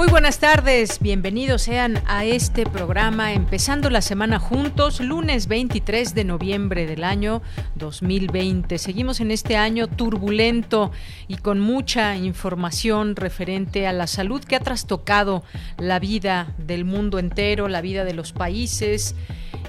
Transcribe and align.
Muy 0.00 0.08
buenas 0.08 0.38
tardes, 0.38 0.98
bienvenidos 1.00 1.60
sean 1.60 2.02
a 2.06 2.24
este 2.24 2.64
programa 2.64 3.34
empezando 3.34 3.90
la 3.90 4.00
semana 4.00 4.38
juntos, 4.38 4.98
lunes 4.98 5.46
23 5.46 6.14
de 6.14 6.24
noviembre 6.24 6.86
del 6.86 7.04
año 7.04 7.42
2020. 7.74 8.78
Seguimos 8.78 9.20
en 9.20 9.30
este 9.30 9.58
año 9.58 9.88
turbulento 9.88 10.90
y 11.28 11.36
con 11.36 11.60
mucha 11.60 12.16
información 12.16 13.14
referente 13.14 13.86
a 13.86 13.92
la 13.92 14.06
salud 14.06 14.42
que 14.42 14.56
ha 14.56 14.60
trastocado 14.60 15.42
la 15.76 15.98
vida 15.98 16.54
del 16.56 16.86
mundo 16.86 17.18
entero, 17.18 17.68
la 17.68 17.82
vida 17.82 18.06
de 18.06 18.14
los 18.14 18.32
países 18.32 19.14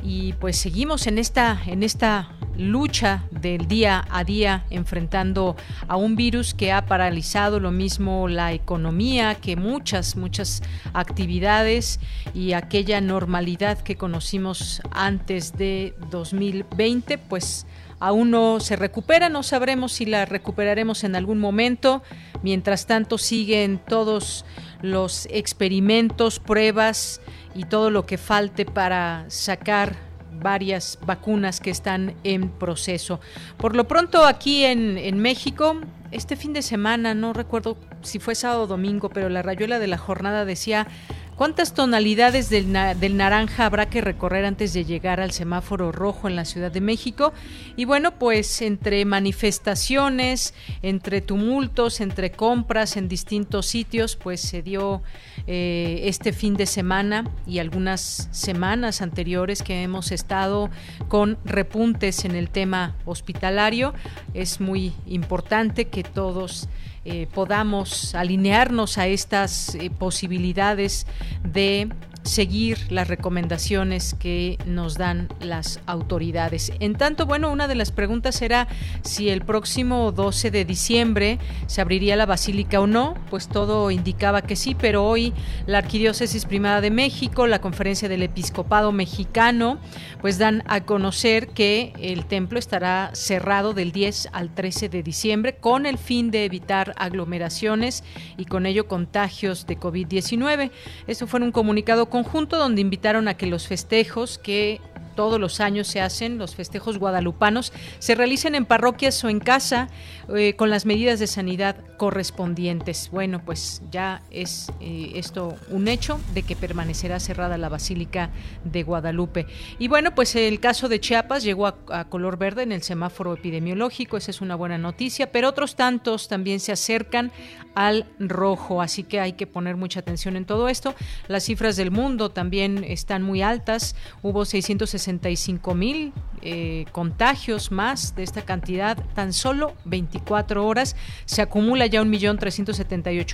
y 0.01 0.31
pues 0.33 0.55
seguimos 0.55 1.07
en 1.07 1.17
esta 1.17 1.61
en 1.67 1.83
esta 1.83 2.29
lucha 2.57 3.23
del 3.31 3.67
día 3.67 4.05
a 4.09 4.23
día 4.23 4.65
enfrentando 4.69 5.55
a 5.87 5.95
un 5.95 6.15
virus 6.15 6.53
que 6.53 6.71
ha 6.71 6.85
paralizado 6.85 7.59
lo 7.59 7.71
mismo 7.71 8.27
la 8.27 8.53
economía 8.53 9.35
que 9.35 9.55
muchas 9.55 10.15
muchas 10.21 10.63
actividades 10.93 11.99
y 12.33 12.53
aquella 12.53 13.01
normalidad 13.01 13.79
que 13.79 13.97
conocimos 13.97 14.81
antes 14.91 15.57
de 15.57 15.93
2020 16.09 17.17
pues 17.17 17.65
aún 17.99 18.31
no 18.31 18.59
se 18.59 18.75
recupera, 18.75 19.29
no 19.29 19.43
sabremos 19.43 19.91
si 19.91 20.05
la 20.05 20.25
recuperaremos 20.25 21.03
en 21.03 21.15
algún 21.15 21.39
momento. 21.39 22.01
Mientras 22.41 22.87
tanto 22.87 23.17
siguen 23.17 23.79
todos 23.87 24.43
los 24.81 25.27
experimentos, 25.29 26.39
pruebas 26.39 27.21
y 27.53 27.65
todo 27.65 27.91
lo 27.91 28.05
que 28.05 28.17
falte 28.17 28.65
para 28.65 29.25
sacar 29.27 29.95
varias 30.41 30.97
vacunas 31.05 31.59
que 31.59 31.69
están 31.69 32.15
en 32.23 32.49
proceso. 32.49 33.19
Por 33.57 33.75
lo 33.75 33.87
pronto 33.87 34.25
aquí 34.25 34.65
en, 34.65 35.19
México, 35.19 35.79
este 36.11 36.35
fin 36.35 36.53
de 36.53 36.61
semana, 36.61 37.13
no 37.13 37.33
recuerdo 37.33 37.77
si 38.01 38.19
fue 38.19 38.35
sábado 38.35 38.63
o 38.63 38.67
domingo, 38.67 39.09
pero 39.09 39.29
la 39.29 39.41
rayuela 39.41 39.79
de 39.79 39.87
la 39.87 39.97
jornada 39.97 40.45
decía 40.45 40.87
¿Cuántas 41.35 41.73
tonalidades 41.73 42.49
del, 42.49 42.71
naranja 42.71 43.65
habrá 43.65 43.89
que 43.89 43.99
recorrer 43.99 44.45
antes 44.45 44.73
de 44.73 44.85
llegar 44.85 45.19
al 45.19 45.31
semáforo 45.31 45.91
rojo 45.91 46.27
en 46.27 46.35
la 46.35 46.45
Ciudad 46.45 46.71
de 46.71 46.81
México? 46.81 47.33
Y 47.75 47.85
bueno, 47.85 48.11
pues 48.19 48.61
entre 48.61 49.03
manifestaciones, 49.05 50.53
entre 50.83 51.21
tumultos, 51.21 51.99
entre 51.99 52.31
compras 52.31 52.95
en 52.95 53.07
distintos 53.07 53.65
sitios, 53.65 54.15
pues 54.15 54.39
se 54.39 54.61
dio 54.61 55.01
eh, 55.47 56.01
este 56.03 56.31
fin 56.31 56.55
de 56.55 56.67
semana 56.67 57.25
y 57.47 57.57
algunas 57.57 58.29
semanas 58.31 59.01
anteriores 59.01 59.63
que 59.63 59.81
hemos 59.81 60.11
estado 60.11 60.69
con 61.07 61.39
repuntes 61.43 62.23
en 62.23 62.35
el 62.35 62.49
tema 62.49 62.95
hospitalario. 63.05 63.95
Es 64.35 64.61
muy 64.61 64.93
importante 65.07 65.85
que 65.85 66.03
todos 66.03 66.69
eh, 67.03 67.27
podamos 67.33 68.13
alinearnos 68.13 68.97
a 68.97 69.07
estas 69.07 69.75
eh, 69.75 69.89
posibilidades 69.89 71.07
de 71.43 71.89
seguir 72.23 72.91
las 72.91 73.07
recomendaciones 73.07 74.13
que 74.13 74.57
nos 74.65 74.97
dan 74.97 75.27
las 75.39 75.79
autoridades. 75.85 76.71
En 76.79 76.95
tanto, 76.95 77.25
bueno, 77.25 77.51
una 77.51 77.67
de 77.67 77.75
las 77.75 77.91
preguntas 77.91 78.41
era 78.41 78.67
si 79.01 79.29
el 79.29 79.41
próximo 79.41 80.11
12 80.11 80.51
de 80.51 80.65
diciembre 80.65 81.39
se 81.67 81.81
abriría 81.81 82.15
la 82.15 82.25
basílica 82.25 82.79
o 82.79 82.87
no, 82.87 83.15
pues 83.29 83.47
todo 83.47 83.91
indicaba 83.91 84.41
que 84.41 84.55
sí, 84.55 84.75
pero 84.75 85.05
hoy 85.05 85.33
la 85.65 85.79
Arquidiócesis 85.79 86.45
Primada 86.45 86.81
de 86.81 86.91
México, 86.91 87.47
la 87.47 87.61
Conferencia 87.61 88.07
del 88.07 88.23
Episcopado 88.23 88.91
Mexicano, 88.91 89.79
pues 90.21 90.37
dan 90.37 90.63
a 90.67 90.81
conocer 90.81 91.47
que 91.47 91.93
el 91.99 92.25
templo 92.25 92.59
estará 92.59 93.09
cerrado 93.13 93.73
del 93.73 93.91
10 93.91 94.29
al 94.31 94.53
13 94.53 94.89
de 94.89 95.03
diciembre 95.03 95.55
con 95.55 95.85
el 95.85 95.97
fin 95.97 96.31
de 96.31 96.45
evitar 96.45 96.93
aglomeraciones 96.97 98.03
y 98.37 98.45
con 98.45 98.65
ello 98.65 98.87
contagios 98.87 99.65
de 99.65 99.79
COVID-19. 99.79 100.71
Eso 101.07 101.27
fue 101.27 101.41
un 101.41 101.51
comunicado 101.51 102.10
conjunto 102.11 102.59
donde 102.59 102.81
invitaron 102.81 103.27
a 103.27 103.33
que 103.33 103.47
los 103.47 103.67
festejos 103.67 104.37
que 104.37 104.79
todos 105.15 105.39
los 105.39 105.59
años 105.59 105.87
se 105.87 106.01
hacen, 106.01 106.37
los 106.37 106.55
festejos 106.55 106.97
guadalupanos, 106.97 107.73
se 107.99 108.15
realicen 108.15 108.55
en 108.55 108.65
parroquias 108.65 109.23
o 109.23 109.29
en 109.29 109.39
casa 109.39 109.89
eh, 110.35 110.53
con 110.55 110.69
las 110.69 110.85
medidas 110.85 111.19
de 111.19 111.27
sanidad 111.27 111.75
correspondientes. 112.01 113.11
Bueno, 113.11 113.43
pues 113.45 113.83
ya 113.91 114.23
es 114.31 114.71
eh, 114.79 115.11
esto 115.13 115.55
un 115.69 115.87
hecho 115.87 116.19
de 116.33 116.41
que 116.41 116.55
permanecerá 116.55 117.19
cerrada 117.19 117.59
la 117.59 117.69
Basílica 117.69 118.31
de 118.63 118.81
Guadalupe. 118.81 119.45
Y 119.77 119.87
bueno, 119.87 120.15
pues 120.15 120.35
el 120.35 120.59
caso 120.59 120.89
de 120.89 120.99
Chiapas 120.99 121.43
llegó 121.43 121.67
a, 121.67 121.75
a 121.91 122.05
color 122.05 122.39
verde 122.39 122.63
en 122.63 122.71
el 122.71 122.81
semáforo 122.81 123.35
epidemiológico, 123.35 124.17
esa 124.17 124.31
es 124.31 124.41
una 124.41 124.55
buena 124.55 124.79
noticia, 124.79 125.31
pero 125.31 125.47
otros 125.47 125.75
tantos 125.75 126.27
también 126.27 126.59
se 126.59 126.71
acercan 126.71 127.31
al 127.75 128.07
rojo, 128.17 128.81
así 128.81 129.03
que 129.03 129.19
hay 129.19 129.33
que 129.33 129.45
poner 129.45 129.77
mucha 129.77 129.99
atención 129.99 130.35
en 130.35 130.45
todo 130.45 130.69
esto. 130.69 130.95
Las 131.27 131.43
cifras 131.43 131.75
del 131.75 131.91
mundo 131.91 132.31
también 132.31 132.83
están 132.83 133.21
muy 133.21 133.43
altas, 133.43 133.95
hubo 134.23 134.43
665 134.45 135.75
mil 135.75 136.13
eh, 136.41 136.85
contagios 136.91 137.71
más 137.71 138.15
de 138.15 138.23
esta 138.23 138.41
cantidad, 138.41 138.97
tan 139.13 139.33
solo 139.33 139.73
24 139.85 140.65
horas, 140.65 140.95
se 141.25 141.41
acumula 141.41 141.85
ya 141.85 142.01
un 142.01 142.09
millón 142.09 142.37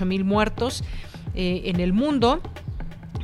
mil 0.04 0.24
muertos 0.24 0.84
eh, 1.34 1.62
en 1.66 1.80
el 1.80 1.92
mundo 1.92 2.40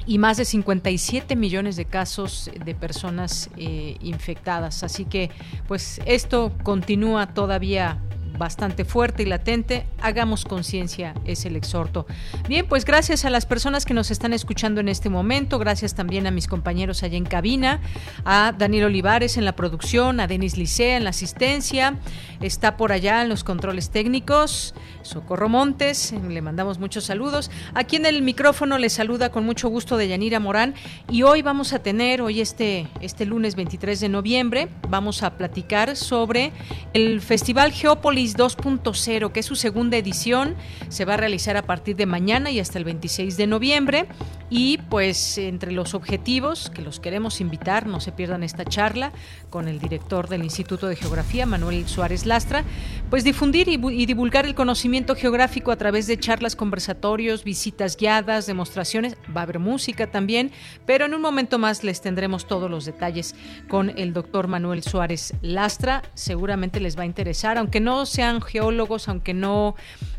y 0.07 0.19
más 0.19 0.37
de 0.37 0.45
57 0.45 1.37
millones 1.37 1.77
de 1.77 1.85
casos 1.85 2.51
de 2.65 2.75
personas 2.75 3.51
eh, 3.57 3.97
infectadas. 4.01 4.83
Así 4.83 5.05
que, 5.05 5.31
pues 5.67 6.01
esto 6.07 6.53
continúa 6.63 7.29
todavía 7.29 7.99
bastante 8.39 8.85
fuerte 8.85 9.23
y 9.23 9.27
latente. 9.27 9.87
Hagamos 10.01 10.45
conciencia, 10.45 11.15
es 11.25 11.45
el 11.45 11.57
exhorto. 11.57 12.07
Bien, 12.49 12.67
pues 12.67 12.85
gracias 12.85 13.25
a 13.25 13.31
las 13.31 13.47
personas 13.47 13.85
que 13.85 13.95
nos 13.95 14.11
están 14.11 14.33
escuchando 14.33 14.81
en 14.81 14.89
este 14.89 15.09
momento, 15.09 15.59
gracias 15.59 15.95
también 15.95 16.27
a 16.27 16.31
mis 16.31 16.47
compañeros 16.47 17.03
allá 17.03 17.17
en 17.17 17.25
cabina, 17.25 17.81
a 18.25 18.53
Daniel 18.57 18.85
Olivares 18.85 19.37
en 19.37 19.45
la 19.45 19.57
producción, 19.57 20.21
a 20.21 20.27
Denis 20.27 20.57
Licea 20.57 20.97
en 20.97 21.05
la 21.05 21.11
asistencia, 21.11 21.99
está 22.41 22.77
por 22.77 22.93
allá 22.93 23.23
en 23.23 23.29
los 23.29 23.45
controles 23.45 23.91
técnicos, 23.91 24.75
Socorro 25.03 25.49
Montes, 25.49 26.15
le 26.29 26.41
mandamos 26.41 26.79
muchos 26.79 27.05
saludos. 27.05 27.51
Aquí 27.75 27.97
en 27.97 28.07
el 28.07 28.23
micrófono 28.23 28.79
le 28.79 28.89
saluda 28.89 29.31
con 29.31 29.45
mucho 29.45 29.69
gusto 29.69 29.97
de 29.97 30.09
Yanira 30.09 30.41
Morán 30.41 30.75
y 31.11 31.23
hoy 31.23 31.43
vamos 31.43 31.73
a 31.73 31.81
tener, 31.81 32.23
hoy 32.23 32.41
este, 32.41 32.89
este 33.01 33.27
lunes 33.27 33.55
23 33.55 34.01
de 34.01 34.09
noviembre, 34.09 34.69
vamos 34.89 35.23
a 35.23 35.37
platicar 35.37 35.97
sobre 35.97 36.53
el 36.95 37.21
Festival 37.21 37.73
Geópolis 37.73 38.24
2.0, 38.33 39.33
que 39.33 39.41
es 39.41 39.47
su 39.47 39.57
segunda 39.57 39.97
edición. 39.97 40.55
Se 40.89 41.05
va 41.05 41.15
a 41.15 41.17
realizar 41.17 41.57
a 41.57 41.63
partir 41.63 41.97
de 41.97 42.07
mañana 42.07 42.51
y 42.51 42.61
hasta 42.61 42.79
el 42.79 42.85
26 42.85 43.37
de 43.37 43.47
noviembre. 43.47 44.07
Y 44.51 44.79
pues 44.89 45.39
entre 45.39 45.73
los 45.73 45.95
objetivos 45.95 46.71
que 46.71 46.83
los 46.83 47.01
queremos 47.01 47.41
invitar, 47.41 47.87
no 47.87 48.01
se 48.01 48.13
pierdan 48.13 48.43
esta 48.43 48.65
charla 48.65 49.13
con 49.51 49.69
el 49.69 49.79
director 49.79 50.29
del 50.29 50.45
Instituto 50.45 50.87
de 50.87 50.97
Geografía, 50.97 51.47
Manuel 51.47 51.89
Suárez 51.89 52.27
Lastra, 52.27 52.65
pues 53.11 53.25
difundir 53.25 53.69
y, 53.69 53.75
y 53.75 54.07
divulgar 54.07 54.47
el 54.47 54.55
conocimiento 54.55 55.15
geográfico 55.15 55.73
a 55.73 55.77
través 55.77 56.07
de 56.07 56.19
charlas, 56.19 56.57
conversatorios, 56.57 57.45
visitas 57.45 57.97
guiadas, 57.97 58.47
demostraciones. 58.47 59.17
Va 59.35 59.41
a 59.41 59.45
haber 59.45 59.59
música 59.59 60.11
también, 60.11 60.53
pero 60.87 61.05
en 61.07 61.15
un 61.15 61.21
momento 61.21 61.59
más 61.59 61.85
les 61.85 62.01
tendremos 62.01 62.47
todos 62.47 62.71
los 62.71 62.85
detalles 62.85 63.35
con 63.69 63.91
el 63.99 64.13
doctor 64.13 64.49
Manuel 64.49 64.83
Suárez 64.83 65.35
Lastra. 65.43 66.03
Seguramente 66.15 66.81
les 66.81 66.99
va 66.99 67.03
a 67.03 67.07
interesar, 67.07 67.59
aunque 67.59 67.81
no 67.81 68.07
sean 68.15 68.41
geólogos, 68.41 69.09
aunque 69.09 69.35
no 69.35 69.75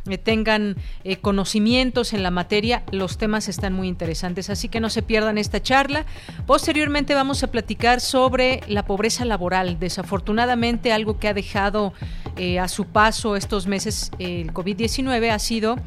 eh, 0.08 0.18
tengan 0.18 0.76
eh, 1.04 1.18
conocimientos 1.18 2.14
en 2.14 2.22
la 2.22 2.32
materia, 2.32 2.84
los 2.92 3.18
temas 3.18 3.48
están 3.48 3.74
muy 3.74 3.88
interesantes, 3.88 4.50
así 4.50 4.70
que 4.70 4.80
no 4.80 4.90
se 4.90 5.02
pierdan 5.02 5.38
esta 5.38 5.62
charla. 5.62 6.06
Posteriormente 6.46 7.16
vamos 7.16 7.44
a 7.44 7.48
platicar 7.48 8.02
sobre 8.02 8.62
la 8.68 8.86
pobreza 8.86 9.26
laboral, 9.26 9.80
desafortunadamente 9.80 10.94
algo 10.94 11.20
que 11.20 11.28
ha 11.28 11.34
dejado 11.34 11.94
eh, 12.38 12.60
a 12.60 12.68
su 12.68 12.86
paso 12.86 13.36
estos 13.36 13.66
meses 13.66 14.12
el 14.20 14.54
COVID-19 14.54 15.32
ha 15.32 15.40
sido 15.40 15.78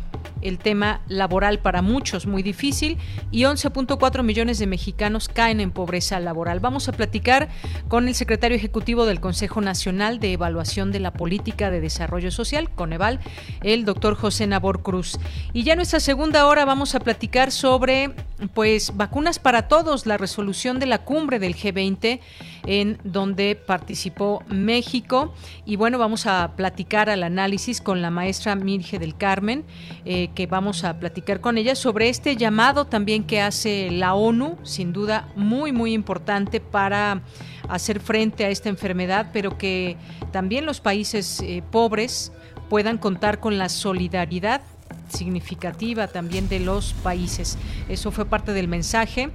el 0.41 0.59
tema 0.59 1.00
laboral 1.09 1.59
para 1.59 1.82
muchos 1.82 2.26
muy 2.26 2.43
difícil 2.43 2.97
y 3.31 3.43
11.4 3.43 4.23
millones 4.23 4.59
de 4.59 4.67
mexicanos 4.67 5.29
caen 5.29 5.61
en 5.61 5.71
pobreza 5.71 6.21
laboral. 6.21 6.61
Vamos 6.61 6.88
a 6.88 6.93
platicar 6.93 7.49
con 7.88 8.09
el 8.09 8.14
secretario 8.14 8.56
ejecutivo 8.56 9.06
del 9.06 9.21
Consejo 9.21 9.61
Nacional 9.61 10.21
de 10.21 10.32
Evaluación 10.32 10.93
de 10.93 11.00
la 11.00 11.12
Política 11.12 11.71
de 11.71 11.81
Desarrollo 11.81 12.31
Social, 12.31 12.71
Coneval, 12.71 13.21
el 13.62 13.85
doctor 13.85 14.07
José 14.16 14.46
Nabor 14.46 14.82
Cruz. 14.82 15.19
Y 15.52 15.62
ya 15.62 15.72
en 15.72 15.78
nuestra 15.78 16.00
segunda 16.00 16.46
hora 16.46 16.64
vamos 16.64 16.94
a 16.94 17.00
platicar 17.00 17.52
sobre 17.52 18.12
pues 18.55 18.96
vacunas 18.96 19.38
para 19.38 19.69
todos, 19.69 20.06
la 20.06 20.16
resolución 20.16 20.78
de 20.78 20.87
la 20.87 20.99
cumbre 20.99 21.38
del 21.38 21.56
G20 21.56 22.20
en 22.66 22.99
donde 23.02 23.56
participó 23.56 24.43
México. 24.49 25.34
Y 25.64 25.76
bueno, 25.76 25.99
vamos 25.99 26.26
a 26.26 26.52
platicar 26.56 27.10
al 27.10 27.22
análisis 27.22 27.81
con 27.81 28.02
la 28.02 28.10
maestra 28.10 28.55
Mirge 28.55 28.99
del 28.99 29.16
Carmen, 29.16 29.64
eh, 30.05 30.28
que 30.34 30.46
vamos 30.46 30.84
a 30.84 30.99
platicar 31.00 31.40
con 31.40 31.58
ella 31.58 31.75
sobre 31.75 32.08
este 32.08 32.37
llamado 32.37 32.84
también 32.84 33.25
que 33.25 33.40
hace 33.40 33.90
la 33.90 34.14
ONU, 34.14 34.58
sin 34.62 34.93
duda 34.93 35.28
muy, 35.34 35.72
muy 35.72 35.93
importante 35.93 36.61
para 36.61 37.22
hacer 37.69 38.00
frente 38.00 38.44
a 38.44 38.50
esta 38.50 38.69
enfermedad, 38.69 39.31
pero 39.32 39.58
que 39.58 39.96
también 40.32 40.66
los 40.66 40.81
países 40.81 41.40
eh, 41.40 41.62
pobres 41.70 42.32
puedan 42.69 42.99
contar 42.99 43.41
con 43.41 43.59
la 43.59 43.69
solidaridad 43.69 44.61
significativa 45.09 46.09
también 46.09 46.49
de 46.49 46.61
los 46.61 46.93
países. 46.94 47.59
Eso 47.88 48.11
fue 48.11 48.25
parte 48.25 48.53
del 48.53 48.69
mensaje 48.69 49.31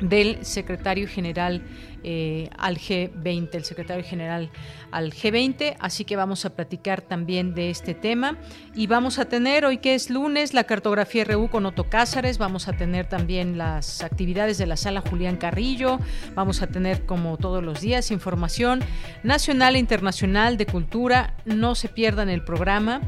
del 0.00 0.44
secretario 0.44 1.08
general 1.08 1.62
eh, 2.04 2.48
al 2.56 2.78
G20, 2.78 3.54
el 3.54 3.64
secretario 3.64 4.04
general 4.04 4.50
al 4.90 5.12
G20, 5.12 5.76
así 5.78 6.04
que 6.04 6.16
vamos 6.16 6.44
a 6.44 6.50
platicar 6.50 7.02
también 7.02 7.54
de 7.54 7.70
este 7.70 7.94
tema 7.94 8.36
y 8.74 8.86
vamos 8.86 9.18
a 9.18 9.26
tener 9.26 9.64
hoy 9.64 9.78
que 9.78 9.94
es 9.94 10.10
lunes 10.10 10.54
la 10.54 10.64
cartografía 10.64 11.24
RU 11.24 11.48
con 11.48 11.66
Otto 11.66 11.84
Cázares, 11.90 12.38
vamos 12.38 12.68
a 12.68 12.72
tener 12.72 13.08
también 13.08 13.58
las 13.58 14.02
actividades 14.02 14.58
de 14.58 14.66
la 14.66 14.76
sala 14.76 15.00
Julián 15.00 15.36
Carrillo, 15.36 15.98
vamos 16.34 16.62
a 16.62 16.66
tener 16.66 17.06
como 17.06 17.36
todos 17.36 17.62
los 17.62 17.80
días 17.80 18.10
información 18.10 18.80
nacional 19.22 19.76
e 19.76 19.78
internacional 19.78 20.56
de 20.56 20.66
cultura, 20.66 21.34
no 21.44 21.74
se 21.74 21.88
pierdan 21.88 22.28
el 22.28 22.42
programa. 22.42 23.00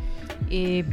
Eh, 0.48 0.84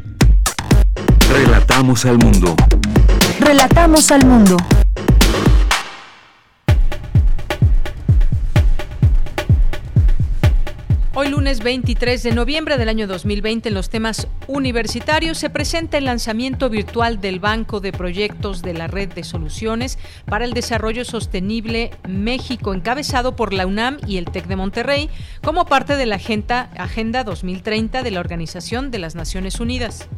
Relatamos 1.30 2.04
al 2.04 2.18
mundo. 2.18 2.56
Relatamos 3.40 4.10
al 4.10 4.26
mundo. 4.26 4.56
Hoy 11.20 11.30
lunes 11.30 11.64
23 11.64 12.22
de 12.22 12.30
noviembre 12.30 12.78
del 12.78 12.88
año 12.88 13.08
2020 13.08 13.70
en 13.70 13.74
los 13.74 13.90
temas 13.90 14.28
universitarios 14.46 15.36
se 15.36 15.50
presenta 15.50 15.98
el 15.98 16.04
lanzamiento 16.04 16.70
virtual 16.70 17.20
del 17.20 17.40
Banco 17.40 17.80
de 17.80 17.90
Proyectos 17.90 18.62
de 18.62 18.72
la 18.72 18.86
Red 18.86 19.14
de 19.14 19.24
Soluciones 19.24 19.98
para 20.26 20.44
el 20.44 20.52
Desarrollo 20.52 21.04
Sostenible 21.04 21.90
México, 22.08 22.72
encabezado 22.72 23.34
por 23.34 23.52
la 23.52 23.66
UNAM 23.66 23.98
y 24.06 24.18
el 24.18 24.26
TEC 24.26 24.46
de 24.46 24.54
Monterrey, 24.54 25.10
como 25.42 25.64
parte 25.64 25.96
de 25.96 26.06
la 26.06 26.14
Agenda, 26.14 26.70
Agenda 26.78 27.24
2030 27.24 28.04
de 28.04 28.10
la 28.12 28.20
Organización 28.20 28.92
de 28.92 29.00
las 29.00 29.16
Naciones 29.16 29.58
Unidas. 29.58 30.08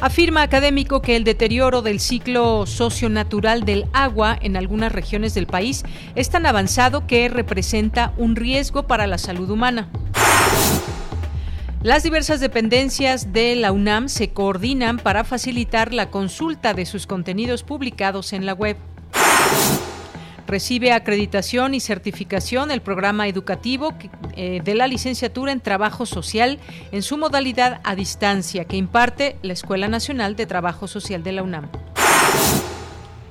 Afirma 0.00 0.42
académico 0.42 1.02
que 1.02 1.16
el 1.16 1.24
deterioro 1.24 1.82
del 1.82 1.98
ciclo 1.98 2.66
socionatural 2.66 3.64
del 3.64 3.86
agua 3.92 4.38
en 4.40 4.56
algunas 4.56 4.92
regiones 4.92 5.34
del 5.34 5.48
país 5.48 5.82
es 6.14 6.30
tan 6.30 6.46
avanzado 6.46 7.08
que 7.08 7.28
representa 7.28 8.12
un 8.16 8.36
riesgo 8.36 8.86
para 8.86 9.08
la 9.08 9.18
salud 9.18 9.50
humana. 9.50 9.88
Las 11.82 12.04
diversas 12.04 12.38
dependencias 12.38 13.32
de 13.32 13.56
la 13.56 13.72
UNAM 13.72 14.08
se 14.08 14.30
coordinan 14.30 14.98
para 14.98 15.24
facilitar 15.24 15.92
la 15.92 16.10
consulta 16.10 16.74
de 16.74 16.86
sus 16.86 17.08
contenidos 17.08 17.64
publicados 17.64 18.32
en 18.32 18.46
la 18.46 18.52
web. 18.52 18.76
Recibe 20.48 20.92
acreditación 20.92 21.74
y 21.74 21.80
certificación 21.80 22.70
el 22.70 22.80
programa 22.80 23.28
educativo 23.28 23.92
eh, 24.34 24.62
de 24.64 24.74
la 24.74 24.86
licenciatura 24.86 25.52
en 25.52 25.60
Trabajo 25.60 26.06
Social 26.06 26.58
en 26.90 27.02
su 27.02 27.18
modalidad 27.18 27.82
a 27.84 27.94
distancia 27.94 28.64
que 28.64 28.78
imparte 28.78 29.36
la 29.42 29.52
Escuela 29.52 29.88
Nacional 29.88 30.36
de 30.36 30.46
Trabajo 30.46 30.88
Social 30.88 31.22
de 31.22 31.32
la 31.32 31.42
UNAM. 31.42 31.68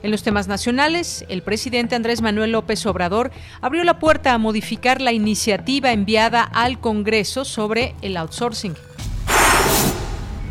En 0.04 0.12
los 0.12 0.22
temas 0.22 0.48
nacionales, 0.48 1.25
el 1.28 1.42
presidente 1.42 1.96
Andrés 1.96 2.22
Manuel 2.22 2.52
López 2.52 2.86
Obrador 2.86 3.31
abrió 3.62 3.84
la 3.84 3.98
puerta 3.98 4.36
a 4.36 4.38
modificar 4.38 5.02
la 5.02 5.12
iniciativa 5.12 5.92
enviada 5.92 6.44
al 6.44 6.80
Congreso 6.80 7.46
sobre 7.46 7.96
el 8.04 8.16
outsourcing. 8.16 8.75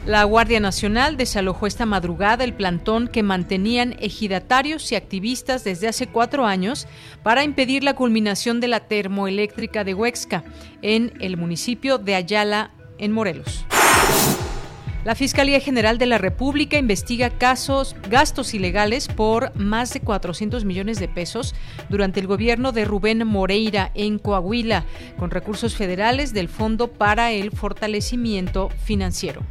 La 0.06 0.22
Guardia 0.22 0.60
Nacional 0.60 1.16
desalojó 1.16 1.66
esta 1.66 1.84
madrugada 1.84 2.44
el 2.44 2.54
plantón 2.54 3.08
que 3.08 3.24
mantenían 3.24 3.96
ejidatarios 3.98 4.92
y 4.92 4.94
activistas 4.94 5.64
desde 5.64 5.88
hace 5.88 6.06
cuatro 6.06 6.46
años 6.46 6.86
para 7.24 7.42
impedir 7.42 7.82
la 7.82 7.94
culminación 7.94 8.60
de 8.60 8.68
la 8.68 8.78
termoeléctrica 8.78 9.82
de 9.82 9.94
Huexca 9.94 10.44
en 10.80 11.12
el 11.18 11.36
municipio 11.36 11.98
de 11.98 12.14
Ayala, 12.14 12.70
en 12.98 13.10
Morelos. 13.10 13.64
La 15.04 15.16
Fiscalía 15.16 15.58
General 15.58 15.98
de 15.98 16.06
la 16.06 16.18
República 16.18 16.78
investiga 16.78 17.30
casos, 17.30 17.96
gastos 18.08 18.54
ilegales 18.54 19.08
por 19.08 19.56
más 19.56 19.92
de 19.92 20.00
400 20.00 20.64
millones 20.64 21.00
de 21.00 21.08
pesos 21.08 21.54
durante 21.88 22.20
el 22.20 22.28
gobierno 22.28 22.70
de 22.70 22.84
Rubén 22.84 23.26
Moreira 23.26 23.90
en 23.94 24.20
Coahuila, 24.20 24.84
con 25.18 25.30
recursos 25.30 25.74
federales 25.74 26.32
del 26.32 26.48
Fondo 26.48 26.88
para 26.88 27.32
el 27.32 27.50
Fortalecimiento 27.50 28.68
Financiero. 28.84 29.42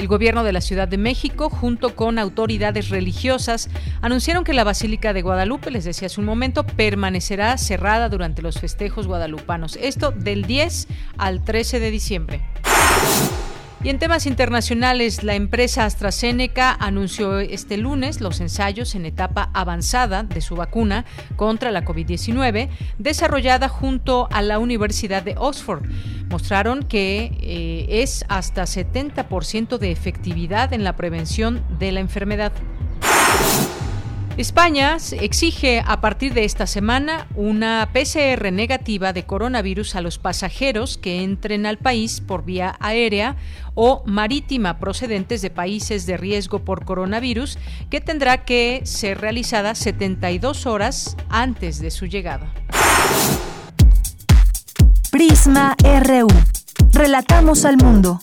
El 0.00 0.08
gobierno 0.08 0.44
de 0.44 0.52
la 0.52 0.62
Ciudad 0.62 0.88
de 0.88 0.96
México, 0.96 1.50
junto 1.50 1.94
con 1.94 2.18
autoridades 2.18 2.88
religiosas, 2.88 3.68
anunciaron 4.00 4.44
que 4.44 4.54
la 4.54 4.64
Basílica 4.64 5.12
de 5.12 5.20
Guadalupe, 5.20 5.70
les 5.70 5.84
decía 5.84 6.06
hace 6.06 6.20
un 6.20 6.26
momento, 6.26 6.64
permanecerá 6.64 7.58
cerrada 7.58 8.08
durante 8.08 8.40
los 8.40 8.58
festejos 8.58 9.06
guadalupanos. 9.06 9.76
Esto 9.76 10.10
del 10.10 10.46
10 10.46 10.88
al 11.18 11.44
13 11.44 11.80
de 11.80 11.90
diciembre. 11.90 12.40
Y 13.82 13.88
en 13.88 13.98
temas 13.98 14.26
internacionales, 14.26 15.22
la 15.22 15.34
empresa 15.34 15.86
AstraZeneca 15.86 16.76
anunció 16.78 17.38
este 17.38 17.78
lunes 17.78 18.20
los 18.20 18.40
ensayos 18.40 18.94
en 18.94 19.06
etapa 19.06 19.48
avanzada 19.54 20.22
de 20.22 20.42
su 20.42 20.54
vacuna 20.54 21.06
contra 21.36 21.70
la 21.70 21.82
COVID-19, 21.82 22.68
desarrollada 22.98 23.68
junto 23.68 24.28
a 24.32 24.42
la 24.42 24.58
Universidad 24.58 25.22
de 25.22 25.34
Oxford. 25.38 25.82
Mostraron 26.28 26.82
que 26.82 27.32
eh, 27.40 28.02
es 28.02 28.26
hasta 28.28 28.64
70% 28.64 29.78
de 29.78 29.90
efectividad 29.90 30.74
en 30.74 30.84
la 30.84 30.94
prevención 30.96 31.64
de 31.78 31.92
la 31.92 32.00
enfermedad. 32.00 32.52
España 34.40 34.96
exige 35.20 35.82
a 35.86 36.00
partir 36.00 36.32
de 36.32 36.44
esta 36.44 36.66
semana 36.66 37.26
una 37.34 37.90
PCR 37.92 38.50
negativa 38.50 39.12
de 39.12 39.24
coronavirus 39.24 39.96
a 39.96 40.00
los 40.00 40.18
pasajeros 40.18 40.96
que 40.96 41.22
entren 41.22 41.66
al 41.66 41.76
país 41.76 42.22
por 42.22 42.44
vía 42.44 42.74
aérea 42.80 43.36
o 43.74 44.02
marítima 44.06 44.78
procedentes 44.78 45.42
de 45.42 45.50
países 45.50 46.06
de 46.06 46.16
riesgo 46.16 46.60
por 46.60 46.86
coronavirus, 46.86 47.58
que 47.90 48.00
tendrá 48.00 48.46
que 48.46 48.80
ser 48.84 49.20
realizada 49.20 49.74
72 49.74 50.64
horas 50.64 51.18
antes 51.28 51.78
de 51.78 51.90
su 51.90 52.06
llegada. 52.06 52.50
Prisma 55.10 55.76
RU. 55.82 56.28
Relatamos 56.92 57.66
al 57.66 57.76
mundo. 57.76 58.20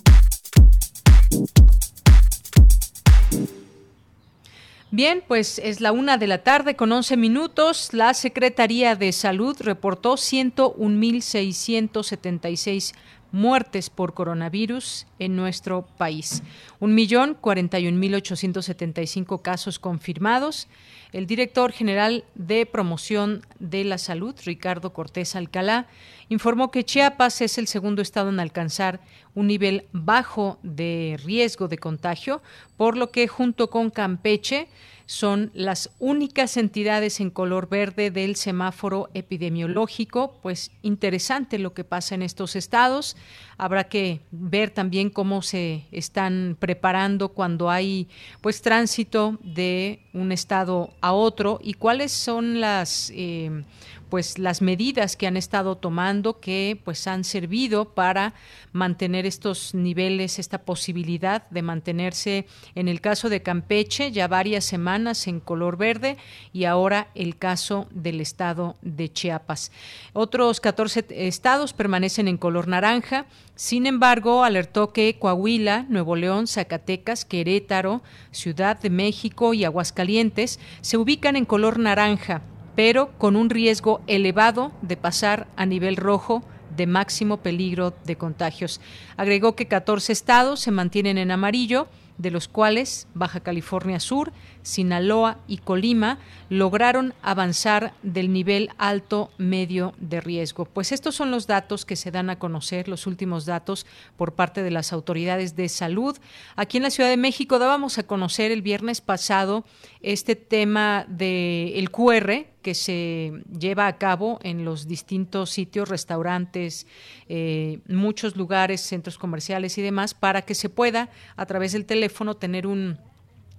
Bien, 4.98 5.22
pues 5.27 5.60
es 5.60 5.80
la 5.80 5.92
una 5.92 6.18
de 6.18 6.25
la 6.25 6.39
tarde 6.39 6.75
con 6.75 6.92
11 6.92 7.18
minutos. 7.18 7.94
La 7.94 8.16
Secretaría 8.16 8.96
de 8.96 9.12
Salud 9.12 9.56
reportó 9.60 10.16
101.676 10.16 12.96
muertes 13.32 13.92
por 13.92 14.16
coronavirus 14.16 15.06
en 15.20 15.36
nuestro 15.36 15.86
país. 16.00 16.42
Un 16.80 16.96
millón 16.96 17.36
cuarenta 17.36 17.77
y 17.77 17.92
mil 17.92 18.20
setenta 18.24 19.04
y 19.04 19.06
cinco 19.06 19.44
casos 19.44 19.77
confirmados. 19.77 20.68
El 21.13 21.25
director 21.25 21.71
general 21.71 22.25
de 22.35 22.65
Promoción 22.65 23.45
de 23.59 23.83
la 23.85 23.97
Salud, 23.97 24.35
Ricardo 24.45 24.91
Cortés 24.91 25.35
Alcalá, 25.35 25.87
informó 26.27 26.69
que 26.69 26.83
Chiapas 26.83 27.41
es 27.41 27.57
el 27.57 27.67
segundo 27.67 28.01
estado 28.01 28.29
en 28.29 28.41
alcanzar 28.41 28.99
un 29.33 29.47
nivel 29.47 29.85
bajo 29.93 30.59
de 30.63 31.17
riesgo 31.23 31.69
de 31.69 31.77
contagio, 31.77 32.41
por 32.75 32.97
lo 32.97 33.11
que 33.11 33.27
junto 33.27 33.69
con 33.69 33.89
Campeche 33.89 34.67
son 35.07 35.51
las 35.53 35.89
únicas 35.99 36.57
entidades 36.57 37.21
en 37.21 37.29
color 37.29 37.69
verde 37.69 38.11
del 38.11 38.35
semáforo 38.35 39.09
epidemiológico. 39.13 40.37
Pues 40.43 40.71
interesante 40.81 41.57
lo 41.59 41.73
que 41.73 41.85
pasa 41.85 42.13
en 42.13 42.21
estos 42.21 42.57
estados. 42.57 43.15
Habrá 43.57 43.85
que 43.85 44.19
ver 44.31 44.69
también 44.69 45.09
cómo 45.09 45.41
se 45.41 45.85
están 45.93 46.57
preparando 46.59 47.29
cuando 47.29 47.69
hay 47.69 48.09
pues 48.41 48.61
tránsito 48.61 49.39
de 49.41 50.01
un 50.13 50.33
estado 50.33 50.93
a 50.99 51.13
otro 51.13 51.59
y 51.63 51.75
cuáles 51.75 52.11
son 52.11 52.59
las 52.59 53.09
eh, 53.15 53.63
pues 54.09 54.39
las 54.39 54.61
medidas 54.61 55.15
que 55.15 55.27
han 55.27 55.37
estado 55.37 55.75
tomando 55.77 56.39
que 56.39 56.79
pues 56.83 57.07
han 57.07 57.23
servido 57.23 57.93
para 57.93 58.33
mantener 58.71 59.25
estos 59.25 59.73
niveles, 59.73 60.39
esta 60.39 60.59
posibilidad 60.59 61.49
de 61.49 61.61
mantenerse 61.61 62.47
en 62.75 62.87
el 62.87 63.01
caso 63.01 63.29
de 63.29 63.41
Campeche 63.41 64.11
ya 64.11 64.27
varias 64.27 64.65
semanas 64.65 65.27
en 65.27 65.39
color 65.39 65.77
verde 65.77 66.17
y 66.53 66.65
ahora 66.65 67.07
el 67.15 67.37
caso 67.37 67.87
del 67.91 68.21
estado 68.21 68.75
de 68.81 69.11
Chiapas. 69.11 69.71
Otros 70.13 70.59
14 70.59 71.05
estados 71.09 71.73
permanecen 71.73 72.27
en 72.27 72.37
color 72.37 72.67
naranja. 72.67 73.25
Sin 73.55 73.87
embargo, 73.87 74.43
alertó 74.43 74.93
que 74.93 75.17
Coahuila, 75.19 75.85
Nuevo 75.89 76.15
León, 76.15 76.47
Zacatecas, 76.47 77.25
Querétaro, 77.25 78.01
Ciudad 78.31 78.79
de 78.79 78.89
México 78.89 79.53
y 79.53 79.65
Aguascalientes 79.65 80.59
se 80.81 80.97
ubican 80.97 81.35
en 81.35 81.45
color 81.45 81.79
naranja 81.79 82.41
pero 82.77 83.10
con 83.17 83.36
un 83.36 83.50
riesgo 83.50 84.01
elevado 84.05 84.72
de 84.84 84.98
pasar 84.98 85.48
a 85.55 85.65
nivel 85.65 85.96
rojo 85.96 86.43
de 86.75 86.86
máximo 86.86 87.38
peligro 87.38 87.96
de 88.05 88.17
contagios. 88.17 88.79
Agregó 89.17 89.55
que 89.55 89.67
14 89.67 90.13
estados 90.13 90.60
se 90.60 90.69
mantienen 90.69 91.17
en 91.17 91.31
amarillo, 91.31 91.88
de 92.17 92.31
los 92.31 92.48
cuales 92.48 93.07
Baja 93.13 93.39
California 93.39 94.00
Sur, 94.00 94.31
Sinaloa 94.63 95.38
y 95.48 95.57
Colima 95.57 96.17
lograron 96.50 97.13
avanzar 97.22 97.93
del 98.03 98.34
nivel 98.34 98.69
alto 98.77 99.31
medio 99.38 99.93
de 100.00 100.19
riesgo. 100.19 100.65
Pues 100.65 100.91
estos 100.91 101.15
son 101.15 101.31
los 101.31 101.48
datos 101.48 101.86
que 101.86 101.96
se 101.96 102.12
dan 102.12 102.29
a 102.29 102.39
conocer, 102.39 102.88
los 102.88 103.07
últimos 103.07 103.46
datos 103.46 103.86
por 104.17 104.34
parte 104.34 104.63
de 104.63 104.72
las 104.72 104.93
autoridades 104.93 105.55
de 105.55 105.69
salud. 105.69 106.17
Aquí 106.55 106.77
en 106.77 106.84
la 106.84 106.89
Ciudad 106.89 107.10
de 107.10 107.17
México 107.17 107.60
dábamos 107.60 107.98
a 107.98 108.03
conocer 108.03 108.51
el 108.51 108.62
viernes 108.62 109.01
pasado 109.01 109.63
este 110.01 110.36
tema 110.36 111.06
del 111.08 111.89
QR 111.92 112.46
que 112.62 112.75
se 112.75 113.32
lleva 113.58 113.88
a 113.88 113.98
cabo 113.98 114.39
en 114.44 114.66
los 114.66 114.88
distintos 114.88 115.51
sitios, 115.51 115.89
restaurantes, 115.89 116.88
eh, 117.30 117.80
muchos 117.88 118.36
lugares, 118.36 118.82
centros 118.82 119.18
comerciales 119.18 119.77
y 119.77 119.82
demás, 119.82 120.13
para 120.13 120.42
que 120.42 120.56
se 120.56 120.70
pueda 120.70 121.10
a 121.36 121.46
través 121.46 121.72
del 121.72 121.86
teléfono 121.86 122.36
tener 122.36 122.68
un 122.68 122.98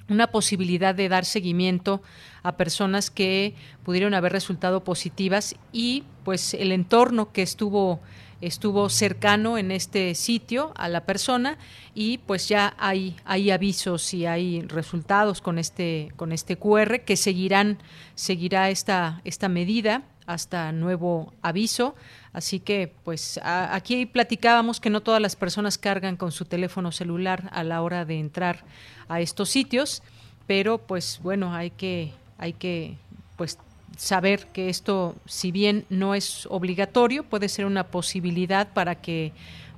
una 0.08 0.28
posibilidad 0.28 0.94
de 0.94 1.08
dar 1.08 1.24
seguimiento 1.24 2.02
a 2.42 2.56
personas 2.56 3.10
que 3.10 3.54
pudieron 3.84 4.14
haber 4.14 4.32
resultado 4.32 4.82
positivas 4.82 5.54
y 5.72 6.04
pues 6.24 6.54
el 6.54 6.72
entorno 6.72 7.32
que 7.32 7.42
estuvo 7.42 8.00
estuvo 8.40 8.88
cercano 8.88 9.58
en 9.58 9.70
este 9.70 10.14
sitio 10.14 10.72
a 10.76 10.88
la 10.88 11.04
persona 11.04 11.58
y 11.94 12.18
pues 12.18 12.48
ya 12.48 12.74
hay, 12.78 13.16
hay 13.24 13.50
avisos 13.50 14.14
y 14.14 14.26
hay 14.26 14.62
resultados 14.62 15.40
con 15.40 15.58
este 15.58 16.12
con 16.16 16.32
este 16.32 16.56
QR 16.56 17.00
que 17.00 17.16
seguirán 17.16 17.78
seguirá 18.14 18.70
esta 18.70 19.20
esta 19.24 19.48
medida 19.48 20.04
hasta 20.28 20.72
nuevo 20.72 21.32
aviso. 21.40 21.96
Así 22.34 22.60
que, 22.60 22.92
pues 23.02 23.40
aquí 23.42 24.04
platicábamos 24.04 24.78
que 24.78 24.90
no 24.90 25.00
todas 25.00 25.22
las 25.22 25.36
personas 25.36 25.78
cargan 25.78 26.16
con 26.16 26.32
su 26.32 26.44
teléfono 26.44 26.92
celular 26.92 27.48
a 27.50 27.64
la 27.64 27.80
hora 27.80 28.04
de 28.04 28.20
entrar 28.20 28.64
a 29.08 29.22
estos 29.22 29.48
sitios, 29.48 30.02
pero 30.46 30.78
pues 30.78 31.18
bueno, 31.22 31.54
hay 31.54 31.70
que, 31.70 32.12
hay 32.36 32.52
que 32.52 32.98
pues 33.36 33.58
saber 33.96 34.46
que 34.48 34.68
esto, 34.68 35.16
si 35.26 35.50
bien 35.50 35.84
no 35.88 36.14
es 36.14 36.46
obligatorio, 36.50 37.24
puede 37.24 37.48
ser 37.48 37.66
una 37.66 37.84
posibilidad 37.84 38.68
para 38.72 38.96
que, 38.96 39.32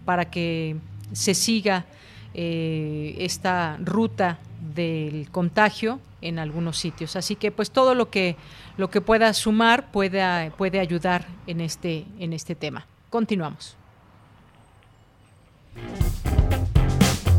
para 0.05 0.31
que 0.31 0.77
se 1.13 1.35
siga 1.35 1.87
eh, 2.35 3.17
esta 3.19 3.79
ruta 3.83 4.39
del 4.75 5.31
contagio 5.31 6.01
en 6.21 6.39
algunos 6.39 6.79
sitios. 6.79 7.17
Así 7.17 7.35
que 7.37 7.51
pues 7.51 7.71
todo 7.71 7.95
lo 7.95 8.11
que 8.11 8.37
lo 8.77 8.91
que 8.91 9.01
pueda 9.01 9.33
sumar 9.35 9.91
puede, 9.91 10.51
puede 10.53 10.81
ayudar 10.81 11.27
en 11.47 11.61
este 11.61 12.05
en 12.19 12.33
este 12.33 12.55
tema. 12.55 12.87
Continuamos. 13.09 13.77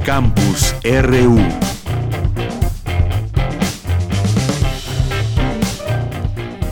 Campus 0.04 0.76
RU 0.84 1.38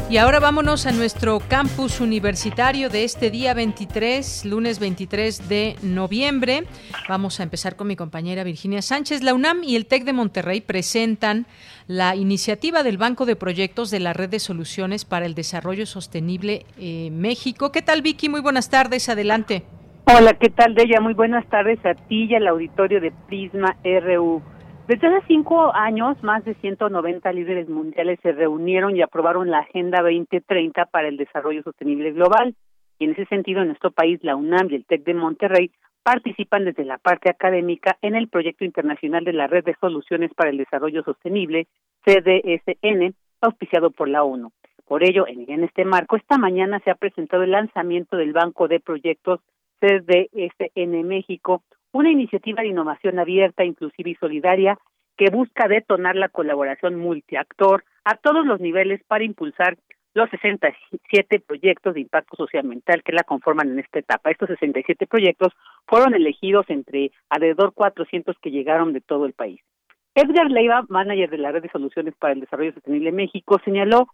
Y 0.09 0.17
ahora 0.17 0.39
vámonos 0.39 0.87
a 0.87 0.91
nuestro 0.91 1.37
campus 1.39 2.01
universitario 2.01 2.89
de 2.89 3.03
este 3.03 3.29
día 3.29 3.53
23, 3.53 4.43
lunes 4.45 4.79
23 4.79 5.47
de 5.47 5.75
noviembre. 5.83 6.63
Vamos 7.07 7.39
a 7.39 7.43
empezar 7.43 7.75
con 7.75 7.85
mi 7.85 7.95
compañera 7.95 8.43
Virginia 8.43 8.81
Sánchez. 8.81 9.21
La 9.21 9.35
UNAM 9.35 9.63
y 9.63 9.75
el 9.75 9.85
TEC 9.85 10.05
de 10.05 10.13
Monterrey 10.13 10.61
presentan 10.61 11.45
la 11.85 12.15
iniciativa 12.15 12.81
del 12.81 12.97
Banco 12.97 13.27
de 13.27 13.35
Proyectos 13.35 13.91
de 13.91 13.99
la 13.99 14.13
Red 14.13 14.29
de 14.29 14.39
Soluciones 14.39 15.05
para 15.05 15.27
el 15.27 15.35
Desarrollo 15.35 15.85
Sostenible 15.85 16.65
eh, 16.79 17.11
México. 17.11 17.71
¿Qué 17.71 17.83
tal, 17.83 18.01
Vicky? 18.01 18.29
Muy 18.29 18.41
buenas 18.41 18.71
tardes. 18.71 19.09
Adelante. 19.09 19.61
Hola, 20.05 20.33
¿qué 20.33 20.49
tal, 20.49 20.73
Deya? 20.73 21.01
Muy 21.01 21.13
buenas 21.13 21.45
tardes 21.49 21.77
a 21.85 21.93
ti 21.93 22.23
y 22.23 22.33
al 22.33 22.47
auditorio 22.47 22.99
de 22.99 23.11
Prisma 23.27 23.77
RU. 23.83 24.41
Desde 24.89 25.05
hace 25.05 25.27
cinco 25.27 25.71
años, 25.75 26.17
más 26.23 26.43
de 26.45 26.55
190 26.55 27.31
líderes 27.33 27.69
mundiales 27.69 28.19
se 28.23 28.31
reunieron 28.31 28.95
y 28.95 29.03
aprobaron 29.03 29.51
la 29.51 29.59
Agenda 29.59 30.01
2030 30.01 30.85
para 30.85 31.07
el 31.07 31.15
Desarrollo 31.15 31.61
Sostenible 31.61 32.11
Global. 32.11 32.55
Y 32.97 33.05
en 33.05 33.11
ese 33.11 33.25
sentido, 33.25 33.61
en 33.61 33.67
nuestro 33.67 33.91
país, 33.91 34.19
la 34.23 34.35
UNAM 34.35 34.71
y 34.71 34.77
el 34.77 34.85
TEC 34.85 35.03
de 35.03 35.13
Monterrey 35.13 35.71
participan 36.01 36.65
desde 36.65 36.85
la 36.85 36.97
parte 36.97 37.29
académica 37.29 37.99
en 38.01 38.15
el 38.15 38.29
proyecto 38.29 38.65
internacional 38.65 39.23
de 39.25 39.33
la 39.33 39.45
Red 39.45 39.65
de 39.65 39.75
Soluciones 39.79 40.33
para 40.33 40.49
el 40.49 40.57
Desarrollo 40.57 41.03
Sostenible, 41.03 41.67
CDSN, 42.03 43.13
auspiciado 43.41 43.91
por 43.91 44.09
la 44.09 44.23
ONU. 44.23 44.51
Por 44.87 45.03
ello, 45.03 45.27
en, 45.27 45.63
este 45.63 45.85
marco, 45.85 46.15
esta 46.15 46.39
mañana 46.39 46.79
se 46.79 46.89
ha 46.89 46.95
presentado 46.95 47.43
el 47.43 47.51
lanzamiento 47.51 48.17
del 48.17 48.33
Banco 48.33 48.67
de 48.67 48.79
Proyectos 48.79 49.39
CDSN 49.81 51.07
México, 51.07 51.61
una 51.91 52.11
iniciativa 52.11 52.61
de 52.61 52.69
innovación 52.69 53.19
abierta, 53.19 53.63
inclusiva 53.63 54.09
y 54.09 54.15
solidaria 54.15 54.77
que 55.17 55.29
busca 55.31 55.67
detonar 55.67 56.15
la 56.15 56.29
colaboración 56.29 56.95
multiactor 56.95 57.83
a 58.05 58.15
todos 58.15 58.45
los 58.45 58.59
niveles 58.59 59.01
para 59.07 59.23
impulsar 59.23 59.77
los 60.13 60.29
67 60.29 61.39
proyectos 61.41 61.93
de 61.93 62.01
impacto 62.01 62.35
socioambiental 62.35 63.03
que 63.03 63.11
la 63.11 63.23
conforman 63.23 63.69
en 63.69 63.79
esta 63.79 63.99
etapa. 63.99 64.31
Estos 64.31 64.47
67 64.49 65.07
proyectos 65.07 65.53
fueron 65.87 66.13
elegidos 66.13 66.65
entre 66.69 67.11
alrededor 67.29 67.73
400 67.73 68.35
que 68.41 68.51
llegaron 68.51 68.93
de 68.93 69.01
todo 69.01 69.25
el 69.25 69.33
país. 69.33 69.61
Edgar 70.15 70.49
Leiva, 70.49 70.85
manager 70.89 71.29
de 71.29 71.37
la 71.37 71.51
Red 71.51 71.63
de 71.63 71.69
Soluciones 71.69 72.15
para 72.17 72.33
el 72.33 72.39
Desarrollo 72.39 72.73
Sostenible 72.73 73.11
México, 73.11 73.59
señaló 73.63 74.07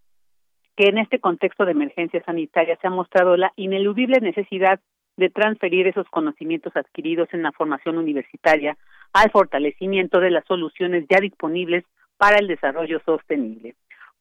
que 0.76 0.90
en 0.90 0.98
este 0.98 1.20
contexto 1.20 1.66
de 1.66 1.72
emergencia 1.72 2.22
sanitaria 2.24 2.78
se 2.82 2.88
ha 2.88 2.90
mostrado 2.90 3.38
la 3.38 3.54
ineludible 3.56 4.20
necesidad 4.20 4.80
de 5.18 5.30
transferir 5.30 5.88
esos 5.88 6.08
conocimientos 6.10 6.76
adquiridos 6.76 7.30
en 7.32 7.44
la 7.44 7.52
formación 7.52 7.98
universitaria 7.98 8.78
al 9.14 9.32
fortalecimiento 9.32 10.20
de 10.20 10.32
las 10.32 10.46
soluciones 10.46 11.06
ya 11.10 11.20
disponibles 11.20 11.86
para 12.18 12.38
el 12.38 12.48
desarrollo 12.48 13.00
sostenible. 13.06 13.76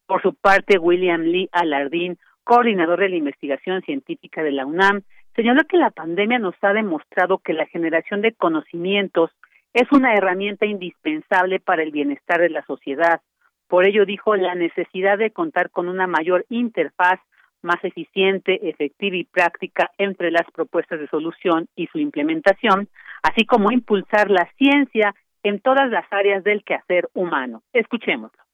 Por 0.05 0.21
su 0.21 0.33
parte, 0.33 0.77
William 0.77 1.21
Lee 1.21 1.49
Alardín, 1.51 2.17
coordinador 2.43 2.99
de 2.99 3.09
la 3.09 3.15
investigación 3.15 3.81
científica 3.81 4.43
de 4.43 4.51
la 4.51 4.65
UNAM, 4.65 5.01
señaló 5.35 5.63
que 5.67 5.77
la 5.77 5.89
pandemia 5.89 6.39
nos 6.39 6.55
ha 6.61 6.73
demostrado 6.73 7.39
que 7.39 7.53
la 7.53 7.65
generación 7.65 8.21
de 8.21 8.33
conocimientos 8.33 9.31
es 9.73 9.91
una 9.91 10.13
herramienta 10.13 10.65
indispensable 10.65 11.59
para 11.59 11.83
el 11.83 11.91
bienestar 11.91 12.39
de 12.39 12.49
la 12.49 12.65
sociedad. 12.65 13.21
Por 13.67 13.85
ello 13.85 14.05
dijo 14.05 14.35
la 14.35 14.55
necesidad 14.55 15.17
de 15.17 15.31
contar 15.31 15.69
con 15.71 15.89
una 15.89 16.07
mayor 16.07 16.45
interfaz 16.49 17.19
más 17.65 17.83
eficiente, 17.83 18.69
efectiva 18.69 19.17
y 19.17 19.25
práctica 19.25 19.91
entre 19.97 20.31
las 20.31 20.45
propuestas 20.53 20.99
de 20.99 21.07
solución 21.07 21.67
y 21.75 21.87
su 21.87 21.99
implementación, 21.99 22.87
así 23.23 23.45
como 23.45 23.71
impulsar 23.71 24.29
la 24.31 24.47
ciencia 24.57 25.13
en 25.43 25.59
todas 25.59 25.89
las 25.89 26.05
áreas 26.11 26.43
del 26.43 26.63
quehacer 26.63 27.09
humano. 27.13 27.63
Escuchémoslo. 27.73 28.44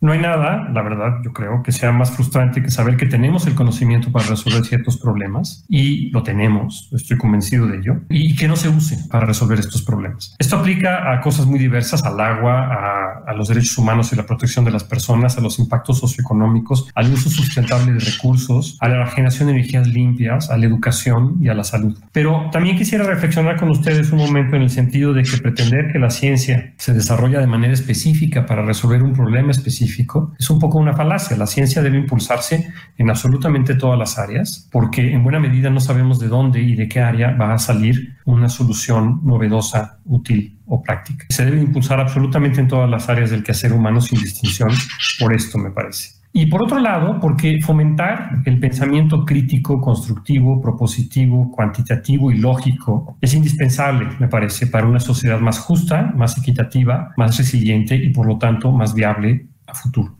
No 0.00 0.12
hay 0.12 0.20
nada, 0.20 0.68
la 0.72 0.82
verdad, 0.82 1.18
yo 1.24 1.32
creo, 1.32 1.62
que 1.64 1.72
sea 1.72 1.90
más 1.90 2.12
frustrante 2.12 2.62
que 2.62 2.70
saber 2.70 2.96
que 2.96 3.06
tenemos 3.06 3.48
el 3.48 3.56
conocimiento 3.56 4.12
para 4.12 4.26
resolver 4.26 4.64
ciertos 4.64 4.96
problemas 4.96 5.64
y 5.68 6.10
lo 6.10 6.22
tenemos, 6.22 6.88
estoy 6.92 7.18
convencido 7.18 7.66
de 7.66 7.78
ello, 7.78 7.96
y 8.08 8.36
que 8.36 8.46
no 8.46 8.54
se 8.54 8.68
use 8.68 8.96
para 9.10 9.26
resolver 9.26 9.58
estos 9.58 9.82
problemas. 9.82 10.36
Esto 10.38 10.56
aplica 10.56 11.12
a 11.12 11.20
cosas 11.20 11.46
muy 11.46 11.58
diversas, 11.58 12.04
al 12.04 12.20
agua, 12.20 12.72
a, 12.72 13.24
a 13.26 13.34
los 13.34 13.48
derechos 13.48 13.76
humanos 13.76 14.12
y 14.12 14.16
la 14.16 14.24
protección 14.24 14.64
de 14.64 14.70
las 14.70 14.84
personas, 14.84 15.36
a 15.36 15.40
los 15.40 15.58
impactos 15.58 15.98
socioeconómicos, 15.98 16.88
al 16.94 17.12
uso 17.12 17.28
sustentable 17.28 17.92
de 17.92 17.98
recursos, 17.98 18.78
a 18.80 18.88
la 18.88 19.06
generación 19.08 19.48
de 19.48 19.54
energías 19.54 19.88
limpias, 19.88 20.48
a 20.50 20.56
la 20.56 20.66
educación 20.66 21.38
y 21.40 21.48
a 21.48 21.54
la 21.54 21.64
salud. 21.64 21.98
Pero 22.12 22.48
también 22.52 22.76
quisiera 22.76 23.04
reflexionar 23.04 23.56
con 23.56 23.68
ustedes 23.68 24.12
un 24.12 24.18
momento 24.18 24.54
en 24.54 24.62
el 24.62 24.70
sentido 24.70 25.12
de 25.12 25.24
que 25.24 25.38
pretender 25.38 25.90
que 25.90 25.98
la 25.98 26.10
ciencia 26.10 26.72
se 26.76 26.94
desarrolla 26.94 27.40
de 27.40 27.48
manera 27.48 27.74
específica 27.74 28.46
para 28.46 28.62
resolver 28.62 29.02
un 29.02 29.12
problema 29.12 29.50
específico 29.50 29.87
es 30.38 30.50
un 30.50 30.58
poco 30.58 30.78
una 30.78 30.94
falacia. 30.94 31.36
La 31.36 31.46
ciencia 31.46 31.82
debe 31.82 31.98
impulsarse 31.98 32.72
en 32.96 33.10
absolutamente 33.10 33.74
todas 33.74 33.98
las 33.98 34.18
áreas, 34.18 34.68
porque 34.70 35.12
en 35.12 35.22
buena 35.22 35.40
medida 35.40 35.70
no 35.70 35.80
sabemos 35.80 36.18
de 36.18 36.28
dónde 36.28 36.60
y 36.60 36.74
de 36.74 36.88
qué 36.88 37.00
área 37.00 37.32
va 37.32 37.54
a 37.54 37.58
salir 37.58 38.16
una 38.24 38.48
solución 38.48 39.20
novedosa, 39.24 39.98
útil 40.04 40.58
o 40.66 40.82
práctica. 40.82 41.26
Se 41.30 41.44
debe 41.44 41.60
impulsar 41.60 42.00
absolutamente 42.00 42.60
en 42.60 42.68
todas 42.68 42.88
las 42.88 43.08
áreas 43.08 43.30
del 43.30 43.42
quehacer 43.42 43.72
humano 43.72 44.00
sin 44.00 44.20
distinción, 44.20 44.70
por 45.18 45.32
esto 45.32 45.58
me 45.58 45.70
parece. 45.70 46.18
Y 46.32 46.46
por 46.46 46.62
otro 46.62 46.78
lado, 46.78 47.18
porque 47.20 47.60
fomentar 47.60 48.42
el 48.44 48.60
pensamiento 48.60 49.24
crítico, 49.24 49.80
constructivo, 49.80 50.60
propositivo, 50.60 51.50
cuantitativo 51.50 52.30
y 52.30 52.36
lógico 52.36 53.16
es 53.20 53.34
indispensable, 53.34 54.08
me 54.20 54.28
parece, 54.28 54.66
para 54.66 54.86
una 54.86 55.00
sociedad 55.00 55.40
más 55.40 55.58
justa, 55.58 56.12
más 56.16 56.36
equitativa, 56.38 57.12
más 57.16 57.36
resiliente 57.38 57.96
y 57.96 58.10
por 58.10 58.26
lo 58.26 58.38
tanto 58.38 58.70
más 58.70 58.94
viable 58.94 59.48
futuro. 59.74 60.16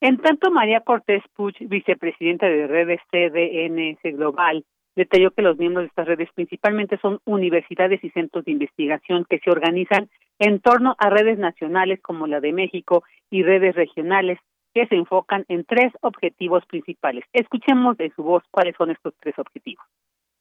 En 0.00 0.18
tanto, 0.18 0.50
María 0.50 0.80
Cortés 0.80 1.22
Puch, 1.34 1.56
vicepresidenta 1.60 2.46
de 2.46 2.66
redes 2.66 3.00
CDNS 3.10 4.16
Global, 4.16 4.64
detalló 4.96 5.30
que 5.30 5.42
los 5.42 5.56
miembros 5.58 5.84
de 5.84 5.88
estas 5.88 6.06
redes 6.06 6.28
principalmente 6.34 6.98
son 6.98 7.20
universidades 7.24 8.02
y 8.02 8.10
centros 8.10 8.44
de 8.44 8.52
investigación 8.52 9.24
que 9.28 9.38
se 9.38 9.50
organizan 9.50 10.10
en 10.38 10.60
torno 10.60 10.96
a 10.98 11.08
redes 11.08 11.38
nacionales 11.38 12.00
como 12.02 12.26
la 12.26 12.40
de 12.40 12.52
México 12.52 13.04
y 13.30 13.42
redes 13.42 13.74
regionales 13.74 14.38
que 14.74 14.86
se 14.86 14.96
enfocan 14.96 15.44
en 15.48 15.64
tres 15.64 15.92
objetivos 16.00 16.64
principales. 16.66 17.24
Escuchemos 17.32 17.96
de 17.96 18.10
su 18.16 18.22
voz 18.22 18.42
cuáles 18.50 18.74
son 18.76 18.90
estos 18.90 19.14
tres 19.20 19.38
objetivos. 19.38 19.84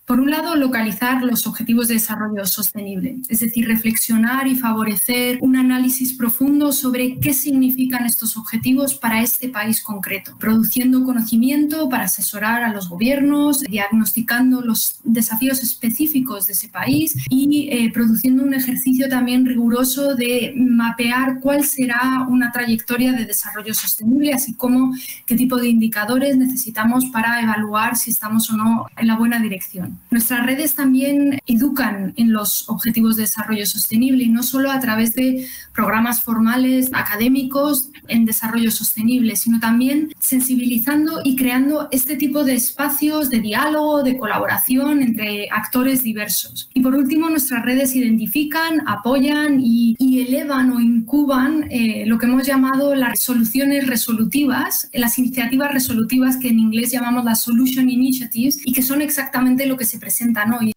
Por 0.05 0.19
un 0.19 0.31
lado, 0.31 0.55
localizar 0.55 1.23
los 1.23 1.47
objetivos 1.47 1.87
de 1.87 1.93
desarrollo 1.93 2.45
sostenible, 2.45 3.17
es 3.29 3.39
decir, 3.39 3.67
reflexionar 3.67 4.47
y 4.47 4.55
favorecer 4.55 5.37
un 5.41 5.55
análisis 5.55 6.13
profundo 6.13 6.71
sobre 6.73 7.19
qué 7.19 7.33
significan 7.33 8.05
estos 8.05 8.35
objetivos 8.35 8.95
para 8.95 9.21
este 9.21 9.47
país 9.47 9.81
concreto, 9.81 10.35
produciendo 10.37 11.05
conocimiento 11.05 11.87
para 11.87 12.05
asesorar 12.05 12.63
a 12.63 12.73
los 12.73 12.89
gobiernos, 12.89 13.61
diagnosticando 13.61 14.61
los 14.61 14.99
desafíos 15.03 15.61
específicos 15.63 16.45
de 16.47 16.53
ese 16.53 16.67
país 16.67 17.15
y 17.29 17.69
eh, 17.71 17.91
produciendo 17.93 18.43
un 18.43 18.53
ejercicio 18.53 19.07
también 19.07 19.45
riguroso 19.45 20.15
de 20.15 20.53
mapear 20.57 21.39
cuál 21.39 21.63
será 21.63 22.25
una 22.27 22.51
trayectoria 22.51 23.13
de 23.13 23.25
desarrollo 23.25 23.73
sostenible, 23.73 24.33
así 24.33 24.55
como 24.55 24.93
qué 25.25 25.35
tipo 25.35 25.57
de 25.57 25.69
indicadores 25.69 26.35
necesitamos 26.37 27.05
para 27.05 27.41
evaluar 27.41 27.95
si 27.95 28.11
estamos 28.11 28.49
o 28.49 28.57
no 28.57 28.87
en 28.97 29.07
la 29.07 29.15
buena 29.15 29.39
dirección. 29.39 29.90
Nuestras 30.09 30.45
redes 30.45 30.75
también 30.75 31.39
educan 31.47 32.13
en 32.17 32.33
los 32.33 32.69
objetivos 32.69 33.15
de 33.15 33.23
desarrollo 33.23 33.65
sostenible 33.65 34.27
no 34.27 34.43
solo 34.43 34.71
a 34.71 34.79
través 34.79 35.13
de 35.13 35.47
programas 35.73 36.21
formales 36.23 36.89
académicos 36.93 37.89
en 38.07 38.25
desarrollo 38.25 38.71
sostenible, 38.71 39.35
sino 39.35 39.59
también 39.59 40.11
sensibilizando 40.19 41.21
y 41.23 41.35
creando 41.35 41.87
este 41.91 42.15
tipo 42.15 42.43
de 42.43 42.55
espacios 42.55 43.29
de 43.29 43.39
diálogo, 43.39 44.03
de 44.03 44.17
colaboración 44.17 45.01
entre 45.01 45.47
actores 45.49 46.03
diversos. 46.03 46.69
Y 46.73 46.81
por 46.81 46.95
último, 46.95 47.29
nuestras 47.29 47.63
redes 47.63 47.95
identifican, 47.95 48.83
apoyan 48.87 49.59
y, 49.61 49.95
elevan 50.21 50.71
o 50.71 50.79
incuban 50.79 51.65
eh, 51.71 52.03
lo 52.05 52.17
que 52.19 52.27
hemos 52.27 52.45
llamado 52.45 52.93
las 52.95 53.21
soluciones 53.21 53.87
resolutivas, 53.87 54.89
las 54.93 55.17
iniciativas 55.17 55.73
resolutivas 55.73 56.37
que 56.37 56.49
en 56.49 56.59
inglés 56.59 56.91
llamamos 56.91 57.23
las 57.25 57.41
Solution 57.41 57.89
Initiatives 57.89 58.59
y 58.63 58.73
que 58.73 58.81
son 58.81 59.01
exactamente 59.01 59.65
lo 59.65 59.77
que 59.77 59.80
se 59.83 59.99
presentan 59.99 60.53
hoy. 60.53 60.73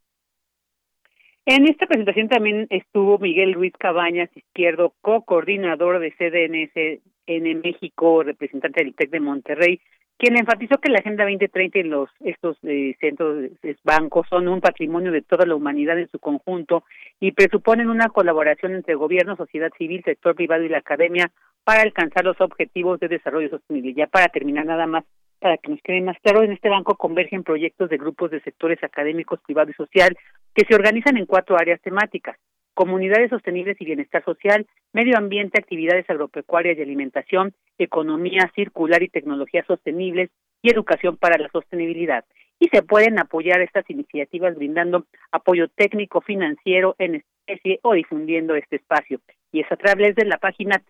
En 1.46 1.66
esta 1.66 1.86
presentación 1.86 2.28
también 2.28 2.66
estuvo 2.70 3.18
Miguel 3.18 3.52
Ruiz 3.52 3.74
Cabañas 3.78 4.30
Izquierdo, 4.34 4.94
co-coordinador 5.02 5.98
de 5.98 6.12
CDNS 6.12 7.02
en 7.26 7.60
México, 7.60 8.22
representante 8.22 8.82
del 8.82 8.94
TEC 8.94 9.10
de 9.10 9.20
Monterrey, 9.20 9.80
quien 10.16 10.38
enfatizó 10.38 10.78
que 10.78 10.90
la 10.90 11.00
Agenda 11.00 11.24
2030 11.24 11.78
y 11.78 11.82
los 11.82 12.08
estos 12.20 12.56
eh, 12.62 12.94
centros 13.00 13.50
bancos 13.82 14.26
son 14.30 14.48
un 14.48 14.60
patrimonio 14.60 15.10
de 15.10 15.22
toda 15.22 15.44
la 15.44 15.54
humanidad 15.54 15.98
en 15.98 16.08
su 16.08 16.18
conjunto 16.18 16.84
y 17.20 17.32
presuponen 17.32 17.90
una 17.90 18.08
colaboración 18.08 18.74
entre 18.74 18.94
gobierno, 18.94 19.36
sociedad 19.36 19.70
civil, 19.76 20.02
sector 20.04 20.34
privado 20.34 20.62
y 20.62 20.68
la 20.68 20.78
academia 20.78 21.30
para 21.64 21.82
alcanzar 21.82 22.24
los 22.24 22.40
objetivos 22.40 23.00
de 23.00 23.08
desarrollo 23.08 23.50
sostenible. 23.50 23.94
Ya 23.94 24.06
para 24.06 24.28
terminar 24.28 24.66
nada 24.66 24.86
más, 24.86 25.04
para 25.44 25.58
que 25.58 25.70
nos 25.70 25.82
quede 25.82 26.00
más 26.00 26.16
claro, 26.22 26.42
en 26.42 26.52
este 26.52 26.70
banco 26.70 26.96
convergen 26.96 27.42
proyectos 27.42 27.90
de 27.90 27.98
grupos 27.98 28.30
de 28.30 28.40
sectores 28.40 28.82
académicos, 28.82 29.42
privado 29.42 29.70
y 29.70 29.74
social 29.74 30.16
que 30.54 30.64
se 30.66 30.74
organizan 30.74 31.18
en 31.18 31.26
cuatro 31.26 31.58
áreas 31.58 31.82
temáticas 31.82 32.38
comunidades 32.72 33.28
sostenibles 33.28 33.76
y 33.78 33.84
bienestar 33.84 34.24
social, 34.24 34.66
medio 34.94 35.18
ambiente, 35.18 35.60
actividades 35.60 36.08
agropecuarias 36.08 36.78
y 36.78 36.82
alimentación, 36.82 37.52
economía 37.76 38.50
circular 38.54 39.02
y 39.02 39.10
tecnologías 39.10 39.66
sostenibles 39.66 40.30
y 40.62 40.72
educación 40.72 41.18
para 41.18 41.36
la 41.36 41.50
sostenibilidad. 41.50 42.24
Y 42.58 42.68
se 42.68 42.82
pueden 42.82 43.18
apoyar 43.18 43.60
estas 43.60 43.88
iniciativas 43.90 44.56
brindando 44.56 45.04
apoyo 45.30 45.68
técnico, 45.68 46.22
financiero 46.22 46.96
en 46.98 47.16
especie 47.16 47.80
o 47.82 47.92
difundiendo 47.92 48.54
este 48.54 48.76
espacio. 48.76 49.20
Y 49.52 49.60
es 49.60 49.70
a 49.70 49.76
través 49.76 50.16
de 50.16 50.24
la 50.24 50.38
página 50.38 50.82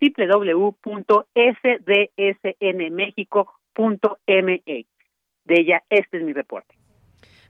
www.sdsnmexico.me. 3.76 4.87
De 5.44 5.60
ella, 5.60 5.82
este 5.90 6.16
es 6.16 6.22
mi 6.22 6.32
reporte. 6.32 6.74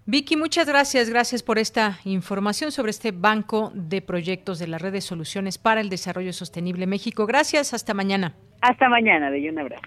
Vicky, 0.06 0.36
muchas 0.36 0.66
gracias. 0.66 1.08
Gracias 1.08 1.42
por 1.42 1.58
esta 1.58 1.98
información 2.04 2.72
sobre 2.72 2.90
este 2.90 3.12
banco 3.12 3.72
de 3.74 4.02
proyectos 4.02 4.58
de 4.58 4.66
la 4.66 4.78
red 4.78 4.92
de 4.92 5.00
soluciones 5.00 5.56
para 5.56 5.80
el 5.80 5.88
desarrollo 5.88 6.32
sostenible 6.32 6.86
México. 6.86 7.24
Gracias. 7.24 7.72
Hasta 7.72 7.94
mañana. 7.94 8.34
Hasta 8.60 8.88
mañana. 8.88 9.30
De 9.30 9.48
un 9.48 9.58
abrazo. 9.58 9.82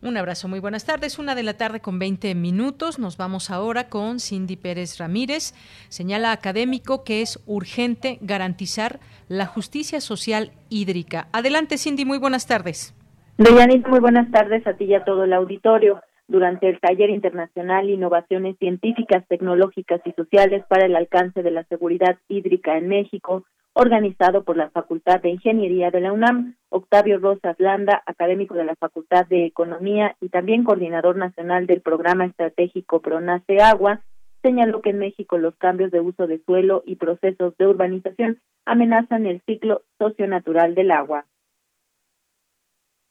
Un 0.00 0.16
abrazo, 0.16 0.46
muy 0.48 0.60
buenas 0.60 0.84
tardes. 0.84 1.18
Una 1.18 1.34
de 1.34 1.42
la 1.42 1.56
tarde 1.56 1.80
con 1.80 1.98
20 1.98 2.34
minutos. 2.34 2.98
Nos 2.98 3.16
vamos 3.16 3.50
ahora 3.50 3.88
con 3.88 4.20
Cindy 4.20 4.56
Pérez 4.56 4.98
Ramírez. 4.98 5.54
Señala 5.88 6.32
académico 6.32 7.02
que 7.02 7.22
es 7.22 7.40
urgente 7.46 8.18
garantizar 8.20 9.00
la 9.28 9.46
justicia 9.46 10.00
social 10.00 10.52
hídrica. 10.68 11.28
Adelante, 11.32 11.78
Cindy, 11.78 12.04
muy 12.04 12.18
buenas 12.18 12.46
tardes. 12.46 12.94
Deyanit, 13.40 13.86
muy 13.86 14.00
buenas 14.00 14.28
tardes 14.32 14.66
a 14.66 14.72
ti 14.72 14.86
y 14.86 14.94
a 14.94 15.04
todo 15.04 15.22
el 15.22 15.32
auditorio. 15.32 16.02
Durante 16.26 16.68
el 16.68 16.80
Taller 16.80 17.08
Internacional 17.08 17.88
Innovaciones 17.88 18.58
Científicas, 18.58 19.24
Tecnológicas 19.28 20.00
y 20.04 20.10
Sociales 20.10 20.64
para 20.68 20.86
el 20.86 20.96
Alcance 20.96 21.44
de 21.44 21.52
la 21.52 21.62
Seguridad 21.62 22.18
Hídrica 22.26 22.76
en 22.76 22.88
México, 22.88 23.44
organizado 23.74 24.42
por 24.42 24.56
la 24.56 24.70
Facultad 24.70 25.20
de 25.20 25.28
Ingeniería 25.30 25.92
de 25.92 26.00
la 26.00 26.12
UNAM, 26.12 26.56
Octavio 26.68 27.20
Rosas 27.20 27.54
Landa, 27.60 28.02
académico 28.06 28.54
de 28.54 28.64
la 28.64 28.74
Facultad 28.74 29.24
de 29.28 29.46
Economía 29.46 30.16
y 30.20 30.30
también 30.30 30.64
coordinador 30.64 31.16
nacional 31.16 31.68
del 31.68 31.80
Programa 31.80 32.26
Estratégico 32.26 33.00
Pronace 33.00 33.60
Agua, 33.60 34.00
señaló 34.42 34.82
que 34.82 34.90
en 34.90 34.98
México 34.98 35.38
los 35.38 35.54
cambios 35.54 35.92
de 35.92 36.00
uso 36.00 36.26
de 36.26 36.42
suelo 36.44 36.82
y 36.84 36.96
procesos 36.96 37.56
de 37.56 37.68
urbanización 37.68 38.40
amenazan 38.64 39.26
el 39.26 39.42
ciclo 39.46 39.82
socionatural 39.96 40.74
del 40.74 40.90
agua 40.90 41.24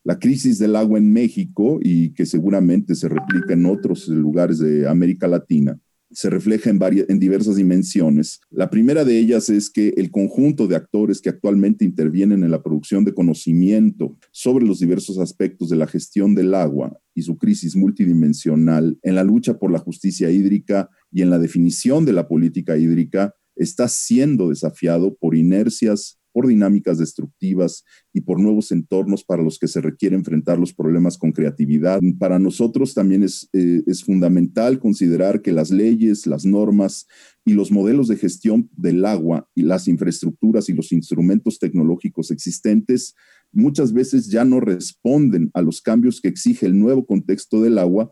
la 0.07 0.17
crisis 0.19 0.57
del 0.57 0.77
agua 0.77 0.97
en 0.99 1.11
México 1.11 1.79
y 1.83 2.13
que 2.13 2.25
seguramente 2.25 2.95
se 2.95 3.09
replica 3.09 3.53
en 3.53 3.65
otros 3.65 4.07
lugares 4.07 4.57
de 4.57 4.87
América 4.87 5.27
Latina, 5.27 5.77
se 6.11 6.29
refleja 6.29 6.69
en, 6.69 6.79
varias, 6.79 7.09
en 7.09 7.19
diversas 7.19 7.57
dimensiones. 7.57 8.39
La 8.49 8.69
primera 8.69 9.03
de 9.03 9.19
ellas 9.19 9.49
es 9.49 9.69
que 9.69 9.89
el 9.97 10.09
conjunto 10.09 10.65
de 10.65 10.77
actores 10.77 11.19
que 11.19 11.27
actualmente 11.27 11.83
intervienen 11.83 12.41
en 12.43 12.51
la 12.51 12.63
producción 12.63 13.03
de 13.03 13.13
conocimiento 13.13 14.17
sobre 14.31 14.65
los 14.65 14.79
diversos 14.79 15.17
aspectos 15.17 15.67
de 15.67 15.75
la 15.75 15.87
gestión 15.87 16.35
del 16.35 16.53
agua 16.53 16.97
y 17.13 17.23
su 17.23 17.37
crisis 17.37 17.75
multidimensional 17.75 18.97
en 19.01 19.13
la 19.15 19.25
lucha 19.25 19.59
por 19.59 19.73
la 19.73 19.79
justicia 19.79 20.31
hídrica 20.31 20.89
y 21.11 21.21
en 21.21 21.29
la 21.29 21.37
definición 21.37 22.05
de 22.05 22.13
la 22.13 22.29
política 22.29 22.77
hídrica 22.77 23.35
está 23.57 23.89
siendo 23.89 24.51
desafiado 24.51 25.17
por 25.17 25.35
inercias 25.35 26.17
por 26.31 26.47
dinámicas 26.47 26.97
destructivas 26.97 27.83
y 28.13 28.21
por 28.21 28.39
nuevos 28.39 28.71
entornos 28.71 29.23
para 29.23 29.43
los 29.43 29.59
que 29.59 29.67
se 29.67 29.81
requiere 29.81 30.15
enfrentar 30.15 30.57
los 30.59 30.73
problemas 30.73 31.17
con 31.17 31.31
creatividad. 31.31 31.99
Para 32.19 32.39
nosotros 32.39 32.93
también 32.93 33.23
es, 33.23 33.49
eh, 33.53 33.83
es 33.87 34.03
fundamental 34.03 34.79
considerar 34.79 35.41
que 35.41 35.51
las 35.51 35.71
leyes, 35.71 36.27
las 36.27 36.45
normas 36.45 37.07
y 37.45 37.53
los 37.53 37.71
modelos 37.71 38.07
de 38.07 38.17
gestión 38.17 38.69
del 38.75 39.05
agua 39.05 39.47
y 39.55 39.63
las 39.63 39.87
infraestructuras 39.87 40.69
y 40.69 40.73
los 40.73 40.91
instrumentos 40.91 41.59
tecnológicos 41.59 42.31
existentes 42.31 43.15
muchas 43.51 43.93
veces 43.93 44.29
ya 44.29 44.45
no 44.45 44.59
responden 44.59 45.49
a 45.53 45.61
los 45.61 45.81
cambios 45.81 46.21
que 46.21 46.27
exige 46.27 46.65
el 46.65 46.79
nuevo 46.79 47.05
contexto 47.05 47.61
del 47.61 47.77
agua. 47.77 48.09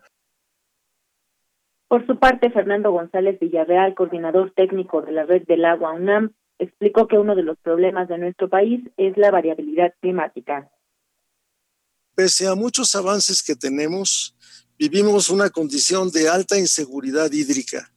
Por 1.88 2.06
su 2.08 2.17
parte, 2.17 2.49
Fernando 2.49 2.91
González 2.91 3.39
Villarreal, 3.39 3.93
coordinador 3.93 4.51
técnico 4.56 5.01
de 5.01 5.12
la 5.12 5.25
Red 5.25 5.43
del 5.45 5.65
Agua 5.65 5.93
UNAM, 5.93 6.32
explicó 6.60 7.08
que 7.08 7.18
uno 7.18 7.36
de 7.36 7.44
los 7.44 7.58
problemas 7.60 8.08
de 8.08 8.18
nuestro 8.18 8.50
país 8.50 8.82
es 8.98 9.18
la 9.18 9.32
variabilidad 9.32 9.94
climática. 10.02 10.70
Pese 12.15 12.48
a 12.48 12.56
muchos 12.56 12.96
avances 12.96 13.44
que 13.44 13.56
tenemos, 13.56 14.36
vivimos 14.78 15.30
una 15.30 15.50
condición 15.50 16.12
de 16.12 16.30
alta 16.30 16.58
inseguridad 16.58 17.32
hídrica. 17.32 17.91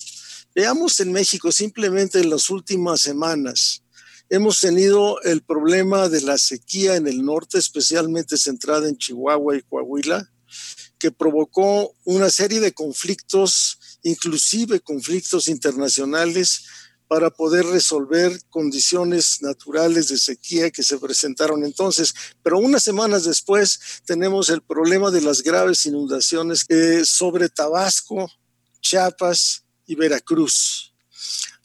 Veamos 0.54 0.98
en 1.00 1.12
México 1.12 1.52
simplemente 1.52 2.18
en 2.18 2.30
las 2.30 2.50
últimas 2.50 3.00
semanas. 3.00 3.84
Hemos 4.28 4.60
tenido 4.60 5.22
el 5.22 5.42
problema 5.42 6.08
de 6.08 6.20
la 6.20 6.36
sequía 6.36 6.96
en 6.96 7.06
el 7.06 7.24
norte, 7.24 7.58
especialmente 7.58 8.36
centrada 8.36 8.88
en 8.88 8.98
Chihuahua 8.98 9.56
y 9.56 9.62
Coahuila, 9.62 10.30
que 10.98 11.10
provocó 11.12 11.94
una 12.04 12.28
serie 12.28 12.60
de 12.60 12.72
conflictos, 12.72 13.78
inclusive 14.02 14.80
conflictos 14.80 15.48
internacionales, 15.48 16.64
para 17.08 17.30
poder 17.30 17.64
resolver 17.66 18.38
condiciones 18.50 19.40
naturales 19.40 20.08
de 20.08 20.18
sequía 20.18 20.70
que 20.70 20.82
se 20.82 20.98
presentaron 20.98 21.64
entonces. 21.64 22.14
Pero 22.42 22.58
unas 22.58 22.84
semanas 22.84 23.24
después 23.24 23.80
tenemos 24.04 24.50
el 24.50 24.62
problema 24.62 25.10
de 25.10 25.22
las 25.22 25.42
graves 25.42 25.86
inundaciones 25.86 26.66
eh, 26.68 27.02
sobre 27.04 27.48
Tabasco, 27.48 28.30
Chiapas 28.80 29.64
y 29.86 29.94
Veracruz. 29.94 30.92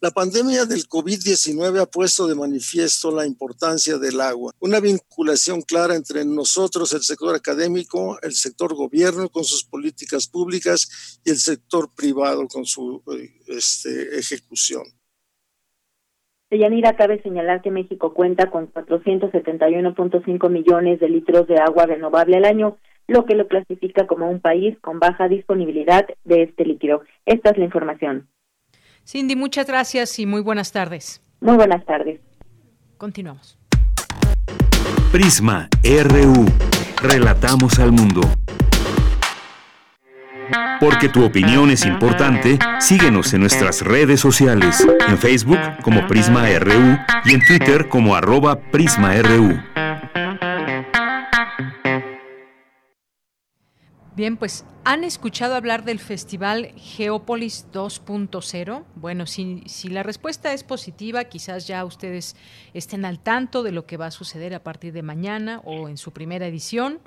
La 0.03 0.12
pandemia 0.12 0.65
del 0.65 0.89
COVID-19 0.89 1.79
ha 1.79 1.86
puesto 1.86 2.27
de 2.27 2.36
manifiesto 2.36 3.10
la 3.10 3.25
importancia 3.25 3.97
del 3.97 4.19
agua, 4.19 4.51
una 4.60 4.82
vinculación 4.82 5.62
clara 5.62 5.95
entre 5.95 6.25
nosotros, 6.25 6.91
el 6.91 7.03
sector 7.03 7.34
académico, 7.34 8.19
el 8.21 8.36
sector 8.36 8.75
gobierno 8.75 9.29
con 9.29 9.45
sus 9.45 9.63
políticas 9.63 10.27
públicas 10.27 11.19
y 11.23 11.29
el 11.29 11.39
sector 11.39 11.89
privado 11.95 12.45
con 12.49 12.65
su 12.65 13.01
eh, 13.13 13.34
este, 13.47 14.19
ejecución. 14.19 14.84
Yanira, 16.57 16.95
cabe 16.95 17.21
señalar 17.21 17.61
que 17.61 17.71
México 17.71 18.13
cuenta 18.13 18.49
con 18.49 18.71
471.5 18.71 20.49
millones 20.49 20.99
de 20.99 21.09
litros 21.09 21.47
de 21.47 21.57
agua 21.57 21.85
renovable 21.85 22.37
al 22.37 22.45
año, 22.45 22.77
lo 23.07 23.25
que 23.25 23.35
lo 23.35 23.47
clasifica 23.47 24.07
como 24.07 24.29
un 24.29 24.39
país 24.39 24.77
con 24.79 24.99
baja 24.99 25.27
disponibilidad 25.27 26.05
de 26.23 26.43
este 26.43 26.65
líquido. 26.65 27.01
Esta 27.25 27.51
es 27.51 27.57
la 27.57 27.65
información. 27.65 28.27
Cindy, 29.05 29.35
muchas 29.35 29.67
gracias 29.67 30.17
y 30.19 30.25
muy 30.25 30.41
buenas 30.41 30.71
tardes. 30.71 31.21
Muy 31.41 31.55
buenas 31.55 31.85
tardes. 31.85 32.21
Continuamos. 32.97 33.57
Prisma 35.11 35.67
RU. 35.83 36.45
Relatamos 37.01 37.79
al 37.79 37.91
mundo. 37.91 38.21
Porque 40.79 41.10
tu 41.10 41.23
opinión 41.23 41.69
es 41.71 41.86
importante, 41.86 42.60
síguenos 42.79 43.34
en 43.34 43.41
nuestras 43.41 43.82
redes 43.82 44.19
sociales, 44.19 44.86
en 45.08 45.17
Facebook 45.17 45.60
como 45.82 46.06
Prisma 46.08 46.47
RU 46.60 46.97
y 47.25 47.34
en 47.34 47.45
Twitter 47.45 47.88
como 47.89 48.15
arroba 48.15 48.60
PrismaRU. 48.60 49.60
Bien, 54.15 54.38
pues 54.38 54.63
¿han 54.84 55.03
escuchado 55.03 55.56
hablar 55.56 55.86
del 55.86 55.99
Festival 55.99 56.73
Geópolis 56.77 57.65
2.0? 57.73 58.84
Bueno, 58.95 59.25
si, 59.25 59.63
si 59.65 59.88
la 59.88 60.03
respuesta 60.03 60.53
es 60.53 60.63
positiva, 60.63 61.23
quizás 61.23 61.65
ya 61.65 61.84
ustedes 61.84 62.36
estén 62.75 63.06
al 63.06 63.19
tanto 63.19 63.63
de 63.63 63.71
lo 63.71 63.88
que 63.88 63.97
va 63.97 64.06
a 64.08 64.12
suceder 64.12 64.53
a 64.53 64.62
partir 64.62 64.93
de 64.93 65.01
mañana 65.01 65.62
o 65.63 65.89
en 65.89 65.97
su 65.97 66.12
primera 66.12 66.45
edición 66.45 66.99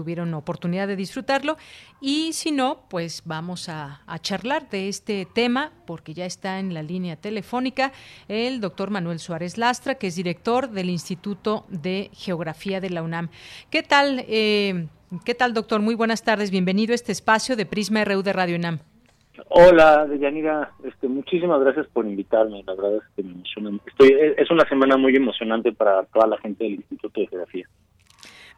tuvieron 0.00 0.32
oportunidad 0.32 0.88
de 0.88 0.96
disfrutarlo. 0.96 1.58
Y 2.00 2.32
si 2.32 2.52
no, 2.52 2.84
pues 2.88 3.22
vamos 3.26 3.68
a, 3.68 4.00
charlar 4.22 4.70
de 4.70 4.88
este 4.88 5.26
tema, 5.26 5.72
porque 5.86 6.14
ya 6.14 6.24
está 6.24 6.58
en 6.58 6.72
la 6.72 6.82
línea 6.82 7.16
telefónica 7.16 7.92
el 8.28 8.62
doctor 8.62 8.88
Manuel 8.90 9.18
Suárez 9.18 9.58
Lastra, 9.58 9.96
que 9.96 10.06
es 10.06 10.16
director 10.16 10.70
del 10.70 10.88
Instituto 10.88 11.66
de 11.68 12.08
Geografía 12.14 12.80
de 12.80 12.88
la 12.88 13.02
UNAM. 13.02 13.28
¿Qué 13.70 13.82
tal, 13.82 14.24
eh, 14.26 14.86
qué 15.26 15.34
tal, 15.34 15.52
doctor? 15.52 15.82
Muy 15.82 15.94
buenas 15.94 16.24
tardes. 16.24 16.50
Bienvenido 16.50 16.92
a 16.92 16.94
este 16.94 17.12
espacio 17.12 17.54
de 17.54 17.66
Prisma 17.66 18.02
RU 18.02 18.22
de 18.22 18.32
Radio 18.32 18.56
UNAM. 18.56 18.78
Hola, 19.50 20.06
Deyanira, 20.06 20.72
este, 20.82 21.08
muchísimas 21.08 21.60
gracias 21.60 21.86
por 21.88 22.06
invitarme. 22.06 22.62
La 22.66 22.74
verdad 22.74 22.96
es 22.96 23.02
que 23.14 23.22
me 23.22 23.32
emociona. 23.32 23.78
Estoy, 23.86 24.16
es 24.38 24.50
una 24.50 24.66
semana 24.66 24.96
muy 24.96 25.14
emocionante 25.14 25.72
para 25.72 26.04
toda 26.04 26.26
la 26.26 26.38
gente 26.38 26.64
del 26.64 26.74
Instituto 26.76 27.20
de 27.20 27.26
Geografía. 27.26 27.68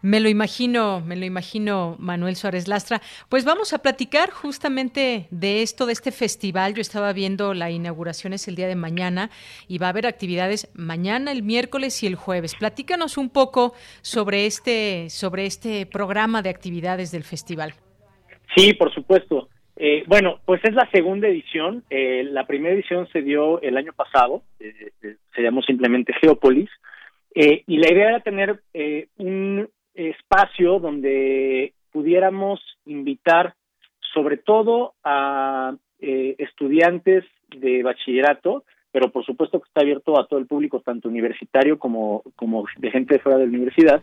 Me 0.03 0.19
lo 0.19 0.29
imagino, 0.29 1.01
me 1.01 1.15
lo 1.15 1.25
imagino, 1.25 1.95
Manuel 2.01 2.35
Suárez 2.35 2.67
Lastra. 2.67 3.01
Pues 3.29 3.45
vamos 3.45 3.73
a 3.73 3.79
platicar 3.79 4.31
justamente 4.31 5.29
de 5.31 5.63
esto, 5.63 5.87
de 5.87 5.93
este 5.93 6.11
festival. 6.11 6.75
Yo 6.75 6.81
estaba 6.81 7.13
viendo 7.13 7.55
la 7.55 7.71
inauguración 7.71 8.33
es 8.33 8.49
el 8.49 8.57
día 8.57 8.67
de 8.67 8.75
mañana 8.75 9.31
y 9.69 9.79
va 9.79 9.87
a 9.87 9.91
haber 9.91 10.07
actividades 10.07 10.73
mañana, 10.75 11.31
el 11.31 11.45
miércoles 11.45 12.03
y 12.03 12.09
el 12.09 12.17
jueves. 12.17 12.57
Platícanos 12.57 13.17
un 13.17 13.31
poco 13.31 13.75
sobre 14.01 14.47
este, 14.47 15.09
sobre 15.09 15.47
este 15.47 15.87
programa 15.87 16.43
de 16.43 16.51
actividades 16.51 17.13
del 17.13 17.23
festival. 17.23 17.75
Sí, 18.57 18.75
por 18.75 18.93
supuesto. 18.93 19.49
Eh, 19.77 20.03
bueno, 20.09 20.41
pues 20.45 20.61
es 20.65 20.75
la 20.75 20.91
segunda 20.91 21.29
edición. 21.29 21.85
Eh, 21.91 22.25
la 22.25 22.45
primera 22.47 22.75
edición 22.75 23.09
se 23.13 23.23
dio 23.23 23.63
el 23.63 23.77
año 23.77 23.93
pasado, 23.93 24.43
eh, 24.59 24.91
se 25.35 25.43
llamó 25.43 25.63
simplemente 25.63 26.13
Geopolis. 26.21 26.71
y 27.35 27.79
la 27.79 27.91
idea 27.91 28.09
era 28.09 28.21
tener 28.21 28.61
un 29.17 29.69
espacio 29.95 30.79
donde 30.79 31.75
pudiéramos 31.91 32.61
invitar 32.87 33.55
sobre 34.13 34.37
todo 34.37 34.95
a 35.05 35.75
eh, 36.01 36.35
estudiantes 36.39 37.25
de 37.49 37.83
bachillerato, 37.83 38.65
pero 38.91 39.11
por 39.11 39.25
supuesto 39.25 39.61
que 39.61 39.69
está 39.69 39.81
abierto 39.83 40.19
a 40.19 40.27
todo 40.27 40.39
el 40.39 40.47
público, 40.47 40.81
tanto 40.81 41.09
universitario 41.09 41.79
como, 41.79 42.23
como 42.37 42.65
de 42.79 42.91
gente 42.91 43.19
fuera 43.19 43.39
de 43.39 43.47
la 43.47 43.51
universidad. 43.51 44.03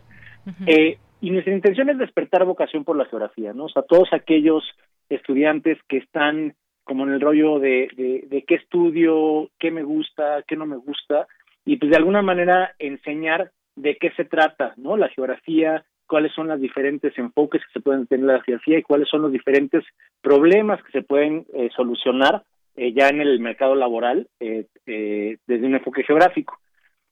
eh, 0.66 0.98
y 1.20 1.30
nuestra 1.30 1.54
intención 1.54 1.90
es 1.90 1.98
despertar 1.98 2.44
vocación 2.44 2.84
por 2.84 2.96
la 2.96 3.04
geografía, 3.04 3.52
¿no? 3.52 3.64
O 3.64 3.68
sea, 3.68 3.82
todos 3.82 4.12
aquellos 4.12 4.64
estudiantes 5.08 5.78
que 5.88 5.98
están 5.98 6.54
como 6.84 7.04
en 7.04 7.12
el 7.12 7.20
rollo 7.20 7.58
de, 7.58 7.88
de, 7.96 8.24
de 8.26 8.42
qué 8.42 8.56
estudio, 8.56 9.50
qué 9.58 9.70
me 9.70 9.82
gusta, 9.82 10.42
qué 10.48 10.56
no 10.56 10.66
me 10.66 10.76
gusta, 10.76 11.28
y 11.64 11.76
pues 11.76 11.90
de 11.90 11.98
alguna 11.98 12.22
manera 12.22 12.74
enseñar 12.78 13.52
de 13.80 13.96
qué 13.96 14.10
se 14.12 14.24
trata, 14.24 14.74
¿no? 14.76 14.96
La 14.96 15.08
geografía, 15.08 15.84
cuáles 16.06 16.32
son 16.32 16.48
los 16.48 16.60
diferentes 16.60 17.16
enfoques 17.18 17.62
que 17.62 17.72
se 17.72 17.80
pueden 17.80 18.06
tener 18.06 18.22
en 18.22 18.34
la 18.34 18.42
geografía 18.42 18.78
y 18.78 18.82
cuáles 18.82 19.08
son 19.08 19.22
los 19.22 19.32
diferentes 19.32 19.84
problemas 20.20 20.82
que 20.82 20.92
se 20.92 21.02
pueden 21.02 21.46
eh, 21.54 21.70
solucionar 21.74 22.42
eh, 22.76 22.92
ya 22.92 23.08
en 23.08 23.20
el 23.20 23.38
mercado 23.40 23.74
laboral 23.74 24.28
eh, 24.40 24.66
desde 24.84 25.66
un 25.66 25.74
enfoque 25.74 26.02
geográfico. 26.02 26.58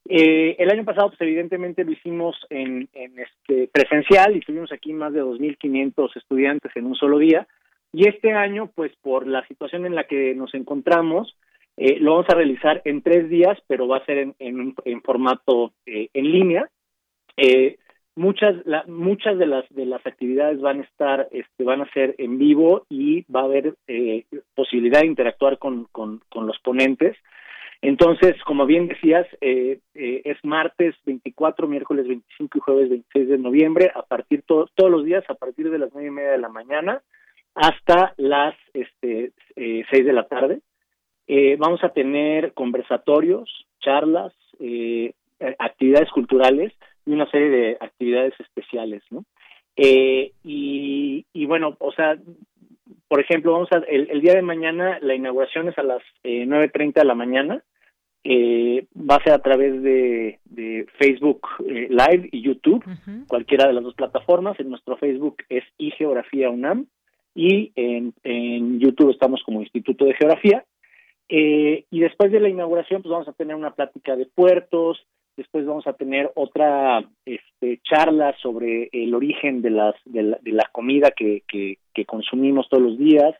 el 0.05 0.69
año 0.69 0.83
pasado, 0.83 1.09
pues 1.09 1.21
evidentemente 1.21 1.83
lo 1.83 1.91
hicimos 1.91 2.35
en, 2.49 2.89
este 2.93 3.69
presencial 3.71 4.35
y 4.35 4.41
tuvimos 4.41 4.71
aquí 4.71 4.91
más 4.91 5.13
de 5.13 5.23
2.500 5.23 6.15
estudiantes 6.15 6.71
en 6.75 6.85
un 6.85 6.95
solo 6.95 7.17
día. 7.19 7.47
Y 7.93 8.07
este 8.07 8.33
año, 8.33 8.69
pues 8.75 8.91
por 9.01 9.27
la 9.27 9.45
situación 9.47 9.85
en 9.85 9.95
la 9.95 10.03
que 10.03 10.35
nos 10.35 10.53
encontramos, 10.53 11.35
eh, 11.79 11.97
lo 11.99 12.11
vamos 12.11 12.29
a 12.29 12.35
realizar 12.35 12.81
en 12.83 13.01
tres 13.01 13.29
días, 13.29 13.57
pero 13.67 13.87
va 13.87 13.97
a 13.97 14.05
ser 14.05 14.17
en, 14.17 14.35
en, 14.37 15.01
formato 15.01 15.71
eh, 15.85 16.09
en 16.13 16.29
línea. 16.29 16.69
Eh, 17.37 17.77
muchas 18.15 18.55
la, 18.65 18.83
muchas 18.87 19.37
de 19.37 19.45
las 19.45 19.63
de 19.69 19.85
las 19.85 20.05
actividades 20.05 20.59
van 20.59 20.81
a 20.81 20.83
estar 20.83 21.29
este, 21.31 21.63
van 21.63 21.81
a 21.81 21.91
ser 21.93 22.15
en 22.17 22.37
vivo 22.37 22.85
y 22.89 23.21
va 23.31 23.41
a 23.41 23.45
haber 23.45 23.75
eh, 23.87 24.25
posibilidad 24.55 24.99
de 24.99 25.07
interactuar 25.07 25.57
con, 25.57 25.85
con, 25.85 26.19
los 26.33 26.59
ponentes. 26.59 27.15
Entonces, 27.81 28.35
como 28.43 28.65
bien 28.65 28.89
decías, 28.89 29.25
eh, 29.39 29.79
eh, 29.93 30.21
es 30.25 30.37
martes 30.43 30.95
24, 31.05 31.65
miércoles 31.69 32.09
25 32.09 32.57
y 32.57 32.61
jueves 32.61 32.89
26 32.89 33.29
de 33.29 33.37
noviembre, 33.37 33.89
a 33.95 34.01
partir 34.01 34.43
todos 34.45 34.91
los 34.91 35.05
días, 35.05 35.23
a 35.29 35.35
partir 35.35 35.69
de 35.69 35.79
las 35.79 35.89
nueve 35.93 36.09
y 36.09 36.11
media 36.11 36.31
de 36.31 36.39
la 36.39 36.49
mañana 36.49 37.01
hasta 37.55 38.13
las 38.17 38.55
este, 38.73 39.31
eh, 39.55 39.83
seis 39.89 40.05
de 40.05 40.13
la 40.13 40.27
tarde. 40.27 40.59
Eh, 41.31 41.57
vamos 41.59 41.83
a 41.83 41.89
tener 41.89 42.53
conversatorios, 42.53 43.67
charlas, 43.79 44.33
eh, 44.59 45.13
actividades 45.59 46.09
culturales 46.09 46.73
y 47.05 47.11
una 47.11 47.29
serie 47.29 47.49
de 47.49 47.77
actividades 47.79 48.33
especiales, 48.39 49.03
¿no? 49.11 49.23
Eh, 49.75 50.33
y, 50.43 51.25
y, 51.31 51.45
bueno, 51.45 51.77
o 51.79 51.91
sea, 51.93 52.17
por 53.07 53.21
ejemplo, 53.21 53.53
vamos 53.53 53.69
a, 53.71 53.77
el, 53.87 54.21
día 54.21 54.33
de 54.33 54.41
mañana 54.41 54.97
la 55.01 55.13
inauguración 55.13 55.69
es 55.69 55.77
a 55.77 55.83
las 55.83 56.01
eh, 56.23 56.45
9.30 56.47 56.93
de 56.95 57.05
la 57.05 57.15
mañana. 57.15 57.63
Eh, 58.23 58.87
va 58.97 59.15
a 59.15 59.23
ser 59.23 59.33
a 59.33 59.39
través 59.39 59.81
de, 59.81 60.39
de 60.45 60.87
Facebook 60.97 61.47
eh, 61.65 61.87
Live 61.89 62.29
y 62.31 62.41
YouTube, 62.41 62.83
cualquiera 63.27 63.67
de 63.67 63.73
las 63.73 63.83
dos 63.83 63.93
plataformas. 63.93 64.59
En 64.59 64.69
nuestro 64.69 64.97
Facebook 64.97 65.37
es 65.47 65.63
iGeografía 65.77 66.49
UNAM 66.49 66.87
y 67.33 67.71
en, 67.75 68.13
en 68.23 68.79
YouTube 68.79 69.11
estamos 69.11 69.41
como 69.43 69.61
Instituto 69.61 70.05
de 70.05 70.15
Geografía. 70.15 70.65
Eh, 71.29 71.85
y 71.91 71.99
después 71.99 72.31
de 72.31 72.39
la 72.39 72.49
inauguración, 72.49 73.03
pues 73.03 73.11
vamos 73.11 73.27
a 73.27 73.33
tener 73.33 73.55
una 73.55 73.75
plática 73.75 74.15
de 74.15 74.25
puertos, 74.25 75.05
después 75.37 75.65
vamos 75.65 75.85
a 75.87 75.93
tener 75.93 76.31
otra 76.35 77.03
este, 77.23 77.79
charla 77.83 78.35
sobre 78.41 78.89
el 78.91 79.13
origen 79.13 79.61
de, 79.61 79.69
las, 79.69 79.95
de, 80.05 80.37
la, 80.43 80.69
comida 80.71 81.11
que, 81.11 81.43
que, 81.47 81.77
consumimos 82.05 82.67
todos 82.69 82.83
los 82.83 82.97
días, 82.97 83.35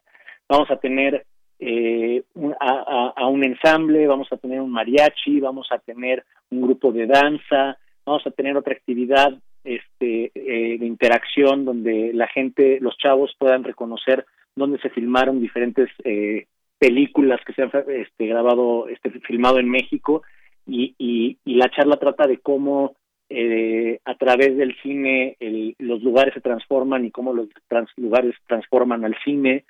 vamos 0.48 0.70
a 0.70 0.78
tener 0.78 1.26
eh, 1.60 2.24
a, 2.60 3.28
un 3.28 3.44
ensamble, 3.44 4.06
vamos 4.06 4.28
a 4.32 4.38
tener 4.38 4.62
un 4.62 4.72
mariachi, 4.72 5.40
vamos 5.40 5.68
a 5.72 5.80
tener 5.80 6.24
un 6.52 6.62
grupo 6.62 6.92
de 6.92 7.08
danza, 7.08 7.78
vamos 8.06 8.26
a 8.28 8.32
tener 8.32 8.56
otra 8.56 8.74
actividad 8.74 9.34
este, 9.64 10.32
eh, 10.36 10.78
de 10.78 10.86
interacción 10.86 11.66
donde 11.66 12.12
la 12.14 12.28
gente, 12.28 12.80
los 12.82 12.98
chavos 12.98 13.36
puedan 13.38 13.64
reconocer 13.64 14.26
dónde 14.56 14.80
se 14.80 14.90
filmaron 14.90 15.42
diferentes 15.42 15.90
eh, 16.04 16.46
películas 16.80 17.40
que 17.46 17.54
se 17.54 17.62
han 17.62 17.72
este, 17.90 18.26
grabado, 18.26 18.88
este, 18.88 19.12
filmado 19.22 19.60
en 19.60 19.70
México 19.70 20.24
y, 20.66 20.96
y, 20.98 21.38
la 21.46 21.70
charla 21.70 21.98
trata 21.98 22.26
de 22.26 22.38
cómo 22.38 22.96
eh, 23.30 24.00
a 24.06 24.16
través 24.16 24.56
del 24.56 24.76
cine 24.82 25.36
los 25.78 26.02
lugares 26.02 26.34
se 26.34 26.42
transforman 26.42 27.06
y 27.06 27.12
cómo 27.12 27.34
los 27.34 27.50
lugares 27.98 28.36
transforman 28.48 29.04
al 29.04 29.16
cine. 29.24 29.66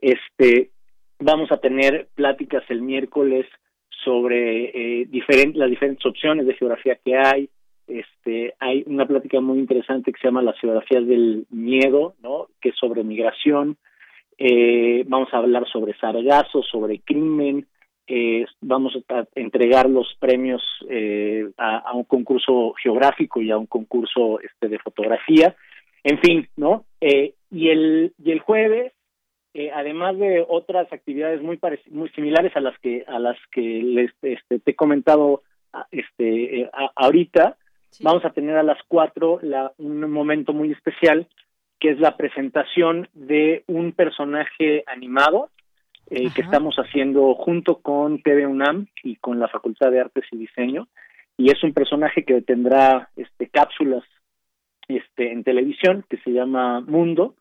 Este, 0.00 0.70
vamos 1.18 1.52
a 1.52 1.58
tener 1.58 2.08
pláticas 2.14 2.64
el 2.68 2.82
miércoles 2.82 3.46
sobre 4.04 5.02
eh, 5.02 5.08
las 5.54 5.70
diferentes 5.70 6.06
opciones 6.06 6.46
de 6.46 6.54
geografía 6.54 6.98
que 7.04 7.16
hay. 7.16 7.48
Este, 7.86 8.54
hay 8.60 8.84
una 8.86 9.06
plática 9.06 9.40
muy 9.40 9.58
interesante 9.58 10.12
que 10.12 10.20
se 10.20 10.28
llama 10.28 10.42
las 10.42 10.58
geografías 10.58 11.06
del 11.06 11.46
miedo, 11.50 12.14
¿no? 12.22 12.48
que 12.60 12.70
es 12.70 12.76
sobre 12.76 13.04
migración. 13.04 13.76
Eh, 14.42 15.04
vamos 15.06 15.28
a 15.34 15.36
hablar 15.36 15.68
sobre 15.68 15.92
sargazo, 15.98 16.62
sobre 16.62 17.00
crimen, 17.00 17.66
eh, 18.06 18.46
vamos 18.62 18.94
a 19.10 19.24
entregar 19.34 19.88
los 19.88 20.16
premios 20.18 20.62
eh, 20.88 21.48
a, 21.58 21.92
un 21.94 22.04
concurso 22.04 22.72
geográfico 22.82 23.42
y 23.42 23.50
a 23.50 23.58
un 23.58 23.66
concurso 23.66 24.40
este 24.40 24.68
de 24.68 24.78
fotografía, 24.78 25.54
en 26.02 26.18
fin, 26.20 26.48
¿no? 26.56 26.86
Eh, 27.02 27.34
y 27.50 27.68
el 27.68 28.14
y 28.16 28.30
el 28.32 28.40
jueves, 28.40 28.94
eh, 29.52 29.70
además 29.74 30.18
de 30.18 30.42
otras 30.48 30.90
actividades 30.90 31.42
muy 31.42 31.60
muy 31.90 32.08
similares 32.08 32.56
a 32.56 32.60
las 32.60 32.78
que 32.80 33.04
a 33.06 33.18
las 33.18 33.36
que 33.52 33.60
les 33.60 34.10
este, 34.22 34.58
te 34.58 34.70
he 34.70 34.74
comentado 34.74 35.42
este 35.90 36.68
ahorita, 36.96 37.58
vamos 38.00 38.24
a 38.24 38.30
tener 38.30 38.56
a 38.56 38.62
las 38.62 38.78
cuatro 38.88 39.38
la, 39.42 39.72
un 39.76 40.10
momento 40.10 40.54
muy 40.54 40.72
especial 40.72 41.28
que 41.80 41.90
es 41.90 41.98
la 41.98 42.16
presentación 42.16 43.08
de 43.14 43.64
un 43.66 43.92
personaje 43.92 44.84
animado 44.86 45.48
eh, 46.10 46.28
que 46.34 46.42
estamos 46.42 46.76
haciendo 46.76 47.34
junto 47.34 47.76
con 47.76 48.20
TV 48.22 48.46
UNAM 48.46 48.88
y 49.02 49.16
con 49.16 49.40
la 49.40 49.48
Facultad 49.48 49.90
de 49.90 50.00
Artes 50.00 50.24
y 50.30 50.36
Diseño. 50.36 50.88
Y 51.36 51.50
es 51.50 51.62
un 51.64 51.72
personaje 51.72 52.24
que 52.24 52.42
tendrá 52.42 53.08
este 53.16 53.48
cápsulas 53.48 54.04
este 54.88 55.32
en 55.32 55.44
televisión 55.44 56.04
que 56.08 56.18
se 56.18 56.32
llama 56.32 56.80
Mundo. 56.80 57.34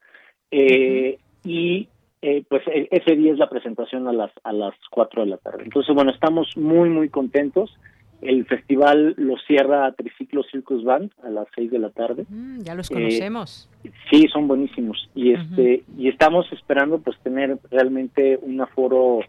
Eh, 0.51 1.17
y 1.43 1.89
eh, 2.21 2.43
pues 2.47 2.63
e, 2.67 2.87
ese 2.91 3.15
día 3.15 3.33
es 3.33 3.39
la 3.39 3.49
presentación 3.49 4.07
a 4.07 4.13
las 4.13 4.31
a 4.43 4.53
las 4.53 4.75
cuatro 4.89 5.23
de 5.23 5.31
la 5.31 5.37
tarde. 5.37 5.63
Entonces 5.63 5.93
bueno 5.93 6.11
estamos 6.11 6.55
muy 6.55 6.89
muy 6.89 7.09
contentos 7.09 7.75
el 8.21 8.45
festival 8.45 9.15
lo 9.17 9.37
cierra 9.47 9.91
Triciclo 9.93 10.43
Circus 10.43 10.83
Band 10.83 11.11
a 11.23 11.29
las 11.29 11.47
seis 11.55 11.71
de 11.71 11.79
la 11.79 11.89
tarde. 11.89 12.25
Mm, 12.29 12.61
ya 12.61 12.75
los 12.75 12.89
conocemos. 12.89 13.69
Eh, 13.83 13.91
sí, 14.09 14.27
son 14.31 14.47
buenísimos 14.47 15.09
y 15.15 15.33
este 15.33 15.83
y 15.97 16.09
estamos 16.09 16.51
esperando 16.51 16.99
pues 16.99 17.17
tener 17.19 17.57
realmente 17.71 18.37
un 18.41 18.59
aforo 18.61 19.19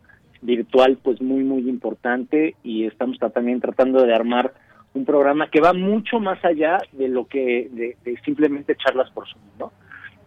virtual 0.42 0.98
pues 1.02 1.20
muy 1.20 1.44
muy 1.44 1.68
importante 1.68 2.56
y 2.64 2.84
estamos 2.84 3.18
también 3.18 3.60
tratando 3.60 4.02
de 4.04 4.14
armar 4.14 4.52
un 4.92 5.04
programa 5.04 5.48
que 5.50 5.60
va 5.60 5.72
mucho 5.72 6.18
más 6.18 6.44
allá 6.44 6.78
de 6.92 7.08
lo 7.08 7.26
que 7.26 7.68
de, 7.70 7.96
de 8.04 8.20
simplemente 8.24 8.74
charlas 8.76 9.10
por 9.10 9.28
Zoom, 9.28 9.42
¿no? 9.58 9.72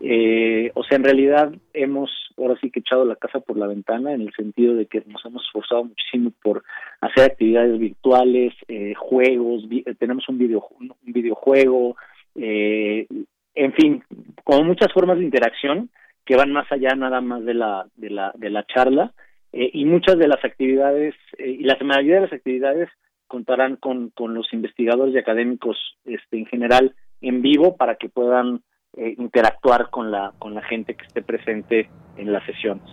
Eh, 0.06 0.70
o 0.74 0.84
sea, 0.84 0.98
en 0.98 1.06
realidad 1.06 1.54
hemos 1.74 2.12
ahora 2.38 2.58
sí 2.60 2.70
que 2.70 2.82
echado 2.82 3.06
la 3.06 3.16
casa 3.16 3.40
por 3.40 3.58
la 3.58 3.68
ventana 3.68 4.14
en 4.14 4.20
el 4.20 4.34
sentido 4.34 4.76
de 4.76 4.86
que 4.86 5.02
nos 5.08 5.24
hemos 5.26 5.44
esforzado 5.46 5.86
muchísimo 5.86 6.34
por 6.42 6.64
hacer 7.00 7.24
actividades 7.24 7.80
virtuales, 7.80 8.54
eh, 8.68 8.94
juegos, 8.98 9.64
eh, 9.72 9.96
tenemos 9.98 10.28
un, 10.28 10.38
video, 10.38 10.68
un 10.78 10.94
videojuego, 11.04 11.96
eh, 12.36 13.08
en 13.56 13.74
fin, 13.74 14.04
con 14.44 14.68
muchas 14.68 14.92
formas 14.92 15.20
de 15.20 15.24
interacción 15.24 15.90
que 16.26 16.36
van 16.36 16.52
más 16.52 16.70
allá 16.70 16.96
nada 16.96 17.22
más 17.22 17.46
de 17.46 17.54
la, 17.54 17.86
de 17.96 18.10
la, 18.10 18.34
de 18.36 18.50
la 18.50 18.66
charla 18.66 19.14
eh, 19.52 19.70
y 19.74 19.86
muchas 19.86 20.18
de 20.18 20.28
las 20.28 20.44
actividades 20.44 21.16
y 21.38 21.64
la 21.64 21.78
mayoría 21.82 22.16
de 22.16 22.22
las 22.22 22.34
actividades 22.34 22.90
contarán 23.28 23.78
con, 23.78 24.10
con 24.10 24.34
los 24.34 24.52
investigadores 24.54 25.16
y 25.16 25.18
académicos 25.18 25.78
este, 26.04 26.38
en 26.38 26.46
general 26.46 26.94
en 27.22 27.42
vivo 27.42 27.78
para 27.78 27.96
que 27.96 28.10
puedan 28.10 28.62
eh, 28.96 29.16
interactuar 29.18 29.90
con 29.90 30.12
la, 30.12 30.34
con 30.40 30.54
la 30.54 30.62
gente 30.62 30.96
que 30.96 31.06
esté 31.06 31.22
presente 31.22 31.90
en 32.18 32.32
las 32.32 32.46
sesiones. 32.46 32.84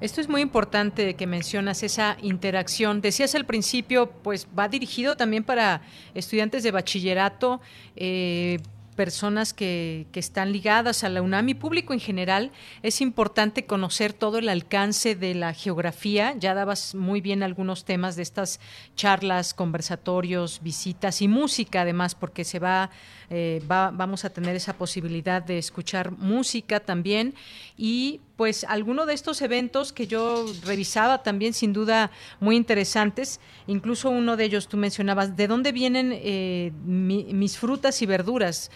Esto 0.00 0.20
es 0.20 0.28
muy 0.28 0.40
importante 0.40 1.14
que 1.14 1.26
mencionas 1.26 1.82
esa 1.82 2.16
interacción. 2.20 3.00
Decías 3.00 3.34
al 3.34 3.46
principio, 3.46 4.10
pues 4.10 4.48
va 4.58 4.68
dirigido 4.68 5.16
también 5.16 5.44
para 5.44 5.82
estudiantes 6.14 6.62
de 6.62 6.72
bachillerato, 6.72 7.60
eh, 7.96 8.58
personas 8.96 9.52
que, 9.52 10.06
que, 10.12 10.20
están 10.20 10.52
ligadas 10.52 11.04
a 11.04 11.08
la 11.08 11.22
UNAM 11.22 11.48
y 11.50 11.54
público 11.54 11.92
en 11.92 12.00
general, 12.00 12.52
es 12.82 13.00
importante 13.00 13.66
conocer 13.66 14.12
todo 14.12 14.38
el 14.38 14.48
alcance 14.48 15.14
de 15.14 15.34
la 15.34 15.52
geografía. 15.52 16.34
Ya 16.38 16.54
dabas 16.54 16.94
muy 16.94 17.20
bien 17.20 17.42
algunos 17.42 17.84
temas 17.84 18.16
de 18.16 18.22
estas 18.22 18.60
charlas, 18.96 19.54
conversatorios, 19.54 20.60
visitas 20.62 21.22
y 21.22 21.28
música, 21.28 21.82
además, 21.82 22.14
porque 22.14 22.44
se 22.44 22.58
va, 22.58 22.90
eh, 23.30 23.62
va 23.70 23.90
vamos 23.90 24.24
a 24.24 24.30
tener 24.30 24.56
esa 24.56 24.74
posibilidad 24.74 25.42
de 25.42 25.58
escuchar 25.58 26.10
música 26.12 26.80
también 26.80 27.34
y 27.76 28.20
pues 28.36 28.64
alguno 28.64 29.06
de 29.06 29.14
estos 29.14 29.42
eventos 29.42 29.92
que 29.92 30.06
yo 30.06 30.46
revisaba 30.64 31.22
también 31.22 31.52
sin 31.52 31.72
duda 31.72 32.10
muy 32.40 32.56
interesantes, 32.56 33.40
incluso 33.66 34.10
uno 34.10 34.36
de 34.36 34.44
ellos 34.44 34.68
tú 34.68 34.76
mencionabas, 34.76 35.36
¿de 35.36 35.46
dónde 35.46 35.72
vienen 35.72 36.10
eh, 36.12 36.72
mis 36.84 37.58
frutas 37.58 38.02
y 38.02 38.06
verduras? 38.06 38.70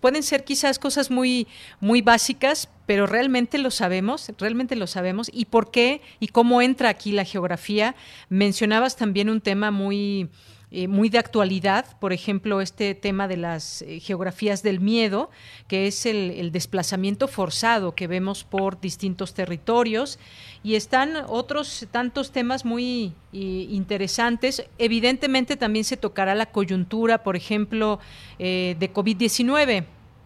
pueden 0.00 0.22
ser 0.22 0.44
quizás 0.44 0.78
cosas 0.78 1.10
muy, 1.10 1.46
muy 1.80 2.02
básicas, 2.02 2.68
pero 2.86 3.06
realmente 3.06 3.58
lo 3.58 3.70
sabemos, 3.70 4.30
realmente 4.38 4.76
lo 4.76 4.86
sabemos. 4.86 5.30
¿Y 5.32 5.46
por 5.46 5.70
qué 5.70 6.00
y 6.20 6.28
cómo 6.28 6.62
entra 6.62 6.88
aquí 6.88 7.12
la 7.12 7.24
geografía? 7.24 7.96
Mencionabas 8.28 8.96
también 8.96 9.28
un 9.28 9.40
tema 9.40 9.70
muy 9.70 10.28
eh, 10.72 10.88
muy 10.88 11.10
de 11.10 11.18
actualidad, 11.18 11.86
por 12.00 12.12
ejemplo, 12.12 12.60
este 12.60 12.96
tema 12.96 13.28
de 13.28 13.36
las 13.36 13.82
eh, 13.82 14.00
geografías 14.00 14.64
del 14.64 14.80
miedo, 14.80 15.30
que 15.68 15.86
es 15.86 16.06
el, 16.06 16.50
desplazamiento 16.50 17.28
forzado 17.28 17.94
que 17.94 18.08
vemos 18.08 18.42
por 18.42 18.80
distintos 18.80 19.32
territorios, 19.32 20.18
y 20.64 20.74
están 20.74 21.12
otros 21.28 21.86
tantos 21.92 22.32
temas 22.32 22.64
muy 22.64 23.12
interesantes. 23.32 24.68
Evidentemente 24.78 25.56
también 25.56 25.84
se 25.84 25.96
tocará 25.96 26.34
la 26.34 26.46
coyuntura, 26.46 27.22
por 27.22 27.36
ejemplo, 27.36 28.00
eh, 28.40 28.74
de 28.80 28.92
COVID-19, 28.92 29.84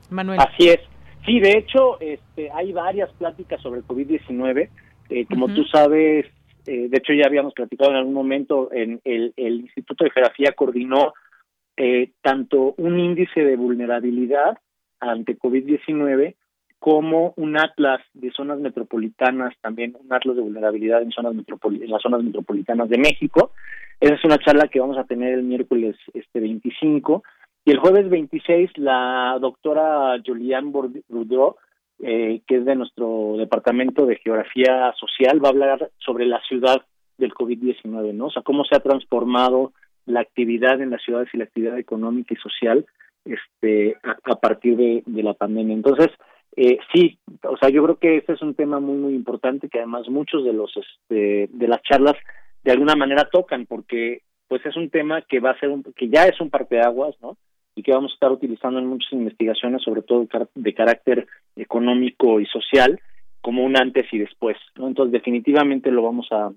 Manuel. 0.09 0.41
Así 0.41 0.69
es. 0.69 0.81
Sí, 1.27 1.39
de 1.39 1.59
hecho, 1.59 2.01
este, 2.01 2.51
hay 2.53 2.73
varias 2.73 3.11
pláticas 3.19 3.61
sobre 3.61 3.81
el 3.81 3.87
COVID-19. 3.87 4.71
como 5.29 5.49
tú 5.49 5.65
sabes, 5.65 6.25
eh, 6.71 6.89
de 6.89 6.99
hecho 6.99 7.13
ya 7.13 7.27
habíamos 7.27 7.53
platicado 7.53 7.91
en 7.91 7.97
algún 7.97 8.15
momento, 8.15 8.71
en 8.73 9.01
el, 9.03 9.35
Instituto 9.37 10.05
de 10.05 10.11
Geografía 10.11 10.53
coordinó 10.53 11.15
eh, 11.77 12.13
tanto 12.23 12.75
un 12.77 13.01
índice 13.01 13.41
de 13.41 13.57
vulnerabilidad 13.57 14.57
ante 15.01 15.37
COVID-19 15.37 16.37
como 16.79 17.35
un 17.37 17.59
atlas 17.59 18.01
de 18.15 18.31
zonas 18.31 18.61
metropolitanas, 18.61 19.53
también 19.61 19.97
un 19.99 20.13
atlas 20.13 20.37
de 20.37 20.43
vulnerabilidad 20.43 21.03
en, 21.03 21.11
zonas 21.11 21.35
en 21.35 21.91
las 21.91 22.03
zonas 22.03 22.23
metropolitanas 22.23 22.89
de 22.89 22.99
México. 22.99 23.51
Esa 23.99 24.15
es 24.15 24.25
una 24.25 24.39
charla 24.39 24.69
que 24.69 24.79
vamos 24.79 24.97
a 24.97 25.05
tener 25.05 25.35
el 25.35 25.43
miércoles 25.43 25.97
este 26.15 26.39
25 26.39 27.25
y 27.65 27.73
el 27.73 27.79
jueves 27.79 28.09
26 28.09 28.79
la 28.79 29.37
doctora 29.41 30.23
Julián 30.25 30.71
Bourdieu 30.71 31.57
eh, 32.03 32.41
que 32.47 32.57
es 32.57 32.65
de 32.65 32.77
nuestro 32.77 33.35
departamento 33.37 34.07
de 34.07 34.17
geografía 34.17 34.93
social, 34.99 35.45
va 35.45 35.49
a 35.49 35.53
hablar 35.53 35.91
sobre 35.99 36.27
la 36.27 36.41
ciudad 36.49 36.83
del 37.19 37.35
COVID-19, 37.35 38.15
¿no? 38.15 38.27
O 38.27 38.31
sea, 38.31 38.43
cómo 38.43 38.65
se 38.65 38.77
ha 38.77 38.81
transformado 38.81 39.73
la 40.07 40.21
actividad 40.21 40.81
en 40.81 40.91
las 40.91 41.03
ciudades 41.03 41.29
y 41.33 41.37
la 41.37 41.45
actividad 41.45 41.79
económica 41.79 42.35
y 42.35 42.37
social 42.39 42.87
este 43.25 43.97
a, 44.03 44.37
partir 44.37 44.77
de, 44.77 45.23
la 45.23 45.35
pandemia. 45.35 45.75
Entonces, 45.75 46.09
eh, 46.57 46.79
sí, 46.93 47.19
o 47.45 47.57
sea, 47.59 47.69
yo 47.69 47.83
creo 47.85 47.99
que 47.99 48.17
este 48.17 48.33
es 48.33 48.43
un 48.43 48.55
tema 48.55 48.81
muy 48.81 48.97
muy 48.97 49.15
importante 49.15 49.69
que 49.69 49.79
además 49.79 50.09
muchos 50.09 50.45
de 50.45 50.53
los 50.53 50.73
este, 50.77 51.49
de 51.53 51.69
las 51.69 51.83
charlas 51.83 52.17
de 52.65 52.73
alguna 52.73 52.97
manera 52.97 53.29
tocan 53.31 53.67
porque 53.67 54.23
pues 54.49 54.65
es 54.67 54.77
un 54.77 54.91
tema 54.91 55.23
que 55.23 55.39
va 55.39 55.51
a 55.51 55.61
ser 55.61 55.69
un, 55.69 55.83
que 55.83 56.09
ya 56.09 56.25
es 56.25 56.41
un 56.41 56.51
parteaguas, 56.51 57.15
¿no? 57.21 57.37
Y 57.81 57.83
que 57.83 57.93
vamos 57.93 58.13
a 58.13 58.15
estar 58.15 58.31
utilizando 58.31 58.79
en 58.79 58.87
muchas 58.87 59.11
investigaciones, 59.15 59.81
sobre 59.83 60.03
todo 60.03 60.27
de 60.55 60.75
carácter 60.75 61.27
económico 61.57 62.39
y 62.39 62.45
social, 62.45 63.01
como 63.41 63.65
un 63.65 63.75
antes 63.75 64.05
y 64.13 64.19
después. 64.19 64.59
¿no? 64.77 64.87
Entonces, 64.87 65.13
definitivamente 65.13 65.91
lo 65.91 66.03
vamos 66.03 66.29
a, 66.31 66.51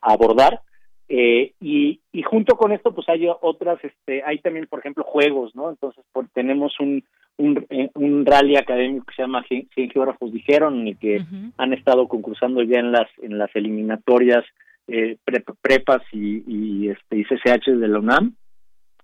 abordar 0.00 0.60
Eh, 1.08 1.52
y, 1.60 2.00
y, 2.12 2.22
junto 2.22 2.56
con 2.56 2.72
esto, 2.72 2.92
pues 2.92 3.08
hay 3.08 3.28
otras, 3.28 3.78
este, 3.84 4.24
hay 4.24 4.38
también, 4.38 4.66
por 4.66 4.80
ejemplo, 4.80 5.04
juegos, 5.04 5.54
¿no? 5.54 5.70
Entonces, 5.70 6.04
tenemos 6.34 6.72
un, 6.80 7.04
un, 7.36 7.64
eh, 7.70 7.90
un, 7.94 8.26
rally 8.26 8.56
académico 8.56 9.06
que 9.06 9.14
se 9.14 9.22
llama 9.22 9.44
100 9.46 9.68
geógrafos 9.92 10.32
dijeron, 10.32 10.80
en 10.80 10.88
el 10.88 10.98
que 10.98 11.24
han 11.58 11.72
estado 11.72 12.08
concursando 12.08 12.60
ya 12.62 12.80
en 12.80 12.90
las, 12.90 13.08
en 13.22 13.38
las 13.38 13.54
eliminatorias 13.54 14.44
eh, 14.88 15.16
prepas 15.62 16.02
y, 16.12 16.42
y, 16.46 16.88
este, 16.88 17.18
y 17.18 17.24
CCH 17.24 17.66
de 17.70 17.88
la 17.88 18.00
UNAM. 18.00 18.34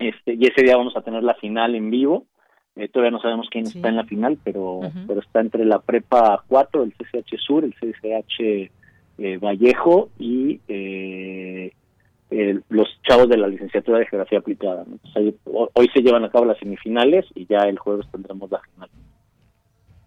Este, 0.03 0.35
y 0.35 0.47
ese 0.47 0.63
día 0.63 0.77
vamos 0.77 0.97
a 0.97 1.03
tener 1.03 1.23
la 1.23 1.35
final 1.35 1.75
en 1.75 1.91
vivo. 1.91 2.27
Eh, 2.75 2.89
todavía 2.89 3.11
no 3.11 3.21
sabemos 3.21 3.49
quién 3.51 3.67
está 3.67 3.89
en 3.89 3.97
la 3.97 4.05
final, 4.05 4.39
pero, 4.43 4.81
pero 5.07 5.21
está 5.21 5.41
entre 5.41 5.65
la 5.65 5.81
prepa 5.81 6.43
4, 6.49 6.83
el 6.83 6.95
CCH 6.95 7.37
Sur, 7.39 7.65
el 7.65 7.75
CCH 7.75 8.71
eh, 9.19 9.39
Vallejo 9.39 10.09
y 10.19 10.59
eh, 10.69 11.71
los 12.71 12.89
chavos 13.03 13.29
de 13.29 13.37
la 13.37 13.47
licenciatura 13.47 13.99
de 13.99 14.07
Geografía 14.07 14.39
Aplicada. 14.39 14.87
hoy 15.75 15.91
se 15.93 16.01
llevan 16.01 16.25
a 16.25 16.31
cabo 16.31 16.47
las 16.47 16.59
semifinales 16.59 17.27
y 17.35 17.45
ya 17.47 17.59
el 17.69 17.79
jueves 17.79 18.07
tendremos 18.11 18.51
la 18.51 18.61
final. 18.61 18.89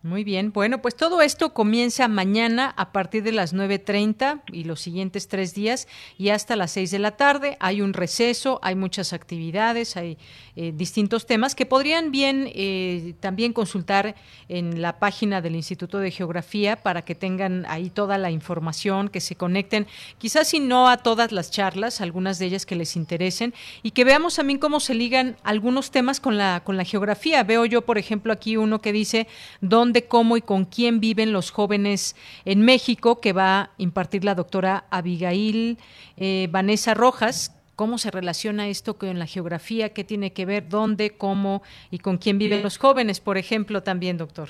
Muy 0.06 0.24
bien, 0.24 0.52
bueno, 0.54 0.84
pues 0.84 0.96
todo 0.96 1.24
esto 1.24 1.56
comienza 1.56 2.08
mañana 2.08 2.76
a 2.78 2.92
partir 2.92 3.24
de 3.24 3.32
las 3.32 3.56
9.30 3.56 4.44
y 4.52 4.66
los 4.66 4.80
siguientes 4.80 5.28
tres 5.28 5.56
días 5.56 5.88
y 6.16 6.30
hasta 6.30 6.56
las 6.56 6.70
6 6.74 6.92
de 6.92 7.00
la 7.00 7.18
tarde. 7.18 7.58
Hay 7.60 7.82
un 7.82 7.92
receso, 7.92 8.60
hay 8.62 8.76
muchas 8.76 9.14
actividades, 9.14 9.98
hay 9.98 10.20
eh, 10.56 10.74
distintos 10.76 11.26
temas 11.26 11.56
que 11.56 11.66
podrían 11.66 12.12
bien 12.12 12.52
eh, 12.54 13.16
también 13.20 13.52
consultar 13.52 14.14
en 14.48 14.80
la 14.80 15.00
página 15.00 15.42
del 15.42 15.56
Instituto 15.56 15.98
de 15.98 16.12
Geografía 16.12 16.84
para 16.84 17.04
que 17.04 17.16
tengan 17.16 17.66
ahí 17.68 17.90
toda 17.90 18.20
la 18.20 18.30
información, 18.30 19.10
que 19.10 19.22
se 19.22 19.36
conecten, 19.36 19.88
quizás 20.20 20.50
si 20.50 20.60
no 20.60 20.88
a 20.88 20.98
todas 20.98 21.32
las 21.32 21.50
charlas, 21.50 22.00
algunas 22.00 22.38
de 22.38 22.46
ellas 22.46 22.68
que 22.68 22.76
les 22.76 22.96
interesen 22.96 23.56
y 23.82 23.90
que 23.90 24.04
veamos 24.04 24.36
también 24.36 24.60
cómo 24.60 24.80
se 24.80 24.94
ligan 24.94 25.36
algunos 25.44 25.90
temas 25.90 26.20
con 26.20 26.38
la, 26.38 26.62
con 26.64 26.78
la 26.78 26.84
geografía. 26.84 27.44
Veo 27.44 27.66
yo, 27.66 27.82
por 27.82 27.98
ejemplo, 27.98 28.32
aquí 28.32 28.56
uno 28.56 28.82
que 28.82 28.94
dice 28.94 29.28
dónde 29.62 29.95
cómo 30.04 30.38
y 30.38 30.42
con 30.42 30.66
quién 30.66 31.00
viven 31.00 31.32
los 31.32 31.52
jóvenes 31.52 32.16
en 32.44 32.62
México, 32.62 33.22
que 33.22 33.34
va 33.34 33.62
a 33.62 33.70
impartir 33.78 34.26
la 34.26 34.36
doctora 34.36 34.86
Abigail 34.92 35.78
eh, 36.18 36.48
Vanessa 36.52 36.94
Rojas. 36.94 37.52
¿Cómo 37.76 37.98
se 37.98 38.12
relaciona 38.12 38.68
esto 38.68 38.98
con 38.98 39.18
la 39.18 39.26
geografía? 39.26 39.94
¿Qué 39.94 40.04
tiene 40.04 40.34
que 40.34 40.46
ver? 40.46 40.70
¿Dónde? 40.70 41.12
¿Cómo? 41.12 41.62
¿Y 41.92 42.00
con 42.00 42.18
quién 42.18 42.38
viven 42.38 42.64
los 42.64 42.78
jóvenes, 42.78 43.20
por 43.20 43.38
ejemplo, 43.38 43.84
también, 43.84 44.18
doctor? 44.18 44.50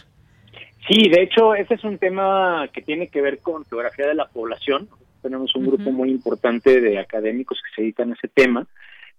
Sí, 0.87 1.09
de 1.09 1.23
hecho, 1.23 1.55
ese 1.55 1.73
es 1.75 1.83
un 1.83 1.97
tema 1.97 2.69
que 2.71 2.81
tiene 2.81 3.07
que 3.07 3.21
ver 3.21 3.39
con 3.39 3.65
geografía 3.65 4.07
de 4.07 4.13
la 4.13 4.27
población. 4.27 4.87
Tenemos 5.23 5.55
un 5.55 5.65
grupo 5.65 5.91
muy 5.91 6.11
importante 6.11 6.79
de 6.79 6.99
académicos 6.99 7.59
que 7.59 7.75
se 7.75 7.81
dedican 7.81 8.11
a 8.11 8.13
ese 8.13 8.27
tema. 8.27 8.67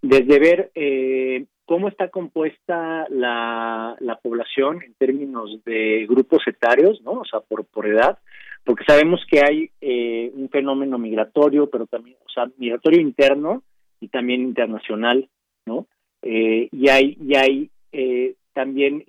Desde 0.00 0.38
ver 0.38 0.70
eh, 0.76 1.46
cómo 1.66 1.88
está 1.88 2.08
compuesta 2.08 3.06
la, 3.10 3.96
la 3.98 4.16
población 4.16 4.82
en 4.82 4.94
términos 4.94 5.62
de 5.64 6.06
grupos 6.08 6.42
etarios, 6.46 7.02
¿no? 7.02 7.12
O 7.12 7.24
sea, 7.24 7.40
por, 7.40 7.66
por 7.66 7.86
edad, 7.86 8.18
porque 8.64 8.84
sabemos 8.86 9.20
que 9.28 9.40
hay 9.44 9.70
eh, 9.80 10.30
un 10.34 10.48
fenómeno 10.48 10.96
migratorio, 10.96 11.68
pero 11.68 11.86
también, 11.86 12.16
o 12.24 12.30
sea, 12.30 12.46
migratorio 12.56 13.00
interno 13.00 13.64
y 14.00 14.08
también 14.08 14.42
internacional, 14.42 15.28
¿no? 15.66 15.86
Eh, 16.22 16.68
y 16.70 16.88
hay, 16.88 17.18
y 17.20 17.36
hay 17.36 17.70
eh, 17.92 18.34
también 18.52 19.04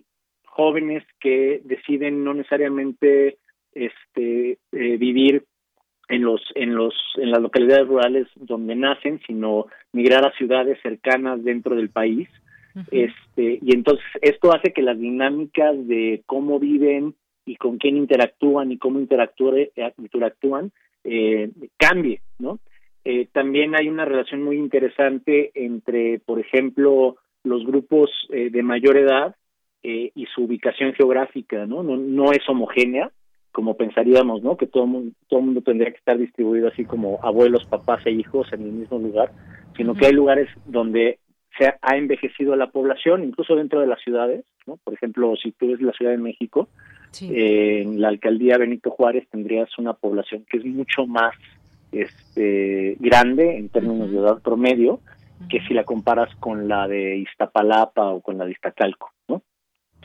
jóvenes 0.46 1.04
que 1.20 1.62
deciden 1.63 2.24
no 2.24 2.34
necesariamente 2.34 3.38
este, 3.74 4.58
vivir 4.72 5.46
en 6.10 6.24
los 6.24 6.41
en 6.56 6.74
los 6.74 6.96
en 7.17 7.32
las 7.32 7.41
localidades 7.41 7.88
rurales 7.88 8.28
donde 8.36 8.76
nacen 8.76 9.20
sino 9.28 9.67
migrar 9.91 10.26
a 10.26 10.32
ciudades 10.32 10.80
cercanas 10.82 11.43
dentro 11.43 11.76
del 11.76 11.89
país 11.89 12.28
este 12.92 13.60
y 13.62 13.74
entonces 13.74 14.06
esto 14.22 14.54
hace 14.54 14.74
que 14.74 14.82
las 14.82 15.00
dinámicas 15.00 15.76
de 15.88 16.24
cómo 16.26 16.60
viven 16.60 17.16
y 17.46 17.56
con 17.56 17.78
quién 17.78 17.98
interactúan 17.98 18.72
y 18.72 18.78
cómo 18.78 19.00
interactúan 19.00 20.72
eh, 21.04 21.50
cambie 21.78 22.22
no 22.40 22.60
eh, 23.06 23.28
también 23.32 23.76
hay 23.76 23.88
una 23.88 24.06
relación 24.06 24.44
muy 24.44 24.58
interesante 24.58 25.52
entre 25.56 26.20
por 26.20 26.40
ejemplo 26.40 27.18
los 27.44 27.66
grupos 27.66 28.10
eh, 28.30 28.50
de 28.50 28.63
mayor 28.63 28.98
edad 28.98 29.36
eh, 29.84 30.12
y 30.16 30.26
su 30.26 30.44
ubicación 30.44 30.94
geográfica 30.94 31.66
no 31.66 31.84
no, 31.84 31.98
no 31.98 32.32
es 32.32 32.48
homogénea 32.48 33.12
como 33.58 33.76
pensaríamos, 33.76 34.44
¿no? 34.44 34.56
Que 34.56 34.68
todo 34.68 34.86
mundo, 34.86 35.16
todo 35.28 35.42
mundo 35.42 35.62
tendría 35.62 35.90
que 35.90 35.98
estar 35.98 36.16
distribuido 36.16 36.68
así 36.68 36.86
como 36.86 37.20
abuelos, 37.24 37.66
papás 37.66 38.06
e 38.06 38.12
hijos 38.12 38.54
en 38.54 38.62
el 38.62 38.72
mismo 38.72 39.00
lugar, 39.00 39.32
sino 39.76 39.96
que 39.96 40.06
hay 40.06 40.12
lugares 40.12 40.48
donde 40.68 41.18
se 41.58 41.74
ha 41.82 41.98
envejecido 41.98 42.56
la 42.56 42.72
población, 42.72 43.24
incluso 43.24 43.56
dentro 43.56 43.80
de 43.80 43.88
las 43.88 44.02
ciudades, 44.02 44.46
¿no? 44.65 44.78
Por 44.84 44.93
ejemplo, 44.93 45.36
si 45.36 45.52
tú 45.52 45.67
ves 45.70 45.82
la 45.82 45.93
Ciudad 45.93 46.12
de 46.12 46.17
México, 46.17 46.67
eh, 47.22 47.82
en 47.84 48.02
la 48.02 48.10
alcaldía 48.10 48.58
Benito 48.58 48.91
Juárez 48.91 49.28
tendrías 49.30 49.70
una 49.78 49.93
población 49.93 50.46
que 50.50 50.58
es 50.58 50.65
mucho 50.65 51.08
más 51.08 51.34
este 51.91 52.98
grande 53.00 53.58
en 53.58 53.70
términos 53.70 54.12
de 54.12 54.17
edad 54.17 54.41
promedio 54.41 55.00
que 55.50 55.62
si 55.62 55.74
la 55.74 55.84
comparas 55.84 56.34
con 56.36 56.67
la 56.67 56.88
de 56.88 57.17
Iztapalapa 57.17 58.10
o 58.10 58.22
con 58.22 58.38
la 58.38 58.46
de 58.46 58.52
Iztacalco, 58.52 59.12
¿no? 59.28 59.43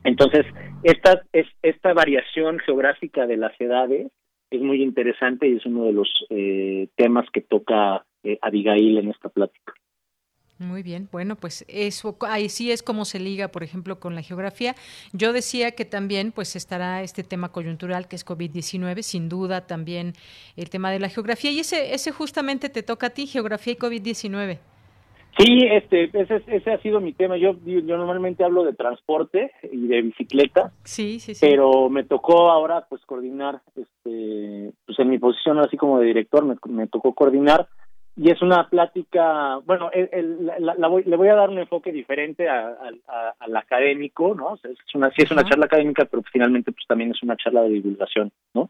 Entonces, 0.04 0.44
esta, 0.82 1.22
es, 1.32 1.46
esta 1.62 1.92
variación 1.92 2.58
geográfica 2.58 3.26
de 3.26 3.36
las 3.36 3.58
edades 3.60 4.10
es 4.50 4.60
muy 4.60 4.82
interesante 4.82 5.48
y 5.48 5.56
es 5.56 5.66
uno 5.66 5.84
de 5.84 5.92
los 5.92 6.08
eh, 6.28 6.88
temas 6.96 7.26
que 7.32 7.40
toca 7.40 8.04
eh, 8.22 8.38
Abigail 8.42 8.98
en 8.98 9.10
esta 9.10 9.28
plática. 9.28 9.72
Muy 10.62 10.82
bien, 10.82 11.08
bueno, 11.10 11.36
pues 11.36 11.64
eso 11.68 12.16
ahí 12.20 12.48
sí 12.48 12.70
es 12.70 12.82
como 12.82 13.04
se 13.04 13.18
liga, 13.18 13.48
por 13.48 13.62
ejemplo, 13.62 13.98
con 13.98 14.14
la 14.14 14.22
geografía. 14.22 14.74
Yo 15.12 15.32
decía 15.32 15.72
que 15.72 15.84
también 15.84 16.32
pues 16.32 16.56
estará 16.56 17.02
este 17.02 17.24
tema 17.24 17.50
coyuntural 17.50 18.08
que 18.08 18.16
es 18.16 18.24
COVID-19, 18.24 19.02
sin 19.02 19.28
duda 19.28 19.66
también 19.66 20.12
el 20.56 20.70
tema 20.70 20.90
de 20.90 21.00
la 21.00 21.08
geografía 21.08 21.50
y 21.50 21.60
ese 21.60 21.94
ese 21.94 22.12
justamente 22.12 22.68
te 22.68 22.82
toca 22.82 23.08
a 23.08 23.10
ti, 23.10 23.26
geografía 23.26 23.72
y 23.74 23.76
COVID-19. 23.76 24.58
Sí, 25.38 25.66
este, 25.70 26.10
ese, 26.12 26.42
ese 26.46 26.70
ha 26.70 26.78
sido 26.82 27.00
mi 27.00 27.14
tema. 27.14 27.38
Yo, 27.38 27.56
yo 27.64 27.96
normalmente 27.96 28.44
hablo 28.44 28.64
de 28.64 28.74
transporte 28.74 29.50
y 29.70 29.86
de 29.86 30.02
bicicleta. 30.02 30.72
Sí, 30.84 31.20
sí, 31.20 31.34
sí. 31.34 31.46
Pero 31.46 31.88
me 31.88 32.04
tocó 32.04 32.50
ahora, 32.50 32.84
pues, 32.88 33.00
coordinar, 33.06 33.62
este, 33.74 34.72
pues, 34.84 34.98
en 34.98 35.08
mi 35.08 35.18
posición 35.18 35.58
así 35.58 35.78
como 35.78 35.98
de 36.00 36.06
director, 36.06 36.44
me, 36.68 36.86
tocó 36.86 37.14
coordinar. 37.14 37.66
Y 38.14 38.30
es 38.30 38.42
una 38.42 38.68
plática, 38.68 39.56
bueno, 39.64 39.90
la, 40.58 40.88
voy, 40.88 41.02
le 41.04 41.16
voy 41.16 41.28
a 41.28 41.34
dar 41.34 41.48
un 41.48 41.58
enfoque 41.58 41.90
diferente 41.92 42.46
al 42.46 43.56
académico, 43.56 44.34
¿no? 44.34 44.54
Es 44.56 44.76
una, 44.94 45.10
sí 45.10 45.22
es 45.22 45.30
una 45.30 45.44
charla 45.44 45.64
académica, 45.64 46.04
pero 46.04 46.22
finalmente 46.30 46.72
pues 46.72 46.86
también 46.86 47.10
es 47.12 47.22
una 47.22 47.36
charla 47.36 47.62
de 47.62 47.70
divulgación, 47.70 48.30
¿no? 48.52 48.68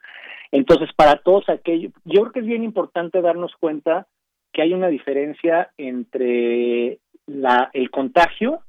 Entonces, 0.52 0.90
para 0.94 1.16
todos 1.16 1.48
aquellos, 1.48 1.92
yo 2.04 2.20
creo 2.20 2.32
que 2.32 2.40
es 2.40 2.46
bien 2.46 2.62
importante 2.62 3.20
darnos 3.20 3.52
cuenta 3.58 4.06
que 4.52 4.62
hay 4.62 4.74
una 4.74 4.88
diferencia 4.88 5.70
entre 5.76 6.98
la, 7.26 7.70
el 7.72 7.90
contagio 7.90 8.60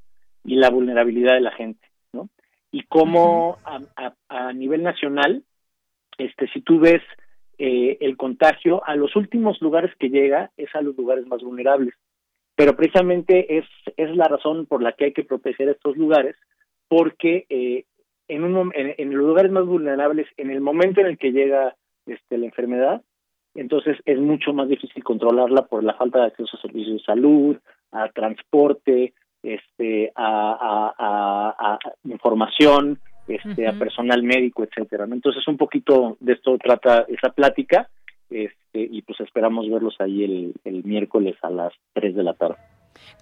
y 0.44 0.56
la 0.56 0.70
vulnerabilidad 0.70 1.34
de 1.34 1.42
la 1.42 1.52
gente, 1.52 1.86
¿no? 2.14 2.30
Y 2.72 2.84
cómo 2.84 3.60
a, 3.64 4.14
a, 4.30 4.54
nivel 4.54 4.82
nacional, 4.82 5.44
este, 6.18 6.48
si 6.48 6.62
tú 6.62 6.80
ves 6.80 7.02
eh, 7.58 7.98
el 8.02 8.18
contagio, 8.18 8.84
a 8.86 8.96
los 8.96 9.16
últimos 9.16 9.62
lugares 9.62 9.92
que 10.00 10.10
llega 10.10 10.52
es 10.58 10.74
a 10.76 10.82
los 10.82 10.96
lugares 10.98 11.26
más 11.28 11.42
vulnerables. 11.42 11.94
Pero 12.56 12.76
precisamente 12.76 13.58
es, 13.58 13.66
es 13.98 14.16
la 14.16 14.26
razón 14.26 14.66
por 14.66 14.82
la 14.82 14.94
que 14.94 15.06
hay 15.06 15.13
que 15.13 15.24
proteger 15.24 15.70
estos 15.70 15.98
lugares, 15.98 16.36
porque 16.88 17.46
eh, 17.50 17.86
en, 18.28 18.44
un, 18.44 18.72
en, 18.76 18.96
en 18.98 19.16
los 19.16 19.28
lugares 19.28 19.52
más 19.52 19.66
vulnerables, 19.66 20.28
en 20.38 20.52
el 20.52 20.62
momento 20.62 21.02
en 21.02 21.08
el 21.08 21.18
que 21.18 21.32
llega 21.32 21.76
este, 22.06 22.38
la 22.38 22.46
enfermedad, 22.46 23.02
entonces 23.56 23.98
es 24.06 24.20
mucho 24.20 24.54
más 24.54 24.68
difícil 24.68 25.04
controlarla 25.04 25.63
por 25.63 25.84
la 25.84 25.94
falta 25.94 26.20
de 26.20 26.26
acceso 26.26 26.58
a 26.58 26.62
servicios 26.62 26.98
de 26.98 27.04
salud, 27.04 27.58
a 27.92 28.10
transporte, 28.10 29.13
este, 29.44 30.12
a, 30.16 30.94
a, 30.98 31.74
a, 31.74 31.80
información, 32.06 33.00
este, 33.28 33.68
a 33.68 33.74
personal 33.74 34.24
médico, 34.24 34.64
etcétera. 34.64 35.06
Entonces 35.10 35.48
un 35.48 35.58
poquito 35.58 36.18
de 36.20 36.34
esto 36.34 36.58
trata 36.58 37.06
esa 37.08 37.30
plática, 37.30 37.90
este, 38.30 38.58
y 38.74 39.02
pues 39.04 39.20
esperamos 39.20 39.70
verlos 39.70 39.96
ahí 40.00 40.24
el, 40.24 40.54
el 40.64 40.84
miércoles 40.84 41.36
a 41.42 41.50
las 41.50 41.74
3 41.94 42.16
de 42.16 42.24
la 42.24 42.34
tarde. 42.34 42.58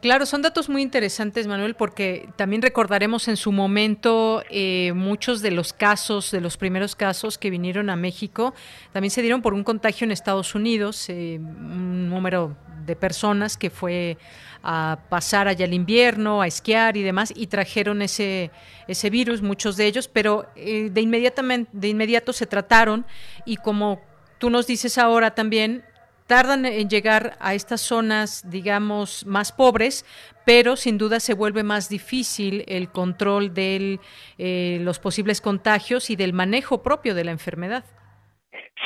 Claro, 0.01 0.25
son 0.25 0.41
datos 0.41 0.67
muy 0.67 0.81
interesantes, 0.81 1.45
Manuel, 1.45 1.75
porque 1.75 2.27
también 2.35 2.63
recordaremos 2.63 3.27
en 3.27 3.37
su 3.37 3.51
momento 3.51 4.43
eh, 4.49 4.93
muchos 4.95 5.41
de 5.41 5.51
los 5.51 5.73
casos, 5.73 6.31
de 6.31 6.41
los 6.41 6.57
primeros 6.57 6.95
casos 6.95 7.37
que 7.37 7.51
vinieron 7.51 7.89
a 7.91 7.95
México, 7.95 8.55
también 8.93 9.11
se 9.11 9.21
dieron 9.21 9.43
por 9.43 9.53
un 9.53 9.63
contagio 9.63 10.05
en 10.05 10.11
Estados 10.11 10.55
Unidos, 10.55 11.07
eh, 11.09 11.37
un 11.39 12.09
número 12.09 12.57
de 12.83 12.95
personas 12.95 13.57
que 13.57 13.69
fue 13.69 14.17
a 14.63 14.99
pasar 15.09 15.47
allá 15.47 15.65
el 15.65 15.73
invierno, 15.73 16.41
a 16.41 16.47
esquiar 16.47 16.97
y 16.97 17.03
demás, 17.03 17.31
y 17.35 17.47
trajeron 17.47 18.01
ese, 18.01 18.49
ese 18.87 19.09
virus, 19.11 19.41
muchos 19.41 19.77
de 19.77 19.85
ellos, 19.85 20.07
pero 20.07 20.47
eh, 20.55 20.89
de, 20.91 21.01
inmediatamente, 21.01 21.69
de 21.73 21.89
inmediato 21.89 22.33
se 22.33 22.45
trataron 22.47 23.05
y 23.45 23.57
como 23.57 24.01
tú 24.37 24.49
nos 24.49 24.67
dices 24.67 24.97
ahora 24.97 25.35
también, 25.35 25.83
tardan 26.31 26.65
en 26.65 26.87
llegar 26.87 27.33
a 27.41 27.55
estas 27.55 27.81
zonas, 27.81 28.49
digamos, 28.49 29.25
más 29.25 29.51
pobres, 29.51 30.05
pero 30.45 30.77
sin 30.77 30.97
duda 30.97 31.19
se 31.19 31.33
vuelve 31.33 31.61
más 31.61 31.89
difícil 31.89 32.63
el 32.69 32.87
control 32.87 33.53
de 33.53 33.99
eh, 34.37 34.79
los 34.79 34.97
posibles 34.99 35.41
contagios 35.41 36.09
y 36.09 36.15
del 36.15 36.31
manejo 36.31 36.83
propio 36.83 37.15
de 37.15 37.25
la 37.25 37.31
enfermedad. 37.31 37.83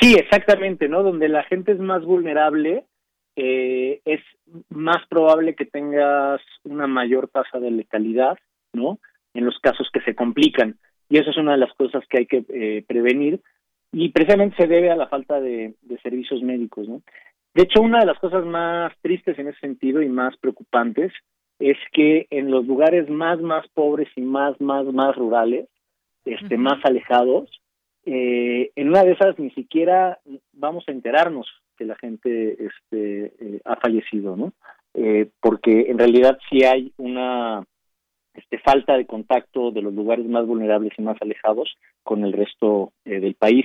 Sí, 0.00 0.16
exactamente, 0.18 0.88
¿no? 0.88 1.04
Donde 1.04 1.28
la 1.28 1.44
gente 1.44 1.70
es 1.70 1.78
más 1.78 2.04
vulnerable, 2.04 2.82
eh, 3.36 4.00
es 4.04 4.22
más 4.68 5.06
probable 5.08 5.54
que 5.54 5.66
tengas 5.66 6.40
una 6.64 6.88
mayor 6.88 7.28
tasa 7.28 7.60
de 7.60 7.70
letalidad, 7.70 8.36
¿no? 8.72 8.98
En 9.34 9.44
los 9.44 9.56
casos 9.60 9.88
que 9.92 10.00
se 10.00 10.16
complican. 10.16 10.78
Y 11.08 11.18
eso 11.18 11.30
es 11.30 11.36
una 11.36 11.52
de 11.52 11.58
las 11.58 11.72
cosas 11.74 12.02
que 12.08 12.18
hay 12.18 12.26
que 12.26 12.44
eh, 12.48 12.84
prevenir. 12.88 13.40
Y 13.92 14.08
precisamente 14.08 14.56
se 14.56 14.66
debe 14.66 14.90
a 14.90 14.96
la 14.96 15.06
falta 15.06 15.40
de, 15.40 15.74
de 15.82 15.98
servicios 15.98 16.42
médicos, 16.42 16.88
¿no? 16.88 17.02
De 17.56 17.62
hecho, 17.62 17.80
una 17.80 18.00
de 18.00 18.04
las 18.04 18.18
cosas 18.18 18.44
más 18.44 18.92
tristes 19.00 19.38
en 19.38 19.48
ese 19.48 19.58
sentido 19.60 20.02
y 20.02 20.10
más 20.10 20.36
preocupantes 20.36 21.10
es 21.58 21.78
que 21.90 22.26
en 22.28 22.50
los 22.50 22.66
lugares 22.66 23.08
más, 23.08 23.40
más 23.40 23.66
pobres 23.68 24.08
y 24.14 24.20
más, 24.20 24.60
más, 24.60 24.84
más 24.92 25.16
rurales, 25.16 25.66
este, 26.26 26.58
más 26.58 26.84
alejados, 26.84 27.48
eh, 28.04 28.72
en 28.76 28.90
una 28.90 29.04
de 29.04 29.12
esas 29.12 29.38
ni 29.38 29.50
siquiera 29.52 30.18
vamos 30.52 30.84
a 30.86 30.92
enterarnos 30.92 31.48
que 31.78 31.86
la 31.86 31.96
gente 31.96 32.58
este, 32.62 33.32
eh, 33.40 33.60
ha 33.64 33.76
fallecido, 33.76 34.36
¿no? 34.36 34.52
Eh, 34.92 35.30
porque 35.40 35.86
en 35.88 35.96
realidad 35.98 36.36
sí 36.50 36.62
hay 36.62 36.92
una 36.98 37.64
este, 38.34 38.58
falta 38.58 38.98
de 38.98 39.06
contacto 39.06 39.70
de 39.70 39.80
los 39.80 39.94
lugares 39.94 40.26
más 40.26 40.46
vulnerables 40.46 40.92
y 40.98 41.00
más 41.00 41.16
alejados 41.22 41.74
con 42.02 42.22
el 42.22 42.34
resto 42.34 42.92
del 43.06 43.34
país. 43.34 43.64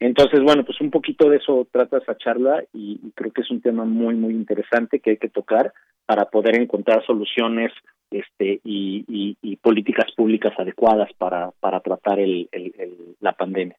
Entonces, 0.00 0.40
bueno, 0.42 0.64
pues 0.64 0.80
un 0.80 0.90
poquito 0.90 1.28
de 1.28 1.36
eso 1.36 1.66
trata 1.70 1.98
esa 1.98 2.16
charla 2.16 2.62
y, 2.72 2.98
creo 3.14 3.32
que 3.32 3.42
es 3.42 3.50
un 3.50 3.60
tema 3.60 3.84
muy, 3.84 4.14
muy 4.14 4.34
interesante 4.34 5.00
que 5.00 5.10
hay 5.10 5.16
que 5.16 5.28
tocar 5.28 5.72
para 6.06 6.26
poder 6.26 6.60
encontrar 6.60 7.04
soluciones 7.06 7.72
este, 8.10 8.60
y, 8.64 9.56
políticas 9.62 10.12
públicas 10.14 10.52
adecuadas 10.58 11.10
para, 11.16 11.50
para 11.52 11.80
tratar 11.80 12.20
el, 12.20 12.48
la 13.20 13.32
pandemia. 13.32 13.76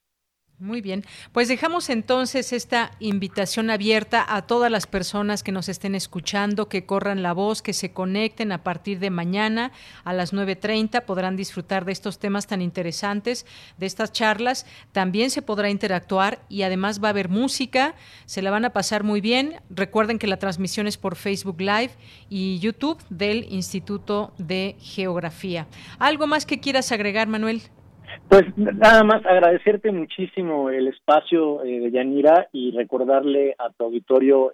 Muy 0.58 0.80
bien, 0.80 1.03
pues 1.34 1.49
dejamos 1.49 1.89
entonces 1.89 2.53
esta 2.53 2.91
invitación 2.99 3.70
abierta 3.70 4.26
a 4.26 4.43
todas 4.43 4.72
las 4.72 4.88
personas 4.88 5.43
que 5.43 5.51
nos 5.51 5.68
estén 5.68 5.95
escuchando, 5.95 6.70
que 6.70 6.86
corran 6.86 7.22
la 7.22 7.34
voz, 7.34 7.62
que 7.62 7.74
se 7.74 7.91
conecten 7.91 8.53
a 8.53 8.64
partir 8.64 8.99
de 8.99 9.10
mañana 9.10 9.74
a 10.06 10.14
las 10.14 10.34
9.30, 10.34 11.03
podrán 11.03 11.36
disfrutar 11.36 11.84
de 11.84 11.91
estos 11.91 12.20
temas 12.20 12.47
tan 12.47 12.62
interesantes, 12.62 13.45
de 13.78 13.86
estas 13.86 14.14
charlas, 14.14 14.66
también 14.93 15.30
se 15.30 15.41
podrá 15.41 15.70
interactuar 15.70 16.39
y 16.47 16.62
además 16.62 17.03
va 17.03 17.10
a 17.10 17.12
haber 17.12 17.28
música, 17.28 17.93
se 18.26 18.41
la 18.41 18.49
van 18.49 18.64
a 18.64 18.72
pasar 18.72 19.03
muy 19.03 19.20
bien. 19.20 19.60
Recuerden 19.70 20.20
que 20.20 20.28
la 20.28 20.39
transmisión 20.39 20.88
es 20.88 20.95
por 20.95 21.18
Facebook 21.18 21.60
Live 21.60 21.91
y 22.30 22.60
YouTube 22.60 23.03
del 23.10 23.45
Instituto 23.51 24.34
de 24.38 24.78
Geografía. 24.80 25.68
¿Algo 25.99 26.28
más 26.28 26.45
que 26.45 26.62
quieras 26.62 26.93
agregar, 26.93 27.28
Manuel? 27.28 27.62
Pues 28.30 28.43
nada 28.58 29.03
más 29.03 29.26
agradecerte 29.26 29.91
muchísimo 29.91 30.70
el 30.70 30.88
espacio 30.88 31.64
eh, 31.64 31.80
de 31.80 31.91
Yanira 31.91 32.47
y 32.51 32.72
recordarle 32.72 33.56
a 33.58 33.70
tu 33.72 33.86
auditorio 33.86 34.53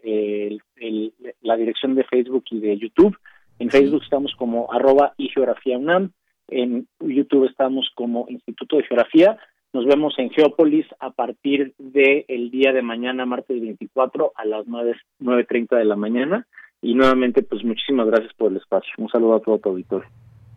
la 1.41 1.55
dirección 1.55 1.95
de 1.95 2.03
Facebook 2.03 2.43
y 2.51 2.59
de 2.59 2.77
YouTube. 2.77 3.17
En 3.59 3.69
Facebook 3.69 4.03
estamos 4.03 4.33
como 4.35 4.71
arroba 4.71 5.13
y 5.17 5.29
geografía 5.29 5.77
UNAM, 5.77 6.11
en 6.51 6.87
YouTube 6.99 7.45
estamos 7.45 7.89
como 7.95 8.25
Instituto 8.29 8.77
de 8.77 8.83
Geografía. 8.83 9.37
Nos 9.73 9.85
vemos 9.85 10.13
en 10.17 10.29
Geópolis 10.31 10.85
a 10.99 11.11
partir 11.11 11.73
del 11.77 12.25
el 12.27 12.51
día 12.51 12.73
de 12.73 12.81
mañana, 12.81 13.25
martes 13.25 13.61
24, 13.61 14.33
a 14.35 14.45
las 14.45 14.65
9.30 14.65 15.77
de 15.77 15.85
la 15.85 15.95
mañana. 15.95 16.45
Y 16.81 16.93
nuevamente, 16.93 17.41
pues 17.41 17.63
muchísimas 17.63 18.07
gracias 18.07 18.33
por 18.33 18.51
el 18.51 18.57
espacio. 18.57 18.91
Un 18.97 19.09
saludo 19.09 19.35
a 19.35 19.39
todo 19.39 19.59
tu 19.59 19.69
auditorio. 19.69 20.09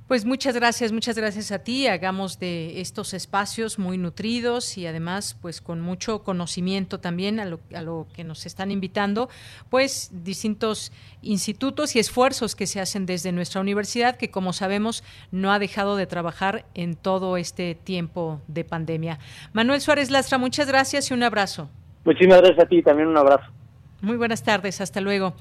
Pues 0.06 0.26
muchas 0.26 0.54
gracias, 0.54 0.92
muchas 0.92 1.16
gracias 1.16 1.50
a 1.50 1.60
ti. 1.60 1.86
Hagamos 1.86 2.38
de 2.38 2.82
estos 2.82 3.14
espacios 3.14 3.78
muy 3.78 3.96
nutridos 3.96 4.76
y 4.76 4.86
además 4.86 5.38
pues 5.40 5.62
con 5.62 5.80
mucho 5.80 6.22
conocimiento 6.22 7.00
también 7.00 7.40
a 7.40 7.46
lo, 7.46 7.60
a 7.74 7.80
lo, 7.80 8.06
que 8.14 8.22
nos 8.22 8.44
están 8.44 8.70
invitando, 8.70 9.30
pues 9.70 10.10
distintos 10.12 10.92
institutos 11.22 11.96
y 11.96 12.00
esfuerzos 12.00 12.54
que 12.54 12.66
se 12.66 12.82
hacen 12.82 13.06
desde 13.06 13.32
nuestra 13.32 13.62
universidad 13.62 14.16
que 14.16 14.30
como 14.30 14.52
sabemos 14.52 15.02
no 15.32 15.52
ha 15.54 15.58
dejado 15.58 15.96
de 15.96 16.06
trabajar 16.06 16.66
en 16.74 16.96
todo 16.96 17.38
este 17.38 17.74
tiempo 17.74 18.42
de 18.46 18.64
pandemia. 18.64 19.18
Manuel 19.54 19.80
Suárez 19.80 20.10
Lastra, 20.10 20.36
muchas 20.36 20.68
gracias 20.68 21.10
y 21.10 21.14
un 21.14 21.22
abrazo. 21.22 21.70
Muchísimas 22.04 22.42
gracias 22.42 22.62
a 22.62 22.68
ti, 22.68 22.82
también 22.82 23.08
un 23.08 23.16
abrazo. 23.16 23.50
Muy 24.02 24.18
buenas 24.18 24.42
tardes, 24.42 24.82
hasta 24.82 25.00
luego. 25.00 25.34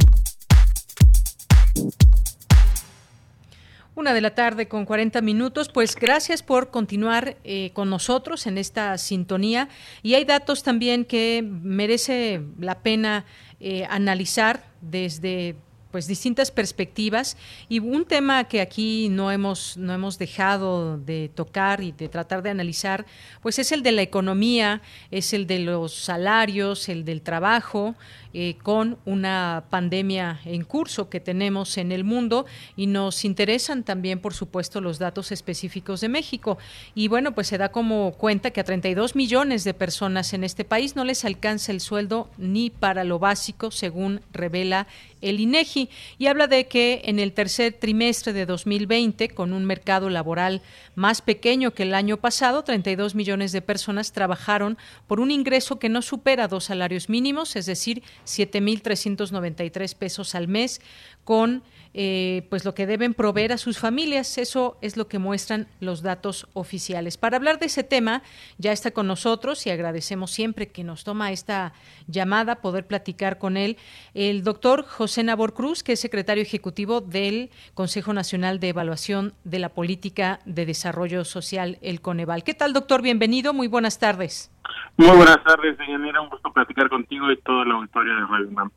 Una 3.95 4.13
de 4.13 4.21
la 4.21 4.35
tarde 4.35 4.67
con 4.67 4.85
40 4.85 5.21
minutos. 5.21 5.69
Pues 5.69 5.95
gracias 5.95 6.43
por 6.43 6.69
continuar 6.69 7.37
eh, 7.43 7.71
con 7.73 7.89
nosotros 7.89 8.45
en 8.45 8.59
esta 8.59 8.97
sintonía. 8.97 9.69
Y 10.03 10.15
hay 10.15 10.25
datos 10.25 10.63
también 10.63 11.05
que 11.05 11.41
merece 11.43 12.41
la 12.59 12.83
pena 12.83 13.25
eh, 13.59 13.87
analizar 13.89 14.65
desde 14.81 15.55
pues 15.95 16.07
distintas 16.07 16.51
perspectivas 16.51 17.37
y 17.69 17.79
un 17.79 18.03
tema 18.03 18.43
que 18.43 18.59
aquí 18.59 19.07
no 19.07 19.31
hemos 19.31 19.77
no 19.77 19.93
hemos 19.93 20.17
dejado 20.17 20.97
de 20.97 21.31
tocar 21.33 21.81
y 21.81 21.93
de 21.93 22.09
tratar 22.09 22.43
de 22.43 22.49
analizar 22.49 23.05
pues 23.41 23.59
es 23.59 23.71
el 23.71 23.81
de 23.81 23.93
la 23.93 24.01
economía 24.01 24.81
es 25.09 25.31
el 25.31 25.47
de 25.47 25.59
los 25.59 25.93
salarios 25.93 26.89
el 26.89 27.05
del 27.05 27.21
trabajo 27.21 27.95
eh, 28.37 28.57
con 28.61 28.97
una 29.05 29.63
pandemia 29.69 30.41
en 30.43 30.65
curso 30.65 31.07
que 31.09 31.21
tenemos 31.21 31.77
en 31.77 31.93
el 31.93 32.03
mundo 32.03 32.45
y 32.75 32.87
nos 32.87 33.23
interesan 33.23 33.85
también, 33.85 34.19
por 34.19 34.33
supuesto, 34.33 34.81
los 34.81 34.99
datos 34.99 35.31
específicos 35.31 36.01
de 36.01 36.09
México. 36.09 36.57
Y 36.95 37.07
bueno, 37.07 37.33
pues 37.33 37.47
se 37.47 37.57
da 37.57 37.69
como 37.69 38.11
cuenta 38.11 38.51
que 38.51 38.59
a 38.59 38.65
32 38.65 39.15
millones 39.15 39.63
de 39.63 39.73
personas 39.73 40.33
en 40.33 40.43
este 40.43 40.65
país 40.65 40.97
no 40.97 41.05
les 41.05 41.23
alcanza 41.23 41.71
el 41.71 41.79
sueldo 41.79 42.29
ni 42.37 42.69
para 42.69 43.05
lo 43.05 43.19
básico, 43.19 43.71
según 43.71 44.19
revela 44.33 44.85
el 45.21 45.39
INEGI 45.39 45.89
y 46.17 46.27
habla 46.27 46.47
de 46.47 46.67
que 46.67 47.03
en 47.05 47.19
el 47.19 47.31
tercer 47.31 47.73
trimestre 47.73 48.33
de 48.33 48.45
2020 48.45 49.29
con 49.29 49.53
un 49.53 49.65
mercado 49.65 50.09
laboral 50.09 50.61
más 50.93 51.21
pequeño 51.21 51.71
que 51.71 51.83
el 51.83 51.93
año 51.93 52.17
pasado, 52.17 52.63
32 52.63 53.15
millones 53.15 53.51
de 53.51 53.61
personas 53.61 54.11
trabajaron 54.11 54.77
por 55.07 55.19
un 55.19 55.31
ingreso 55.31 55.79
que 55.79 55.89
no 55.89 56.01
supera 56.01 56.47
dos 56.47 56.65
salarios 56.65 57.09
mínimos, 57.09 57.55
es 57.55 57.65
decir, 57.65 58.03
7.393 58.25 59.95
pesos 59.95 60.35
al 60.35 60.47
mes, 60.47 60.81
con 61.23 61.63
eh, 61.97 62.45
pues 62.49 62.65
lo 62.65 62.75
que 62.75 62.85
deben 62.85 63.13
proveer 63.13 63.53
a 63.53 63.57
sus 63.57 63.79
familias. 63.79 64.37
Eso 64.37 64.77
es 64.81 64.97
lo 64.97 65.07
que 65.07 65.17
muestran 65.17 65.67
los 65.79 66.01
datos 66.01 66.45
oficiales. 66.51 67.15
Para 67.15 67.37
hablar 67.37 67.57
de 67.57 67.67
ese 67.67 67.85
tema, 67.85 68.21
ya 68.57 68.73
está 68.73 68.91
con 68.91 69.07
nosotros 69.07 69.65
y 69.65 69.69
agradecemos 69.69 70.29
siempre 70.29 70.67
que 70.67 70.83
nos 70.83 71.05
toma 71.05 71.31
esta 71.31 71.71
llamada, 72.07 72.57
poder 72.57 72.85
platicar 72.85 73.37
con 73.37 73.55
él, 73.55 73.77
el 74.13 74.43
doctor 74.43 74.83
José 74.83 75.23
Nabor 75.23 75.53
Cruz, 75.53 75.83
que 75.83 75.93
es 75.93 76.01
secretario 76.01 76.43
ejecutivo 76.43 76.99
del 76.99 77.49
Consejo 77.73 78.11
Nacional 78.11 78.59
de 78.59 78.69
Evaluación 78.69 79.33
de 79.45 79.59
la 79.59 79.69
Política 79.69 80.41
de 80.43 80.65
Desarrollo 80.65 81.23
Social, 81.23 81.77
el 81.81 82.01
Coneval. 82.01 82.43
¿Qué 82.43 82.53
tal, 82.53 82.73
doctor? 82.73 83.01
Bienvenido, 83.01 83.53
muy 83.53 83.67
buenas 83.67 83.99
tardes. 83.99 84.51
Muy 84.97 85.15
buenas 85.15 85.41
tardes, 85.45 85.77
señora. 85.77 86.19
Un 86.19 86.29
gusto 86.29 86.51
platicar 86.51 86.89
contigo 86.89 87.31
y 87.31 87.37
todo 87.37 87.63
el 87.63 87.71
auditorio 87.71 88.15
de 88.15 88.21
Radio. 88.27 88.71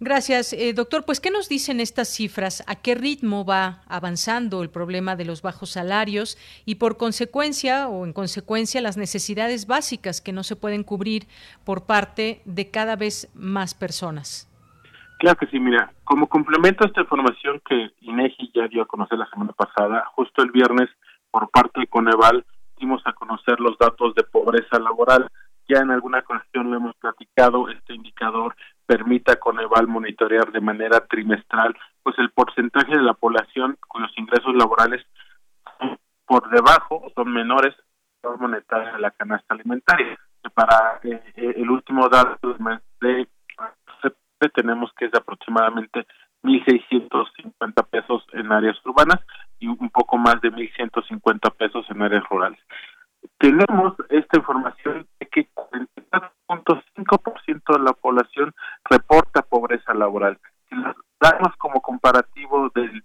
Gracias, 0.00 0.52
eh, 0.52 0.72
doctor. 0.74 1.04
Pues, 1.04 1.18
¿qué 1.20 1.32
nos 1.32 1.48
dicen 1.48 1.80
estas 1.80 2.08
cifras? 2.08 2.62
¿A 2.68 2.76
qué 2.76 2.94
ritmo 2.94 3.44
va 3.44 3.82
avanzando 3.88 4.62
el 4.62 4.70
problema 4.70 5.16
de 5.16 5.24
los 5.24 5.42
bajos 5.42 5.70
salarios 5.70 6.38
y, 6.64 6.76
por 6.76 6.96
consecuencia 6.96 7.88
o 7.88 8.06
en 8.06 8.12
consecuencia, 8.12 8.80
las 8.80 8.96
necesidades 8.96 9.66
básicas 9.66 10.20
que 10.20 10.32
no 10.32 10.44
se 10.44 10.54
pueden 10.54 10.84
cubrir 10.84 11.26
por 11.64 11.84
parte 11.84 12.42
de 12.44 12.70
cada 12.70 12.94
vez 12.94 13.28
más 13.34 13.74
personas? 13.74 14.48
Claro 15.18 15.36
que 15.36 15.46
sí, 15.46 15.58
mira, 15.58 15.92
como 16.04 16.28
complemento 16.28 16.84
a 16.84 16.86
esta 16.86 17.00
información 17.00 17.60
que 17.68 17.90
INEGI 18.00 18.52
ya 18.54 18.68
dio 18.68 18.82
a 18.82 18.86
conocer 18.86 19.18
la 19.18 19.28
semana 19.30 19.52
pasada, 19.52 20.04
justo 20.14 20.42
el 20.44 20.52
viernes 20.52 20.88
por 21.32 21.50
parte 21.50 21.80
de 21.80 21.88
Coneval 21.88 22.44
dimos 22.78 23.02
a 23.04 23.12
conocer 23.14 23.58
los 23.58 23.76
datos 23.78 24.14
de 24.14 24.22
pobreza 24.22 24.78
laboral. 24.78 25.28
Ya 25.68 25.80
en 25.80 25.90
alguna 25.90 26.22
cuestión 26.22 26.70
lo 26.70 26.76
hemos 26.76 26.94
platicado, 26.96 27.68
este 27.68 27.94
indicador 27.94 28.54
permite 28.88 29.32
a 29.32 29.36
Coneval 29.36 29.86
monitorear 29.86 30.50
de 30.50 30.62
manera 30.62 31.06
trimestral 31.06 31.76
pues 32.02 32.18
el 32.18 32.30
porcentaje 32.30 32.96
de 32.96 33.02
la 33.02 33.12
población 33.12 33.76
cuyos 33.86 34.10
ingresos 34.16 34.54
laborales 34.54 35.04
por 36.24 36.48
debajo 36.48 37.12
son 37.14 37.30
menores 37.32 37.74
monetaria 38.38 38.92
de 38.92 38.98
la 38.98 39.10
canasta 39.10 39.54
alimentaria. 39.54 40.18
Para 40.54 41.00
eh, 41.02 41.22
eh, 41.36 41.54
el 41.56 41.70
último 41.70 42.08
dato 42.08 42.56
de 43.00 43.28
tenemos 44.54 44.90
que 44.96 45.06
es 45.06 45.12
de 45.12 45.18
aproximadamente 45.18 46.06
1.650 46.42 47.86
pesos 47.90 48.24
en 48.32 48.52
áreas 48.52 48.76
urbanas 48.84 49.20
y 49.58 49.66
un 49.66 49.90
poco 49.90 50.16
más 50.16 50.40
de 50.40 50.50
1.150 50.50 51.54
pesos 51.56 51.84
en 51.90 52.02
áreas 52.02 52.24
rurales. 52.30 52.58
Tenemos 53.38 53.94
esta 54.08 54.38
información 54.38 55.06
de 55.20 55.26
que 55.26 55.46
44.5% 55.54 57.76
de 57.76 57.84
la 57.84 57.92
población 57.92 58.54
reporta 58.84 59.42
pobreza 59.42 59.92
laboral. 59.94 60.38
Si 60.68 60.74
los 60.74 60.96
damos 61.20 61.54
como 61.56 61.80
comparativo 61.80 62.70
del 62.74 63.04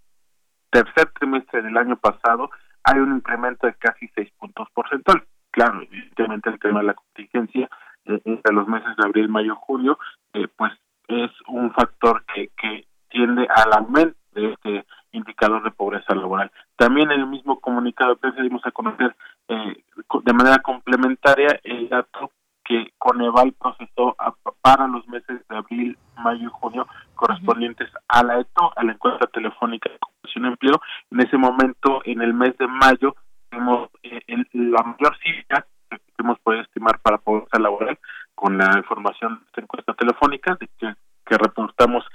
tercer 0.70 1.12
trimestre 1.20 1.62
del 1.62 1.78
año 1.78 1.98
pasado, 1.98 2.50
hay 2.84 3.00
un 3.00 3.16
incremento 3.16 3.68
de 3.68 3.76
casi 3.76 4.08
6 4.16 4.32
puntos 4.40 4.68
porcentuales. 4.74 5.24
Claro, 5.52 5.82
evidentemente 5.82 6.50
el 6.50 6.60
tema 6.60 6.80
de 6.80 6.88
la 6.88 6.96
contingencia 6.96 7.70
eh, 8.06 8.22
entre 8.26 8.54
los 8.54 8.68
meses 8.68 8.96
de 8.98 9.06
abril, 9.06 9.30
mayo, 9.30 9.56
julio, 9.56 10.00
eh, 10.34 10.48
pues 10.58 10.74
es 11.08 11.32
un 11.48 11.72
factor 11.74 12.26
que, 12.34 12.50
que 12.58 12.88
tiende 13.10 13.48
al 13.56 13.74
aumento 13.74 14.18
de 14.34 14.54
este 14.54 14.86
indicador 15.12 15.64
de 15.64 15.72
pobreza 15.72 16.16
laboral. 16.16 16.52
También 16.76 17.12
en 17.12 17.22
el 17.22 17.28
mismo 17.28 17.60
comunicado 17.60 18.16
de 18.16 18.20
prensa 18.20 18.42
dimos 18.42 18.66
a 18.66 18.72
conocer 18.72 19.16
eh, 19.48 19.84
de 20.24 20.34
manera 20.34 20.60
complementaria 20.60 21.60
el 21.64 21.90
dato 21.90 22.32
que 22.64 22.94
Coneval 22.98 23.54
procesó 23.54 24.16
para 24.62 24.88
los 24.88 25.08
meses 25.08 25.46
de 25.50 25.58
abril, 25.58 25.98
mayo 26.18 26.48
y 26.48 26.52
junio 26.52 26.88
correspondientes 27.16 27.90
a 28.08 28.24
la 28.24 28.40
ETO, 28.40 28.72
a 28.76 28.84
la 28.84 28.94
encuesta 28.94 29.28
telefónica 29.28 29.90
de 29.90 29.98
ocupación 29.98 30.46
y 30.46 30.48
empleo. 30.48 30.82
En 31.12 31.20
ese 31.20 31.38
momento, 31.38 32.02
en 32.06 32.22
el 32.22 32.34
mes 32.34 32.58
de 32.58 32.68
mayo, 32.68 33.16
tuvimos 33.50 33.90
eh, 34.04 34.22
la 34.54 34.82
mayor 34.84 35.18
cifra 35.24 35.66
que 35.90 36.00
hemos 36.20 36.40
podido 36.40 36.64
estimar 36.64 37.00
para 37.00 37.18
pobreza 37.18 37.60
laboral 37.60 38.00
con 38.34 38.58
la 38.58 38.78
información 38.78 39.40
de 39.40 39.46
esta 39.46 39.62
encuesta 39.62 39.94
telefónica, 39.94 40.58
de 40.60 40.70
que, 40.78 40.96
reportamos 41.38 42.06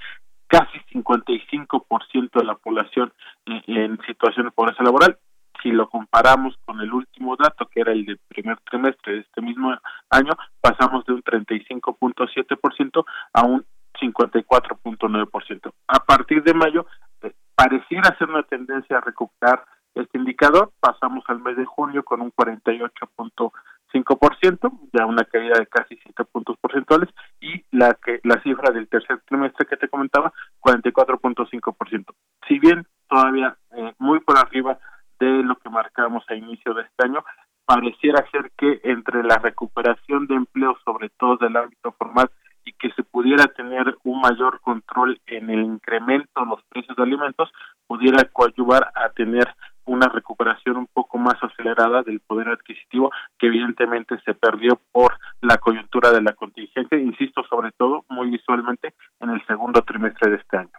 casi 0.47 0.79
55% 0.93 2.39
de 2.39 2.45
la 2.45 2.55
población 2.55 3.11
en 3.45 3.99
situación 4.07 4.45
de 4.45 4.51
pobreza 4.51 4.81
laboral. 4.81 5.17
Si 5.61 5.71
lo 5.71 5.89
comparamos 5.89 6.55
con 6.65 6.79
el 6.79 6.93
último 6.93 7.35
dato, 7.35 7.67
que 7.67 7.81
era 7.81 7.91
el 7.91 8.05
del 8.05 8.19
primer 8.27 8.57
trimestre 8.61 9.13
de 9.13 9.19
este 9.19 9.41
mismo 9.41 9.75
año, 10.09 10.31
pasamos 10.61 11.05
de 11.05 11.13
un 11.13 11.23
35.7% 11.23 13.05
a 13.33 13.43
un 13.43 13.63
54.9%. 13.99 15.73
A 15.87 15.99
partir 15.99 16.41
de 16.43 16.53
mayo, 16.53 16.85
eh, 17.21 17.33
pareciera 17.55 18.15
ser 18.17 18.29
una 18.29 18.43
tendencia 18.43 18.97
a 18.97 19.01
recuperar 19.01 19.65
este 19.95 20.17
indicador. 20.17 20.71
Pasamos 20.79 21.25
al 21.27 21.41
mes 21.41 21.57
de 21.57 21.65
junio 21.65 22.03
con 22.03 22.21
un 22.21 22.31
48.5%, 22.31 24.71
ya 24.93 25.05
una 25.05 25.25
caída 25.25 25.59
de 25.59 25.67
casi 25.67 25.97
7 25.97 26.23
puntos 26.25 26.55
porcentuales, 26.61 27.09
y 27.41 27.65
la 27.71 27.95
que 27.95 28.21
la 28.23 28.41
cifra 28.41 28.71
del 28.71 28.87
tercer 28.87 29.21
trimestre 29.27 29.65
que 29.65 29.75
te 29.77 29.89
comentaba, 29.89 30.31
44.5%. 30.61 32.05
Si 32.47 32.59
bien 32.59 32.87
todavía 33.09 33.57
eh, 33.75 33.93
muy 33.97 34.21
por 34.21 34.37
arriba 34.37 34.79
de 35.19 35.43
lo 35.43 35.55
que 35.57 35.69
marcamos 35.69 36.23
a 36.29 36.35
inicio 36.35 36.73
de 36.73 36.83
este 36.83 37.05
año, 37.05 37.23
pareciera 37.65 38.25
ser 38.31 38.51
que 38.57 38.81
entre 38.83 39.23
la 39.23 39.37
recuperación 39.37 40.27
de 40.27 40.35
empleo, 40.35 40.77
sobre 40.83 41.09
todo 41.09 41.37
del 41.37 41.55
ámbito 41.55 41.91
formal, 41.91 42.29
y 42.65 42.73
que 42.73 42.91
se 42.91 43.03
pudiera 43.03 43.45
tener 43.47 43.97
un 44.03 44.21
mayor 44.21 44.59
control 44.61 45.19
en 45.25 45.49
el 45.49 45.61
incremento 45.61 46.41
de 46.41 46.45
los 46.45 46.63
precios 46.69 46.95
de 46.97 47.03
alimentos, 47.03 47.51
pudiera 47.87 48.23
coadyuvar 48.25 48.91
a 48.95 49.09
tener 49.09 49.47
una 49.85 50.07
recuperación 50.07 50.77
un 50.77 50.87
poco 50.87 51.17
más 51.17 51.35
acelerada 51.41 52.03
del 52.03 52.19
poder 52.19 52.49
adquisitivo 52.49 53.11
que 53.37 53.47
evidentemente 53.47 54.19
se 54.23 54.35
perdió 54.35 54.79
por 54.91 55.17
la 55.41 55.57
coyuntura 55.57 56.11
de 56.11 56.21
la 56.21 56.33
contingencia, 56.33 56.97
insisto, 56.97 57.43
sobre 57.49 57.71
todo 57.71 58.05
muy 58.09 58.29
visualmente 58.29 58.93
en 59.19 59.31
el 59.31 59.45
segundo 59.47 59.81
trimestre 59.81 60.29
de 60.29 60.37
este 60.37 60.57
año. 60.57 60.78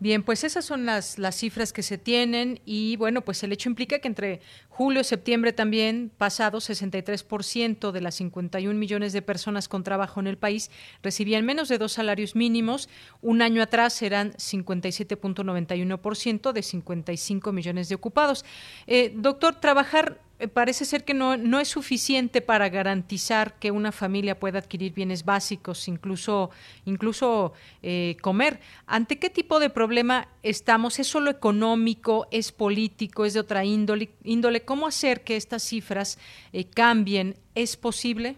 Bien, 0.00 0.22
pues 0.22 0.44
esas 0.44 0.64
son 0.64 0.86
las, 0.86 1.18
las 1.18 1.34
cifras 1.34 1.72
que 1.72 1.82
se 1.82 1.98
tienen 1.98 2.60
y 2.64 2.94
bueno, 2.96 3.22
pues 3.22 3.42
el 3.42 3.50
hecho 3.50 3.68
implica 3.68 3.98
que 3.98 4.06
entre 4.06 4.40
julio 4.68 5.00
y 5.00 5.04
septiembre 5.04 5.52
también 5.52 6.12
pasado 6.16 6.58
63% 6.58 7.90
de 7.90 8.00
las 8.00 8.14
51 8.14 8.78
millones 8.78 9.12
de 9.12 9.22
personas 9.22 9.66
con 9.66 9.82
trabajo 9.82 10.20
en 10.20 10.28
el 10.28 10.38
país 10.38 10.70
recibían 11.02 11.44
menos 11.44 11.68
de 11.68 11.78
dos 11.78 11.90
salarios 11.90 12.36
mínimos. 12.36 12.88
Un 13.22 13.42
año 13.42 13.60
atrás 13.60 14.00
eran 14.02 14.34
57.91% 14.34 16.52
de 16.52 16.62
55 16.62 17.50
millones 17.50 17.88
de 17.88 17.96
ocupados. 17.96 18.44
Eh, 18.86 19.12
doctor, 19.16 19.56
trabajar 19.56 20.20
parece 20.46 20.84
ser 20.84 21.04
que 21.04 21.14
no, 21.14 21.36
no 21.36 21.58
es 21.58 21.66
suficiente 21.66 22.40
para 22.40 22.68
garantizar 22.68 23.58
que 23.58 23.72
una 23.72 23.90
familia 23.90 24.38
pueda 24.38 24.60
adquirir 24.60 24.94
bienes 24.94 25.24
básicos, 25.24 25.88
incluso, 25.88 26.50
incluso 26.84 27.54
eh, 27.82 28.16
comer. 28.22 28.60
¿Ante 28.86 29.18
qué 29.18 29.30
tipo 29.30 29.58
de 29.58 29.68
problema 29.68 30.28
estamos? 30.44 31.00
¿Es 31.00 31.08
solo 31.08 31.30
económico? 31.30 32.28
¿Es 32.30 32.52
político? 32.52 33.24
¿Es 33.24 33.34
de 33.34 33.40
otra 33.40 33.64
índole? 33.64 34.10
índole? 34.22 34.64
¿Cómo 34.64 34.86
hacer 34.86 35.24
que 35.24 35.36
estas 35.36 35.64
cifras 35.64 36.20
eh, 36.52 36.70
cambien? 36.70 37.34
¿Es 37.56 37.76
posible? 37.76 38.36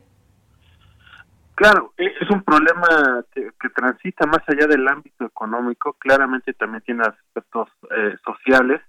Claro, 1.55 1.93
e, 1.99 2.07
es 2.07 2.31
un 2.31 2.43
problema 2.43 3.23
que, 3.35 3.51
transita 3.77 4.27
más 4.27 4.41
allá 4.47 4.67
del 4.67 4.89
ámbito 4.89 5.27
económico, 5.27 5.93
claramente 5.95 6.55
también 6.55 6.83
tiene 6.83 7.03
aspectos 7.03 7.69
sociales 8.25 8.81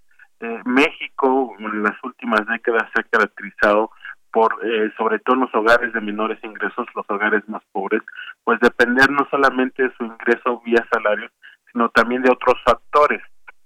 eh, 0.41 0.61
México 0.65 1.55
en 1.59 1.83
las 1.83 1.95
últimas 2.03 2.45
décadas 2.47 2.89
se 2.93 3.01
ha 3.01 3.03
caracterizado 3.03 3.91
por, 4.31 4.57
eh, 4.63 4.91
sobre 4.97 5.19
todo 5.19 5.35
en 5.35 5.41
los 5.41 5.55
hogares 5.55 5.93
de 5.93 6.01
menores 6.01 6.39
ingresos, 6.43 6.87
los 6.95 7.05
hogares 7.09 7.47
más 7.47 7.61
pobres, 7.71 8.01
pues 8.43 8.59
depender 8.59 9.09
no 9.11 9.27
solamente 9.29 9.83
de 9.83 9.93
su 9.95 10.05
ingreso 10.05 10.61
vía 10.65 10.85
salario, 10.91 11.29
sino 11.71 11.89
también 11.89 12.21
de 12.21 12.31
otros 12.31 12.55
factores 12.63 13.21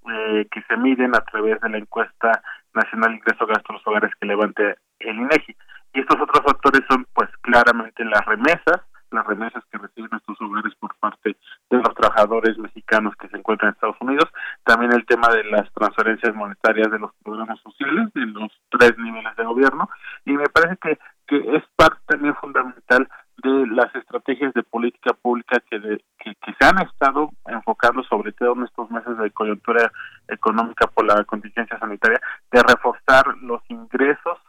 eh, 0.08 0.48
que 0.52 0.62
se 0.64 0.78
miden 0.78 1.16
a 1.16 1.22
través 1.22 1.60
de 1.62 1.70
la 1.70 1.78
encuesta 1.78 2.42
nacional 2.74 3.16
ingreso 3.16 3.46
gasto 3.48 3.74
los 3.74 3.88
hogares 3.88 4.12
que 4.20 4.28
levante 4.28 4.76
el 5.00 5.16
INEGI. 5.16 5.56
Y 5.94 6.00
estos 6.02 6.20
otros 6.20 6.44
factores 6.44 6.82
son, 6.90 7.06
pues, 7.14 7.30
claramente 7.42 8.04
las 8.04 8.26
remesas, 8.26 8.82
las 9.16 9.26
remesas 9.26 9.64
que 9.72 9.78
reciben 9.78 10.12
estos 10.14 10.40
hogares 10.42 10.74
por 10.76 10.96
parte 10.96 11.36
de 11.70 11.78
los 11.78 11.96
trabajadores 11.96 12.58
mexicanos 12.58 13.16
que 13.16 13.28
se 13.30 13.38
encuentran 13.38 13.70
en 13.70 13.74
Estados 13.76 13.98
Unidos, 14.00 14.30
también 14.64 14.94
el 14.94 15.06
tema 15.06 15.30
de 15.30 15.44
las 15.46 15.72
transferencias 15.74 16.36
monetarias 16.36 16.92
de 16.92 17.00
los 17.00 17.12
programas 17.24 17.60
sociales 17.62 18.14
de 18.14 18.26
los 18.26 18.52
tres 18.70 18.98
niveles 18.98 19.36
de 19.36 19.44
gobierno. 19.44 19.90
Y 20.26 20.34
me 20.34 20.48
parece 20.50 20.78
que, 20.78 21.00
que 21.28 21.56
es 21.56 21.64
parte 21.76 22.00
también 22.08 22.36
fundamental 22.36 23.08
de 23.44 23.68
las 23.68 23.94
estrategias 23.96 24.54
de 24.54 24.64
política 24.64 25.14
pública 25.14 25.62
que, 25.70 25.80
que, 25.80 26.36
se 26.58 26.66
han 26.66 26.80
estado 26.80 27.30
enfocando 27.48 28.04
sobre 28.04 28.32
todo 28.32 28.54
en 28.54 28.64
estos 28.64 28.90
meses 28.90 29.18
de 29.18 29.32
coyuntura 29.32 29.92
económica 30.28 30.88
por 30.88 31.06
la 31.06 31.24
contingencia 31.26 31.78
sanitaria 31.78 32.22
de 32.52 32.64
reforzar 32.64 33.26
los 33.42 33.62
ingresos 33.70 34.40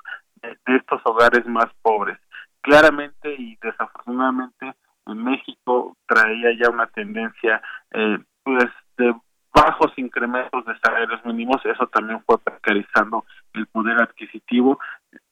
de 0.43 0.77
estos 0.77 1.01
hogares 1.05 1.45
más 1.47 1.67
pobres 1.83 2.19
claramente 2.67 3.33
y 3.39 3.57
desafortunadamente 3.63 4.75
en 5.07 5.23
México 5.23 5.97
traía 6.07 6.51
ya 6.61 6.69
una 6.69 6.89
tendencia 6.89 7.63
eh, 7.93 8.19
pues 8.43 8.67
de 8.99 9.15
bajos 9.55 9.93
incrementos 9.97 10.65
de 10.67 10.77
salarios 10.81 11.25
mínimos, 11.25 11.65
eso 11.65 11.87
también 11.87 12.21
fue 12.27 12.39
precarizando 12.39 13.25
el 13.55 13.67
poder 13.69 14.03
adquisitivo 14.03 14.79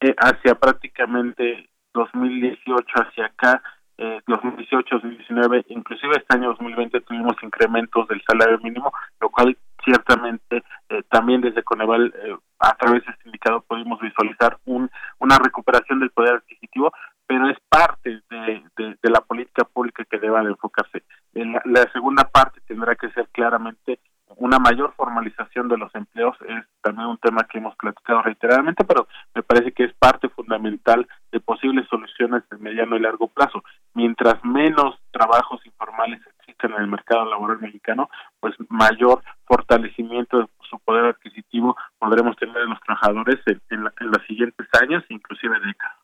eh, 0.00 0.14
hacia 0.16 0.54
prácticamente 0.54 1.68
2018 1.92 2.86
hacia 3.02 3.26
acá, 3.26 3.62
eh, 3.98 4.20
2018, 4.26 4.94
2019, 4.96 5.66
inclusive 5.68 6.16
este 6.16 6.36
año 6.36 6.48
2020 6.50 7.00
tuvimos 7.02 7.34
incrementos 7.42 8.08
del 8.08 8.22
salario 8.26 8.58
mínimo, 8.60 8.92
lo 9.20 9.30
cual 9.30 9.56
ciertamente 9.84 10.62
eh, 10.88 11.02
también 11.10 11.40
desde 11.40 11.62
Coneval 11.62 12.12
eh, 12.24 12.36
a 12.58 12.74
través 12.76 13.04
de 13.04 13.12
este 13.12 13.28
indicador 13.28 13.62
pudimos 13.68 14.00
visualizar 14.00 14.58
un, 14.64 14.90
una 15.18 15.38
recuperación 15.38 16.00
del 16.00 16.10
poder 16.10 16.36
adquisitivo, 16.36 16.92
pero 17.26 17.48
es 17.48 17.58
parte 17.68 18.22
de, 18.30 18.62
de, 18.76 19.10
la 19.10 19.20
política 19.20 19.64
pública 19.64 20.04
que 20.04 20.18
deba 20.18 20.42
de 20.42 20.50
enfocarse. 20.50 21.02
En 21.34 21.52
la, 21.52 21.90
segunda 21.92 22.24
parte 22.24 22.60
tendrá 22.66 22.94
que 22.94 23.10
ser 23.10 23.28
claramente 23.32 24.00
una 24.36 24.58
mayor 24.58 24.92
formalización 24.96 25.68
de 25.68 25.76
los 25.76 25.94
empleos 25.94 26.36
es 26.48 26.64
también 26.82 27.08
un 27.08 27.18
tema 27.18 27.44
que 27.44 27.58
hemos 27.58 27.76
platicado 27.76 28.22
reiteradamente, 28.22 28.84
pero 28.84 29.06
me 29.34 29.42
parece 29.42 29.72
que 29.72 29.84
es 29.84 29.94
parte 29.94 30.28
fundamental 30.28 31.06
de 31.30 31.40
posibles 31.40 31.86
soluciones 31.88 32.42
de 32.50 32.58
mediano 32.58 32.96
y 32.96 33.00
largo 33.00 33.28
plazo. 33.28 33.62
Mientras 33.94 34.44
menos 34.44 34.98
trabajos 35.12 35.64
informales 35.64 36.20
existen 36.38 36.72
en 36.72 36.82
el 36.82 36.88
mercado 36.88 37.24
laboral 37.26 37.60
mexicano, 37.60 38.10
pues 38.40 38.54
mayor 38.68 39.22
fortalecimiento 39.44 40.40
de 40.40 40.46
su 40.68 40.78
poder 40.80 41.06
adquisitivo 41.06 41.76
podremos 41.98 42.36
tener 42.36 42.56
en 42.56 42.70
los 42.70 42.80
trabajadores 42.80 43.38
en, 43.70 43.84
los 43.84 44.22
siguientes 44.26 44.66
años, 44.80 45.04
inclusive 45.08 45.58
décadas. 45.60 46.03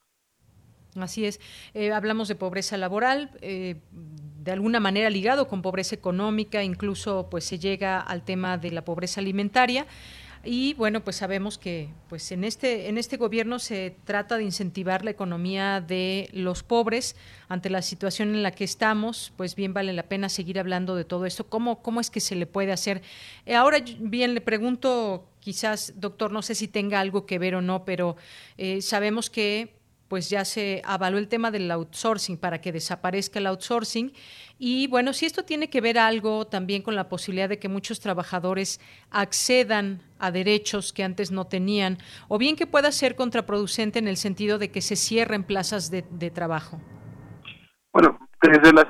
Así 0.97 1.24
es. 1.24 1.41
Eh, 1.74 1.93
hablamos 1.93 2.28
de 2.28 2.34
pobreza 2.34 2.76
laboral, 2.76 3.30
eh, 3.43 3.76
de 3.93 4.53
alguna 4.53 4.80
manera 4.80 5.11
ligado 5.11 5.47
con 5.47 5.62
pobreza 5.62 5.95
económica, 5.95 6.64
incluso 6.64 7.28
pues 7.30 7.45
se 7.45 7.59
llega 7.59 8.01
al 8.01 8.24
tema 8.24 8.59
de 8.59 8.70
la 8.72 8.84
pobreza 8.84 9.20
alimentaria. 9.20 9.86
Y 10.43 10.72
bueno, 10.74 11.05
pues 11.05 11.16
sabemos 11.16 11.59
que 11.59 11.91
pues 12.09 12.32
en 12.32 12.45
este 12.45 12.88
en 12.88 12.97
este 12.97 13.18
gobierno 13.18 13.59
se 13.59 13.95
trata 14.05 14.38
de 14.38 14.45
incentivar 14.45 15.05
la 15.05 15.11
economía 15.11 15.82
de 15.82 16.30
los 16.32 16.62
pobres 16.62 17.14
ante 17.51 17.68
la 17.68 17.82
situación 17.82 18.30
en 18.30 18.43
la 18.43 18.51
que 18.51 18.64
estamos, 18.64 19.34
pues 19.36 19.55
bien 19.55 19.74
vale 19.74 19.93
la 19.93 20.05
pena 20.05 20.30
seguir 20.30 20.59
hablando 20.59 20.97
de 20.97 21.05
todo 21.05 21.26
esto. 21.26 21.47
¿Cómo 21.47 21.82
cómo 21.82 22.01
es 22.01 22.09
que 22.09 22.20
se 22.20 22.36
le 22.36 22.47
puede 22.47 22.72
hacer? 22.72 23.03
Eh, 23.45 23.55
ahora 23.55 23.84
bien 23.99 24.32
le 24.32 24.41
pregunto, 24.41 25.28
quizás 25.41 25.93
doctor, 25.97 26.32
no 26.32 26.41
sé 26.41 26.55
si 26.55 26.68
tenga 26.68 27.01
algo 27.01 27.26
que 27.26 27.38
ver 27.38 27.55
o 27.55 27.61
no, 27.61 27.84
pero 27.84 28.16
sabemos 28.80 29.28
que 29.28 29.80
pues 30.11 30.28
ya 30.28 30.44
se 30.44 30.82
avaló 30.84 31.18
el 31.18 31.28
tema 31.28 31.52
del 31.52 31.70
outsourcing 31.70 32.36
para 32.36 32.61
que 32.61 32.72
desaparezca 32.72 33.38
el 33.38 33.46
outsourcing. 33.46 34.12
Y 34.58 34.88
bueno, 34.88 35.12
si 35.12 35.24
esto 35.24 35.44
tiene 35.44 35.70
que 35.70 35.80
ver 35.80 36.00
algo 36.00 36.48
también 36.48 36.82
con 36.82 36.96
la 36.96 37.08
posibilidad 37.08 37.48
de 37.48 37.61
que 37.61 37.68
muchos 37.68 38.00
trabajadores 38.00 38.80
accedan 39.12 40.00
a 40.18 40.32
derechos 40.32 40.92
que 40.92 41.04
antes 41.04 41.30
no 41.30 41.46
tenían, 41.46 41.98
o 42.26 42.38
bien 42.38 42.56
que 42.56 42.66
pueda 42.66 42.90
ser 42.90 43.14
contraproducente 43.14 44.00
en 44.00 44.08
el 44.08 44.16
sentido 44.16 44.58
de 44.58 44.72
que 44.72 44.80
se 44.80 44.96
cierren 44.96 45.44
plazas 45.44 45.92
de, 45.92 46.30
trabajo. 46.32 46.80
Bueno, 47.92 48.18
desde 48.42 48.72
la 48.72 48.88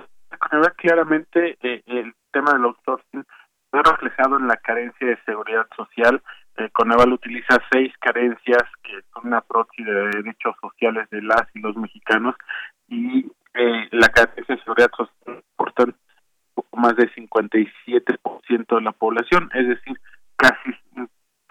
claramente 0.79 1.59
eh, 1.61 1.83
el 1.85 2.15
tema 2.33 2.55
del 2.55 2.65
outsourcing 2.65 3.27
fue 3.71 3.83
reflejado 3.83 4.39
en 4.39 4.49
la 4.49 4.57
carencia 4.57 5.07
de 5.07 5.19
seguridad 5.27 5.67
social 5.77 6.23
eh, 6.61 6.71
Coneval 6.73 7.13
utiliza 7.13 7.59
seis 7.73 7.93
carencias 8.01 8.63
que 8.83 8.93
son 9.13 9.29
una 9.29 9.41
proxy 9.41 9.83
de 9.83 9.93
derechos 9.93 10.55
sociales 10.61 11.09
de 11.11 11.23
las 11.23 11.45
y 11.55 11.61
los 11.61 11.75
mexicanos 11.77 12.35
y 12.89 13.27
eh, 13.55 13.89
la 13.93 14.09
carencia 14.09 14.55
de 14.55 14.63
seguridad 14.63 14.91
social 14.97 15.43
portan 15.57 15.95
poco 16.55 16.77
más 16.77 16.97
del 16.97 17.13
57% 17.15 18.77
de 18.77 18.81
la 18.83 18.93
población, 18.93 19.51
es 19.55 19.69
decir, 19.69 19.99
casi 20.37 20.71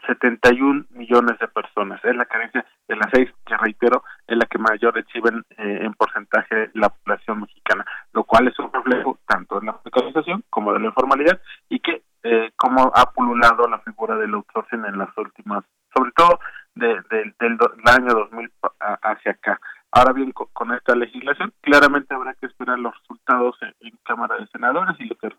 71 0.06 0.86
millones 0.92 1.38
de 1.40 1.48
personas. 1.48 2.04
Es 2.04 2.16
la 2.16 2.26
carencia 2.26 2.66
de 2.88 2.96
las 2.96 3.08
seis, 3.12 3.30
que 3.46 3.58
reitero, 3.58 4.04
es 4.28 4.38
la 4.38 4.46
que 4.46 4.58
mayor 4.58 4.94
reciben 4.94 5.44
eh, 5.58 5.80
en 5.82 5.94
porcentaje 5.94 6.56
de 6.56 6.72
la 6.74 6.90
población 6.90 7.42
mexicana, 7.42 7.86
lo 8.14 8.24
cual 8.24 8.48
es 8.48 8.58
un 8.60 8.72
reflejo 8.72 9.20
tanto 9.28 9.60
de 9.60 9.66
la 9.68 9.78
precarización 9.82 10.44
como 10.50 10.74
de 10.74 10.80
la 10.80 10.88
informalidad 10.88 11.40
y 11.70 11.80
que 11.80 12.04
eh, 12.24 12.52
cómo 12.56 12.92
ha 12.94 13.12
pululado 13.12 13.68
la 13.68 13.80
figura 13.80 14.16
del 14.16 14.34
outsourcing 14.34 14.86
en 14.86 14.98
las 14.98 15.10
últimas, 15.18 15.64
sobre 15.96 16.12
todo 16.12 16.40
de, 16.76 17.02
del 17.10 17.58
año 17.86 18.14
2000 18.14 18.52
hacia 18.80 19.32
acá. 19.32 19.60
Ahora 19.92 20.14
bien, 20.14 20.32
con, 20.32 20.72
esta 20.74 20.96
legislación, 20.96 21.52
claramente 21.62 22.14
habrá 22.14 22.36
que 22.36 22.46
esperar 22.46 22.78
los 22.78 22.94
resultados 23.00 23.58
en, 23.62 23.98
Cámara 24.04 24.38
de 24.38 24.48
Senadores 24.48 24.96
y 25.00 25.06
lo 25.06 25.16
que 25.16 25.30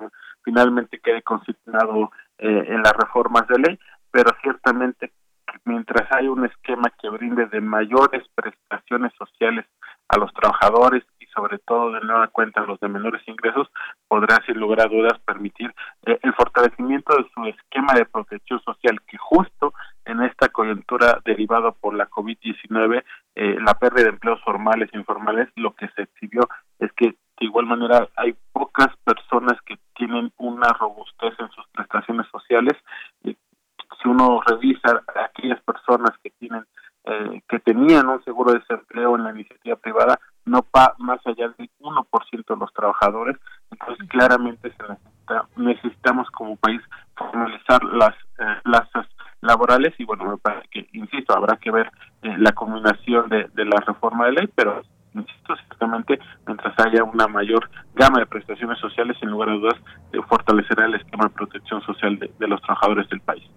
finalmente 0.45 1.01
quede 1.01 1.23
consignado 1.23 2.13
eh, 2.39 2.65
en 2.69 2.83
las 2.83 2.93
reformas 2.93 3.49
de 3.49 3.59
ley, 3.59 3.79
pero 4.11 4.31
ciertamente 4.43 5.13
mientras 5.65 6.11
hay 6.13 6.29
un 6.29 6.45
esquema 6.45 6.93
que 7.01 7.09
brinde 7.09 7.47
de 7.47 7.61
mayores 7.61 8.23
prestaciones 8.35 9.13
sociales 9.19 9.67
a 10.09 10.19
los 10.19 10.33
trabajadores 10.33 11.05
sobre 11.35 11.59
todo 11.59 11.93
de 11.93 12.01
nueva 12.01 12.29
cuenta 12.29 12.63
los 12.63 12.79
de 12.81 12.89
menores 12.89 13.23
ingresos, 13.27 13.69
podrá 14.09 14.39
sin 14.47 14.59
lugar 14.59 14.81
a 14.81 14.89
dudas 14.89 15.19
permitir 15.21 15.73
eh, 16.07 16.19
el 16.23 16.35
fortalecimiento 16.35 17.17
de 17.17 17.29
su 17.35 17.45
esquema 17.45 17.95
de 17.95 18.05
protección 18.07 18.61
social 18.63 19.01
que 19.07 19.17
justo 19.19 19.73
en 20.05 20.23
esta 20.23 20.49
coyuntura 20.49 21.21
derivada 21.25 21.73
por 21.73 21.95
la 21.95 22.09
COVID-19, 22.09 23.05
eh, 23.37 23.57
la 23.61 23.75
pérdida 23.75 24.05
de 24.05 24.11
empleos 24.11 24.41
formales 24.43 24.91
e 24.93 24.99
informales, 24.99 25.49
lo 25.57 25.75
que 25.75 25.89
se 25.89 26.03
exhibió 26.03 26.49
es 26.79 26.93
que 26.93 27.07
de 27.07 27.47
igual 27.47 27.67
manera 27.67 28.09
hay 28.17 28.35
pocas 28.53 28.89
personas 29.05 29.59
que 29.65 29.79
tienen 29.95 30.31
una 30.37 30.73
robustez 30.75 31.33
en 31.39 31.49
sus 31.51 31.67
prestaciones 31.69 32.27
sociales. 32.31 32.75
Si 34.01 34.09
uno 34.09 34.41
revisa 34.47 35.03
a 35.15 35.25
aquellas 35.25 35.61
personas 35.63 36.11
que 36.23 36.31
tienen 36.31 36.65
eh, 37.05 37.43
que 37.49 37.59
tenían 37.61 38.09
un 38.09 38.23
seguro 38.25 38.53
de 38.53 38.59
desempleo 38.59 39.17
en 39.17 39.25
la 39.25 39.31
iniciativa 39.31 39.75
privada, 39.77 40.21
no 40.45 40.61
pa 40.63 40.95
más 40.99 41.19
allá 41.27 41.49
del 41.57 41.71
1% 41.81 42.45
de 42.47 42.57
los 42.57 42.73
trabajadores. 42.75 43.39
Entonces, 43.71 44.07
claramente 44.09 44.71
se 44.71 44.83
necesita, 44.83 45.49
necesitamos 45.57 46.31
como 46.31 46.57
país 46.57 46.83
formalizar 47.17 47.83
las 47.85 48.15
eh, 48.39 48.61
plazas 48.65 49.07
laborales 49.41 49.95
y 49.99 50.05
bueno, 50.05 50.25
me 50.27 50.37
parece 50.37 50.69
que, 50.71 50.89
insisto, 50.93 51.35
habrá 51.35 51.57
que 51.57 51.71
ver 51.71 51.91
eh, 52.21 52.37
la 52.37 52.53
combinación 52.53 53.31
de, 53.31 53.49
de 53.55 53.65
la 53.65 53.81
reforma 53.81 54.27
de 54.27 54.33
ley, 54.33 54.51
pero 54.55 54.83
insisto, 55.15 55.57
ciertamente, 55.57 56.21
mientras 56.47 56.79
haya 56.87 57.03
una 57.03 57.29
mayor 57.29 57.71
gama 57.95 58.19
de 58.19 58.27
prestaciones 58.27 58.79
sociales, 58.79 59.17
en 59.23 59.31
lugar 59.31 59.49
de 59.49 59.55
dudas, 59.55 59.81
fortalecerá 60.29 60.85
el 60.85 60.97
esquema 60.97 61.25
de 61.25 61.31
protección 61.31 61.81
social 61.83 62.19
de 62.19 62.47
los 62.47 62.61
trabajadores 62.61 63.09
del 63.09 63.21
país. 63.21 63.51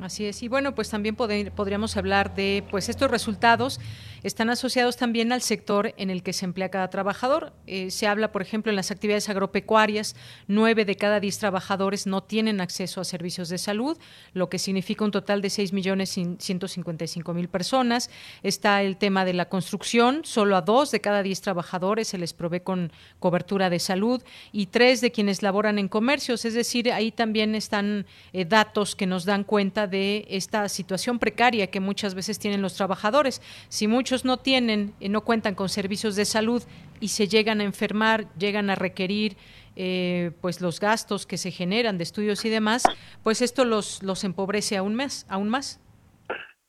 Así 0.00 0.26
es. 0.26 0.42
Y 0.42 0.48
bueno, 0.48 0.74
pues 0.74 0.90
también 0.90 1.14
podríamos 1.14 1.96
hablar 1.96 2.34
de, 2.34 2.64
pues 2.70 2.88
estos 2.88 3.10
resultados 3.10 3.80
están 4.24 4.50
asociados 4.50 4.96
también 4.96 5.32
al 5.32 5.42
sector 5.42 5.94
en 5.96 6.10
el 6.10 6.22
que 6.22 6.32
se 6.32 6.46
emplea 6.46 6.70
cada 6.70 6.90
trabajador. 6.90 7.52
Eh, 7.66 7.90
se 7.90 8.08
habla, 8.08 8.32
por 8.32 8.42
ejemplo, 8.42 8.70
en 8.70 8.76
las 8.76 8.90
actividades 8.90 9.28
agropecuarias, 9.28 10.16
nueve 10.48 10.84
de 10.84 10.96
cada 10.96 11.20
diez 11.20 11.38
trabajadores 11.38 12.06
no 12.06 12.22
tienen 12.22 12.60
acceso 12.60 13.00
a 13.00 13.04
servicios 13.04 13.50
de 13.50 13.58
salud, 13.58 13.96
lo 14.32 14.48
que 14.48 14.58
significa 14.58 15.04
un 15.04 15.10
total 15.10 15.42
de 15.42 15.50
seis 15.50 15.72
millones 15.72 16.18
ciento 16.38 16.68
cincuenta 16.68 17.04
y 17.04 17.08
cinco 17.08 17.34
mil 17.34 17.48
personas. 17.48 18.10
Está 18.42 18.82
el 18.82 18.96
tema 18.96 19.24
de 19.26 19.34
la 19.34 19.48
construcción, 19.48 20.22
solo 20.24 20.56
a 20.56 20.62
dos 20.62 20.90
de 20.90 21.00
cada 21.00 21.22
diez 21.22 21.42
trabajadores 21.42 22.08
se 22.08 22.18
les 22.18 22.32
provee 22.32 22.60
con 22.60 22.92
cobertura 23.18 23.68
de 23.68 23.78
salud 23.78 24.22
y 24.52 24.66
tres 24.66 25.02
de 25.02 25.12
quienes 25.12 25.42
laboran 25.42 25.78
en 25.78 25.88
comercios. 25.88 26.46
Es 26.46 26.54
decir, 26.54 26.90
ahí 26.90 27.12
también 27.12 27.54
están 27.54 28.06
eh, 28.32 28.46
datos 28.46 28.96
que 28.96 29.06
nos 29.06 29.26
dan 29.26 29.44
cuenta 29.44 29.86
de 29.86 30.24
esta 30.30 30.66
situación 30.70 31.18
precaria 31.18 31.66
que 31.66 31.80
muchas 31.80 32.14
veces 32.14 32.38
tienen 32.38 32.62
los 32.62 32.72
trabajadores. 32.72 33.42
Si 33.68 33.86
muchos 33.86 34.13
no 34.22 34.36
tienen, 34.36 34.94
eh, 35.00 35.08
no 35.08 35.22
cuentan 35.22 35.54
con 35.54 35.68
servicios 35.68 36.14
de 36.14 36.24
salud 36.24 36.62
y 37.00 37.08
se 37.08 37.26
llegan 37.26 37.60
a 37.60 37.64
enfermar, 37.64 38.26
llegan 38.38 38.70
a 38.70 38.74
requerir 38.76 39.36
eh, 39.76 40.30
pues 40.40 40.60
los 40.60 40.78
gastos 40.78 41.26
que 41.26 41.38
se 41.38 41.50
generan 41.50 41.98
de 41.98 42.04
estudios 42.04 42.44
y 42.44 42.50
demás, 42.50 42.84
pues 43.24 43.42
esto 43.42 43.64
los, 43.64 44.02
los 44.02 44.22
empobrece 44.22 44.76
aún 44.76 44.94
más, 44.94 45.26
aún 45.28 45.48
más. 45.48 45.80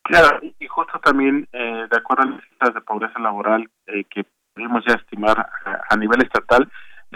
Claro, 0.03 0.39
y 0.59 0.67
justo 0.67 0.99
también, 1.03 1.47
eh, 1.51 1.85
de 1.91 1.97
acuerdo 1.97 2.23
a 2.23 2.31
las 2.31 2.43
cifras 2.49 2.73
de 2.73 2.81
pobreza 2.81 3.19
laboral 3.19 3.69
que 3.85 4.25
pudimos 4.53 4.83
ya 4.87 4.95
estimar 4.95 5.49
a, 5.89 5.95
nivel 5.97 6.23
estatal, 6.23 6.71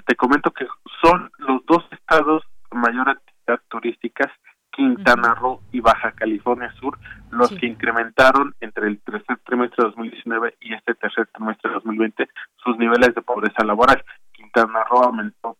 te 0.05 0.15
comento 0.15 0.51
que 0.51 0.65
son 1.01 1.31
los 1.37 1.65
dos 1.65 1.85
estados 1.91 2.43
con 2.67 2.81
mayor 2.81 3.09
actividad 3.09 3.61
turísticas 3.69 4.31
Quintana 4.71 5.35
Roo 5.35 5.61
y 5.71 5.79
Baja 5.79 6.11
California 6.11 6.71
Sur 6.79 6.97
los 7.31 7.49
que 7.51 7.65
incrementaron 7.65 8.55
entre 8.59 8.87
el 8.87 8.99
tercer 9.01 9.37
trimestre 9.45 9.83
de 9.83 9.89
2019 9.89 10.57
y 10.61 10.73
este 10.73 10.95
tercer 10.95 11.27
trimestre 11.27 11.69
de 11.69 11.75
2020 11.75 12.29
sus 12.63 12.77
niveles 12.77 13.13
de 13.13 13.21
pobreza 13.21 13.63
laboral. 13.63 14.03
Quintana 14.31 14.83
Roo 14.85 15.03
aumentó 15.03 15.57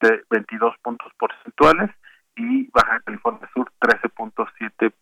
de 0.00 0.22
22 0.30 0.74
puntos 0.82 1.12
porcentuales 1.18 1.90
y 2.36 2.68
Baja 2.70 3.00
California 3.00 3.48
Sur 3.54 3.70
13.7 3.80 4.92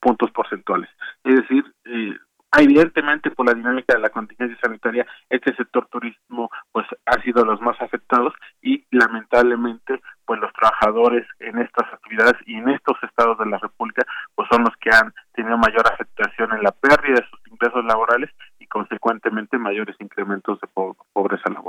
puntos 0.00 0.30
porcentuales. 0.32 0.90
Es 1.24 1.36
decir, 1.36 1.64
eh, 1.86 2.14
evidentemente 2.60 3.30
por 3.30 3.46
la 3.46 3.54
dinámica 3.54 3.94
de 3.94 4.00
la 4.00 4.10
contingencia 4.10 4.56
sanitaria, 4.60 5.06
este 5.28 5.54
sector 5.56 5.86
turismo 5.88 6.50
pues 6.72 6.86
ha 7.06 7.20
sido 7.22 7.44
los 7.44 7.60
más 7.60 7.80
afectados 7.80 8.34
y 8.62 8.84
lamentablemente 8.90 10.00
pues 10.26 10.40
los 10.40 10.52
trabajadores 10.52 11.26
en 11.40 11.58
estas 11.58 11.92
actividades 11.92 12.34
y 12.46 12.54
en 12.54 12.68
estos 12.70 12.96
estados 13.02 13.38
de 13.38 13.46
la 13.46 13.58
República 13.58 14.04
pues 14.34 14.48
son 14.50 14.62
los 14.64 14.74
que 14.80 14.90
han 14.90 15.12
tenido 15.32 15.58
mayor 15.58 15.86
afectación 15.92 16.52
en 16.52 16.62
la 16.62 16.72
pérdida 16.72 17.20
de 17.20 17.26
sus 17.28 17.40
ingresos 17.50 17.84
laborales 17.84 18.30
y 18.58 18.66
consecuentemente 18.66 19.58
mayores 19.58 19.96
incrementos 20.00 20.60
de 20.60 20.68
pobreza 21.12 21.50
laboral. 21.50 21.63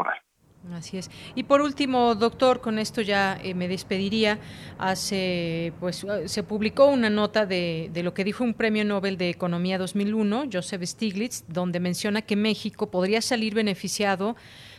Así 0.76 0.98
es. 0.98 1.10
Y 1.36 1.44
por 1.44 1.62
último, 1.62 2.16
doctor, 2.16 2.60
con 2.60 2.80
esto 2.80 3.02
ya 3.02 3.40
eh, 3.42 3.54
me 3.54 3.70
despediría. 3.70 4.40
Hace, 4.78 5.72
pues, 5.80 6.04
uh, 6.04 6.28
se 6.28 6.44
publicó 6.44 6.88
una 6.88 7.10
nota 7.10 7.46
de, 7.46 7.90
de, 7.94 8.04
lo 8.04 8.14
que 8.14 8.26
dijo 8.26 8.44
un 8.44 8.54
Premio 8.54 8.84
Nobel 8.84 9.18
de 9.18 9.30
Economía 9.30 9.78
2001, 9.78 10.50
Joseph 10.52 10.84
Stiglitz, 10.84 11.46
donde 11.48 11.80
menciona 11.80 12.22
que 12.22 12.36
México 12.36 12.92
podría 12.92 13.22
salir 13.22 13.56
beneficiado 13.56 14.36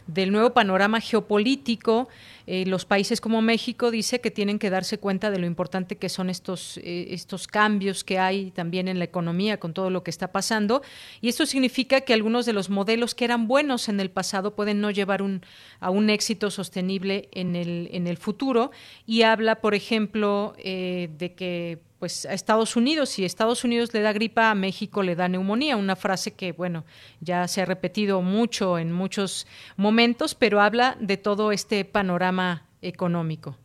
del 0.07 0.33
nuevo 0.33 0.53
panorama 0.53 1.01
geopolítico. 1.01 2.09
Eh, 2.47 2.65
los 2.67 2.85
países 2.85 3.21
como 3.21 3.43
México 3.43 3.91
dice 3.91 4.21
que 4.21 4.31
tienen 4.31 4.59
que 4.59 4.71
darse 4.71 4.99
cuenta 4.99 5.31
de 5.31 5.39
lo 5.39 5.47
importante 5.47 5.97
que 5.97 6.09
son 6.09 6.31
estos, 6.31 6.79
eh, 6.79 7.09
estos 7.11 7.47
cambios 7.47 8.05
que 8.05 8.19
hay 8.19 8.51
también 8.53 8.89
en 8.89 8.99
la 8.99 9.05
economía 9.05 9.59
con 9.59 9.75
todo 9.75 9.91
lo 9.91 10.03
que 10.03 10.11
está 10.11 10.33
pasando. 10.33 10.83
Y 11.21 11.29
esto 11.29 11.47
significa 11.47 12.03
que 12.03 12.15
algunos 12.15 12.47
de 12.47 12.53
los 12.53 12.71
modelos 12.71 13.15
que 13.15 13.25
eran 13.25 13.49
buenos 13.49 13.89
en 13.89 14.01
el 14.01 14.11
pasado 14.11 14.55
pueden 14.55 14.81
no 14.81 14.91
llevar 14.91 15.23
un, 15.23 15.43
a 15.81 15.91
un 15.91 16.11
éxito 16.11 16.51
sostenible 16.51 17.29
en 17.33 17.57
el, 17.57 17.89
en 17.93 18.07
el 18.07 18.17
futuro. 18.17 18.71
Y 19.07 19.23
habla, 19.23 19.57
por 19.57 19.75
ejemplo, 19.75 20.55
eh, 20.59 21.11
de 21.19 21.35
que 21.35 21.79
pues 21.99 22.27
a 22.27 22.33
Estados 22.33 22.77
Unidos, 22.77 23.09
si 23.09 23.25
Estados 23.25 23.65
Unidos 23.65 23.95
le 23.95 24.03
da 24.03 24.13
gripa, 24.13 24.51
a 24.51 24.55
México 24.55 25.03
le 25.03 25.17
da 25.17 25.29
neumonía, 25.29 25.77
una 25.77 25.97
frase 25.97 26.35
que 26.35 26.53
bueno, 26.53 26.85
ya 27.21 27.49
se 27.49 27.63
ha 27.63 27.65
repetido 27.65 28.21
mucho 28.23 28.79
en 28.79 28.93
muchos 28.93 29.47
momentos, 29.77 30.35
pero 30.35 30.61
habla 30.61 30.97
de 31.01 31.17
todo 31.17 31.53
este 31.53 31.85
panorama 31.85 32.67
económico. 32.83 33.57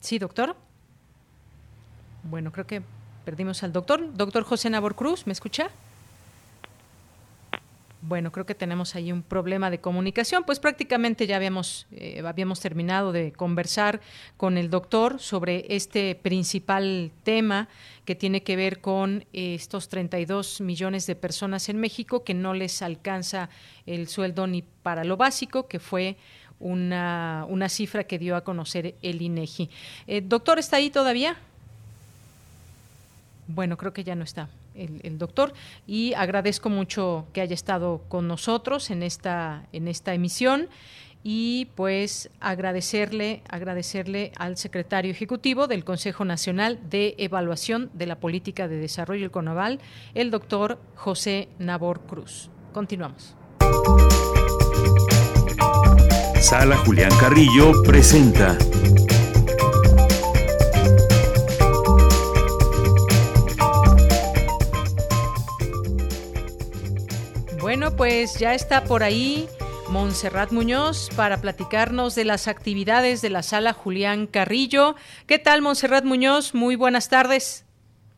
Sí, 0.00 0.18
doctor. 0.18 0.56
Bueno, 2.22 2.52
creo 2.52 2.66
que 2.66 2.82
perdimos 3.24 3.62
al 3.62 3.72
doctor. 3.72 4.14
Doctor 4.14 4.44
José 4.44 4.70
Nabor 4.70 4.94
Cruz, 4.94 5.26
¿me 5.26 5.32
escucha? 5.32 5.70
Bueno, 8.02 8.32
creo 8.32 8.46
que 8.46 8.54
tenemos 8.54 8.94
ahí 8.94 9.12
un 9.12 9.22
problema 9.22 9.68
de 9.68 9.78
comunicación, 9.78 10.44
pues 10.44 10.58
prácticamente 10.58 11.26
ya 11.26 11.36
habíamos, 11.36 11.86
eh, 11.92 12.22
habíamos 12.26 12.58
terminado 12.60 13.12
de 13.12 13.32
conversar 13.32 14.00
con 14.38 14.56
el 14.56 14.70
doctor 14.70 15.20
sobre 15.20 15.66
este 15.68 16.14
principal 16.14 17.10
tema 17.24 17.68
que 18.06 18.14
tiene 18.14 18.42
que 18.42 18.56
ver 18.56 18.80
con 18.80 19.26
eh, 19.34 19.54
estos 19.54 19.90
32 19.90 20.62
millones 20.62 21.06
de 21.06 21.14
personas 21.14 21.68
en 21.68 21.78
México 21.78 22.24
que 22.24 22.32
no 22.32 22.54
les 22.54 22.80
alcanza 22.80 23.50
el 23.84 24.08
sueldo 24.08 24.46
ni 24.46 24.62
para 24.62 25.04
lo 25.04 25.18
básico, 25.18 25.68
que 25.68 25.78
fue 25.78 26.16
una, 26.58 27.44
una 27.50 27.68
cifra 27.68 28.04
que 28.04 28.18
dio 28.18 28.34
a 28.34 28.44
conocer 28.44 28.94
el 29.02 29.20
INEGI. 29.20 29.68
Eh, 30.06 30.22
doctor, 30.22 30.58
¿está 30.58 30.78
ahí 30.78 30.88
todavía? 30.88 31.36
Bueno, 33.46 33.76
creo 33.76 33.92
que 33.92 34.04
ya 34.04 34.14
no 34.14 34.24
está 34.24 34.48
el, 34.74 35.18
doctor 35.18 35.52
y 35.86 36.14
agradezco 36.14 36.70
mucho 36.70 37.26
que 37.32 37.40
haya 37.40 37.54
estado 37.54 38.02
con 38.08 38.28
nosotros 38.28 38.90
en 38.90 39.02
esta, 39.02 39.66
en 39.72 39.88
esta 39.88 40.14
emisión 40.14 40.68
y 41.22 41.66
pues 41.74 42.30
agradecerle, 42.40 43.42
agradecerle 43.48 44.32
al 44.36 44.56
secretario 44.56 45.10
ejecutivo 45.10 45.66
del 45.66 45.84
Consejo 45.84 46.24
Nacional 46.24 46.78
de 46.88 47.14
Evaluación 47.18 47.90
de 47.92 48.06
la 48.06 48.20
Política 48.20 48.68
de 48.68 48.76
Desarrollo 48.76 49.24
el 49.24 49.30
CONAVAL, 49.30 49.80
el 50.14 50.30
doctor 50.30 50.80
José 50.94 51.48
Nabor 51.58 52.00
Cruz. 52.06 52.50
Continuamos. 52.72 53.36
Sala 56.40 56.78
Julián 56.78 57.12
Carrillo 57.20 57.82
presenta 57.82 58.56
pues 68.00 68.38
ya 68.38 68.54
está 68.54 68.84
por 68.84 69.02
ahí 69.02 69.46
Montserrat 69.92 70.52
Muñoz 70.52 71.10
para 71.18 71.36
platicarnos 71.36 72.14
de 72.14 72.24
las 72.24 72.48
actividades 72.48 73.20
de 73.20 73.28
la 73.28 73.42
sala 73.42 73.74
Julián 73.74 74.26
Carrillo. 74.26 74.94
¿Qué 75.26 75.38
tal, 75.38 75.60
Montserrat 75.60 76.04
Muñoz? 76.04 76.54
Muy 76.54 76.76
buenas 76.76 77.10
tardes. 77.10 77.68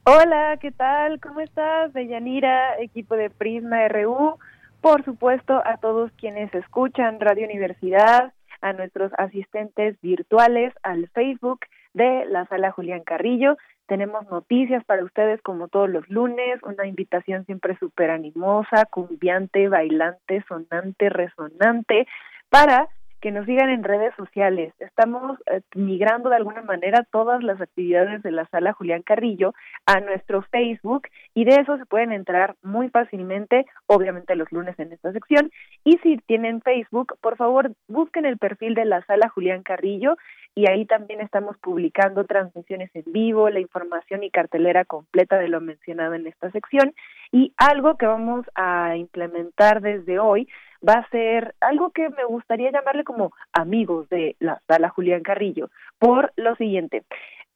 Hola, 0.05 0.57
¿qué 0.61 0.71
tal? 0.71 1.19
¿Cómo 1.19 1.41
estás? 1.41 1.93
Deyanira, 1.95 2.79
equipo 2.79 3.17
de 3.17 3.29
Prisma 3.29 3.89
RU. 3.89 4.39
Por 4.81 5.05
supuesto, 5.05 5.61
a 5.65 5.79
todos 5.79 6.13
quienes 6.13 6.55
escuchan 6.55 7.19
Radio 7.19 7.45
Universidad, 7.45 8.33
a 8.61 8.73
nuestros 8.75 9.11
asistentes 9.19 10.01
virtuales, 10.01 10.73
al 10.85 11.09
Facebook 11.09 11.59
de 11.93 12.25
la 12.27 12.47
sala 12.47 12.71
Julián 12.71 13.03
Carrillo 13.03 13.57
tenemos 13.93 14.27
noticias 14.31 14.83
para 14.87 15.05
ustedes 15.05 15.43
como 15.43 15.69
todos 15.69 15.91
los 15.91 16.09
lunes, 16.09 16.63
una 16.63 16.87
invitación 16.87 17.45
siempre 17.45 17.77
súper 17.77 18.09
animosa, 18.11 18.87
cumbiante, 18.87 19.69
bailante, 19.69 20.43
sonante, 20.49 21.11
resonante, 21.11 22.07
para 22.49 22.89
que 23.23 23.31
nos 23.31 23.47
sigan 23.47 23.71
en 23.71 23.85
redes 23.85 24.13
sociales. 24.17 24.75
Estamos 24.81 25.39
eh, 25.47 25.63
migrando 25.77 26.29
de 26.29 26.37
alguna 26.37 26.63
manera 26.63 27.07
todas 27.11 27.43
las 27.43 27.61
actividades 27.61 28.21
de 28.23 28.33
la 28.33 28.47
sala 28.49 28.73
Julián 28.73 29.03
Carrillo 29.03 29.55
a 29.87 30.01
nuestro 30.01 30.43
Facebook 30.43 31.07
y 31.33 31.45
de 31.45 31.55
eso 31.55 31.79
se 31.79 31.87
pueden 31.87 32.13
entrar 32.13 32.57
muy 32.63 32.89
fácilmente, 32.91 33.65
obviamente 33.87 34.35
los 34.35 34.51
lunes 34.51 34.77
en 34.81 34.93
esta 34.93 35.13
sección. 35.13 35.53
Y 35.85 35.99
si 35.99 36.19
tienen 36.19 36.63
Facebook, 36.63 37.17
por 37.21 37.37
favor 37.37 37.71
busquen 37.87 38.27
el 38.27 38.39
perfil 38.39 38.75
de 38.75 38.87
la 38.87 39.05
sala 39.07 39.29
Julián 39.29 39.63
Carrillo 39.63 40.17
y 40.57 40.69
ahí 40.69 40.85
también 40.85 41.21
estamos 41.21 41.57
publicando 41.59 42.25
transmisiones 42.25 42.91
en 42.95 43.05
vivo, 43.07 43.49
la 43.51 43.61
información 43.61 44.25
y 44.25 44.31
cartelera 44.31 44.85
completa 44.85 45.39
de 45.39 45.49
lo 45.49 45.61
mencionado 45.61 46.15
en 46.15 46.27
esta 46.27 46.51
sección 46.51 46.93
y 47.31 47.55
algo 47.57 47.97
que 47.97 48.07
vamos 48.07 48.45
a 48.57 48.97
implementar 48.97 49.81
desde 49.81 50.19
hoy 50.19 50.49
va 50.87 50.95
a 50.95 51.09
ser 51.11 51.55
algo 51.61 51.91
que 51.91 52.09
me 52.11 52.25
gustaría 52.25 52.71
llamarle 52.71 53.05
como 53.05 53.33
amigos 53.53 54.09
de 54.09 54.37
la 54.41 54.61
sala 54.67 54.89
Julián 54.89 55.23
Carrillo 55.23 55.71
por 55.99 56.33
lo 56.37 56.57
siguiente. 56.57 57.05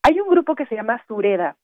Hay 0.02 0.20
un 0.20 0.28
grupo 0.28 0.54
que 0.54 0.66
se 0.66 0.76
llama 0.76 1.02
Sureda 1.06 1.56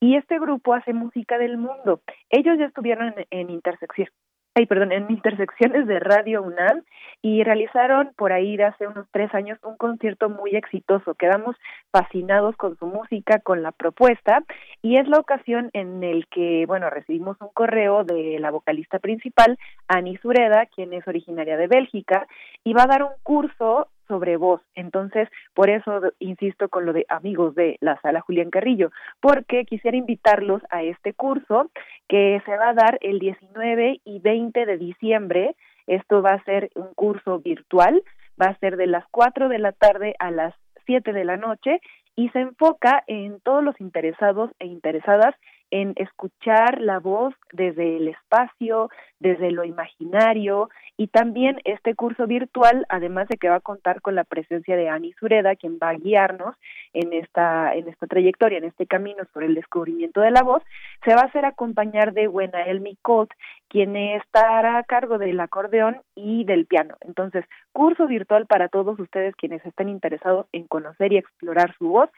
y 0.00 0.16
este 0.16 0.38
grupo 0.38 0.74
hace 0.74 0.92
música 0.92 1.38
del 1.38 1.56
mundo. 1.56 2.00
Ellos 2.28 2.58
ya 2.58 2.66
estuvieron 2.66 3.14
en, 3.16 3.26
en 3.30 3.50
intersección, 3.50 4.08
ay, 4.56 4.66
perdón, 4.66 4.92
en 4.92 5.10
intersecciones 5.10 5.86
de 5.86 5.98
Radio 5.98 6.42
UNAM 6.42 6.82
y 7.22 7.42
realizaron 7.42 8.12
por 8.16 8.32
ahí 8.32 8.56
de 8.56 8.64
hace 8.64 8.86
unos 8.86 9.06
tres 9.10 9.34
años 9.34 9.58
un 9.64 9.76
concierto 9.76 10.28
muy 10.28 10.54
exitoso. 10.54 11.14
Quedamos 11.14 11.56
fascinados 11.90 12.54
con 12.56 12.78
su 12.78 12.86
música, 12.86 13.40
con 13.40 13.62
la 13.62 13.72
propuesta 13.72 14.44
y 14.80 14.98
es 14.98 15.08
la 15.08 15.18
ocasión 15.18 15.70
en 15.72 16.04
el 16.04 16.28
que, 16.28 16.66
bueno, 16.66 16.88
recibimos 16.88 17.36
un 17.40 17.48
correo 17.52 18.04
de 18.04 18.38
la 18.38 18.52
vocalista 18.52 19.00
principal, 19.00 19.58
Ani 19.88 20.16
Sureda, 20.18 20.66
quien 20.66 20.92
es 20.92 21.06
originaria 21.08 21.56
de 21.56 21.66
Bélgica 21.66 22.28
y 22.62 22.74
va 22.74 22.84
a 22.84 22.88
dar 22.88 23.02
un 23.02 23.14
curso 23.24 23.88
sobre 24.08 24.36
voz. 24.36 24.60
Entonces, 24.74 25.28
por 25.54 25.70
eso 25.70 26.00
insisto 26.18 26.68
con 26.68 26.86
lo 26.86 26.92
de 26.92 27.06
amigos 27.08 27.54
de 27.54 27.76
la 27.80 28.00
sala 28.00 28.20
Julián 28.20 28.50
Carrillo, 28.50 28.90
porque 29.20 29.64
quisiera 29.64 29.96
invitarlos 29.96 30.62
a 30.70 30.82
este 30.82 31.12
curso 31.12 31.70
que 32.08 32.42
se 32.44 32.56
va 32.56 32.70
a 32.70 32.74
dar 32.74 32.98
el 33.00 33.18
19 33.18 34.00
y 34.04 34.18
20 34.20 34.66
de 34.66 34.78
diciembre. 34.78 35.56
Esto 35.86 36.22
va 36.22 36.34
a 36.34 36.44
ser 36.44 36.70
un 36.74 36.94
curso 36.94 37.40
virtual, 37.40 38.02
va 38.40 38.46
a 38.46 38.58
ser 38.58 38.76
de 38.76 38.86
las 38.86 39.04
4 39.10 39.48
de 39.48 39.58
la 39.58 39.72
tarde 39.72 40.14
a 40.18 40.30
las 40.30 40.54
7 40.86 41.12
de 41.12 41.24
la 41.24 41.36
noche 41.36 41.80
y 42.16 42.28
se 42.30 42.40
enfoca 42.40 43.02
en 43.06 43.40
todos 43.40 43.62
los 43.62 43.80
interesados 43.80 44.50
e 44.58 44.66
interesadas 44.66 45.34
en 45.70 45.92
escuchar 45.96 46.80
la 46.80 46.98
voz 47.00 47.34
desde 47.52 47.96
el 47.96 48.08
espacio, 48.08 48.90
desde 49.18 49.50
lo 49.50 49.64
imaginario 49.64 50.68
y 50.96 51.08
también 51.08 51.60
este 51.64 51.94
curso 51.94 52.26
virtual, 52.26 52.86
además 52.88 53.28
de 53.28 53.36
que 53.36 53.48
va 53.48 53.56
a 53.56 53.60
contar 53.60 54.00
con 54.00 54.14
la 54.14 54.24
presencia 54.24 54.76
de 54.76 54.88
Ani 54.88 55.12
Sureda, 55.14 55.56
quien 55.56 55.78
va 55.82 55.90
a 55.90 55.94
guiarnos 55.94 56.54
en 56.92 57.12
esta 57.12 57.74
en 57.74 57.88
esta 57.88 58.06
trayectoria, 58.06 58.58
en 58.58 58.64
este 58.64 58.86
camino 58.86 59.24
sobre 59.32 59.46
el 59.46 59.54
descubrimiento 59.54 60.20
de 60.20 60.30
la 60.30 60.42
voz, 60.42 60.62
se 61.04 61.14
va 61.14 61.22
a 61.22 61.26
hacer 61.26 61.44
acompañar 61.44 62.12
de 62.12 62.28
Buenael 62.28 62.80
Micot, 62.80 63.30
quien 63.68 63.96
estará 63.96 64.78
a 64.78 64.84
cargo 64.84 65.18
del 65.18 65.40
acordeón 65.40 66.00
y 66.14 66.44
del 66.44 66.66
piano. 66.66 66.96
Entonces, 67.00 67.44
curso 67.72 68.06
virtual 68.06 68.46
para 68.46 68.68
todos 68.68 68.98
ustedes 69.00 69.34
quienes 69.36 69.64
estén 69.66 69.88
interesados 69.88 70.46
en 70.52 70.66
conocer 70.66 71.12
y 71.12 71.18
explorar 71.18 71.74
su 71.76 71.88
voz. 71.88 72.10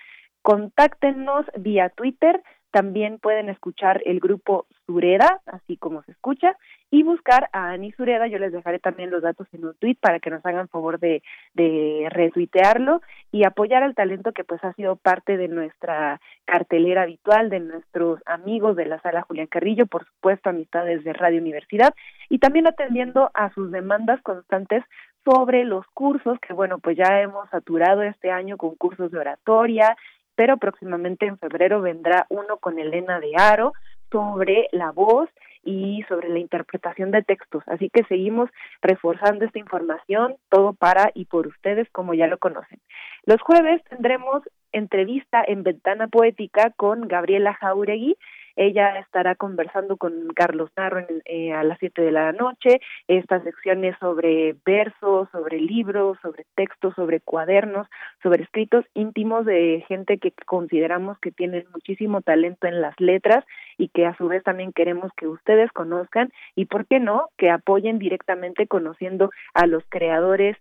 Contáctenos 0.43 1.47
vía 1.57 1.89
Twitter 1.89 2.43
también 2.77 3.19
pueden 3.19 3.49
escuchar 3.49 4.03
el 4.05 4.21
grupo 4.21 4.67
Sureda, 4.85 5.41
así 5.47 5.79
como 5.79 6.03
se 6.03 6.13
escucha, 6.13 6.59
y 6.91 7.05
buscar 7.05 7.49
a 7.55 7.71
Ani 7.71 7.91
Sureda. 7.93 8.27
Yo 8.27 8.39
les 8.39 8.53
dejaré 8.53 8.79
también 8.81 9.11
los 9.11 9.23
datos 9.23 9.47
en 9.55 9.65
un 9.65 9.73
tweet 9.77 9.97
para 9.99 10.21
que 10.21 10.29
nos 10.29 10.45
hagan 10.45 10.69
favor 10.69 11.01
de, 11.01 11.23
de 11.55 12.07
retuitearlo 12.11 13.01
y 13.33 13.47
apoyar 13.47 13.83
al 13.83 13.95
talento 13.95 14.33
que 14.33 14.45
pues 14.45 14.63
ha 14.63 14.75
sido 14.75 14.97
parte 14.97 15.39
de 15.39 15.49
nuestra 15.49 16.21
cartelera 16.45 17.05
habitual, 17.05 17.49
de 17.49 17.61
nuestros 17.61 18.21
amigos 18.27 18.77
de 18.77 18.85
la 18.85 19.01
sala 19.01 19.23
Julián 19.23 19.47
Carrillo, 19.47 19.87
por 19.87 20.05
supuesto, 20.05 20.51
amistades 20.51 21.03
de 21.03 21.15
Radio 21.15 21.41
Universidad, 21.41 21.95
y 22.29 22.41
también 22.41 22.67
atendiendo 22.67 23.31
a 23.33 23.55
sus 23.55 23.73
demandas 23.73 24.21
constantes 24.21 24.85
sobre 25.25 25.65
los 25.65 25.85
cursos 25.89 26.39
que 26.39 26.53
bueno 26.53 26.79
pues 26.79 26.97
ya 26.97 27.21
hemos 27.21 27.51
saturado 27.51 28.03
este 28.03 28.31
año 28.31 28.57
con 28.57 28.77
cursos 28.77 29.11
de 29.11 29.19
oratoria 29.19 29.97
pero 30.37 30.59
próximamente 30.59 31.27
en 31.27 31.39
febrero 31.39 31.81
vendrá 31.81 32.27
uno 32.29 32.59
con 32.59 32.79
Elena 32.79 33.19
de 33.19 33.33
Aro 33.37 33.73
sobre 34.11 34.69
la 34.73 34.93
voz 34.93 35.29
y 35.65 36.05
sobre 36.09 36.29
la 36.29 36.39
interpretación 36.39 37.11
de 37.11 37.23
textos. 37.23 37.65
Así 37.67 37.91
que 37.91 38.05
seguimos 38.05 38.49
reforzando 38.81 39.45
esta 39.45 39.59
información, 39.59 40.37
todo 40.49 40.73
para 40.73 41.11
y 41.13 41.25
por 41.25 41.49
ustedes, 41.49 41.89
como 41.91 42.15
ya 42.15 42.29
lo 42.29 42.39
conocen. 42.39 42.79
Los 43.25 43.43
jueves 43.43 43.83
tendremos 43.91 44.43
entrevista 44.73 45.43
en 45.47 45.65
Ventana 45.65 46.07
Poética 46.07 46.73
con 46.77 47.09
Gabriela 47.09 47.55
Jauregui. 47.55 48.17
Ella 48.57 48.99
estará 48.99 49.35
conversando 49.35 49.97
con 49.97 50.29
Carlos 50.35 50.71
Narro 50.77 51.07
eh, 51.27 51.53
a 51.53 51.63
las 51.63 51.79
7 51.79 52.03
de 52.03 52.11
la 52.11 52.33
noche. 52.33 52.81
Estas 53.07 53.45
secciones 53.45 53.95
sobre 54.01 54.57
versos, 54.65 55.29
sobre 55.31 55.61
libros, 55.61 56.19
sobre 56.23 56.47
textos, 56.55 56.95
sobre 56.95 57.21
cuadernos, 57.21 57.87
sobre 58.23 58.45
escritos 58.45 58.85
íntimos 58.95 59.45
de 59.45 59.85
gente 59.87 60.19
que 60.19 60.33
consideramos 60.47 61.19
que 61.19 61.31
tienen 61.31 61.67
muchísimo 61.73 62.23
talento 62.23 62.67
en 62.67 62.81
las 62.81 62.99
letras 62.99 63.45
y 63.77 63.89
que 63.89 64.07
a 64.07 64.17
su 64.17 64.27
vez 64.29 64.43
también 64.43 64.73
queremos 64.73 65.13
que 65.17 65.29
ustedes 65.29 65.71
conozcan 65.73 66.33
y, 66.55 66.65
¿por 66.65 66.87
qué 66.87 66.99
no?, 66.99 67.29
que 67.37 67.51
apoyen 67.51 67.99
directamente 67.99 68.67
conociendo 68.67 69.31
a 69.55 69.67
los 69.67 69.85
creadores 69.89 70.57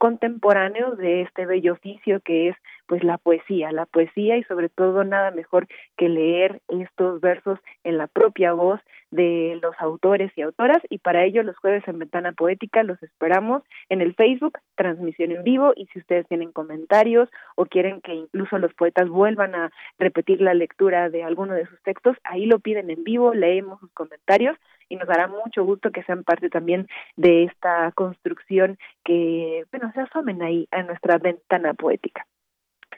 contemporáneos 0.00 0.96
de 0.96 1.20
este 1.20 1.44
bello 1.44 1.74
oficio 1.74 2.20
que 2.20 2.48
es 2.48 2.56
pues 2.86 3.04
la 3.04 3.18
poesía, 3.18 3.70
la 3.70 3.84
poesía 3.84 4.38
y 4.38 4.44
sobre 4.44 4.70
todo 4.70 5.04
nada 5.04 5.30
mejor 5.30 5.68
que 5.98 6.08
leer 6.08 6.62
estos 6.68 7.20
versos 7.20 7.58
en 7.84 7.98
la 7.98 8.06
propia 8.06 8.54
voz 8.54 8.80
de 9.10 9.58
los 9.62 9.74
autores 9.78 10.30
y 10.36 10.42
autoras 10.42 10.78
y 10.88 10.98
para 10.98 11.24
ello 11.24 11.42
los 11.42 11.56
jueves 11.56 11.86
en 11.86 11.98
Ventana 11.98 12.32
Poética 12.32 12.82
los 12.82 13.02
esperamos 13.02 13.62
en 13.88 14.00
el 14.00 14.14
Facebook, 14.14 14.58
transmisión 14.76 15.32
en 15.32 15.42
vivo 15.42 15.72
y 15.76 15.86
si 15.86 15.98
ustedes 15.98 16.26
tienen 16.28 16.52
comentarios 16.52 17.28
o 17.56 17.66
quieren 17.66 18.00
que 18.00 18.14
incluso 18.14 18.58
los 18.58 18.72
poetas 18.74 19.08
vuelvan 19.08 19.54
a 19.54 19.70
repetir 19.98 20.40
la 20.40 20.54
lectura 20.54 21.10
de 21.10 21.24
alguno 21.24 21.54
de 21.54 21.66
sus 21.66 21.80
textos, 21.82 22.16
ahí 22.24 22.46
lo 22.46 22.58
piden 22.60 22.90
en 22.90 23.04
vivo, 23.04 23.34
leemos 23.34 23.80
sus 23.80 23.92
comentarios 23.92 24.56
y 24.88 24.96
nos 24.96 25.08
dará 25.08 25.28
mucho 25.28 25.64
gusto 25.64 25.90
que 25.90 26.02
sean 26.02 26.24
parte 26.24 26.50
también 26.50 26.88
de 27.16 27.44
esta 27.44 27.92
construcción 27.92 28.78
que, 29.04 29.64
bueno, 29.70 29.90
se 29.94 30.00
asomen 30.00 30.42
ahí 30.42 30.68
a 30.72 30.82
nuestra 30.82 31.18
ventana 31.18 31.74
poética. 31.74 32.26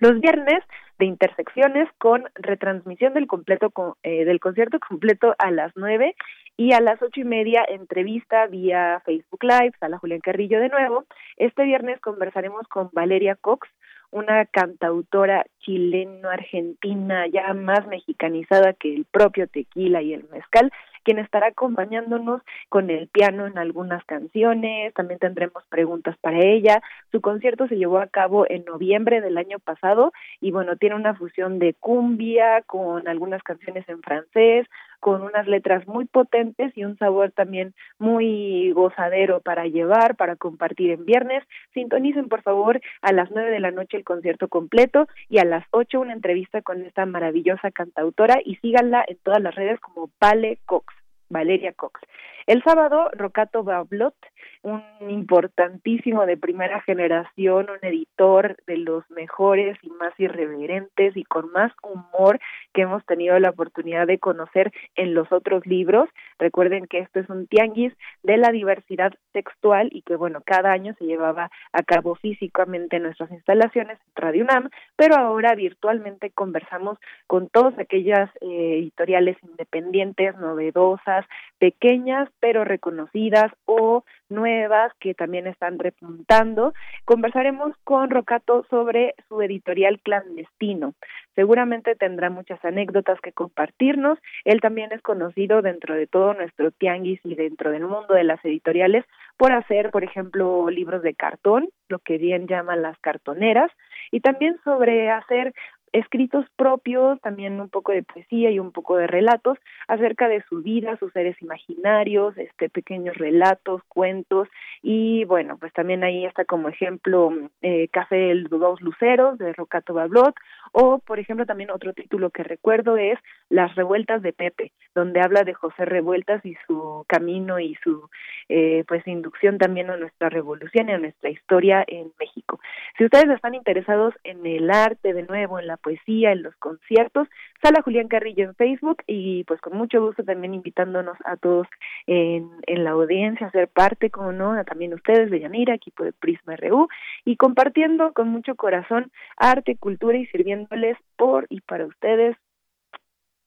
Los 0.00 0.20
viernes 0.20 0.64
de 1.02 1.06
intersecciones 1.06 1.88
con 1.98 2.28
retransmisión 2.36 3.12
del 3.12 3.26
completo 3.26 3.72
eh, 4.04 4.24
del 4.24 4.38
concierto 4.38 4.78
completo 4.78 5.34
a 5.36 5.50
las 5.50 5.72
nueve 5.74 6.14
y 6.56 6.74
a 6.74 6.80
las 6.80 7.02
ocho 7.02 7.20
y 7.20 7.24
media 7.24 7.64
entrevista 7.68 8.46
vía 8.46 9.02
Facebook 9.04 9.42
Live, 9.42 9.72
a 9.80 9.98
Julián 9.98 10.20
Carrillo 10.20 10.60
de 10.60 10.68
nuevo. 10.68 11.04
Este 11.38 11.64
viernes 11.64 11.98
conversaremos 11.98 12.68
con 12.68 12.88
Valeria 12.92 13.34
Cox, 13.34 13.68
una 14.12 14.46
cantautora 14.46 15.44
chileno-argentina 15.58 17.26
ya 17.26 17.52
más 17.52 17.84
mexicanizada 17.88 18.72
que 18.72 18.94
el 18.94 19.04
propio 19.04 19.48
tequila 19.48 20.02
y 20.02 20.14
el 20.14 20.28
mezcal, 20.30 20.70
quien 21.02 21.18
estará 21.18 21.48
acompañándonos 21.48 22.42
con 22.68 22.90
el 22.90 23.08
piano 23.08 23.46
en 23.46 23.58
algunas 23.58 24.04
canciones, 24.04 24.94
también 24.94 25.18
tendremos 25.18 25.64
preguntas 25.68 26.16
para 26.20 26.38
ella. 26.38 26.82
Su 27.10 27.20
concierto 27.20 27.68
se 27.68 27.76
llevó 27.76 27.98
a 27.98 28.06
cabo 28.06 28.46
en 28.48 28.64
noviembre 28.64 29.20
del 29.20 29.38
año 29.38 29.58
pasado 29.58 30.12
y 30.40 30.50
bueno, 30.50 30.76
tiene 30.76 30.96
una 30.96 31.14
fusión 31.14 31.58
de 31.58 31.74
cumbia 31.74 32.62
con 32.62 33.08
algunas 33.08 33.42
canciones 33.42 33.88
en 33.88 34.02
francés, 34.02 34.66
con 35.02 35.22
unas 35.22 35.48
letras 35.48 35.88
muy 35.88 36.04
potentes 36.04 36.72
y 36.76 36.84
un 36.84 36.96
sabor 36.96 37.32
también 37.32 37.74
muy 37.98 38.70
gozadero 38.70 39.40
para 39.40 39.66
llevar, 39.66 40.14
para 40.14 40.36
compartir 40.36 40.92
en 40.92 41.04
viernes. 41.04 41.42
Sintonicen 41.74 42.28
por 42.28 42.42
favor 42.42 42.80
a 43.00 43.12
las 43.12 43.28
nueve 43.32 43.50
de 43.50 43.58
la 43.58 43.72
noche 43.72 43.96
el 43.96 44.04
concierto 44.04 44.46
completo 44.46 45.08
y 45.28 45.38
a 45.38 45.44
las 45.44 45.66
ocho 45.72 46.00
una 46.00 46.12
entrevista 46.12 46.62
con 46.62 46.82
esta 46.82 47.04
maravillosa 47.04 47.72
cantautora 47.72 48.38
y 48.44 48.54
síganla 48.56 49.04
en 49.08 49.18
todas 49.24 49.42
las 49.42 49.56
redes 49.56 49.80
como 49.80 50.08
Vale 50.20 50.60
Cox. 50.66 51.01
Valeria 51.32 51.72
Cox. 51.72 52.00
El 52.46 52.62
sábado, 52.64 53.08
Rocato 53.12 53.62
Bablot, 53.62 54.14
un 54.62 54.82
importantísimo 55.08 56.26
de 56.26 56.36
primera 56.36 56.80
generación, 56.82 57.68
un 57.70 57.88
editor 57.88 58.56
de 58.66 58.78
los 58.78 59.08
mejores 59.10 59.76
y 59.82 59.90
más 59.90 60.12
irreverentes 60.18 61.16
y 61.16 61.24
con 61.24 61.50
más 61.52 61.72
humor 61.82 62.40
que 62.72 62.82
hemos 62.82 63.04
tenido 63.06 63.38
la 63.38 63.50
oportunidad 63.50 64.06
de 64.06 64.18
conocer 64.18 64.72
en 64.96 65.14
los 65.14 65.30
otros 65.32 65.66
libros. 65.66 66.08
Recuerden 66.38 66.86
que 66.86 66.98
esto 66.98 67.20
es 67.20 67.28
un 67.28 67.46
tianguis 67.46 67.92
de 68.22 68.36
la 68.36 68.50
diversidad 68.50 69.12
textual 69.32 69.88
y 69.92 70.02
que, 70.02 70.16
bueno, 70.16 70.42
cada 70.44 70.72
año 70.72 70.94
se 70.98 71.04
llevaba 71.04 71.50
a 71.72 71.82
cabo 71.82 72.14
físicamente 72.16 72.96
en 72.96 73.04
nuestras 73.04 73.30
instalaciones 73.30 73.98
Radio 74.14 74.44
UNAM, 74.44 74.70
pero 74.96 75.16
ahora 75.16 75.54
virtualmente 75.54 76.30
conversamos 76.30 76.98
con 77.26 77.48
todas 77.48 77.78
aquellas 77.78 78.30
eh, 78.40 78.78
editoriales 78.78 79.36
independientes, 79.42 80.36
novedosas, 80.36 81.21
pequeñas, 81.58 82.28
pero 82.40 82.64
reconocidas 82.64 83.52
o 83.66 84.04
nuevas 84.28 84.92
que 84.98 85.14
también 85.14 85.46
están 85.46 85.78
repuntando. 85.78 86.72
Conversaremos 87.04 87.76
con 87.84 88.10
Rocato 88.10 88.64
sobre 88.68 89.14
su 89.28 89.40
editorial 89.42 90.00
clandestino. 90.00 90.94
Seguramente 91.34 91.94
tendrá 91.94 92.30
muchas 92.30 92.64
anécdotas 92.64 93.20
que 93.20 93.32
compartirnos. 93.32 94.18
Él 94.44 94.60
también 94.60 94.92
es 94.92 95.02
conocido 95.02 95.62
dentro 95.62 95.94
de 95.94 96.06
todo 96.06 96.34
nuestro 96.34 96.70
tianguis 96.72 97.20
y 97.24 97.34
dentro 97.34 97.70
del 97.70 97.86
mundo 97.86 98.14
de 98.14 98.24
las 98.24 98.44
editoriales 98.44 99.04
por 99.36 99.52
hacer, 99.52 99.90
por 99.90 100.04
ejemplo, 100.04 100.68
libros 100.70 101.02
de 101.02 101.14
cartón, 101.14 101.68
lo 101.88 101.98
que 101.98 102.18
bien 102.18 102.46
llaman 102.46 102.82
las 102.82 102.98
cartoneras, 102.98 103.70
y 104.10 104.20
también 104.20 104.58
sobre 104.64 105.10
hacer 105.10 105.54
escritos 105.92 106.46
propios, 106.56 107.20
también 107.20 107.60
un 107.60 107.68
poco 107.68 107.92
de 107.92 108.02
poesía 108.02 108.50
y 108.50 108.58
un 108.58 108.72
poco 108.72 108.96
de 108.96 109.06
relatos 109.06 109.58
acerca 109.88 110.28
de 110.28 110.42
su 110.48 110.62
vida, 110.62 110.96
sus 110.96 111.12
seres 111.12 111.40
imaginarios, 111.42 112.36
este 112.38 112.68
pequeños 112.68 113.16
relatos, 113.16 113.82
cuentos 113.88 114.48
y 114.82 115.24
bueno, 115.24 115.58
pues 115.58 115.72
también 115.72 116.04
ahí 116.04 116.24
está 116.24 116.44
como 116.44 116.68
ejemplo 116.68 117.32
eh, 117.60 117.88
Café 117.88 118.16
de 118.16 118.34
los 118.34 118.80
Luceros 118.80 119.38
de 119.38 119.52
Rocato 119.52 119.94
Bablot 119.94 120.34
o 120.72 120.98
por 120.98 121.18
ejemplo 121.18 121.46
también 121.46 121.70
otro 121.70 121.92
título 121.92 122.30
que 122.30 122.42
recuerdo 122.42 122.96
es 122.96 123.18
Las 123.48 123.74
revueltas 123.74 124.22
de 124.22 124.32
Pepe, 124.32 124.72
donde 124.94 125.20
habla 125.20 125.44
de 125.44 125.54
José 125.54 125.84
Revueltas 125.84 126.44
y 126.44 126.56
su 126.66 127.04
camino 127.06 127.60
y 127.60 127.74
su 127.82 128.08
eh, 128.48 128.84
pues 128.88 129.06
inducción 129.06 129.58
también 129.58 129.90
a 129.90 129.96
nuestra 129.96 130.28
revolución 130.28 130.88
y 130.88 130.92
a 130.92 130.98
nuestra 130.98 131.30
historia 131.30 131.84
en 131.86 132.12
México. 132.18 132.60
Si 132.96 133.04
ustedes 133.04 133.28
están 133.30 133.54
interesados 133.54 134.14
en 134.24 134.44
el 134.46 134.70
arte 134.70 135.12
de 135.12 135.22
nuevo, 135.22 135.58
en 135.58 135.66
la 135.66 135.76
poesía, 135.82 136.32
en 136.32 136.42
los 136.42 136.56
conciertos, 136.56 137.28
Sala 137.62 137.82
Julián 137.82 138.08
Carrillo 138.08 138.44
en 138.44 138.54
Facebook 138.54 139.02
y 139.06 139.44
pues 139.44 139.60
con 139.60 139.76
mucho 139.76 140.00
gusto 140.00 140.24
también 140.24 140.54
invitándonos 140.54 141.16
a 141.24 141.36
todos 141.36 141.66
en, 142.06 142.50
en 142.66 142.84
la 142.84 142.90
audiencia 142.90 143.46
a 143.46 143.50
ser 143.50 143.68
parte, 143.68 144.10
como 144.10 144.32
no, 144.32 144.64
también 144.64 144.94
ustedes 144.94 145.30
de 145.30 145.40
Yanira, 145.40 145.74
equipo 145.74 146.04
de 146.04 146.12
Prisma 146.12 146.56
RU, 146.56 146.88
y 147.24 147.36
compartiendo 147.36 148.12
con 148.12 148.28
mucho 148.28 148.54
corazón 148.54 149.12
arte, 149.36 149.76
cultura 149.76 150.16
y 150.16 150.26
sirviéndoles 150.26 150.96
por 151.16 151.46
y 151.50 151.60
para 151.60 151.86
ustedes. 151.86 152.36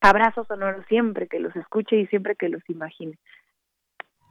Abrazos 0.02 0.48
sonoros 0.48 0.86
siempre 0.88 1.28
que 1.28 1.40
los 1.40 1.56
escuche 1.56 1.96
y 1.96 2.06
siempre 2.08 2.36
que 2.36 2.50
los 2.50 2.62
imagine. 2.70 3.18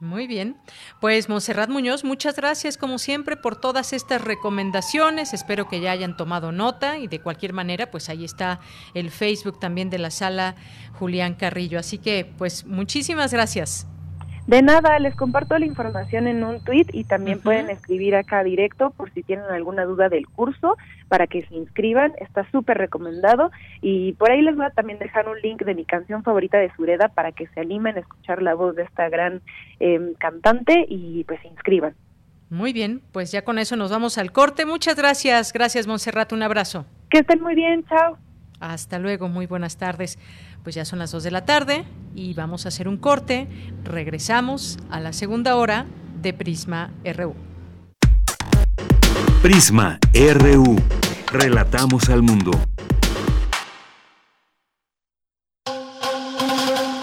Muy 0.01 0.27
bien. 0.27 0.57
Pues 0.99 1.29
Monserrat 1.29 1.69
Muñoz, 1.69 2.03
muchas 2.03 2.35
gracias 2.35 2.77
como 2.77 2.97
siempre 2.99 3.37
por 3.37 3.55
todas 3.55 3.93
estas 3.93 4.21
recomendaciones. 4.21 5.33
Espero 5.33 5.69
que 5.69 5.79
ya 5.79 5.91
hayan 5.91 6.17
tomado 6.17 6.51
nota 6.51 6.97
y 6.97 7.07
de 7.07 7.21
cualquier 7.21 7.53
manera, 7.53 7.89
pues 7.91 8.09
ahí 8.09 8.25
está 8.25 8.59
el 8.93 9.09
Facebook 9.09 9.59
también 9.59 9.89
de 9.89 9.99
la 9.99 10.11
sala 10.11 10.55
Julián 10.99 11.35
Carrillo. 11.35 11.79
Así 11.79 11.97
que, 11.97 12.29
pues 12.37 12.65
muchísimas 12.65 13.31
gracias. 13.31 13.87
De 14.47 14.61
nada, 14.61 14.99
les 14.99 15.15
comparto 15.15 15.57
la 15.57 15.65
información 15.65 16.27
en 16.27 16.43
un 16.43 16.59
tweet 16.63 16.85
y 16.93 17.05
también 17.05 17.41
pueden 17.41 17.71
escribir 17.71 18.15
acá 18.15 18.43
directo 18.43 18.91
por 18.91 19.11
si 19.11 19.23
tienen 19.23 19.45
alguna 19.45 19.85
duda 19.85 20.07
del 20.07 20.27
curso 20.27 20.77
para 21.07 21.25
que 21.25 21.43
se 21.47 21.55
inscriban. 21.55 22.13
Está 22.19 22.47
súper 22.51 22.77
recomendado 22.77 23.49
y 23.81 24.13
por 24.13 24.29
ahí 24.29 24.43
les 24.43 24.55
voy 24.55 24.65
a 24.65 24.69
también 24.69 24.99
dejar 24.99 25.27
un 25.27 25.39
link 25.41 25.63
de 25.63 25.73
mi 25.73 25.83
canción 25.83 26.21
favorita 26.21 26.59
de 26.59 26.71
Sureda 26.75 27.07
para 27.07 27.31
que 27.31 27.47
se 27.47 27.59
animen 27.59 27.97
a 27.97 28.01
escuchar 28.01 28.43
la 28.43 28.53
voz 28.53 28.75
de 28.75 28.83
esta 28.83 29.09
gran 29.09 29.41
em, 29.79 30.13
cantante 30.13 30.85
y 30.87 31.23
pues 31.23 31.41
se 31.41 31.47
inscriban. 31.47 31.95
Muy 32.51 32.71
bien, 32.71 33.01
pues 33.11 33.31
ya 33.31 33.43
con 33.43 33.57
eso 33.57 33.75
nos 33.75 33.89
vamos 33.89 34.19
al 34.19 34.31
corte. 34.31 34.67
Muchas 34.67 34.95
gracias, 34.95 35.53
gracias 35.53 35.87
Monserrat, 35.87 36.31
un 36.33 36.43
abrazo. 36.43 36.85
Que 37.09 37.19
estén 37.19 37.41
muy 37.41 37.55
bien, 37.55 37.83
chao. 37.85 38.19
Hasta 38.59 38.99
luego, 38.99 39.27
muy 39.27 39.47
buenas 39.47 39.77
tardes. 39.77 40.19
Pues 40.65 40.73
ya 40.73 40.83
son 40.83 40.97
las 40.97 41.11
2 41.11 41.21
de 41.21 41.29
la 41.29 41.45
tarde 41.45 41.85
y 42.15 42.33
vamos 42.33 42.65
a 42.65 42.69
hacer 42.69 42.87
un 42.87 42.97
corte. 42.97 43.47
Regresamos 43.83 44.79
a 44.89 44.99
la 44.99 45.13
segunda 45.13 45.57
hora 45.57 45.85
de 46.23 46.33
Prisma 46.33 46.91
RU. 47.05 47.35
Prisma 49.43 49.99
RU. 50.33 50.75
Relatamos 51.31 52.09
al 52.09 52.23
mundo. 52.23 52.49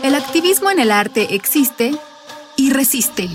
El 0.02 0.16
activismo 0.16 0.68
en 0.68 0.80
el 0.80 0.90
arte 0.90 1.36
existe 1.36 1.92
y 2.56 2.72
resiste. 2.72 3.28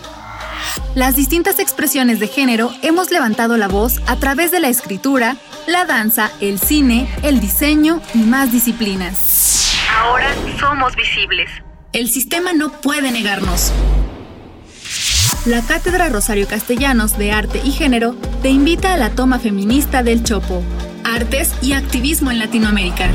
Las 0.93 1.15
distintas 1.15 1.57
expresiones 1.59 2.19
de 2.19 2.28
género 2.28 2.71
hemos 2.82 3.11
levantado 3.11 3.55
la 3.55 3.69
voz 3.69 4.01
a 4.07 4.17
través 4.17 4.51
de 4.51 4.59
la 4.59 4.67
escritura, 4.67 5.38
la 5.67 5.86
danza, 5.86 6.32
el 6.41 6.59
cine, 6.59 7.07
el 7.23 7.39
diseño 7.39 8.01
y 8.13 8.17
más 8.17 8.51
disciplinas. 8.51 9.57
Ahora 9.95 10.33
somos 10.59 10.95
visibles. 10.95 11.49
El 11.93 12.09
sistema 12.09 12.53
no 12.53 12.71
puede 12.71 13.11
negarnos. 13.11 13.71
La 15.45 15.61
Cátedra 15.61 16.09
Rosario 16.09 16.47
Castellanos 16.47 17.17
de 17.17 17.31
Arte 17.31 17.61
y 17.63 17.71
Género 17.71 18.15
te 18.41 18.49
invita 18.49 18.93
a 18.93 18.97
la 18.97 19.11
toma 19.11 19.39
feminista 19.39 20.03
del 20.03 20.23
Chopo. 20.23 20.61
Artes 21.03 21.53
y 21.61 21.73
activismo 21.73 22.31
en 22.31 22.39
Latinoamérica. 22.39 23.09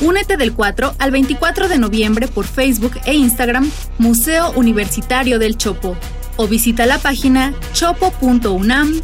Únete 0.00 0.36
del 0.36 0.54
4 0.54 0.94
al 0.98 1.10
24 1.10 1.68
de 1.68 1.78
noviembre 1.78 2.28
por 2.28 2.46
Facebook 2.46 2.98
e 3.04 3.14
Instagram 3.14 3.70
Museo 3.98 4.50
Universitario 4.52 5.38
del 5.38 5.56
Chopo 5.56 5.96
o 6.36 6.46
visita 6.46 6.86
la 6.86 6.98
página 6.98 7.52
chopo.unam.mx. 7.72 9.02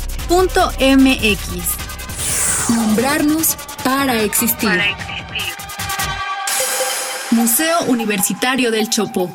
Nombrarnos 2.71 3.57
para 3.85 4.23
existir. 4.23 4.69
para 4.69 4.89
existir. 4.89 5.24
Museo 7.35 7.83
Universitario 7.89 8.71
del 8.71 8.89
Chopo. 8.89 9.29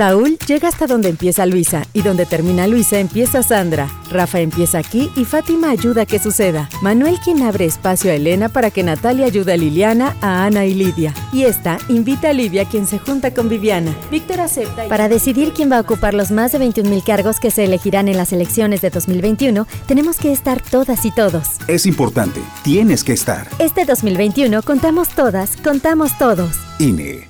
Saúl 0.00 0.38
llega 0.46 0.66
hasta 0.66 0.86
donde 0.86 1.10
empieza 1.10 1.44
Luisa 1.44 1.86
y 1.92 2.00
donde 2.00 2.24
termina 2.24 2.66
Luisa 2.66 2.98
empieza 2.98 3.42
Sandra. 3.42 3.86
Rafa 4.10 4.40
empieza 4.40 4.78
aquí 4.78 5.10
y 5.14 5.26
Fátima 5.26 5.68
ayuda 5.68 6.02
a 6.02 6.06
que 6.06 6.18
suceda. 6.18 6.70
Manuel 6.80 7.20
quien 7.22 7.42
abre 7.42 7.66
espacio 7.66 8.10
a 8.10 8.14
Elena 8.14 8.48
para 8.48 8.70
que 8.70 8.82
Natalia 8.82 9.26
ayude 9.26 9.52
a 9.52 9.58
Liliana, 9.58 10.16
a 10.22 10.46
Ana 10.46 10.64
y 10.64 10.72
Lidia. 10.72 11.12
Y 11.34 11.42
esta 11.42 11.76
invita 11.90 12.30
a 12.30 12.32
Livia 12.32 12.64
quien 12.64 12.86
se 12.86 12.98
junta 12.98 13.34
con 13.34 13.50
Viviana. 13.50 13.94
Víctor 14.10 14.40
acepta. 14.40 14.88
Para 14.88 15.10
decidir 15.10 15.52
quién 15.52 15.70
va 15.70 15.76
a 15.76 15.82
ocupar 15.82 16.14
los 16.14 16.30
más 16.30 16.52
de 16.52 16.60
21.000 16.60 17.04
cargos 17.04 17.38
que 17.38 17.50
se 17.50 17.64
elegirán 17.64 18.08
en 18.08 18.16
las 18.16 18.32
elecciones 18.32 18.80
de 18.80 18.88
2021, 18.88 19.66
tenemos 19.86 20.16
que 20.16 20.32
estar 20.32 20.62
todas 20.62 21.04
y 21.04 21.10
todos. 21.10 21.58
Es 21.68 21.84
importante, 21.84 22.40
tienes 22.64 23.04
que 23.04 23.12
estar. 23.12 23.48
Este 23.58 23.84
2021 23.84 24.62
contamos 24.62 25.10
todas, 25.10 25.58
contamos 25.58 26.16
todos. 26.16 26.56
INE. 26.78 27.29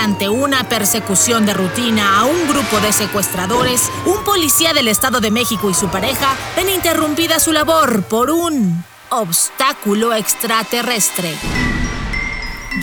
Durante 0.00 0.30
una 0.30 0.66
persecución 0.66 1.44
de 1.44 1.52
rutina 1.52 2.20
a 2.20 2.24
un 2.24 2.48
grupo 2.48 2.80
de 2.80 2.90
secuestradores, 2.90 3.82
un 4.06 4.24
policía 4.24 4.72
del 4.72 4.88
Estado 4.88 5.20
de 5.20 5.30
México 5.30 5.68
y 5.68 5.74
su 5.74 5.90
pareja 5.90 6.34
ven 6.56 6.70
interrumpida 6.70 7.38
su 7.38 7.52
labor 7.52 8.02
por 8.04 8.30
un 8.30 8.82
obstáculo 9.10 10.14
extraterrestre. 10.14 11.34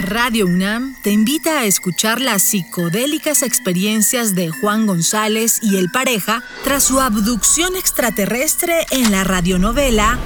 Radio 0.04 0.46
UNAM 0.46 0.96
te 1.02 1.10
invita 1.10 1.62
a 1.62 1.66
escuchar 1.66 2.22
las 2.22 2.44
psicodélicas 2.44 3.42
experiencias 3.42 4.36
de 4.36 4.50
Juan 4.50 4.86
González 4.86 5.58
y 5.64 5.78
el 5.78 5.90
pareja 5.90 6.44
tras 6.64 6.84
su 6.84 7.02
abducción 7.02 7.76
extraterrestre 7.76 8.86
en 8.92 9.12
la 9.12 9.24
radionovela 9.24 10.20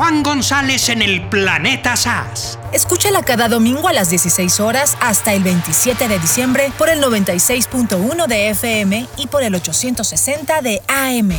Juan 0.00 0.22
González 0.22 0.88
en 0.88 1.02
el 1.02 1.28
planeta 1.28 1.94
SAS. 1.94 2.58
Escúchala 2.72 3.22
cada 3.22 3.50
domingo 3.50 3.86
a 3.86 3.92
las 3.92 4.08
16 4.08 4.58
horas 4.60 4.96
hasta 4.98 5.34
el 5.34 5.42
27 5.42 6.08
de 6.08 6.18
diciembre 6.18 6.72
por 6.78 6.88
el 6.88 7.02
96.1 7.02 8.26
de 8.26 8.48
FM 8.48 9.06
y 9.18 9.26
por 9.26 9.42
el 9.42 9.54
860 9.54 10.62
de 10.62 10.80
AM. 10.88 11.32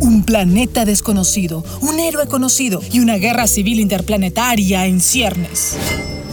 Un 0.00 0.24
planeta 0.24 0.84
desconocido, 0.84 1.62
un 1.82 2.00
héroe 2.00 2.26
conocido 2.26 2.82
y 2.90 2.98
una 2.98 3.14
guerra 3.14 3.46
civil 3.46 3.78
interplanetaria 3.78 4.84
en 4.86 4.98
ciernes. 4.98 5.76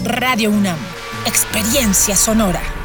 Radio 0.03 0.49
UNAM, 0.49 0.79
experiencia 1.27 2.15
sonora. 2.15 2.84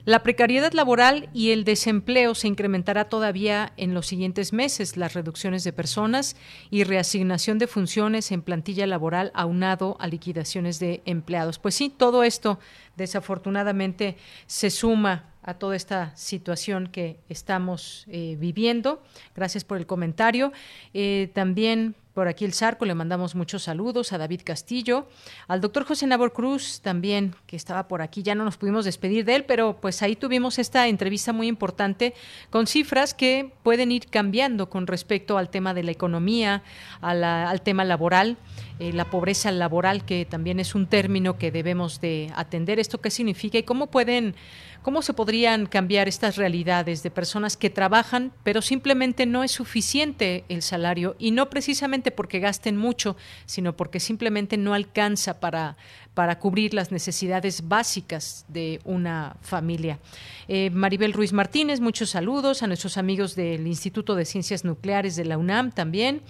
la 0.04 0.24
precariedad 0.24 0.74
laboral 0.74 1.30
y 1.32 1.52
el 1.52 1.64
desempleo 1.64 2.34
se 2.34 2.48
incrementará 2.48 3.06
todavía 3.06 3.72
en 3.78 3.94
los 3.94 4.08
siguientes 4.08 4.52
meses. 4.52 4.98
Las 4.98 5.14
reducciones 5.14 5.64
de 5.64 5.74
personas 5.74 6.36
y 6.72 6.86
reasignación 6.86 7.60
de 7.60 7.68
funciones 7.68 8.32
en 8.32 8.42
plantilla 8.42 8.88
laboral 8.88 9.32
aunado 9.36 9.98
a 10.00 10.08
liquidaciones 10.08 10.80
de 10.80 11.04
empleados. 11.06 11.60
Pues 11.60 11.76
sí, 11.76 11.94
todo 11.96 12.24
esto 12.24 12.58
desafortunadamente 12.98 14.18
se 14.48 14.72
suma 14.72 15.26
a 15.44 15.56
toda 15.56 15.76
esta 15.76 16.16
situación 16.16 16.88
que 16.88 17.20
estamos 17.30 18.06
eh, 18.08 18.38
viviendo. 18.40 19.04
Gracias 19.36 19.64
por 19.64 19.78
el 19.78 19.86
comentario. 19.86 20.52
Eh, 20.94 21.30
también 21.34 21.96
por 22.14 22.28
aquí 22.28 22.46
el 22.46 22.54
Zarco, 22.54 22.86
le 22.86 22.94
mandamos 22.94 23.36
muchos 23.36 23.64
saludos 23.64 24.12
a 24.12 24.18
David 24.18 24.42
Castillo, 24.44 25.08
al 25.48 25.62
doctor 25.62 25.86
José 25.86 26.08
Nabor 26.08 26.34
Cruz 26.34 26.82
también, 26.82 27.36
que 27.48 27.56
estaba 27.56 27.88
por 27.88 28.02
aquí, 28.02 28.22
ya 28.24 28.36
no 28.36 28.44
nos 28.44 28.58
pudimos 28.58 28.86
despedir 28.86 29.24
de 29.26 29.36
él, 29.36 29.46
pero 29.46 29.78
pues 29.80 30.02
ahí 30.02 30.16
tuvimos 30.16 30.60
esta 30.60 30.88
entrevista 30.88 31.34
muy 31.34 31.48
importante 31.48 32.14
con 32.50 32.68
cifras 32.68 33.14
que 33.14 33.54
pueden 33.64 33.92
ir 33.92 34.08
cambiando 34.08 34.70
con 34.70 34.88
respecto 34.88 35.38
al 35.38 35.50
tema 35.50 35.74
de 35.74 35.84
la 35.84 35.92
economía, 35.92 36.64
al 37.02 37.62
tema 37.62 37.86
laboral. 37.86 38.38
Eh, 38.82 38.94
la 38.94 39.12
pobreza 39.12 39.52
laboral, 39.52 40.06
que 40.06 40.26
también 40.26 40.60
es 40.60 40.74
un 40.74 40.88
término 40.88 41.38
que 41.38 41.52
debemos 41.52 42.02
de 42.02 42.32
atender. 42.36 42.80
¿Esto 42.80 43.00
qué 43.00 43.12
significa 43.12 43.60
y 43.60 43.64
cómo 43.64 43.92
pueden 43.92 44.34
¿Cómo 44.82 45.04
se 45.04 45.14
podrían 45.14 45.68
cambiar 45.68 46.08
estas 46.08 46.38
realidades 46.38 47.04
de 47.04 47.12
personas 47.12 47.56
que 47.56 47.70
trabajan, 47.70 48.32
pero 48.44 48.64
simplemente 48.64 49.28
no 49.28 49.44
es 49.44 49.52
suficiente 49.52 50.44
el 50.50 50.64
salario 50.64 51.16
y 51.20 51.30
no 51.30 51.52
precisamente 51.52 52.10
porque 52.10 52.40
gasten 52.40 52.78
mucho, 52.78 53.16
sino 53.46 53.78
porque 53.78 54.00
simplemente 54.00 54.58
no 54.58 54.74
alcanza 54.74 55.40
para, 55.40 55.78
para 56.16 56.40
cubrir 56.40 56.74
las 56.74 56.92
necesidades 56.92 57.68
básicas 57.68 58.44
de 58.48 58.82
una 58.84 59.36
familia? 59.42 60.00
Eh, 60.48 60.72
Maribel 60.72 61.14
Ruiz 61.14 61.32
Martínez, 61.32 61.80
muchos 61.80 62.10
saludos 62.10 62.64
a 62.64 62.68
nuestros 62.68 62.98
amigos 62.98 63.36
del 63.36 63.68
Instituto 63.68 64.16
de 64.16 64.26
Ciencias 64.26 64.66
Nucleares 64.66 65.16
de 65.16 65.26
la 65.26 65.38
UNAM 65.38 65.72
también 65.72 66.24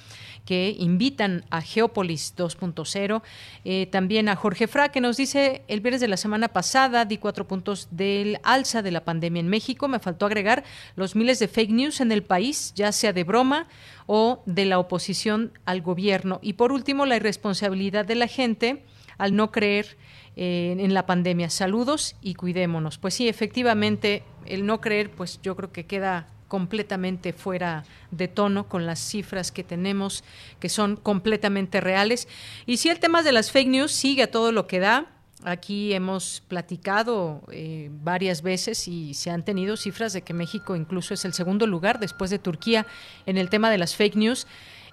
que 0.46 0.76
invitan 0.78 1.46
a 1.50 1.62
Geópolis 1.62 2.34
2.0. 2.36 3.22
Eh, 3.64 3.88
también 3.88 4.30
a 4.30 4.36
Jorge 4.36 4.68
Fra, 4.68 4.90
que 4.90 5.02
nos 5.02 5.18
dice, 5.18 5.64
el 5.68 5.82
viernes 5.82 6.02
de 6.02 6.08
la 6.08 6.18
semana 6.18 6.48
pasada 6.48 7.06
di 7.06 7.18
cuatro 7.18 7.48
puntos 7.48 7.88
del 7.92 8.40
alza 8.44 8.82
de 8.82 8.92
la 8.92 9.04
pandemia 9.04 9.40
en 9.40 9.48
México. 9.48 9.88
Me 9.88 10.00
faltó 10.00 10.26
agregar 10.26 10.64
los 10.96 11.16
miles 11.16 11.40
de 11.40 11.48
fake 11.48 11.72
news 11.72 12.02
en 12.02 12.12
el 12.12 12.24
país, 12.24 12.74
ya 12.76 12.92
sea 12.92 13.14
de 13.14 13.24
broma 13.24 13.68
o 14.08 14.42
de 14.46 14.66
la 14.66 14.80
oposición 14.80 15.52
al 15.66 15.82
gobierno. 15.82 16.40
Y 16.42 16.54
por 16.54 16.72
último, 16.72 17.06
la 17.06 17.18
irresponsabilidad 17.18 18.06
de 18.06 18.16
la 18.16 18.28
gente 18.28 18.84
al 19.18 19.36
no 19.36 19.52
creer 19.52 19.98
eh, 20.36 20.76
en 20.80 20.94
la 20.94 21.06
pandemia. 21.06 21.50
Saludos 21.50 22.16
y 22.22 22.34
cuidémonos. 22.34 22.98
Pues 22.98 23.14
sí, 23.14 23.28
efectivamente, 23.28 24.24
el 24.46 24.66
no 24.66 24.82
creer, 24.82 25.12
pues 25.12 25.40
yo 25.44 25.56
creo 25.56 25.72
que 25.72 25.86
queda 25.86 26.28
completamente 26.52 27.32
fuera 27.32 27.86
de 28.12 28.28
tono 28.28 28.68
con 28.68 28.86
las 28.86 29.00
cifras 29.00 29.54
que 29.54 29.64
tenemos, 29.64 30.26
que 30.60 30.68
son 30.68 30.98
completamente 30.98 31.80
reales. 31.80 32.28
Y 32.66 32.76
si 32.76 32.90
el 32.90 33.00
tema 33.00 33.24
de 33.24 33.32
las 33.32 33.54
fake 33.54 33.70
news 33.70 33.94
sigue 33.94 34.24
a 34.24 34.32
todo 34.32 34.52
lo 34.52 34.68
que 34.68 34.80
da, 34.80 35.08
Aquí 35.44 35.92
hemos 35.94 36.44
platicado 36.48 37.42
eh, 37.52 37.90
varias 37.92 38.44
veces 38.44 38.88
y 38.88 39.16
se 39.16 39.32
han 39.32 39.44
tenido 39.44 39.76
cifras 39.76 40.14
de 40.14 40.22
que 40.22 40.36
México 40.36 40.76
incluso 40.76 41.16
es 41.16 41.26
el 41.26 41.34
segundo 41.34 41.66
lugar 41.66 42.00
después 42.00 42.30
de 42.30 42.38
Turquía 42.38 42.86
en 43.26 43.40
el 43.40 43.50
tema 43.50 43.72
de 43.72 43.80
las 43.80 43.96
fake 43.96 44.18
news. 44.18 44.46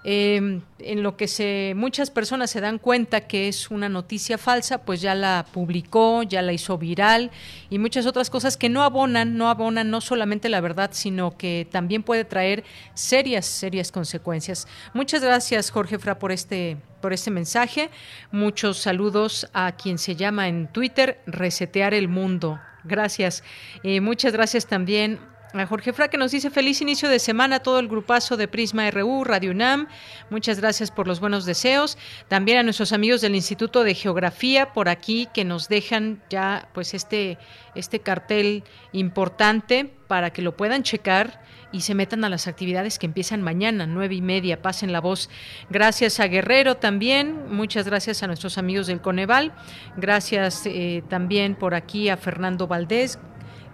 Eh, 0.05 0.61
en 0.79 1.03
lo 1.03 1.17
que 1.17 1.27
se 1.27 1.73
muchas 1.77 2.11
personas 2.11 2.51
se 2.51 2.61
dan 2.61 2.79
cuenta 2.79 3.23
que 3.23 3.49
es 3.49 3.71
una 3.71 3.89
noticia 3.89 4.39
falsa, 4.39 4.85
pues 4.85 5.01
ya 5.01 5.15
la 5.15 5.45
publicó, 5.53 6.23
ya 6.23 6.41
la 6.41 6.53
hizo 6.53 6.79
viral 6.79 7.33
y 7.69 7.79
muchas 7.79 8.07
otras 8.07 8.31
cosas 8.31 8.57
que 8.57 8.69
no 8.69 8.85
abonan, 8.85 9.37
no 9.37 9.51
abonan 9.51 9.91
no 9.91 10.01
solamente 10.01 10.49
la 10.49 10.61
verdad, 10.61 10.91
sino 10.93 11.37
que 11.37 11.67
también 11.71 12.05
puede 12.05 12.25
traer 12.25 12.63
serias, 12.95 13.45
serias 13.47 13.91
consecuencias. 13.91 14.69
Muchas 14.95 15.23
gracias, 15.23 15.71
Jorge 15.71 15.99
Fra, 15.99 16.19
por 16.19 16.31
este 16.31 16.77
por 17.01 17.13
este 17.13 17.31
mensaje. 17.31 17.91
Muchos 18.31 18.79
saludos 18.79 19.49
a 19.53 19.73
quien 19.73 19.99
se 19.99 20.17
llama 20.17 20.49
en 20.49 20.69
Twitter 20.69 21.21
Resetear 21.27 21.95
el 21.95 22.09
Mundo. 22.09 22.61
Gracias. 22.85 23.43
Eh, 23.83 24.01
muchas 24.01 24.33
gracias 24.33 24.67
también 24.67 25.19
a 25.55 25.67
Jorge 25.67 25.93
Fra 25.93 26.09
que 26.09 26.19
nos 26.19 26.33
dice 26.33 26.51
feliz 26.51 26.81
inicio 26.83 27.09
de 27.09 27.19
semana 27.19 27.57
a 27.57 27.61
todo 27.61 27.79
el 27.79 27.89
grupazo 27.89 28.37
de 28.37 28.49
Prisma 28.49 28.91
RU, 28.91 29.25
Radio 29.25 29.51
UNAM. 29.53 29.89
Muchas 30.31 30.61
gracias 30.61 30.91
por 30.91 31.07
los 31.07 31.21
buenos 31.21 31.47
deseos. 31.47 31.97
También 32.29 32.59
a 32.59 32.63
nuestros 32.63 32.93
amigos 32.93 33.21
del 33.21 33.35
Instituto 33.35 33.83
de 33.83 33.95
Geografía 33.95 34.73
por 34.73 34.89
aquí 34.89 35.29
que 35.33 35.45
nos 35.45 35.69
dejan 35.69 36.23
ya 36.29 36.69
pues 36.75 36.93
este, 36.93 37.39
este 37.75 38.01
cartel 38.01 38.63
importante 38.93 39.91
para 40.07 40.31
que 40.31 40.43
lo 40.43 40.57
puedan 40.57 40.83
checar 40.83 41.43
y 41.73 41.83
se 41.83 41.95
metan 41.95 42.25
a 42.25 42.29
las 42.29 42.47
actividades 42.47 42.99
que 42.99 43.07
empiezan 43.07 43.43
mañana, 43.43 43.87
nueve 43.87 44.15
y 44.15 44.23
media. 44.23 44.63
Pasen 44.63 44.93
la 44.93 45.01
voz. 45.01 45.29
Gracias 45.71 46.21
a 46.21 46.27
Guerrero 46.27 46.77
también. 46.77 47.55
Muchas 47.55 47.87
gracias 47.87 48.23
a 48.23 48.27
nuestros 48.27 48.59
amigos 48.59 48.87
del 48.87 49.01
Coneval. 49.01 49.53
Gracias 49.97 50.63
eh, 50.67 51.03
también 51.09 51.55
por 51.55 51.75
aquí 51.75 52.09
a 52.09 52.17
Fernando 52.17 52.67
Valdés. 52.67 53.19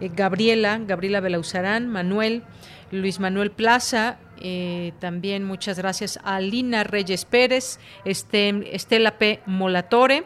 Eh, 0.01 0.11
Gabriela, 0.15 0.81
Gabriela 0.87 1.21
Belauzarán, 1.21 1.89
Manuel, 1.89 2.43
Luis 2.91 3.21
Manuel 3.21 3.51
Plaza, 3.51 4.19
eh, 4.41 4.93
también 5.01 5.45
muchas 5.45 5.79
gracias 5.79 6.19
a 6.23 6.41
Lina 6.41 6.85
Reyes 6.85 7.25
Pérez, 7.25 7.79
Estela 8.05 9.19
P. 9.19 9.41
Molatore, 9.47 10.25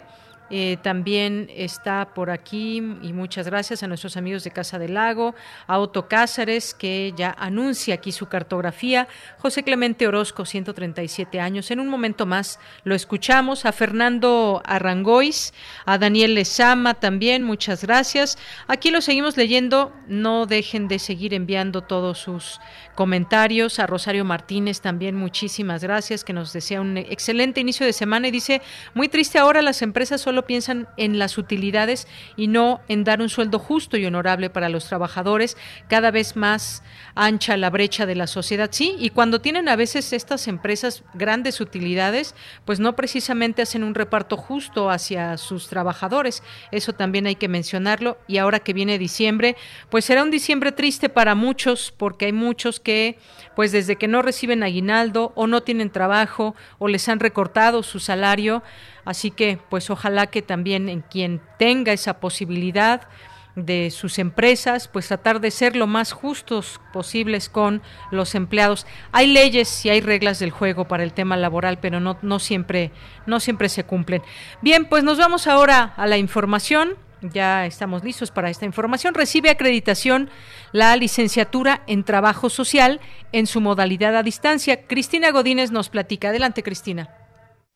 eh, 0.51 0.79
también 0.83 1.51
está 1.55 2.15
por 2.15 2.31
aquí 2.31 2.79
y 2.79 3.13
muchas 3.13 3.47
gracias 3.47 3.83
a 3.83 3.87
nuestros 3.87 4.17
amigos 4.17 4.45
de 4.45 4.51
Casa 4.51 4.79
del 4.79 4.95
Lago, 4.95 5.35
a 5.67 5.79
Otto 5.79 6.09
Cázares 6.09 6.75
que 6.75 7.13
ya 7.17 7.35
anuncia 7.39 7.95
aquí 7.95 8.13
su 8.13 8.27
cartografía, 8.27 9.09
José 9.39 9.63
Clemente 9.63 10.07
Orozco, 10.07 10.47
137 10.47 11.41
años. 11.41 11.71
En 11.71 11.81
un 11.81 11.89
momento 11.89 12.25
más 12.25 12.59
lo 12.85 12.95
escuchamos, 12.95 13.67
a 13.67 13.73
Fernando 13.73 14.63
Arrangois, 14.65 15.53
a 15.85 15.99
Daniel 15.99 16.35
Lezama 16.35 16.95
también, 16.95 17.43
muchas 17.43 17.83
gracias. 17.83 18.39
Aquí 18.67 18.91
lo 18.91 19.01
seguimos 19.01 19.37
leyendo, 19.37 19.93
no 20.07 20.47
dejen 20.47 20.89
de 20.89 20.99
seguir 20.99 21.35
enviando 21.35 21.83
todos 21.83 22.19
sus 22.19 22.61
comentarios. 22.95 23.79
A 23.79 23.87
Rosario 23.87 24.25
Martínez 24.25 24.81
también 24.81 25.15
muchísimas 25.15 25.83
gracias, 25.83 26.25
que 26.25 26.33
nos 26.33 26.53
desea 26.53 26.81
un 26.81 26.97
excelente 26.97 27.61
inicio 27.61 27.87
de 27.87 27.93
semana 27.93 28.29
y 28.29 28.31
dice, 28.31 28.63
muy 28.95 29.09
triste 29.09 29.39
ahora 29.39 29.63
las 29.63 29.83
empresas 29.83 30.21
solo 30.21 30.38
piensan 30.47 30.89
en 30.97 31.19
las 31.19 31.39
utilidades 31.39 32.07
y 32.37 32.49
no 32.49 32.81
en 32.89 33.05
dar 33.05 33.21
un 33.21 33.29
sueldo 33.29 33.59
justo 33.59 33.97
y 33.97 34.07
honorable 34.07 34.51
para 34.51 34.69
los 34.69 34.87
trabajadores, 34.87 35.57
cada 35.89 36.11
vez 36.11 36.37
más 36.37 36.83
ancha 37.15 37.57
la 37.57 37.71
brecha 37.71 38.07
de 38.07 38.15
la 38.15 38.27
sociedad. 38.27 38.69
Sí, 38.73 38.97
y 38.99 39.11
cuando 39.11 39.41
tienen 39.41 39.69
a 39.69 39.77
veces 39.77 40.13
estas 40.13 40.49
empresas 40.49 41.03
grandes 41.15 41.61
utilidades, 41.61 42.35
pues 42.65 42.81
no 42.81 42.97
precisamente 42.97 43.63
hacen 43.63 43.85
un 43.85 43.95
reparto 43.95 44.37
justo 44.37 44.91
hacia 44.91 45.37
sus 45.37 45.69
trabajadores. 45.69 46.43
Eso 46.71 46.93
también 46.93 47.27
hay 47.27 47.37
que 47.37 47.49
mencionarlo. 47.49 48.19
Y 48.27 48.39
ahora 48.39 48.61
que 48.61 48.73
viene 48.73 48.99
diciembre, 48.99 49.57
pues 49.91 50.05
será 50.05 50.23
un 50.23 50.31
diciembre 50.31 50.73
triste 50.73 51.09
para 51.09 51.35
muchos 51.35 51.93
porque 51.97 52.27
hay 52.27 52.33
muchos 52.33 52.81
que 52.81 53.19
pues 53.59 53.73
desde 53.73 53.97
que 53.97 54.07
no 54.07 54.23
reciben 54.23 54.63
aguinaldo 54.63 55.33
o 55.35 55.49
no 55.49 55.65
tienen 55.65 55.91
trabajo 55.91 56.55
o 56.79 56.87
les 56.87 57.09
han 57.09 57.19
recortado 57.19 57.83
su 57.83 57.99
salario, 57.99 58.63
así 59.05 59.33
que 59.33 59.59
pues 59.69 59.91
ojalá 59.91 60.29
que 60.29 60.43
también 60.43 60.89
en 60.89 61.01
quien 61.01 61.41
tenga 61.59 61.93
esa 61.93 62.21
posibilidad 62.21 63.09
de 63.57 63.91
sus 63.91 64.21
empresas, 64.21 64.87
pues 64.87 65.09
tratar 65.09 65.41
de 65.41 65.51
ser 65.51 65.75
lo 65.75 65.89
más 65.89 66.13
justos 66.13 66.81
posibles 66.93 67.49
con 67.49 67.83
los 68.13 68.37
empleados. 68.37 68.87
Hay 69.11 69.27
leyes 69.27 69.85
y 69.85 69.91
hay 69.91 70.03
reglas 70.03 70.39
del 70.39 70.53
juego 70.53 70.87
para 70.87 71.03
el 71.03 71.13
tema 71.13 71.37
laboral, 71.37 71.81
pero 71.81 71.99
no, 71.99 72.17
no 72.23 72.39
siempre, 72.39 72.93
no 73.27 73.41
siempre 73.41 73.69
se 73.69 73.83
cumplen. 73.83 74.23
Bien, 74.63 74.85
pues 74.85 75.03
nos 75.03 75.19
vamos 75.19 75.49
ahora 75.49 75.95
a 75.97 76.07
la 76.07 76.17
información. 76.17 76.91
Ya 77.23 77.67
estamos 77.67 78.05
listos 78.05 78.31
para 78.31 78.51
esta 78.51 78.67
información. 78.67 79.15
Recibe 79.15 79.51
acreditación 79.51 80.31
la 80.73 80.97
licenciatura 80.97 81.83
en 81.87 82.05
Trabajo 82.05 82.51
Social 82.51 83.01
en 83.33 83.47
su 83.47 83.61
modalidad 83.61 84.17
a 84.17 84.23
distancia. 84.23 84.87
Cristina 84.87 85.31
Godínez 85.31 85.71
nos 85.71 85.89
platica. 85.89 86.29
Adelante, 86.29 86.63
Cristina. 86.63 87.09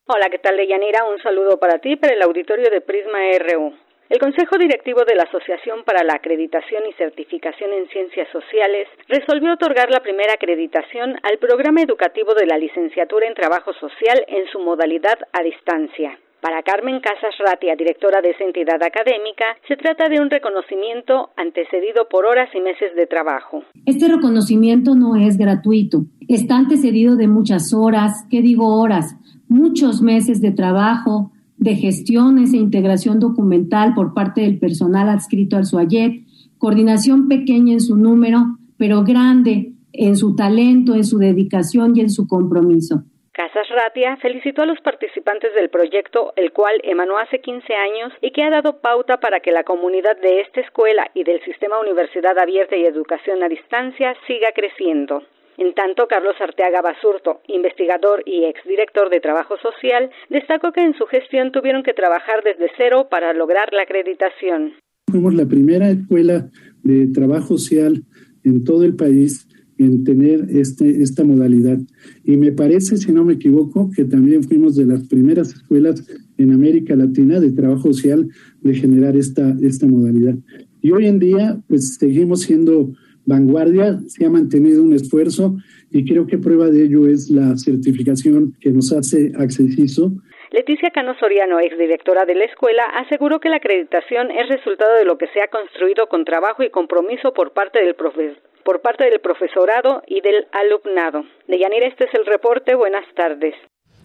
Hola, 0.07 0.28
¿qué 0.30 0.38
tal, 0.38 0.57
Deyanira? 0.57 1.05
Un 1.05 1.22
saludo 1.22 1.59
para 1.59 1.78
ti, 1.78 1.97
para 1.97 2.14
el 2.14 2.22
auditorio 2.22 2.68
de 2.70 2.80
Prisma 2.80 3.18
RU. 3.38 3.72
El 4.12 4.18
Consejo 4.18 4.59
Directivo 4.59 5.05
de 5.07 5.14
la 5.14 5.22
Asociación 5.22 5.84
para 5.84 6.05
la 6.05 6.14
Acreditación 6.14 6.82
y 6.86 6.93
Certificación 6.95 7.72
en 7.72 7.88
Ciencias 7.88 8.28
Sociales 8.30 8.86
resolvió 9.09 9.55
otorgar 9.55 9.90
la 9.90 10.01
primera 10.01 10.34
acreditación 10.34 11.18
al 11.22 11.38
programa 11.38 11.80
educativo 11.80 12.34
de 12.34 12.45
la 12.45 12.59
licenciatura 12.59 13.26
en 13.26 13.32
Trabajo 13.32 13.72
Social 13.72 14.22
en 14.28 14.47
su 14.49 14.59
modalidad 14.59 15.18
a 15.32 15.43
distancia. 15.43 16.18
Para 16.43 16.61
Carmen 16.64 16.99
Casas 17.01 17.38
Ratia, 17.38 17.76
directora 17.78 18.20
de 18.20 18.30
esa 18.30 18.43
entidad 18.43 18.82
académica, 18.82 19.45
se 19.68 19.76
trata 19.76 20.09
de 20.09 20.20
un 20.20 20.28
reconocimiento 20.28 21.30
antecedido 21.36 22.09
por 22.11 22.26
horas 22.26 22.49
y 22.53 22.59
meses 22.59 22.97
de 22.97 23.07
trabajo. 23.07 23.62
Este 23.86 24.09
reconocimiento 24.09 24.97
no 24.97 25.14
es 25.14 25.38
gratuito, 25.38 26.07
está 26.26 26.57
antecedido 26.57 27.14
de 27.14 27.28
muchas 27.28 27.72
horas, 27.72 28.26
¿qué 28.28 28.43
digo 28.43 28.80
horas? 28.80 29.14
Muchos 29.47 30.03
meses 30.03 30.40
de 30.40 30.51
trabajo, 30.51 31.30
de 31.59 31.76
gestiones 31.76 32.53
e 32.53 32.57
integración 32.57 33.20
documental 33.20 33.95
por 33.95 34.12
parte 34.12 34.40
del 34.40 34.59
personal 34.59 35.11
adscrito 35.11 35.57
al 35.57 35.64
SUAYET, 35.64 36.24
coordinación 36.59 37.28
pequeña 37.28 37.74
en 37.74 37.80
su 37.80 37.95
número, 37.95 38.59
pero 38.76 39.05
grande 39.05 39.74
en 39.93 40.16
su 40.16 40.34
talento, 40.34 40.97
en 40.97 41.05
su 41.05 41.18
dedicación 41.18 41.97
y 41.97 42.01
en 42.01 42.11
su 42.11 42.26
compromiso. 42.26 43.05
Casas 43.43 43.68
Ratia 43.70 44.16
felicitó 44.18 44.62
a 44.62 44.66
los 44.66 44.80
participantes 44.82 45.53
del 45.57 45.68
proyecto, 45.68 46.32
el 46.36 46.53
cual 46.53 46.80
emanó 46.84 47.18
hace 47.18 47.40
15 47.40 47.74
años 47.74 48.12
y 48.20 48.30
que 48.30 48.45
ha 48.45 48.51
dado 48.51 48.78
pauta 48.80 49.18
para 49.18 49.40
que 49.40 49.51
la 49.51 49.64
comunidad 49.64 50.16
de 50.20 50.43
esta 50.43 50.61
escuela 50.61 51.11
y 51.12 51.24
del 51.24 51.43
sistema 51.43 51.80
Universidad 51.80 52.38
Abierta 52.38 52.76
y 52.76 52.84
Educación 52.84 53.43
a 53.43 53.49
Distancia 53.49 54.14
siga 54.28 54.53
creciendo. 54.55 55.24
En 55.59 55.74
tanto, 55.74 56.07
Carlos 56.07 56.36
Arteaga 56.40 56.82
Basurto, 56.82 57.40
investigador 57.49 58.22
y 58.26 58.45
exdirector 58.45 59.11
de 59.11 59.18
Trabajo 59.18 59.57
Social, 59.59 60.09
destacó 60.30 60.70
que 60.70 60.82
en 60.82 60.95
su 60.95 61.07
gestión 61.07 61.51
tuvieron 61.51 61.82
que 61.82 61.95
trabajar 61.95 62.45
desde 62.45 62.70
cero 62.76 63.09
para 63.11 63.32
lograr 63.32 63.72
la 63.72 63.82
acreditación. 63.82 64.74
Fuimos 65.11 65.34
la 65.34 65.47
primera 65.47 65.90
escuela 65.90 66.47
de 66.84 67.09
trabajo 67.12 67.59
social 67.59 68.05
en 68.45 68.62
todo 68.62 68.84
el 68.84 68.95
país 68.95 69.49
en 69.85 70.05
tener 70.05 70.47
este, 70.51 71.03
esta 71.03 71.24
modalidad. 71.24 71.78
Y 72.24 72.37
me 72.37 72.53
parece, 72.53 72.97
si 72.97 73.12
no 73.12 73.24
me 73.24 73.35
equivoco, 73.35 73.91
que 73.95 74.05
también 74.05 74.43
fuimos 74.43 74.76
de 74.76 74.87
las 74.87 75.07
primeras 75.09 75.55
escuelas 75.55 76.07
en 76.39 76.53
América 76.53 76.97
Latina 76.97 77.41
de 77.41 77.53
trabajo 77.53 77.93
social 77.93 78.28
de 78.61 78.74
generar 78.74 79.16
esta, 79.16 79.57
esta 79.62 79.87
modalidad. 79.87 80.37
Y 80.80 80.93
hoy 80.93 81.07
en 81.07 81.18
día, 81.18 81.61
pues 81.68 81.97
seguimos 81.97 82.43
siendo 82.43 82.93
vanguardia, 83.24 84.01
se 84.07 84.24
ha 84.24 84.30
mantenido 84.30 84.83
un 84.83 84.93
esfuerzo 84.93 85.57
y 85.91 86.05
creo 86.05 86.26
que 86.26 86.39
prueba 86.39 86.70
de 86.70 86.85
ello 86.85 87.07
es 87.07 87.30
la 87.30 87.57
certificación 87.57 88.55
que 88.61 88.72
nos 88.72 88.93
hace 88.93 89.33
accesiso 89.37 90.12
Leticia 90.53 90.91
Cano 90.91 91.14
Soriano, 91.18 91.61
exdirectora 91.61 92.26
de 92.26 92.35
la 92.35 92.45
escuela, 92.45 92.85
aseguró 92.85 93.41
que 93.41 93.49
la 93.49 93.57
acreditación 93.57 94.30
es 94.30 94.51
resultado 94.51 94.99
de 94.99 95.07
lo 95.07 95.16
que 95.16 95.26
se 95.28 95.41
ha 95.41 95.49
construido 95.49 96.09
con 96.09 96.26
trabajo 96.26 96.62
y 96.62 96.68
compromiso 96.68 97.33
por 97.33 97.55
parte 97.55 97.83
del 97.83 97.95
profesor 97.95 98.51
por 98.65 98.81
parte 98.81 99.05
del 99.05 99.21
profesorado 99.21 100.03
y 100.07 100.21
del 100.21 100.47
alumnado. 100.53 101.25
Deyanira, 101.47 101.87
este 101.87 102.05
es 102.05 102.15
el 102.15 102.27
reporte. 102.27 102.75
Buenas 102.75 103.05
tardes. 103.15 103.55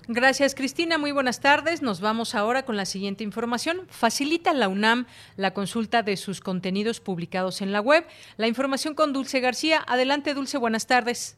Gracias, 0.09 0.55
Cristina. 0.55 0.97
Muy 0.97 1.11
buenas 1.11 1.41
tardes. 1.41 1.81
Nos 1.81 1.99
vamos 1.99 2.33
ahora 2.33 2.63
con 2.63 2.77
la 2.77 2.85
siguiente 2.85 3.25
información. 3.25 3.87
Facilita 3.89 4.53
la 4.53 4.69
UNAM 4.69 5.05
la 5.35 5.53
consulta 5.53 6.01
de 6.01 6.15
sus 6.15 6.39
contenidos 6.39 7.01
publicados 7.01 7.61
en 7.61 7.73
la 7.73 7.81
web. 7.81 8.05
La 8.37 8.47
información 8.47 8.95
con 8.95 9.11
Dulce 9.11 9.41
García. 9.41 9.79
Adelante, 9.85 10.33
Dulce. 10.33 10.57
Buenas 10.57 10.87
tardes. 10.87 11.37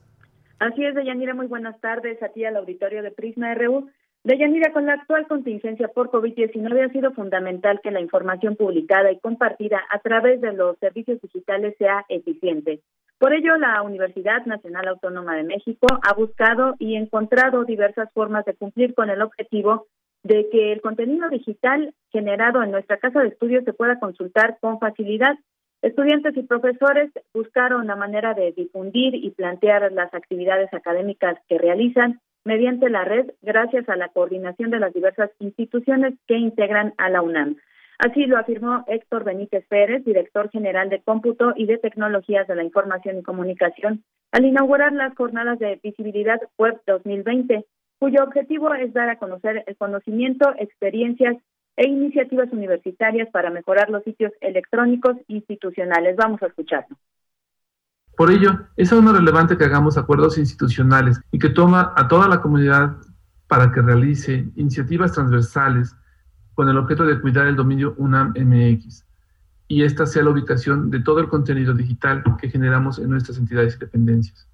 Así 0.60 0.86
es, 0.86 0.94
Deyanira. 0.94 1.34
Muy 1.34 1.48
buenas 1.48 1.82
tardes 1.82 2.22
a 2.22 2.30
ti 2.30 2.46
al 2.46 2.58
auditorio 2.58 3.02
de 3.02 3.10
Prisma 3.10 3.56
RU. 3.56 3.90
Deyanira, 4.24 4.74
con 4.74 4.86
la 4.86 4.94
actual 4.94 5.28
contingencia 5.28 5.88
por 5.88 6.12
COVID-19 6.12 6.86
ha 6.86 6.92
sido 6.92 7.12
fundamental 7.14 7.80
que 7.82 7.90
la 7.90 8.02
información 8.02 8.56
publicada 8.58 9.12
y 9.12 9.20
compartida 9.20 9.82
a 9.90 10.00
través 10.00 10.42
de 10.42 10.54
los 10.54 10.78
servicios 10.78 11.22
digitales 11.22 11.76
sea 11.78 12.06
eficiente. 12.10 12.82
Por 13.20 13.34
ello, 13.34 13.58
la 13.58 13.82
Universidad 13.82 14.46
Nacional 14.46 14.88
Autónoma 14.88 15.36
de 15.36 15.44
México 15.44 15.88
ha 16.04 16.14
buscado 16.14 16.76
y 16.80 16.96
encontrado 16.96 17.66
diversas 17.66 18.10
formas 18.14 18.46
de 18.46 18.54
cumplir 18.54 18.96
con 18.96 19.10
el 19.10 19.22
objetivo 19.22 19.88
de 20.24 20.48
que 20.50 20.72
el 20.72 20.82
contenido 20.82 21.28
digital 21.28 21.94
generado 22.12 22.64
en 22.64 22.72
nuestra 22.72 22.98
casa 22.98 23.20
de 23.20 23.28
estudios 23.28 23.66
se 23.66 23.74
pueda 23.74 24.00
consultar 24.00 24.58
con 24.62 24.80
facilidad. 24.80 25.38
Estudiantes 25.82 26.36
y 26.38 26.44
profesores 26.44 27.12
buscaron 27.34 27.88
la 27.88 27.98
manera 27.98 28.34
de 28.34 28.54
difundir 28.54 29.16
y 29.16 29.32
plantear 29.32 29.92
las 29.92 30.14
actividades 30.14 30.74
académicas 30.74 31.38
que 31.50 31.58
realizan 31.58 32.22
mediante 32.46 32.90
la 32.90 33.04
red 33.04 33.32
gracias 33.42 33.90
a 33.90 33.98
la 33.98 34.08
coordinación 34.08 34.72
de 34.72 34.80
las 34.80 34.94
diversas 34.94 35.30
instituciones 35.40 36.14
que 36.26 36.38
integran 36.38 36.94
a 36.98 37.10
la 37.10 37.22
UNAM. 37.22 37.58
Así 38.00 38.26
lo 38.28 38.38
afirmó 38.38 38.86
Héctor 38.88 39.26
Benítez 39.26 39.68
Pérez, 39.68 40.06
director 40.06 40.50
general 40.50 40.90
de 40.90 41.02
Cómputo 41.02 41.52
y 41.58 41.66
de 41.66 41.78
Tecnologías 41.78 42.48
de 42.48 42.56
la 42.56 42.64
Información 42.64 43.18
y 43.18 43.24
Comunicación, 43.24 44.06
al 44.32 44.46
inaugurar 44.46 44.94
las 44.94 45.14
jornadas 45.16 45.60
de 45.60 45.82
visibilidad 45.84 46.40
Web 46.58 46.82
2020, 46.88 47.66
cuyo 48.00 48.24
objetivo 48.24 48.74
es 48.74 48.94
dar 48.94 49.10
a 49.10 49.18
conocer 49.18 49.66
el 49.68 49.76
conocimiento, 49.76 50.50
experiencias 50.58 51.36
e 51.76 51.90
iniciativas 51.90 52.50
universitarias 52.54 53.30
para 53.32 53.50
mejorar 53.50 53.90
los 53.90 54.06
sitios 54.06 54.32
electrónicos 54.40 55.18
institucionales. 55.28 56.16
Vamos 56.16 56.42
a 56.42 56.48
escucharlo. 56.48 56.96
Por 58.16 58.32
ello, 58.32 58.52
es 58.78 58.94
aún 58.94 59.14
relevante 59.14 59.58
que 59.58 59.66
hagamos 59.66 59.98
acuerdos 59.98 60.38
institucionales 60.38 61.20
y 61.32 61.40
que 61.40 61.50
toma 61.50 61.94
a 61.98 62.08
toda 62.08 62.30
la 62.30 62.40
comunidad 62.40 62.96
para 63.48 63.74
que 63.74 63.82
realice 63.82 64.46
iniciativas 64.56 65.12
transversales 65.12 65.94
con 66.60 66.68
el 66.68 66.76
objeto 66.76 67.06
de 67.06 67.22
cuidar 67.22 67.48
el 67.48 67.56
dominio 67.56 67.96
UNAM 67.98 68.34
MX 68.36 69.08
y 69.70 69.86
esta 69.86 70.06
sea 70.06 70.24
la 70.24 70.32
ubicación 70.32 70.92
de 70.92 71.00
todo 71.00 71.22
el 71.22 71.30
contenido 71.30 71.74
digital 71.74 72.22
que 72.38 72.50
generamos 72.50 73.00
en 73.00 73.10
nuestras 73.10 73.38
entidades 73.38 73.78
y 73.78 73.80
dependencias. 73.80 74.46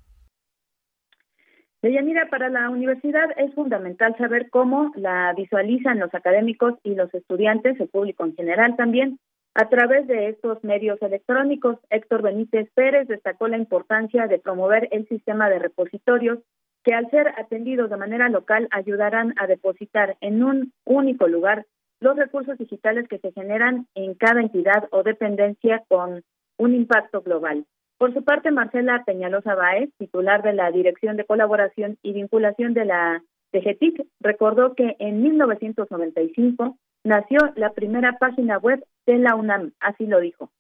Deyanira, 1.81 2.29
para 2.29 2.49
la 2.49 2.69
universidad 2.69 3.31
es 3.37 3.51
fundamental 3.55 4.15
saber 4.19 4.51
cómo 4.51 4.91
la 4.95 5.33
visualizan 5.35 5.97
los 5.97 6.13
académicos 6.13 6.75
y 6.83 6.93
los 6.93 7.11
estudiantes, 7.11 7.79
el 7.79 7.87
público 7.87 8.23
en 8.23 8.35
general 8.35 8.75
también, 8.75 9.17
a 9.55 9.67
través 9.69 10.05
de 10.05 10.29
estos 10.29 10.63
medios 10.63 11.01
electrónicos. 11.01 11.79
Héctor 11.89 12.21
Benítez 12.21 12.69
Pérez 12.75 13.07
destacó 13.07 13.47
la 13.47 13.57
importancia 13.57 14.27
de 14.27 14.37
promover 14.37 14.89
el 14.91 15.07
sistema 15.07 15.49
de 15.49 15.57
repositorios 15.57 16.37
que 16.83 16.93
al 16.93 17.09
ser 17.09 17.29
atendidos 17.29 17.89
de 17.89 17.97
manera 17.97 18.29
local 18.29 18.67
ayudarán 18.69 19.33
a 19.37 19.47
depositar 19.47 20.17
en 20.21 20.43
un 20.43 20.71
único 20.85 21.27
lugar 21.27 21.65
los 22.05 22.15
recursos 22.15 22.55
digitales 22.59 23.07
que 23.07 23.17
se 23.17 23.31
generan 23.31 23.87
en 23.95 24.13
cada 24.13 24.39
entidad 24.39 24.87
o 24.91 25.01
dependencia 25.01 25.83
con 25.87 26.21
un 26.57 26.75
impacto 26.75 27.23
global. 27.23 27.65
Por 27.97 28.13
su 28.13 28.23
parte, 28.23 28.51
Marcela 28.51 29.03
Peñalosa 29.05 29.55
Báez, 29.55 29.89
titular 29.97 30.43
de 30.43 30.53
la 30.53 30.69
Dirección 30.69 31.17
de 31.17 31.25
Colaboración 31.25 31.97
y 32.03 32.13
Vinculación 32.13 32.75
de 32.75 32.85
la 32.85 33.23
DGTIC, 33.53 34.05
recordó 34.19 34.75
que 34.75 34.95
en 34.99 35.23
1995 35.23 36.77
nació 37.03 37.39
la 37.55 37.71
primera 37.71 38.19
página 38.19 38.59
web 38.59 38.85
de 39.07 39.17
la 39.17 39.33
UNAM, 39.33 39.71
así 39.79 40.05
lo 40.05 40.19
dijo. 40.19 40.51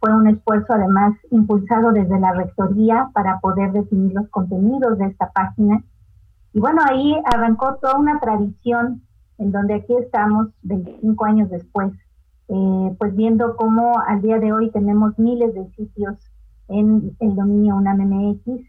Fue 0.00 0.10
un 0.16 0.28
esfuerzo 0.28 0.72
además 0.72 1.18
impulsado 1.32 1.92
desde 1.92 2.18
la 2.18 2.32
Rectoría 2.32 3.10
para 3.12 3.40
poder 3.40 3.72
definir 3.72 4.14
los 4.14 4.30
contenidos 4.30 4.96
de 4.96 5.04
esta 5.04 5.30
página. 5.32 5.84
Y 6.54 6.60
bueno, 6.60 6.80
ahí 6.88 7.14
arrancó 7.30 7.76
toda 7.82 7.98
una 7.98 8.18
tradición 8.20 9.02
en 9.38 9.52
donde 9.52 9.74
aquí 9.74 9.94
estamos 9.94 10.48
25 10.62 11.24
años 11.24 11.50
después 11.50 11.92
eh, 12.48 12.96
pues 12.98 13.16
viendo 13.16 13.56
cómo 13.56 13.94
al 14.06 14.20
día 14.20 14.38
de 14.38 14.52
hoy 14.52 14.70
tenemos 14.70 15.18
miles 15.18 15.54
de 15.54 15.66
sitios 15.76 16.18
en 16.68 17.16
el 17.20 17.34
dominio 17.34 17.76
UNAM-MX. 17.76 18.66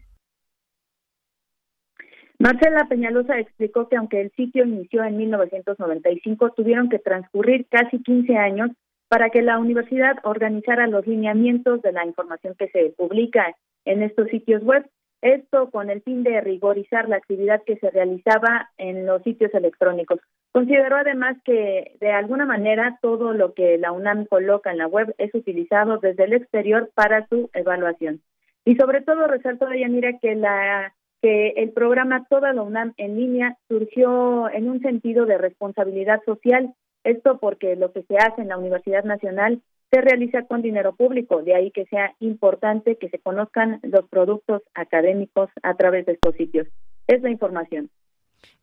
Marcela 2.38 2.86
Peñalosa 2.88 3.38
explicó 3.38 3.88
que 3.88 3.96
aunque 3.96 4.20
el 4.20 4.30
sitio 4.32 4.64
inició 4.64 5.04
en 5.04 5.16
1995, 5.16 6.52
tuvieron 6.52 6.88
que 6.88 6.98
transcurrir 6.98 7.66
casi 7.68 8.02
15 8.02 8.36
años 8.36 8.70
para 9.08 9.30
que 9.30 9.42
la 9.42 9.58
universidad 9.58 10.16
organizara 10.24 10.86
los 10.86 11.06
lineamientos 11.06 11.80
de 11.82 11.92
la 11.92 12.04
información 12.04 12.54
que 12.58 12.68
se 12.68 12.94
publica 12.96 13.54
en 13.84 14.02
estos 14.02 14.28
sitios 14.28 14.62
web. 14.64 14.86
Esto 15.26 15.70
con 15.72 15.90
el 15.90 16.02
fin 16.02 16.22
de 16.22 16.40
rigorizar 16.40 17.08
la 17.08 17.16
actividad 17.16 17.60
que 17.64 17.76
se 17.78 17.90
realizaba 17.90 18.70
en 18.78 19.06
los 19.06 19.24
sitios 19.24 19.52
electrónicos. 19.54 20.20
Consideró 20.52 20.98
además 20.98 21.36
que 21.44 21.96
de 21.98 22.12
alguna 22.12 22.46
manera 22.46 23.00
todo 23.02 23.32
lo 23.32 23.52
que 23.52 23.76
la 23.76 23.90
UNAM 23.90 24.26
coloca 24.26 24.70
en 24.70 24.78
la 24.78 24.86
web 24.86 25.12
es 25.18 25.34
utilizado 25.34 25.98
desde 25.98 26.22
el 26.24 26.32
exterior 26.32 26.92
para 26.94 27.26
su 27.26 27.50
evaluación. 27.54 28.20
Y 28.64 28.76
sobre 28.76 29.00
todo 29.00 29.26
resaltó 29.26 29.66
Yanira 29.72 30.16
que 30.22 30.36
la 30.36 30.94
que 31.20 31.48
el 31.56 31.72
programa 31.72 32.24
Toda 32.30 32.52
la 32.52 32.62
UNAM 32.62 32.94
en 32.96 33.16
línea 33.16 33.56
surgió 33.66 34.48
en 34.50 34.70
un 34.70 34.80
sentido 34.80 35.26
de 35.26 35.38
responsabilidad 35.38 36.22
social, 36.24 36.72
esto 37.02 37.38
porque 37.38 37.74
lo 37.74 37.90
que 37.90 38.04
se 38.04 38.16
hace 38.16 38.42
en 38.42 38.48
la 38.48 38.58
Universidad 38.58 39.02
Nacional 39.02 39.60
se 39.90 40.00
realiza 40.00 40.42
con 40.42 40.62
dinero 40.62 40.94
público, 40.94 41.42
de 41.42 41.54
ahí 41.54 41.70
que 41.70 41.86
sea 41.86 42.14
importante 42.20 42.96
que 42.96 43.08
se 43.08 43.18
conozcan 43.18 43.80
los 43.82 44.08
productos 44.08 44.62
académicos 44.74 45.50
a 45.62 45.74
través 45.74 46.06
de 46.06 46.12
estos 46.12 46.34
sitios. 46.36 46.66
Es 47.06 47.22
la 47.22 47.30
información. 47.30 47.90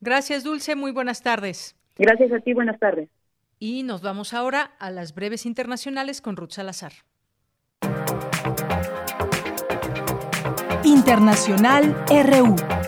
Gracias, 0.02 0.44
Dulce. 0.44 0.76
Muy 0.76 0.92
buenas 0.92 1.22
tardes. 1.22 1.78
Gracias 1.98 2.32
a 2.32 2.40
ti, 2.40 2.54
buenas 2.54 2.80
tardes. 2.80 3.10
Y 3.60 3.84
nos 3.84 4.02
vamos 4.02 4.34
ahora 4.34 4.72
a 4.80 4.92
las 4.92 5.16
breves 5.16 5.46
internacionales 5.46 6.22
con 6.22 6.36
Ruth 6.36 6.52
Salazar. 6.52 6.92
Internacional 10.84 11.96
RU. 12.10 12.83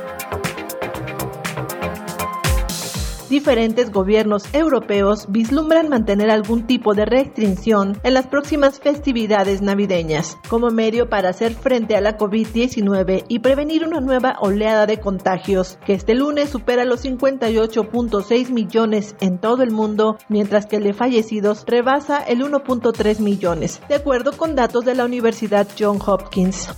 Diferentes 3.35 3.91
gobiernos 3.91 4.45
europeos 4.53 5.25
vislumbran 5.27 5.89
mantener 5.89 6.31
algún 6.31 6.67
tipo 6.67 6.93
de 6.93 7.03
restricción 7.03 7.99
en 8.03 8.13
las 8.13 8.27
próximas 8.27 8.79
festividades 8.79 9.61
navideñas, 9.61 10.37
como 10.47 10.69
medio 10.69 11.09
para 11.09 11.31
hacer 11.31 11.53
frente 11.53 11.97
a 11.97 12.01
la 12.01 12.17
COVID-19 12.17 13.25
y 13.27 13.39
prevenir 13.39 13.83
una 13.83 13.99
nueva 13.99 14.37
oleada 14.39 14.85
de 14.85 15.01
contagios, 15.01 15.77
que 15.85 15.91
este 15.91 16.15
lunes 16.15 16.49
supera 16.49 16.85
los 16.85 17.03
58.6 17.03 18.51
millones 18.51 19.17
en 19.19 19.37
todo 19.37 19.63
el 19.63 19.71
mundo, 19.71 20.17
mientras 20.29 20.65
que 20.65 20.77
el 20.77 20.83
de 20.83 20.93
fallecidos 20.93 21.65
rebasa 21.67 22.19
el 22.19 22.39
1.3 22.39 23.19
millones, 23.19 23.81
de 23.89 23.95
acuerdo 23.95 24.31
con 24.37 24.55
datos 24.55 24.85
de 24.85 24.95
la 24.95 25.03
Universidad 25.03 25.67
John 25.77 25.99
Hopkins. 26.05 26.69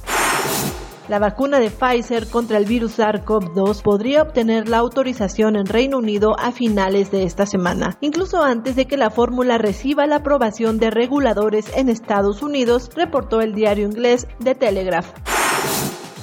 La 1.07 1.19
vacuna 1.19 1.59
de 1.59 1.69
Pfizer 1.69 2.27
contra 2.27 2.57
el 2.57 2.65
virus 2.65 2.99
SARS-CoV-2 2.99 3.81
podría 3.81 4.23
obtener 4.23 4.67
la 4.67 4.79
autorización 4.79 5.55
en 5.55 5.65
Reino 5.65 5.99
Unido 5.99 6.35
a 6.37 6.51
finales 6.51 7.11
de 7.11 7.23
esta 7.23 7.45
semana, 7.45 7.97
incluso 8.01 8.43
antes 8.43 8.75
de 8.75 8.87
que 8.87 8.97
la 8.97 9.09
fórmula 9.09 9.57
reciba 9.57 10.05
la 10.05 10.17
aprobación 10.17 10.79
de 10.79 10.89
reguladores 10.89 11.71
en 11.77 11.87
Estados 11.87 12.43
Unidos, 12.43 12.89
reportó 12.93 13.39
el 13.39 13.53
diario 13.53 13.85
inglés 13.85 14.27
The 14.43 14.55
Telegraph. 14.55 15.07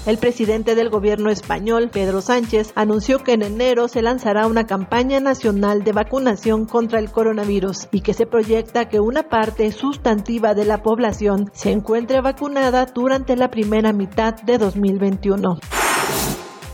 El 0.07 0.19
presidente 0.19 0.75
del 0.75 0.91
gobierno 0.91 1.31
español, 1.31 1.89
Pedro 1.91 2.21
Sánchez, 2.21 2.73
anunció 2.75 3.21
que 3.21 3.33
en 3.33 3.43
enero 3.43 3.89
se 3.89 4.03
lanzará 4.03 4.47
una 4.47 4.67
campaña 4.67 5.19
nacional 5.19 5.83
de 5.83 5.93
vacunación 5.93 6.67
contra 6.67 6.99
el 6.99 7.11
coronavirus 7.11 7.89
y 7.91 8.03
que 8.03 8.13
se 8.13 8.27
proyecta 8.27 8.91
que 8.91 9.01
una 9.01 9.23
parte 9.31 9.73
sustantiva 9.73 10.53
de 10.53 10.67
la 10.67 10.83
población 10.83 11.51
se 11.55 11.71
encuentre 11.71 12.21
vacunada 12.21 12.85
durante 12.85 13.35
la 13.35 13.51
primera 13.51 13.95
mitad 13.95 14.35
de 14.35 14.59
2021 14.59 15.59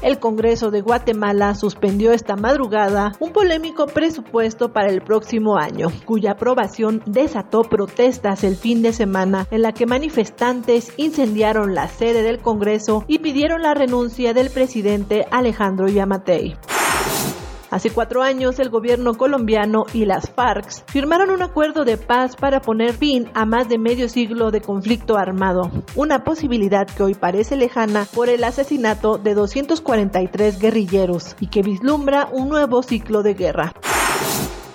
el 0.02 0.18
Congreso 0.18 0.70
de 0.70 0.80
Guatemala 0.80 1.54
suspendió 1.54 2.12
esta 2.12 2.36
madrugada 2.36 3.12
un 3.20 3.32
polémico 3.32 3.86
presupuesto 3.86 4.72
para 4.72 4.88
el 4.90 5.02
próximo 5.02 5.56
año, 5.56 5.88
cuya 6.04 6.32
aprobación 6.32 7.02
desató 7.06 7.62
protestas 7.62 8.44
el 8.44 8.56
fin 8.56 8.82
de 8.82 8.92
semana 8.92 9.46
en 9.50 9.62
la 9.62 9.72
que 9.72 9.86
manifestantes 9.86 10.92
incendiaron 10.96 11.74
la 11.74 11.88
sede 11.88 12.22
del 12.22 12.40
Congreso 12.40 13.04
y 13.06 13.18
pidieron 13.18 13.62
la 13.62 13.74
renuncia 13.74 14.34
del 14.34 14.50
presidente 14.50 15.26
Alejandro 15.30 15.88
Yamatei. 15.88 16.56
Hace 17.70 17.90
cuatro 17.90 18.22
años, 18.22 18.58
el 18.58 18.68
gobierno 18.68 19.14
colombiano 19.14 19.84
y 19.94 20.04
las 20.04 20.28
FARC 20.28 20.84
firmaron 20.88 21.30
un 21.30 21.40
acuerdo 21.40 21.84
de 21.84 21.96
paz 21.96 22.34
para 22.34 22.60
poner 22.60 22.94
fin 22.94 23.30
a 23.32 23.44
más 23.44 23.68
de 23.68 23.78
medio 23.78 24.08
siglo 24.08 24.50
de 24.50 24.60
conflicto 24.60 25.16
armado, 25.16 25.70
una 25.94 26.24
posibilidad 26.24 26.88
que 26.88 27.04
hoy 27.04 27.14
parece 27.14 27.56
lejana 27.56 28.06
por 28.12 28.28
el 28.28 28.42
asesinato 28.42 29.18
de 29.18 29.34
243 29.34 30.58
guerrilleros 30.58 31.36
y 31.38 31.46
que 31.46 31.62
vislumbra 31.62 32.28
un 32.32 32.48
nuevo 32.48 32.82
ciclo 32.82 33.22
de 33.22 33.34
guerra. 33.34 33.72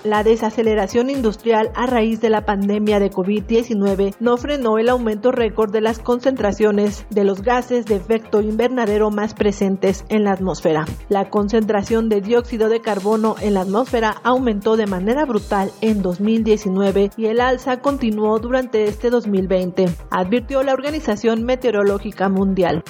La 0.06 0.22
desaceleración 0.22 1.10
industrial 1.10 1.72
a 1.74 1.86
raíz 1.86 2.20
de 2.20 2.30
la 2.30 2.46
pandemia 2.46 3.00
de 3.00 3.10
COVID-19 3.10 4.14
no 4.20 4.36
frenó 4.36 4.78
el 4.78 4.88
aumento 4.88 5.32
récord 5.32 5.72
de 5.72 5.80
las 5.80 5.98
concentraciones 5.98 7.06
de 7.10 7.24
los 7.24 7.42
gases 7.42 7.86
de 7.86 7.96
efecto 7.96 8.40
invernadero 8.40 9.10
más 9.10 9.34
presentes 9.34 10.04
en 10.08 10.22
la 10.22 10.30
atmósfera. 10.30 10.86
La 11.08 11.28
concentración 11.28 12.08
de 12.08 12.20
dióxido 12.20 12.68
de 12.68 12.80
carbono 12.80 13.34
en 13.40 13.54
la 13.54 13.62
atmósfera 13.62 14.14
aumentó 14.22 14.76
de 14.76 14.86
manera 14.86 15.24
brutal 15.24 15.72
en 15.80 16.02
2019 16.02 17.10
y 17.16 17.26
el 17.26 17.40
alza 17.40 17.80
continuó 17.80 18.38
durante 18.38 18.84
este 18.84 19.10
2020, 19.10 19.86
advirtió 20.12 20.62
la 20.62 20.74
Organización 20.74 21.42
Meteorológica 21.42 22.28
Mundial. 22.28 22.84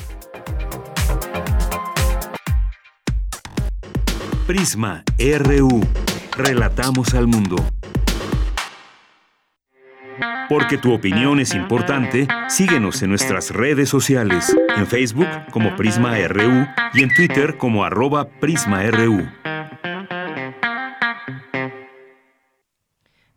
Prisma 4.46 5.02
RU. 5.18 5.80
Relatamos 6.36 7.14
al 7.14 7.26
mundo. 7.26 7.56
Porque 10.50 10.76
tu 10.76 10.92
opinión 10.92 11.40
es 11.40 11.54
importante, 11.54 12.28
síguenos 12.48 13.02
en 13.02 13.08
nuestras 13.08 13.50
redes 13.52 13.88
sociales, 13.88 14.54
en 14.76 14.86
Facebook 14.86 15.28
como 15.50 15.74
Prisma 15.76 16.18
RU 16.28 16.66
y 16.92 17.02
en 17.02 17.14
Twitter 17.14 17.56
como 17.56 17.84
arroba 17.84 18.28
PrismaRU. 18.28 19.26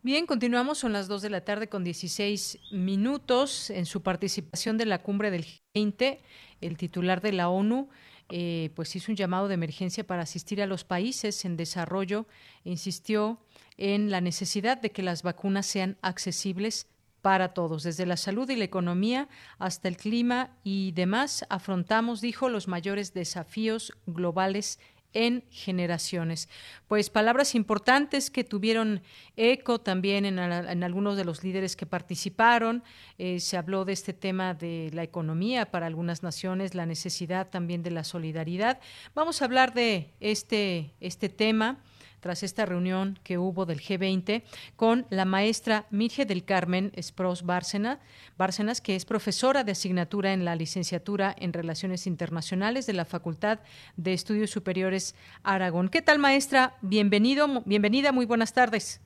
Bien, 0.01 0.26
continuamos, 0.26 0.77
son 0.77 0.91
las 0.91 1.07
2 1.07 1.21
de 1.21 1.30
la 1.30 1.45
tarde 1.45 1.69
con 1.69 1.85
16 1.85 2.59
minutos. 2.73 3.69
En 3.69 3.85
su 3.85 4.03
participación 4.03 4.77
de 4.77 4.85
la 4.85 5.01
cumbre 5.01 5.31
del 5.31 5.45
G20, 5.45 6.19
el 6.59 6.77
titular 6.77 7.21
de 7.21 7.31
la 7.31 7.47
ONU 7.47 7.89
eh, 8.30 8.69
pues 8.76 8.95
hizo 8.95 9.11
un 9.11 9.15
llamado 9.15 9.47
de 9.47 9.56
emergencia 9.56 10.06
para 10.06 10.22
asistir 10.22 10.61
a 10.61 10.68
los 10.68 10.84
países 10.84 11.45
en 11.45 11.57
desarrollo 11.57 12.27
insistió 12.64 13.39
en 13.77 14.11
la 14.11 14.22
necesidad 14.22 14.77
de 14.77 14.91
que 14.91 15.01
las 15.01 15.23
vacunas 15.23 15.65
sean 15.65 15.97
accesibles 16.01 16.88
para 17.22 17.53
todos, 17.53 17.84
desde 17.84 18.06
la 18.06 18.18
salud 18.18 18.49
y 18.49 18.56
la 18.56 18.64
economía 18.64 19.27
hasta 19.57 19.88
el 19.88 19.97
clima 19.97 20.51
y 20.64 20.91
demás, 20.91 21.45
afrontamos, 21.49 22.22
dijo, 22.22 22.49
los 22.49 22.68
mayores 22.68 23.14
desafíos 23.14 23.93
globales 24.06 24.80
en 25.14 25.44
generaciones. 25.49 26.49
Pues 26.88 27.10
palabras 27.10 27.56
importantes 27.56 28.30
que 28.30 28.44
tuvieron 28.44 29.02
eco 29.36 29.80
también 29.80 30.26
en, 30.26 30.40
algunos 30.84 31.18
de 31.18 31.26
los 31.26 31.44
líderes 31.44 31.76
que 31.76 31.86
participaron. 31.86 32.84
Eh, 33.18 33.40
se 33.40 33.57
habló 33.57 33.86
de 33.86 33.94
este 33.94 34.14
tema 34.14 34.53
de 34.53 34.90
la 34.94 35.03
economía 35.03 35.72
para 35.72 35.88
algunas 35.88 36.23
naciones, 36.23 36.76
la 36.76 36.86
necesidad 36.86 37.49
también 37.49 37.84
de 37.84 37.91
la 37.91 38.03
solidaridad. 38.03 38.80
Vamos 39.15 39.41
a 39.41 39.45
hablar 39.45 39.73
de 39.73 40.11
este, 40.19 40.91
este 40.99 41.30
tema 41.30 41.80
tras 42.20 42.44
esta 42.44 42.66
reunión 42.66 43.18
que 43.24 43.38
hubo 43.38 43.66
del 43.66 43.80
G20 43.80 44.44
con 44.76 45.06
la 45.10 45.26
maestra 45.26 45.86
Mirge 45.90 46.26
del 46.26 46.44
Carmen 46.44 46.91
Espros 46.96 47.46
Bárcena, 47.46 48.00
Bárcenas, 48.38 48.82
que 48.82 48.96
es 48.96 49.06
profesora 49.06 49.64
de 49.64 49.72
asignatura 49.72 50.34
en 50.34 50.46
la 50.46 50.56
licenciatura 50.56 51.36
en 51.38 51.54
Relaciones 51.54 52.08
Internacionales 52.08 52.86
de 52.86 52.94
la 52.94 53.06
Facultad 53.06 53.60
de 53.98 54.14
Estudios 54.14 54.50
Superiores 54.50 55.16
Aragón. 55.44 55.90
¿Qué 55.90 56.02
tal, 56.02 56.20
maestra? 56.20 56.74
Bienvenido, 56.82 57.48
bienvenida, 57.66 58.12
muy 58.12 58.26
buenas 58.26 58.54
tardes. 58.54 59.02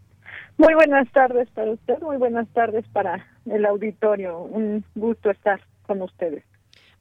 Muy 0.57 0.73
buenas 0.75 1.11
tardes 1.11 1.49
para 1.51 1.71
usted, 1.71 1.99
muy 2.01 2.17
buenas 2.17 2.47
tardes 2.49 2.85
para 2.89 3.25
el 3.45 3.65
auditorio. 3.65 4.39
Un 4.39 4.83
gusto 4.95 5.31
estar 5.31 5.61
con 5.87 6.01
ustedes. 6.01 6.43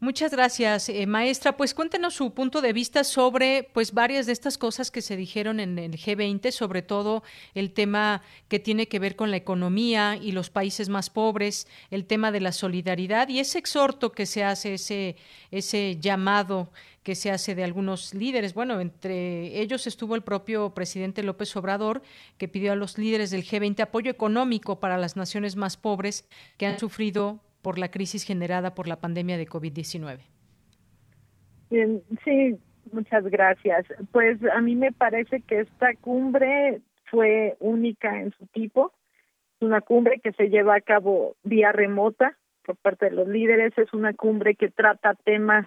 Muchas 0.03 0.33
gracias, 0.33 0.89
eh, 0.89 1.07
maestra. 1.07 1.57
Pues 1.57 1.75
cuéntenos 1.75 2.15
su 2.15 2.35
punto 2.35 2.61
de 2.61 2.73
vista 2.73 3.05
sobre 3.05 3.71
pues 3.73 3.95
varias 3.95 4.27
de 4.27 4.33
estas 4.33 4.59
cosas 4.59 4.91
que 4.91 5.01
se 5.01 5.15
dijeron 5.17 5.61
en 5.61 5.79
el 5.79 5.93
G20, 5.93 6.51
sobre 6.51 6.83
todo 6.83 7.23
el 7.55 7.73
tema 7.73 8.21
que 8.49 8.59
tiene 8.59 8.89
que 8.89 8.99
ver 8.99 9.15
con 9.15 9.31
la 9.31 9.37
economía 9.37 10.17
y 10.17 10.33
los 10.33 10.51
países 10.51 10.89
más 10.89 11.09
pobres, 11.09 11.69
el 11.93 12.05
tema 12.05 12.33
de 12.33 12.41
la 12.41 12.51
solidaridad 12.51 13.29
y 13.29 13.39
ese 13.39 13.61
exhorto 13.61 14.11
que 14.11 14.27
se 14.27 14.43
hace, 14.43 14.75
ese, 14.75 15.15
ese 15.53 15.97
llamado 16.01 16.73
que 17.05 17.15
se 17.15 17.31
hace 17.31 17.55
de 17.55 17.63
algunos 17.63 18.13
líderes. 18.13 18.55
Bueno, 18.55 18.81
entre 18.81 19.61
ellos 19.61 19.87
estuvo 19.87 20.17
el 20.17 20.23
propio 20.23 20.75
presidente 20.75 21.23
López 21.23 21.55
Obrador, 21.55 22.03
que 22.39 22.49
pidió 22.49 22.73
a 22.73 22.77
los 22.77 22.99
líderes 22.99 23.31
del 23.31 23.47
G20 23.47 23.79
apoyo 23.79 24.11
económico 24.11 24.81
para 24.81 24.99
las 24.99 25.15
naciones 25.15 25.55
más 25.55 25.77
pobres 25.77 26.25
que 26.57 26.67
han 26.67 26.81
sufrido 26.81 27.39
por 27.63 27.79
la 27.79 27.91
crisis 27.91 28.25
generada 28.25 28.75
por 28.75 28.89
la 28.89 29.01
pandemia 29.01 29.39
de 29.39 29.47
COVID-19. 29.47 30.21
Sí, 32.25 32.59
muchas 32.93 33.25
gracias. 33.25 33.87
Pues 34.11 34.39
a 34.53 34.61
mí 34.61 34.77
me 34.77 34.93
parece 34.93 35.41
que 35.41 35.61
esta 35.61 35.95
cumbre 35.95 36.83
fue 37.11 37.57
única 37.61 38.21
en 38.21 38.33
su 38.33 38.47
tipo. 38.49 38.93
Es 39.57 39.67
una 39.67 39.81
cumbre 39.81 40.21
que 40.23 40.33
se 40.33 40.49
lleva 40.49 40.75
a 40.75 40.81
cabo 40.81 41.37
vía 41.45 41.73
remota 41.73 42.37
por 42.65 42.77
parte 42.77 43.07
de 43.07 43.13
los 43.13 43.29
líderes. 43.29 43.73
Es 43.79 43.93
una 43.95 44.13
cumbre 44.13 44.55
que 44.55 44.69
trata 44.69 45.15
temas 45.15 45.67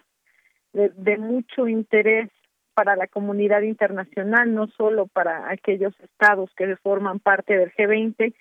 de, 0.73 1.17
mucho 1.17 1.67
interés 1.67 2.29
para 2.73 2.95
la 2.97 3.07
comunidad 3.07 3.61
internacional, 3.61 4.53
no 4.53 4.67
solo 4.67 5.07
para 5.07 5.49
aquellos 5.49 5.97
estados 6.01 6.51
que 6.57 6.75
forman 6.77 7.19
parte 7.19 7.57
del 7.57 7.71
G20, 7.71 8.35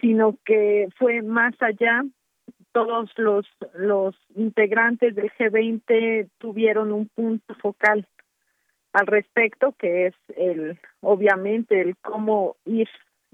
sino 0.00 0.38
que 0.44 0.88
fue 0.96 1.20
más 1.22 1.54
allá 1.60 2.02
todos 2.76 3.08
los, 3.16 3.46
los 3.72 4.14
integrantes 4.34 5.14
del 5.14 5.32
G20 5.32 6.28
tuvieron 6.36 6.92
un 6.92 7.08
punto 7.08 7.54
focal 7.54 8.06
al 8.92 9.06
respecto, 9.06 9.72
que 9.78 10.08
es 10.08 10.14
el, 10.36 10.78
obviamente, 11.00 11.80
el 11.80 11.96
cómo 11.96 12.56
ir 12.66 12.86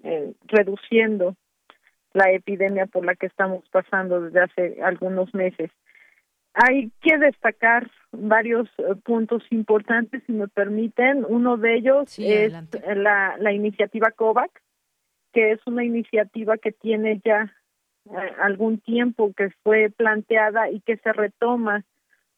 eh, 0.05 0.33
reduciendo 0.45 1.35
la 2.13 2.31
epidemia 2.31 2.87
por 2.87 3.05
la 3.05 3.17
que 3.17 3.27
estamos 3.27 3.69
pasando 3.71 4.21
desde 4.21 4.43
hace 4.43 4.81
algunos 4.81 5.35
meses. 5.35 5.73
Hay 6.55 6.93
que 7.01 7.19
destacar 7.19 7.91
varios 8.13 8.69
eh, 8.79 8.95
puntos 9.03 9.43
importantes, 9.51 10.23
si 10.25 10.35
me 10.35 10.47
permiten. 10.47 11.27
Uno 11.29 11.57
de 11.57 11.79
ellos 11.79 12.17
es 12.17 12.53
la, 12.95 13.35
la 13.41 13.53
iniciativa 13.53 14.13
COVAX, 14.13 14.53
que 15.33 15.51
es 15.51 15.59
una 15.67 15.83
iniciativa 15.83 16.59
que 16.59 16.71
tiene 16.71 17.21
ya 17.25 17.53
algún 18.41 18.79
tiempo 18.81 19.33
que 19.37 19.51
fue 19.63 19.91
planteada 19.91 20.71
y 20.71 20.81
que 20.81 20.97
se 20.99 21.13
retoma 21.13 21.85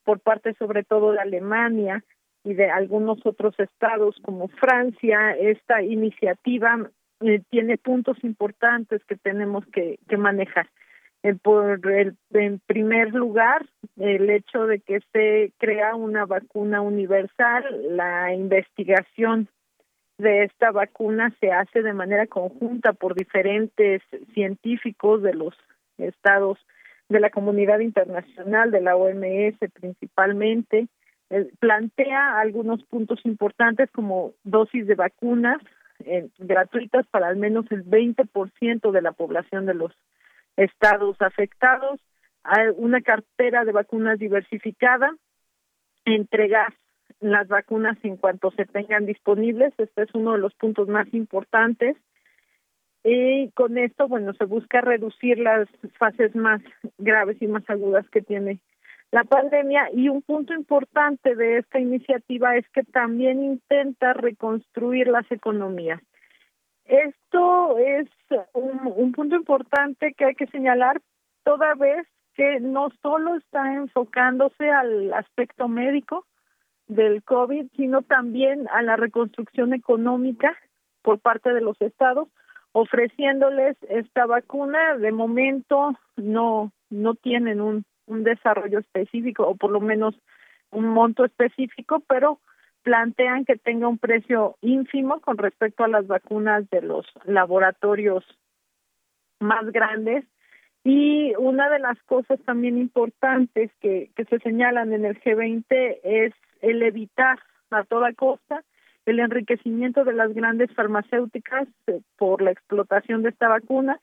por 0.03 0.19
parte 0.19 0.53
sobre 0.55 0.83
todo 0.83 1.11
de 1.11 1.19
Alemania 1.19 2.03
y 2.43 2.53
de 2.53 2.69
algunos 2.69 3.25
otros 3.25 3.59
estados 3.59 4.15
como 4.21 4.47
Francia. 4.47 5.31
Esta 5.31 5.81
iniciativa 5.81 6.89
eh, 7.21 7.41
tiene 7.49 7.77
puntos 7.77 8.23
importantes 8.23 9.03
que 9.05 9.15
tenemos 9.15 9.65
que, 9.67 9.99
que 10.07 10.17
manejar. 10.17 10.69
Eh, 11.23 11.33
por 11.33 11.79
el, 11.91 12.15
en 12.33 12.59
primer 12.67 13.13
lugar, 13.15 13.65
el 13.97 14.29
hecho 14.29 14.67
de 14.67 14.79
que 14.79 14.99
se 15.11 15.51
crea 15.57 15.95
una 15.95 16.25
vacuna 16.25 16.81
universal, 16.81 17.63
la 17.97 18.31
investigación 18.31 19.49
de 20.17 20.43
esta 20.43 20.71
vacuna 20.71 21.33
se 21.39 21.51
hace 21.51 21.81
de 21.81 21.93
manera 21.93 22.27
conjunta 22.27 22.93
por 22.93 23.15
diferentes 23.15 24.01
científicos 24.33 25.21
de 25.21 25.33
los 25.33 25.53
estados 25.97 26.57
de 27.09 27.19
la 27.19 27.29
comunidad 27.29 27.79
internacional, 27.79 28.71
de 28.71 28.81
la 28.81 28.95
OMS 28.95 29.57
principalmente, 29.73 30.87
eh, 31.29 31.49
plantea 31.59 32.39
algunos 32.39 32.83
puntos 32.85 33.19
importantes 33.25 33.89
como 33.91 34.33
dosis 34.43 34.87
de 34.87 34.95
vacunas 34.95 35.61
eh, 36.05 36.27
gratuitas 36.39 37.05
para 37.07 37.27
al 37.27 37.37
menos 37.37 37.65
el 37.71 37.85
20% 37.85 38.91
de 38.91 39.01
la 39.01 39.11
población 39.11 39.65
de 39.65 39.75
los 39.75 39.91
estados 40.57 41.17
afectados, 41.21 41.99
una 42.77 43.01
cartera 43.01 43.65
de 43.65 43.71
vacunas 43.71 44.19
diversificada, 44.19 45.15
entregar 46.05 46.75
las 47.19 47.47
vacunas 47.47 47.97
en 48.03 48.17
cuanto 48.17 48.51
se 48.51 48.65
tengan 48.65 49.05
disponibles. 49.05 49.73
Este 49.77 50.03
es 50.03 50.09
uno 50.13 50.33
de 50.33 50.39
los 50.39 50.53
puntos 50.55 50.87
más 50.87 51.11
importantes. 51.13 51.97
Y 53.03 53.51
con 53.51 53.77
esto, 53.77 54.07
bueno, 54.07 54.33
se 54.33 54.45
busca 54.45 54.81
reducir 54.81 55.37
las 55.37 55.67
fases 55.99 56.35
más 56.35 56.61
graves 56.97 57.39
y 57.41 57.47
más 57.47 57.63
agudas 57.69 58.07
que 58.09 58.21
tiene 58.21 58.59
la 59.11 59.23
pandemia. 59.23 59.89
Y 59.93 60.09
un 60.09 60.21
punto 60.21 60.53
importante 60.53 61.35
de 61.35 61.59
esta 61.59 61.79
iniciativa 61.79 62.57
es 62.57 62.67
que 62.69 62.83
también 62.83 63.43
intenta 63.43 64.13
reconstruir 64.13 65.07
las 65.07 65.31
economías. 65.31 66.01
Esto 66.85 67.77
es 67.77 68.07
un, 68.53 68.91
un 68.95 69.11
punto 69.11 69.35
importante 69.35 70.13
que 70.13 70.25
hay 70.25 70.35
que 70.35 70.47
señalar 70.47 71.01
toda 71.43 71.75
vez 71.75 72.07
que 72.35 72.59
no 72.59 72.89
solo 73.01 73.35
está 73.35 73.73
enfocándose 73.73 74.69
al 74.69 75.13
aspecto 75.13 75.67
médico, 75.67 76.25
del 76.87 77.23
COVID, 77.23 77.67
sino 77.75 78.01
también 78.01 78.67
a 78.71 78.81
la 78.81 78.95
reconstrucción 78.95 79.73
económica 79.73 80.55
por 81.01 81.19
parte 81.19 81.53
de 81.53 81.61
los 81.61 81.79
estados, 81.81 82.27
ofreciéndoles 82.71 83.77
esta 83.89 84.25
vacuna. 84.25 84.97
De 84.97 85.11
momento 85.11 85.97
no 86.15 86.71
no 86.89 87.15
tienen 87.15 87.61
un, 87.61 87.85
un 88.05 88.23
desarrollo 88.23 88.79
específico 88.79 89.47
o 89.47 89.55
por 89.55 89.71
lo 89.71 89.81
menos 89.81 90.15
un 90.71 90.87
monto 90.87 91.25
específico, 91.25 92.01
pero 92.07 92.39
plantean 92.83 93.45
que 93.45 93.55
tenga 93.55 93.87
un 93.87 93.97
precio 93.97 94.57
ínfimo 94.61 95.19
con 95.21 95.37
respecto 95.37 95.83
a 95.83 95.87
las 95.87 96.05
vacunas 96.07 96.69
de 96.69 96.81
los 96.81 97.05
laboratorios 97.25 98.23
más 99.39 99.65
grandes 99.71 100.25
y 100.83 101.33
una 101.37 101.69
de 101.69 101.79
las 101.79 102.01
cosas 102.03 102.39
también 102.45 102.77
importantes 102.77 103.71
que, 103.81 104.11
que 104.15 104.25
se 104.25 104.39
señalan 104.39 104.93
en 104.93 105.05
el 105.05 105.19
G20 105.19 105.99
es 106.03 106.33
el 106.61 106.81
evitar 106.83 107.39
a 107.71 107.83
toda 107.83 108.13
costa 108.13 108.63
el 109.05 109.19
enriquecimiento 109.19 110.03
de 110.03 110.13
las 110.13 110.33
grandes 110.33 110.71
farmacéuticas 110.73 111.67
eh, 111.87 112.01
por 112.17 112.41
la 112.41 112.51
explotación 112.51 113.21
de 113.21 113.29
esta 113.29 113.47
vacuna, 113.47 113.99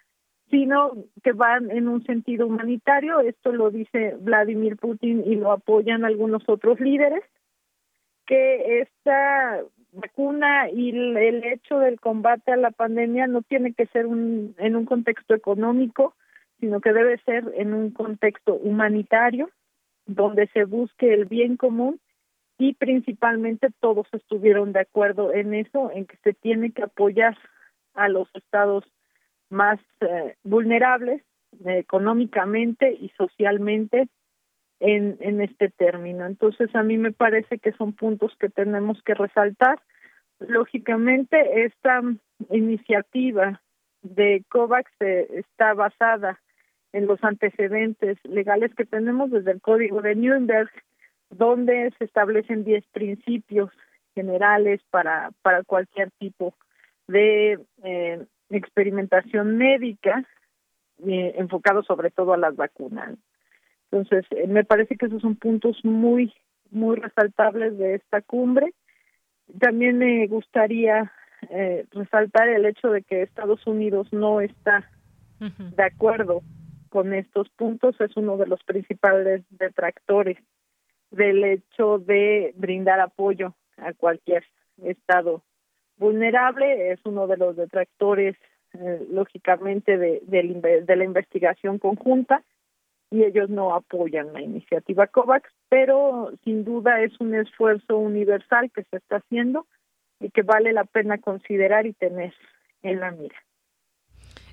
sino 0.51 0.93
que 1.23 1.33
van 1.33 1.71
en 1.71 1.89
un 1.89 2.05
sentido 2.05 2.47
humanitario. 2.47 3.21
Esto 3.21 3.53
lo 3.53 3.71
dice 3.71 4.17
Vladimir 4.21 4.77
Putin 4.77 5.25
y 5.27 5.35
lo 5.37 5.51
apoyan 5.51 6.05
algunos 6.05 6.43
otros 6.49 6.79
líderes, 6.79 7.25
que 8.27 8.81
esta 8.81 9.63
vacuna 9.93 10.71
y 10.71 10.91
el 10.91 11.45
hecho 11.45 11.79
del 11.79 12.01
combate 12.01 12.53
a 12.53 12.57
la 12.57 12.71
pandemia 12.71 13.27
no 13.27 13.43
tiene 13.43 13.75
que 13.75 13.87
ser 13.87 14.07
un, 14.07 14.55
en 14.59 14.77
un 14.77 14.87
contexto 14.87 15.35
económico, 15.35 16.15
sino 16.61 16.81
que 16.81 16.93
debe 16.93 17.19
ser 17.25 17.53
en 17.57 17.75
un 17.75 17.91
contexto 17.91 18.55
humanitario 18.55 19.51
donde 20.07 20.47
se 20.49 20.65
busque 20.65 21.13
el 21.13 21.25
bien 21.27 21.57
común 21.57 21.99
y 22.63 22.75
principalmente 22.75 23.71
todos 23.81 24.07
estuvieron 24.13 24.73
de 24.73 24.79
acuerdo 24.79 25.33
en 25.35 25.53
eso, 25.53 25.91
en 25.93 26.07
que 26.07 26.17
se 26.19 26.33
tiene 26.33 26.71
que 26.71 26.85
apoyar 26.85 27.37
a 27.95 28.09
los 28.09 28.29
estados 28.35 28.85
más 29.51 29.81
eh, 30.01 30.37
vulnerables 30.45 31.25
económicamente 31.67 32.93
y 32.93 33.09
socialmente 33.17 34.07
en, 34.79 35.17
en 35.19 35.41
este 35.41 35.71
término. 35.71 36.25
Entonces, 36.25 36.73
a 36.77 36.85
mí 36.85 36.99
me 36.99 37.11
parece 37.11 37.59
que 37.59 37.73
son 37.73 37.95
puntos 37.95 38.33
que 38.39 38.49
tenemos 38.49 39.03
que 39.03 39.15
resaltar. 39.15 39.81
Lógicamente, 40.39 41.65
esta 41.65 42.01
iniciativa 42.51 43.61
de 44.03 44.45
COVAX 44.49 44.89
eh, 45.01 45.27
está 45.35 45.75
basada 45.75 46.41
en 46.93 47.07
los 47.07 47.23
antecedentes 47.25 48.19
legales 48.23 48.73
que 48.77 48.85
tenemos 48.85 49.33
desde 49.33 49.51
el 49.51 49.61
Código 49.61 50.01
de 50.01 50.15
Nuremberg, 50.15 50.71
donde 51.33 51.93
se 51.99 52.05
establecen 52.05 52.65
10 52.65 52.85
principios 52.93 53.71
generales 54.15 54.81
para, 54.91 55.31
para 55.43 55.65
cualquier 55.65 56.11
tipo 56.13 56.55
de 57.09 57.59
eh, 57.83 58.25
experimentación 58.51 59.57
médica 59.57 60.25
eh, 61.07 61.35
enfocado 61.37 61.83
sobre 61.83 62.11
todo 62.11 62.33
a 62.33 62.39
las 62.39 62.55
vacunas. 62.55 63.17
Entonces, 63.91 64.25
eh, 64.31 64.47
me 64.47 64.65
parece 64.65 64.97
que 64.97 65.07
esos 65.07 65.21
son 65.21 65.37
puntos 65.37 65.85
muy, 65.85 66.33
muy 66.71 66.97
resaltables 66.97 67.77
de 67.77 67.97
esta 67.97 68.21
cumbre. 68.21 68.73
También 69.59 69.99
me 69.99 70.27
gustaría 70.29 71.13
eh, 71.51 71.87
resaltar 71.91 72.49
el 72.49 72.67
hecho 72.67 72.91
de 72.91 73.03
que 73.03 73.23
Estados 73.23 73.67
Unidos 73.67 74.13
no 74.13 74.41
está 74.41 74.89
de 75.41 75.83
acuerdo 75.83 76.41
con 76.89 77.13
estos 77.13 77.49
puntos, 77.49 78.01
es 78.01 78.17
uno 78.17 78.37
de 78.37 78.47
los 78.47 78.63
principales 78.63 79.43
detractores 79.51 80.39
del 81.13 81.45
hecho 81.45 81.99
de 81.99 82.53
brindar 82.57 83.01
apoyo 83.01 83.55
a 83.77 83.93
cualquier 83.93 84.45
estado 84.83 85.43
vulnerable, 85.97 86.91
es 86.91 87.01
uno 87.05 87.27
de 87.27 87.37
los 87.37 87.57
detractores 87.57 88.37
eh, 88.75 89.07
lógicamente 89.11 89.99
de, 89.99 90.23
de, 90.25 90.97
la 90.97 91.05
investigación 91.05 91.79
conjunta 91.79 92.43
y 93.11 93.23
ellos 93.25 93.51
no 93.51 93.75
apoyan 93.75 94.33
la 94.33 94.41
iniciativa 94.41 95.07
COVAX, 95.07 95.51
pero 95.69 96.33
sin 96.43 96.65
duda 96.65 97.03
es 97.03 97.21
un 97.21 97.35
esfuerzo 97.35 97.99
universal 97.99 98.71
que 98.71 98.85
se 98.85 98.97
está 98.97 99.17
haciendo 99.17 99.67
y 100.19 100.31
que 100.31 100.43
vale 100.43 100.73
la 100.73 100.85
pena 100.85 101.19
considerar 101.19 101.87
y 101.87 101.93
tener 101.93 102.33
en 102.83 103.01
la 103.01 103.11
mira. 103.11 103.37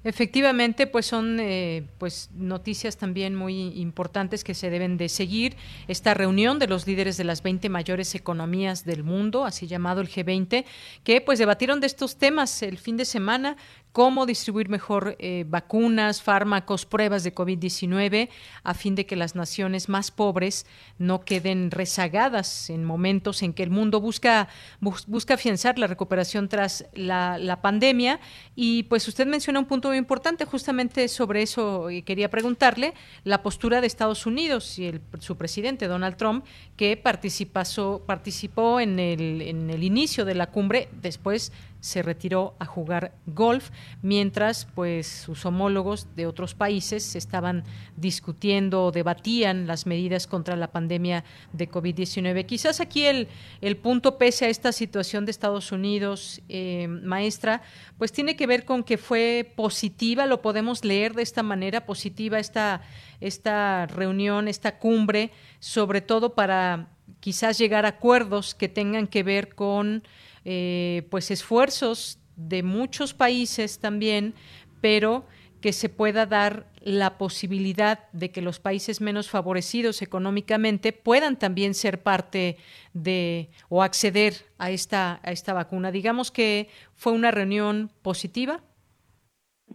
Efectivamente, 0.03 0.88
pues 0.88 1.05
son 1.05 1.39
eh, 1.39 1.85
pues 1.97 2.30
noticias 2.34 2.97
también 2.97 3.35
muy 3.35 3.80
importantes 3.80 4.43
que 4.43 4.53
se 4.53 4.69
deben 4.69 4.97
de 4.97 5.09
seguir. 5.09 5.55
Esta 5.88 6.13
reunión 6.13 6.57
de 6.57 6.67
los 6.67 6.88
líderes 6.88 7.17
de 7.17 7.26
las 7.26 7.43
20 7.43 7.67
mayores 7.69 8.15
economías 8.15 8.85
del 8.85 9.03
mundo, 9.03 9.45
así 9.45 9.67
llamado 9.67 10.01
el 10.01 10.09
G20, 10.09 10.65
que 11.03 11.21
pues 11.21 11.39
debatieron 11.39 11.81
de 11.81 11.88
estos 11.88 12.17
temas 12.17 12.63
el 12.63 12.77
fin 12.77 12.95
de 12.95 13.05
semana 13.05 13.57
cómo 13.91 14.26
distribuir 14.26 14.70
mejor 14.70 15.16
eh, 15.20 15.45
vacunas, 15.48 16.22
fármacos, 16.22 16.86
pruebas 16.86 17.24
de 17.24 17.34
COVID-19, 17.34 18.30
a 18.64 18.74
fin 18.74 18.95
de 18.95 19.06
que 19.06 19.16
las 19.16 19.36
naciones 19.36 19.90
más 19.90 20.11
pobres 20.11 20.66
no 20.98 21.22
queden 21.22 21.72
rezagadas 21.72 22.70
en 22.70 22.86
momentos 22.86 23.41
en 23.41 23.53
que 23.53 23.64
el 23.64 23.72
mundo 23.72 23.99
busca, 23.99 24.48
busca 24.80 25.34
afianzar 25.34 25.80
la 25.80 25.88
recuperación 25.88 26.49
tras 26.49 26.86
la, 26.94 27.60
pandemia. 27.61 28.20
Y 28.56 28.84
pues 28.84 29.07
usted 29.07 29.28
menciona 29.28 29.60
un 29.60 29.66
punto 29.66 29.90
muy 29.90 29.98
importante, 29.98 30.45
justamente 30.45 31.07
sobre 31.07 31.41
eso 31.41 31.90
y 31.90 32.03
quería 32.03 32.30
preguntarle, 32.30 32.94
la 33.24 33.41
postura 33.41 33.82
de 33.82 33.88
Estados 33.88 34.26
Unidos 34.26 34.78
y 34.78 34.88
el, 34.88 35.02
su 35.20 35.36
presidente 35.36 35.88
Donald 35.88 36.16
Trump, 36.16 36.45
que 36.78 36.95
participó, 36.95 38.03
participó 38.06 38.80
en 38.80 38.99
el, 38.99 39.41
en 39.41 39.70
el 39.70 39.84
inicio 39.84 40.26
de 40.26 40.36
la 40.36 40.52
cumbre, 40.52 40.90
después 41.02 41.52
se 41.80 42.01
retiró 42.01 42.56
a 42.60 42.65
jugar 42.65 43.14
golf, 43.26 43.69
mientras 44.01 44.65
pues 44.76 45.07
sus 45.07 45.45
homólogos 45.45 46.07
de 46.15 46.26
otros 46.26 46.53
países 46.53 47.15
estaban 47.15 47.64
discutiendo 47.95 48.85
o 48.85 48.91
debatían 48.91 49.68
las 49.68 49.85
medidas 49.85 50.27
contra 50.27 50.56
la 50.56 50.72
pandemia 50.72 51.23
de 51.53 51.69
COVID-19. 51.69 52.45
Quizás 52.45 52.80
aquí 52.80 53.06
el, 53.06 53.27
el 53.61 53.77
punto, 53.77 54.18
pese 54.18 54.45
a 54.45 54.49
esta 54.49 54.72
situación 54.72 55.26
de 55.26 55.31
Estados 55.31 55.72
Unidos, 55.72 56.41
eh, 56.49 56.88
maestra, 56.88 57.61
pues 57.97 58.11
tiene 58.11 58.35
que 58.35 58.47
ver 58.47 58.65
con 58.65 58.84
que 58.84 58.97
fue 58.97 59.51
positiva, 59.56 60.26
lo 60.26 60.41
podemos 60.41 60.84
leer 60.84 61.14
de 61.14 61.23
esta 61.23 61.43
manera, 61.43 61.85
positiva 61.85 62.39
esta, 62.39 62.81
esta 63.22 63.85
reunión, 63.88 64.47
esta 64.47 64.80
cumbre, 64.80 65.31
sobre 65.60 66.01
todo 66.01 66.35
para 66.35 66.89
quizás 67.19 67.57
llegar 67.57 67.85
a 67.85 67.89
acuerdos 67.89 68.56
que 68.56 68.69
tengan 68.69 69.07
que 69.07 69.23
ver 69.23 69.56
con 69.56 70.03
eh, 70.45 71.07
pues 71.10 71.32
esfuerzos 71.32 72.20
de 72.36 72.64
muchos 72.64 73.14
países 73.14 73.80
también, 73.80 74.34
pero 74.82 75.26
que 75.61 75.74
se 75.74 75.90
pueda 75.90 76.26
dar 76.26 76.68
la 76.82 77.18
posibilidad 77.18 78.10
de 78.14 78.32
que 78.32 78.41
los 78.41 78.60
países 78.60 79.02
menos 79.02 79.30
favorecidos 79.30 80.02
económicamente 80.02 80.94
puedan 80.94 81.38
también 81.38 81.74
ser 81.74 82.02
parte 82.02 82.57
de 82.94 83.49
o 83.68 83.84
acceder 83.84 84.34
a 84.57 84.72
esta 84.72 85.20
a 85.24 85.32
esta 85.32 85.53
vacuna. 85.53 85.91
Digamos 85.91 86.32
que 86.32 86.70
fue 86.95 87.11
una 87.11 87.32
reunión 87.32 87.91
positiva. 88.02 88.61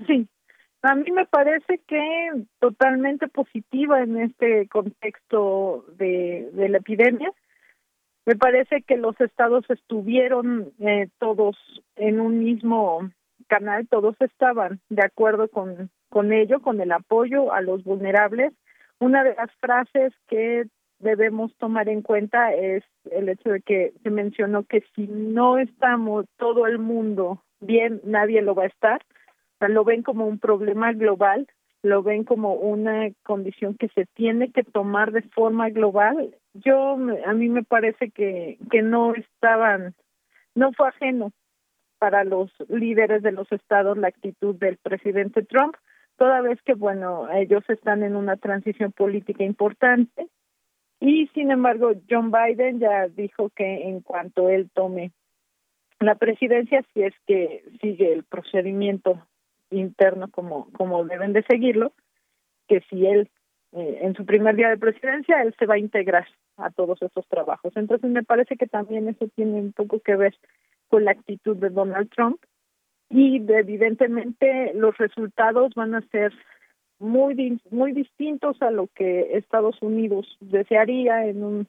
Sí, 0.07 0.27
a 0.83 0.95
mí 0.95 1.11
me 1.13 1.27
parece 1.27 1.81
que 1.87 2.45
totalmente 2.59 3.29
positiva 3.29 4.03
en 4.03 4.19
este 4.19 4.69
contexto 4.69 5.87
de, 5.97 6.51
de 6.53 6.69
la 6.69 6.79
epidemia. 6.79 7.33
Me 8.27 8.37
parece 8.37 8.83
que 8.83 8.97
los 8.97 9.21
estados 9.21 9.65
estuvieron 9.69 10.73
eh, 10.81 11.09
todos 11.19 11.57
en 11.97 12.21
un 12.21 12.43
mismo 12.43 13.11
canal, 13.49 13.87
todos 13.89 14.17
estaban 14.21 14.81
de 14.89 15.05
acuerdo 15.05 15.49
con, 15.49 15.91
con 16.09 16.33
ello, 16.33 16.61
con 16.61 16.81
el 16.81 16.93
apoyo 16.93 17.53
a 17.53 17.61
los 17.61 17.85
vulnerables. 17.85 18.53
Una 18.99 19.25
de 19.25 19.35
las 19.35 19.51
frases 19.61 20.15
que 20.29 20.65
debemos 21.01 21.55
tomar 21.59 21.89
en 21.91 22.01
cuenta 22.01 22.55
es 22.55 22.83
el 23.11 23.29
hecho 23.29 23.51
de 23.51 23.61
que 23.61 23.93
se 24.03 24.11
mencionó 24.11 24.65
que 24.65 24.83
si 24.95 25.07
no 25.07 25.59
estamos 25.59 26.25
todo 26.39 26.67
el 26.67 26.79
mundo 26.79 27.43
bien, 27.61 28.01
nadie 28.05 28.41
lo 28.41 28.55
va 28.55 28.65
a 28.65 28.69
estar. 28.69 29.03
O 29.03 29.59
sea, 29.59 29.69
lo 29.69 29.85
ven 29.85 30.03
como 30.03 30.27
un 30.27 30.39
problema 30.39 30.93
global, 30.93 31.47
lo 31.85 32.03
ven 32.03 32.25
como 32.25 32.55
una 32.55 33.11
condición 33.25 33.77
que 33.77 33.89
se 33.89 34.07
tiene 34.07 34.51
que 34.51 34.65
tomar 34.65 35.13
de 35.13 35.21
forma 35.21 35.69
global. 35.69 36.35
Yo 36.55 36.97
a 37.27 37.33
mí 37.35 37.49
me 37.51 37.63
parece 37.63 38.11
que 38.11 38.59
que 38.71 38.81
no 38.81 39.15
estaban 39.15 39.95
no 40.55 40.73
fue 40.73 40.89
ajeno 40.89 41.31
para 41.99 42.25
los 42.25 42.51
líderes 42.69 43.23
de 43.23 43.33
los 43.33 43.51
estados 43.53 43.99
la 43.99 44.09
actitud 44.09 44.55
del 44.55 44.79
presidente 44.79 45.43
Trump. 45.43 45.77
Toda 46.17 46.41
vez 46.41 46.59
que 46.63 46.73
bueno 46.73 47.31
ellos 47.31 47.63
están 47.69 48.03
en 48.03 48.17
una 48.17 48.39
transición 48.39 48.93
política 48.93 49.45
importante. 49.45 50.29
Y 51.01 51.27
sin 51.35 51.51
embargo 51.51 51.93
John 52.09 52.33
Biden 52.33 52.81
ya 52.81 53.09
dijo 53.09 53.51
que 53.51 53.91
en 53.91 54.01
cuanto 54.01 54.49
él 54.49 54.71
tome 54.73 55.13
la 56.01 56.15
presidencia 56.15 56.83
si 56.95 57.03
es 57.03 57.15
que 57.27 57.63
sigue 57.83 58.11
el 58.11 58.25
procedimiento 58.25 59.21
interno 59.71 60.29
como 60.31 60.71
como 60.73 61.05
deben 61.05 61.33
de 61.33 61.43
seguirlo 61.43 61.93
que 62.69 62.81
si 62.89 63.07
él 63.07 63.31
eh, 63.73 63.99
en 64.03 64.15
su 64.15 64.25
primer 64.25 64.57
día 64.57 64.69
de 64.69 64.79
presidencia 64.79 65.43
él 65.43 65.55
se 65.59 65.67
va 65.67 65.75
a 65.75 65.79
integrar 65.79 66.27
a 66.57 66.71
todos 66.71 67.03
esos 67.03 67.27
trabajos. 67.29 67.73
Entonces 67.77 68.11
me 68.11 68.23
parece 68.23 68.57
que 68.57 68.67
también 68.67 69.09
eso 69.09 69.29
tiene 69.35 69.61
un 69.61 69.73
poco 69.73 70.01
que 70.01 70.17
ver 70.17 70.35
con 70.89 71.05
la 71.05 71.11
actitud 71.13 71.57
de 71.57 71.71
Donald 71.71 72.11
Trump 72.11 72.41
y 73.11 73.37
evidentemente 73.53 74.73
los 74.75 74.97
resultados 74.99 75.75
van 75.75 75.95
a 75.95 76.03
ser 76.09 76.33
muy 76.99 77.61
muy 77.71 77.93
distintos 77.93 78.61
a 78.63 78.71
lo 78.71 78.89
que 78.95 79.37
Estados 79.37 79.81
Unidos 79.83 80.37
desearía 80.41 81.27
en 81.27 81.43
un 81.43 81.69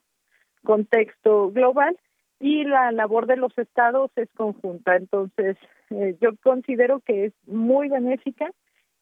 contexto 0.63 1.51
global 1.51 1.97
y 2.39 2.63
la 2.63 2.91
labor 2.91 3.27
de 3.27 3.37
los 3.37 3.57
estados 3.57 4.11
es 4.15 4.29
conjunta. 4.35 4.95
Entonces, 4.95 5.57
eh, 5.89 6.15
yo 6.21 6.31
considero 6.43 6.99
que 6.99 7.25
es 7.25 7.33
muy 7.47 7.89
benéfica 7.89 8.51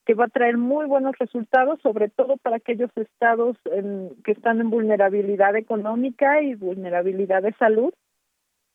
que 0.05 0.13
va 0.15 0.25
a 0.25 0.29
traer 0.29 0.57
muy 0.57 0.85
buenos 0.85 1.17
resultados, 1.17 1.79
sobre 1.81 2.09
todo 2.09 2.37
para 2.37 2.57
aquellos 2.57 2.91
estados 2.95 3.57
que 4.23 4.31
están 4.33 4.59
en 4.59 4.69
vulnerabilidad 4.69 5.55
económica 5.55 6.41
y 6.41 6.55
vulnerabilidad 6.55 7.41
de 7.41 7.53
salud. 7.53 7.93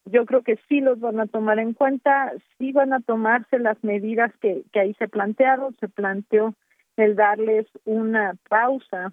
Yo 0.07 0.25
creo 0.25 0.43
que 0.43 0.59
sí 0.69 0.81
los 0.81 1.01
van 1.01 1.21
a 1.21 1.27
tomar 1.27 1.59
en 1.59 1.75
cuenta, 1.75 2.33
sí 2.57 2.73
van 2.73 2.95
a 2.95 3.01
tomarse 3.01 3.59
las 3.59 3.83
medidas 3.85 4.33
que, 4.41 4.63
que 4.73 4.81
ahí 4.81 4.95
se 4.95 5.07
plantearon. 5.07 5.77
Se 5.81 5.89
planteó 5.89 6.55
el 6.97 7.15
darles 7.15 7.67
una 7.85 8.35
pausa 8.49 9.13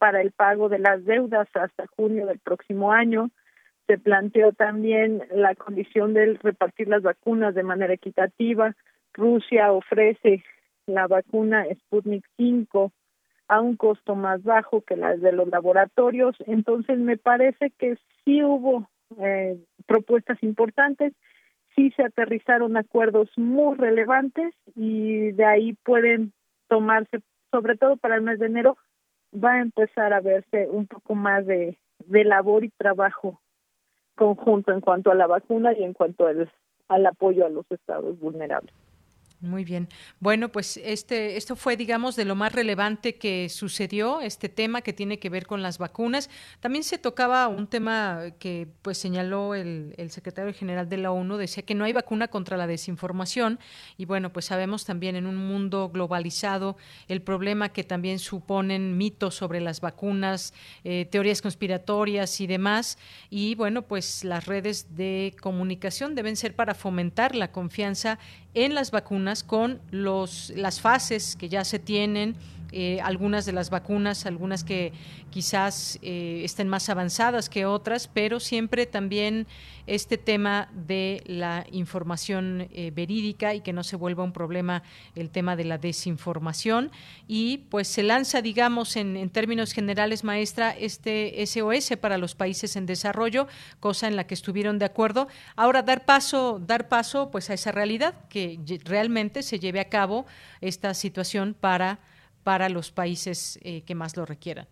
para 0.00 0.22
el 0.22 0.32
pago 0.32 0.70
de 0.70 0.78
las 0.78 1.04
deudas 1.04 1.48
hasta 1.54 1.86
junio 1.96 2.26
del 2.26 2.38
próximo 2.38 2.92
año. 2.92 3.30
Se 3.92 3.98
planteó 3.98 4.52
también 4.52 5.22
la 5.30 5.54
condición 5.54 6.14
de 6.14 6.38
repartir 6.42 6.88
las 6.88 7.02
vacunas 7.02 7.54
de 7.54 7.62
manera 7.62 7.92
equitativa. 7.92 8.74
Rusia 9.12 9.70
ofrece 9.70 10.42
la 10.86 11.06
vacuna 11.06 11.66
Sputnik 11.74 12.24
5 12.38 12.90
a 13.48 13.60
un 13.60 13.76
costo 13.76 14.14
más 14.14 14.42
bajo 14.44 14.80
que 14.80 14.96
las 14.96 15.20
de 15.20 15.32
los 15.32 15.46
laboratorios. 15.48 16.34
Entonces, 16.46 16.98
me 17.00 17.18
parece 17.18 17.68
que 17.76 17.98
sí 18.24 18.42
hubo 18.42 18.88
eh, 19.18 19.58
propuestas 19.86 20.42
importantes, 20.42 21.12
sí 21.76 21.90
se 21.94 22.02
aterrizaron 22.02 22.78
acuerdos 22.78 23.28
muy 23.36 23.76
relevantes 23.76 24.54
y 24.74 25.32
de 25.32 25.44
ahí 25.44 25.74
pueden 25.84 26.32
tomarse, 26.68 27.20
sobre 27.50 27.76
todo 27.76 27.98
para 27.98 28.14
el 28.14 28.22
mes 28.22 28.38
de 28.38 28.46
enero, 28.46 28.78
va 29.34 29.52
a 29.52 29.60
empezar 29.60 30.14
a 30.14 30.22
verse 30.22 30.66
un 30.70 30.86
poco 30.86 31.14
más 31.14 31.44
de, 31.44 31.76
de 32.06 32.24
labor 32.24 32.64
y 32.64 32.70
trabajo 32.70 33.38
conjunto 34.14 34.72
en 34.72 34.80
cuanto 34.80 35.10
a 35.10 35.14
la 35.14 35.26
vacuna 35.26 35.72
y 35.72 35.82
en 35.82 35.92
cuanto 35.92 36.26
al, 36.26 36.50
al 36.88 37.06
apoyo 37.06 37.46
a 37.46 37.50
los 37.50 37.70
estados 37.70 38.18
vulnerables. 38.18 38.74
Muy 39.42 39.64
bien. 39.64 39.88
Bueno, 40.20 40.50
pues 40.52 40.76
este, 40.76 41.36
esto 41.36 41.56
fue, 41.56 41.76
digamos, 41.76 42.14
de 42.14 42.24
lo 42.24 42.36
más 42.36 42.52
relevante 42.52 43.16
que 43.16 43.48
sucedió, 43.48 44.20
este 44.20 44.48
tema 44.48 44.82
que 44.82 44.92
tiene 44.92 45.18
que 45.18 45.30
ver 45.30 45.48
con 45.48 45.62
las 45.62 45.78
vacunas. 45.78 46.30
También 46.60 46.84
se 46.84 46.96
tocaba 46.96 47.48
un 47.48 47.66
tema 47.66 48.26
que 48.38 48.68
pues 48.82 48.98
señaló 48.98 49.56
el, 49.56 49.94
el 49.98 50.12
secretario 50.12 50.54
general 50.54 50.88
de 50.88 50.98
la 50.98 51.10
ONU, 51.10 51.38
decía 51.38 51.64
que 51.64 51.74
no 51.74 51.84
hay 51.84 51.92
vacuna 51.92 52.28
contra 52.28 52.56
la 52.56 52.68
desinformación. 52.68 53.58
Y 53.96 54.04
bueno, 54.04 54.32
pues 54.32 54.44
sabemos 54.44 54.84
también 54.84 55.16
en 55.16 55.26
un 55.26 55.36
mundo 55.36 55.90
globalizado 55.92 56.76
el 57.08 57.20
problema 57.20 57.70
que 57.70 57.82
también 57.82 58.20
suponen 58.20 58.96
mitos 58.96 59.34
sobre 59.34 59.60
las 59.60 59.80
vacunas, 59.80 60.54
eh, 60.84 61.08
teorías 61.10 61.42
conspiratorias 61.42 62.40
y 62.40 62.46
demás. 62.46 62.96
Y 63.28 63.56
bueno, 63.56 63.82
pues 63.82 64.22
las 64.22 64.46
redes 64.46 64.94
de 64.94 65.34
comunicación 65.40 66.14
deben 66.14 66.36
ser 66.36 66.54
para 66.54 66.76
fomentar 66.76 67.34
la 67.34 67.50
confianza 67.50 68.20
en 68.54 68.74
las 68.74 68.90
vacunas 68.90 69.31
con 69.42 69.80
los, 69.90 70.52
las 70.54 70.80
fases 70.80 71.36
que 71.36 71.48
ya 71.48 71.64
se 71.64 71.78
tienen 71.78 72.36
eh, 72.72 73.00
algunas 73.02 73.44
de 73.44 73.52
las 73.52 73.70
vacunas, 73.70 74.24
algunas 74.24 74.64
que 74.64 74.92
quizás 75.30 75.98
eh, 76.02 76.40
estén 76.44 76.68
más 76.68 76.88
avanzadas 76.88 77.48
que 77.48 77.66
otras, 77.66 78.08
pero 78.08 78.40
siempre 78.40 78.86
también 78.86 79.46
este 79.86 80.16
tema 80.16 80.70
de 80.72 81.22
la 81.26 81.66
información 81.72 82.68
eh, 82.72 82.90
verídica 82.94 83.54
y 83.54 83.60
que 83.60 83.72
no 83.72 83.82
se 83.82 83.96
vuelva 83.96 84.24
un 84.24 84.32
problema 84.32 84.82
el 85.16 85.30
tema 85.30 85.56
de 85.56 85.64
la 85.64 85.76
desinformación. 85.76 86.90
Y 87.28 87.58
pues 87.70 87.88
se 87.88 88.02
lanza, 88.02 88.40
digamos, 88.42 88.96
en, 88.96 89.16
en 89.16 89.28
términos 89.28 89.72
generales, 89.72 90.24
maestra, 90.24 90.70
este 90.70 91.44
SOS 91.46 91.96
para 92.00 92.16
los 92.16 92.34
países 92.34 92.76
en 92.76 92.86
desarrollo, 92.86 93.48
cosa 93.80 94.08
en 94.08 94.16
la 94.16 94.26
que 94.26 94.34
estuvieron 94.34 94.78
de 94.78 94.86
acuerdo. 94.86 95.28
Ahora 95.56 95.82
dar 95.82 96.04
paso, 96.04 96.58
dar 96.64 96.88
paso 96.88 97.30
pues 97.30 97.50
a 97.50 97.54
esa 97.54 97.72
realidad, 97.72 98.14
que 98.28 98.58
realmente 98.84 99.42
se 99.42 99.58
lleve 99.58 99.80
a 99.80 99.88
cabo 99.88 100.26
esta 100.60 100.94
situación 100.94 101.54
para 101.58 101.98
para 102.44 102.68
los 102.68 102.90
países 102.90 103.58
eh, 103.62 103.82
que 103.82 103.94
más 103.94 104.16
lo 104.16 104.24
requieran. 104.24 104.66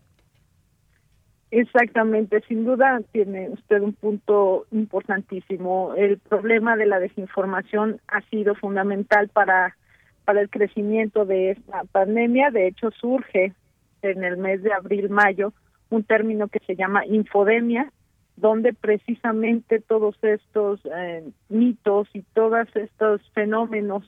Exactamente, 1.51 2.41
sin 2.47 2.63
duda 2.63 3.01
tiene 3.11 3.49
usted 3.49 3.81
un 3.81 3.91
punto 3.91 4.65
importantísimo. 4.71 5.93
El 5.97 6.17
problema 6.17 6.77
de 6.77 6.85
la 6.85 6.99
desinformación 6.99 7.99
ha 8.07 8.21
sido 8.29 8.55
fundamental 8.55 9.27
para, 9.27 9.75
para 10.23 10.39
el 10.39 10.49
crecimiento 10.49 11.25
de 11.25 11.51
esta 11.51 11.83
pandemia. 11.91 12.51
De 12.51 12.67
hecho, 12.67 12.89
surge 12.91 13.53
en 14.01 14.23
el 14.23 14.37
mes 14.37 14.63
de 14.63 14.71
abril-mayo 14.71 15.53
un 15.89 16.03
término 16.03 16.47
que 16.47 16.59
se 16.59 16.77
llama 16.77 17.05
infodemia, 17.05 17.91
donde 18.37 18.73
precisamente 18.73 19.81
todos 19.81 20.15
estos 20.21 20.79
eh, 20.85 21.29
mitos 21.49 22.07
y 22.13 22.21
todos 22.33 22.73
estos 22.75 23.21
fenómenos 23.33 24.07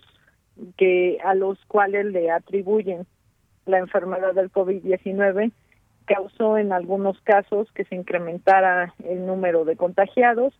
que 0.78 1.18
a 1.26 1.36
los 1.36 1.60
cuales 1.66 2.06
le 2.06 2.32
atribuyen 2.32 3.06
la 3.66 3.80
enfermedad 3.80 4.34
del 4.34 4.52
COVID-19 4.52 5.52
causó 6.06 6.58
en 6.58 6.74
algunos 6.74 7.20
casos 7.22 7.72
que 7.72 7.86
se 7.86 7.96
incrementara 7.96 8.94
el 9.04 9.26
número 9.26 9.66
de 9.66 9.76
contagiados. 9.76 10.54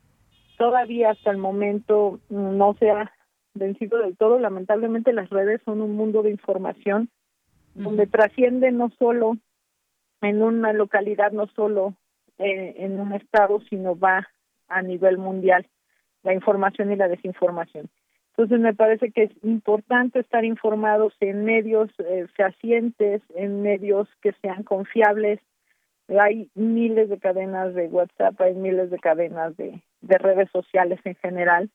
Todavía 0.58 1.12
hasta 1.12 1.32
el 1.32 1.38
momento 1.38 2.20
no 2.30 2.76
se 2.80 2.92
ha 2.92 3.12
vencido 3.54 4.00
del 4.00 4.16
todo. 4.16 4.40
Lamentablemente 4.40 5.14
las 5.14 5.30
redes 5.30 5.62
son 5.66 5.82
un 5.82 5.96
mundo 5.96 6.24
de 6.24 6.32
información 6.32 7.10
donde 7.76 8.08
trasciende 8.08 8.72
no 8.72 8.90
solo 9.00 9.38
en 10.22 10.42
una 10.42 10.74
localidad, 10.74 11.32
no 11.32 11.48
solo 11.48 11.96
eh, 12.38 12.76
en 12.78 13.00
un 13.00 13.14
estado, 13.14 13.60
sino 13.70 13.98
va 13.98 14.28
a 14.68 14.82
nivel 14.82 15.18
mundial 15.18 15.68
la 16.24 16.34
información 16.34 16.92
y 16.92 16.96
la 16.96 17.08
desinformación. 17.08 17.90
Entonces 18.36 18.60
me 18.60 18.74
parece 18.74 19.12
que 19.12 19.24
es 19.24 19.32
importante 19.44 20.20
estar 20.20 20.44
informados 20.44 21.14
en 21.20 21.46
medios 21.46 21.92
eh, 22.00 22.26
fehacientes, 22.36 23.22
en 23.36 23.62
medios 23.62 24.10
que 24.22 24.34
sean 24.42 24.64
confiables. 24.64 25.40
Hay 26.20 26.50
miles 26.56 27.10
de 27.10 27.20
cadenas 27.20 27.76
de 27.76 27.88
WhatsApp, 27.88 28.42
hay 28.42 28.56
miles 28.56 28.90
de 28.90 28.98
cadenas 28.98 29.56
de, 29.56 29.84
de 30.02 30.18
redes 30.18 30.50
sociales 30.52 31.00
en 31.04 31.16
general 31.16 31.70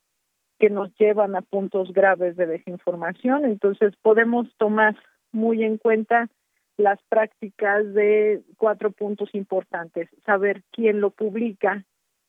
que 0.59 0.69
nos 0.69 0.93
llevan 0.99 1.37
a 1.37 1.43
puntos 1.43 1.93
graves 1.93 2.37
de 2.37 2.47
desinformación. 2.47 3.45
Entonces 3.45 3.95
podemos 4.03 4.49
tomar 4.57 4.97
muy 5.31 5.63
en 5.63 5.79
cuenta 5.79 6.29
las 6.77 6.99
prácticas 7.09 7.95
de 7.95 8.43
cuatro 8.57 8.91
puntos 8.91 9.33
importantes. 9.33 10.09
Saber 10.27 10.65
quién 10.73 11.01
lo 11.01 11.11
publica, 11.11 11.85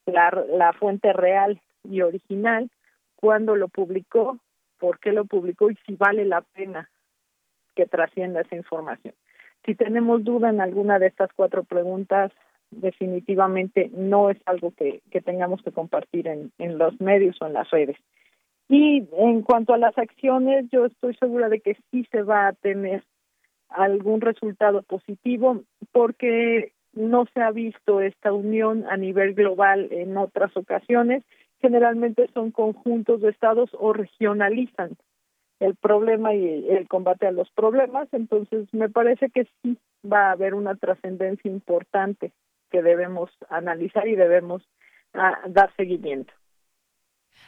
la, 0.05 0.45
la 0.49 0.73
fuente 0.73 1.13
real 1.13 1.59
y 1.83 2.01
original, 2.01 2.69
cuándo 3.19 3.55
lo 3.55 3.67
publicó, 3.67 4.39
por 4.79 4.99
qué 4.99 5.11
lo 5.11 5.25
publicó 5.25 5.69
y 5.69 5.75
si 5.85 5.95
vale 5.95 6.23
la 6.23 6.41
pena 6.41 6.89
que 7.75 7.85
trascienda 7.85 8.41
esa 8.41 8.55
información. 8.55 9.13
Si 9.65 9.75
tenemos 9.75 10.23
duda 10.23 10.49
en 10.49 10.61
alguna 10.61 10.99
de 10.99 11.07
estas 11.07 11.29
cuatro 11.35 11.63
preguntas, 11.65 12.31
definitivamente 12.71 13.91
no 13.93 14.29
es 14.29 14.37
algo 14.45 14.71
que, 14.71 15.01
que 15.11 15.19
tengamos 15.19 15.61
que 15.61 15.73
compartir 15.73 16.27
en, 16.27 16.51
en 16.59 16.77
los 16.77 16.99
medios 17.01 17.35
o 17.41 17.47
en 17.47 17.53
las 17.53 17.69
redes. 17.71 17.97
Y 18.69 19.05
en 19.17 19.41
cuanto 19.41 19.73
a 19.73 19.77
las 19.77 19.97
acciones, 19.97 20.69
yo 20.71 20.85
estoy 20.85 21.13
segura 21.15 21.49
de 21.49 21.59
que 21.59 21.75
sí 21.91 22.07
se 22.11 22.21
va 22.21 22.47
a 22.47 22.53
tener 22.53 23.03
algún 23.67 24.21
resultado 24.21 24.81
positivo 24.83 25.63
porque 25.91 26.71
no 26.93 27.25
se 27.33 27.41
ha 27.41 27.51
visto 27.51 27.99
esta 27.99 28.31
unión 28.31 28.85
a 28.89 28.95
nivel 28.95 29.33
global 29.33 29.89
en 29.91 30.15
otras 30.17 30.55
ocasiones 30.55 31.23
generalmente 31.61 32.29
son 32.33 32.51
conjuntos 32.51 33.21
de 33.21 33.29
estados 33.29 33.69
o 33.73 33.93
regionalizan 33.93 34.97
el 35.59 35.75
problema 35.75 36.33
y 36.33 36.69
el 36.69 36.87
combate 36.87 37.27
a 37.27 37.31
los 37.31 37.49
problemas, 37.51 38.07
entonces 38.13 38.67
me 38.73 38.89
parece 38.89 39.29
que 39.29 39.45
sí 39.61 39.77
va 40.09 40.27
a 40.27 40.31
haber 40.31 40.53
una 40.53 40.75
trascendencia 40.75 41.51
importante 41.51 42.31
que 42.71 42.81
debemos 42.81 43.29
analizar 43.49 44.07
y 44.07 44.15
debemos 44.15 44.63
ah, 45.13 45.39
dar 45.47 45.75
seguimiento. 45.75 46.31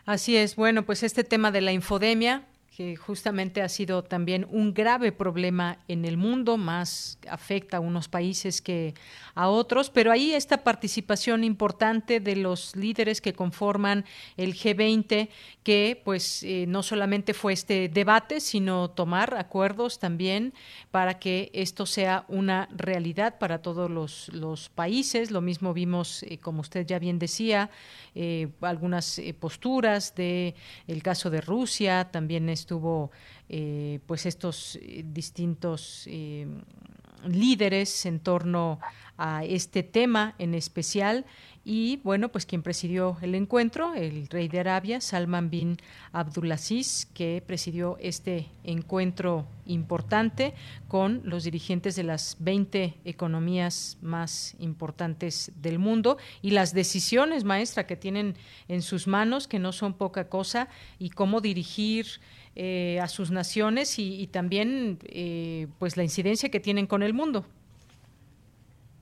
Así 0.05 0.35
es, 0.35 0.55
bueno, 0.55 0.83
pues 0.83 1.03
este 1.03 1.23
tema 1.23 1.51
de 1.51 1.61
la 1.61 1.71
infodemia, 1.71 2.43
que 2.75 2.95
justamente 2.95 3.61
ha 3.61 3.67
sido 3.67 4.01
también 4.01 4.47
un 4.49 4.73
grave 4.73 5.11
problema 5.11 5.79
en 5.89 6.05
el 6.05 6.15
mundo, 6.15 6.55
más 6.55 7.19
afecta 7.29 7.77
a 7.77 7.79
unos 7.81 8.07
países 8.07 8.61
que 8.61 8.93
a 9.35 9.49
otros, 9.49 9.89
pero 9.89 10.09
ahí 10.09 10.33
esta 10.33 10.63
participación 10.63 11.43
importante 11.43 12.21
de 12.21 12.37
los 12.37 12.73
líderes 12.77 13.19
que 13.19 13.33
conforman 13.33 14.05
el 14.37 14.53
G20, 14.55 15.27
que 15.63 16.01
pues 16.05 16.43
eh, 16.43 16.65
no 16.65 16.81
solamente 16.81 17.33
fue 17.33 17.51
este 17.51 17.89
debate, 17.89 18.39
sino 18.39 18.89
tomar 18.89 19.35
acuerdos 19.35 19.99
también 19.99 20.53
para 20.91 21.19
que 21.19 21.51
esto 21.53 21.85
sea 21.85 22.23
una 22.29 22.69
realidad 22.71 23.37
para 23.37 23.61
todos 23.61 23.91
los, 23.91 24.29
los 24.29 24.69
países. 24.69 25.29
Lo 25.29 25.41
mismo 25.41 25.73
vimos, 25.73 26.23
eh, 26.23 26.37
como 26.37 26.61
usted 26.61 26.85
ya 26.85 26.99
bien 26.99 27.19
decía, 27.19 27.69
eh, 28.15 28.47
algunas 28.61 29.21
posturas 29.39 30.15
de 30.15 30.55
el 30.87 31.03
caso 31.03 31.29
de 31.29 31.41
Rusia, 31.41 32.09
también 32.11 32.47
es 32.49 32.60
estuvo 32.61 33.11
eh, 33.49 33.99
pues 34.05 34.25
estos 34.25 34.77
eh, 34.81 35.03
distintos 35.05 36.05
eh, 36.07 36.47
líderes 37.27 38.05
en 38.05 38.19
torno 38.19 38.79
a 39.17 39.43
este 39.43 39.83
tema 39.83 40.35
en 40.39 40.53
especial. 40.55 41.25
Y 41.63 41.97
bueno 41.97 42.29
pues 42.29 42.47
quien 42.47 42.63
presidió 42.63 43.17
el 43.21 43.35
encuentro 43.35 43.93
el 43.93 44.27
rey 44.29 44.47
de 44.47 44.61
Arabia 44.61 44.99
Salman 44.99 45.51
bin 45.51 45.77
Abdulaziz 46.11 47.07
que 47.13 47.43
presidió 47.45 47.97
este 47.99 48.47
encuentro 48.63 49.45
importante 49.67 50.55
con 50.87 51.21
los 51.23 51.43
dirigentes 51.43 51.95
de 51.95 52.01
las 52.01 52.37
20 52.39 52.95
economías 53.05 53.99
más 54.01 54.55
importantes 54.57 55.51
del 55.55 55.77
mundo 55.77 56.17
y 56.41 56.49
las 56.49 56.73
decisiones 56.73 57.43
maestra 57.43 57.85
que 57.85 57.95
tienen 57.95 58.37
en 58.67 58.81
sus 58.81 59.05
manos 59.05 59.47
que 59.47 59.59
no 59.59 59.71
son 59.71 59.93
poca 59.93 60.29
cosa 60.29 60.67
y 60.97 61.11
cómo 61.11 61.41
dirigir 61.41 62.07
eh, 62.55 62.99
a 62.99 63.07
sus 63.07 63.31
naciones 63.31 63.97
y, 63.97 64.27
también 64.27 64.99
eh, 65.07 65.67
pues 65.79 65.95
la 65.95 66.03
incidencia 66.03 66.49
que 66.49 66.59
tienen 66.59 66.85
con 66.85 67.01
el 67.01 67.13
mundo. 67.13 67.45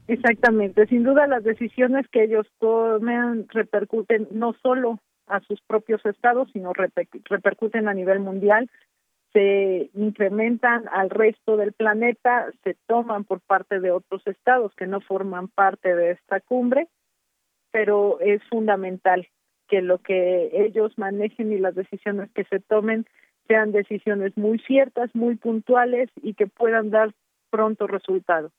Exactamente, 0.08 0.86
sin 0.88 1.04
duda 1.04 1.26
las 1.26 1.44
decisiones 1.44 2.08
que 2.12 2.24
ellos 2.24 2.48
tomen 2.60 3.48
repercuten 3.50 4.28
no 4.32 4.54
solo 4.62 5.00
a 5.26 5.40
sus 5.42 5.62
propios 5.62 6.06
estados, 6.06 6.50
sino 6.54 6.74
repercuten 6.74 7.88
a 7.88 7.94
nivel 7.94 8.20
mundial. 8.20 8.70
se 9.34 9.92
incrementan 9.94 10.86
al 10.92 11.12
resto 11.12 11.56
del 11.56 11.74
planeta, 11.74 12.52
se 12.64 12.76
toman 12.88 13.24
por 13.24 13.42
parte 13.42 13.80
de 13.80 13.92
otros 13.92 14.26
estados 14.26 14.74
que 14.76 14.88
no 14.88 15.02
forman 15.02 15.48
parte 15.48 15.96
de 15.96 16.12
esta 16.12 16.40
cumbre, 16.40 16.88
pero 17.72 18.20
es 18.20 18.42
fundamental 18.50 19.28
que 19.68 19.82
lo 19.82 20.00
que 20.00 20.50
ellos 20.54 20.98
manejen 20.98 21.52
y 21.54 21.60
las 21.60 21.76
decisiones 21.76 22.32
que 22.32 22.44
se 22.46 22.60
tomen 22.60 23.06
sean 23.50 23.72
decisiones 23.72 24.38
muy 24.38 24.60
ciertas, 24.60 25.10
muy 25.16 25.36
puntuales 25.36 26.10
y 26.22 26.36
que 26.36 26.46
puedan 26.48 26.92
dar 26.92 27.14
pronto 27.50 27.88
resultados. 27.88 28.52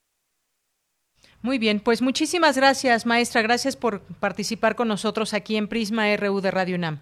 Muy 1.43 1.59
bien, 1.59 1.81
pues 1.81 2.03
muchísimas 2.03 2.57
gracias, 2.57 3.07
maestra. 3.07 3.41
Gracias 3.43 3.77
por 3.77 4.03
participar 4.19 4.75
con 4.75 4.89
nosotros 4.89 5.33
aquí 5.33 5.57
en 5.57 5.69
Prisma 5.69 6.05
RU 6.17 6.41
de 6.41 6.51
Radio 6.51 6.77
UNAM. 6.77 6.99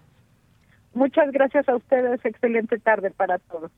Muchas 0.93 1.31
gracias 1.31 1.67
a 1.67 1.75
ustedes. 1.75 2.23
Excelente 2.23 2.77
tarde 2.77 3.11
para 3.11 3.39
todos. 3.39 3.71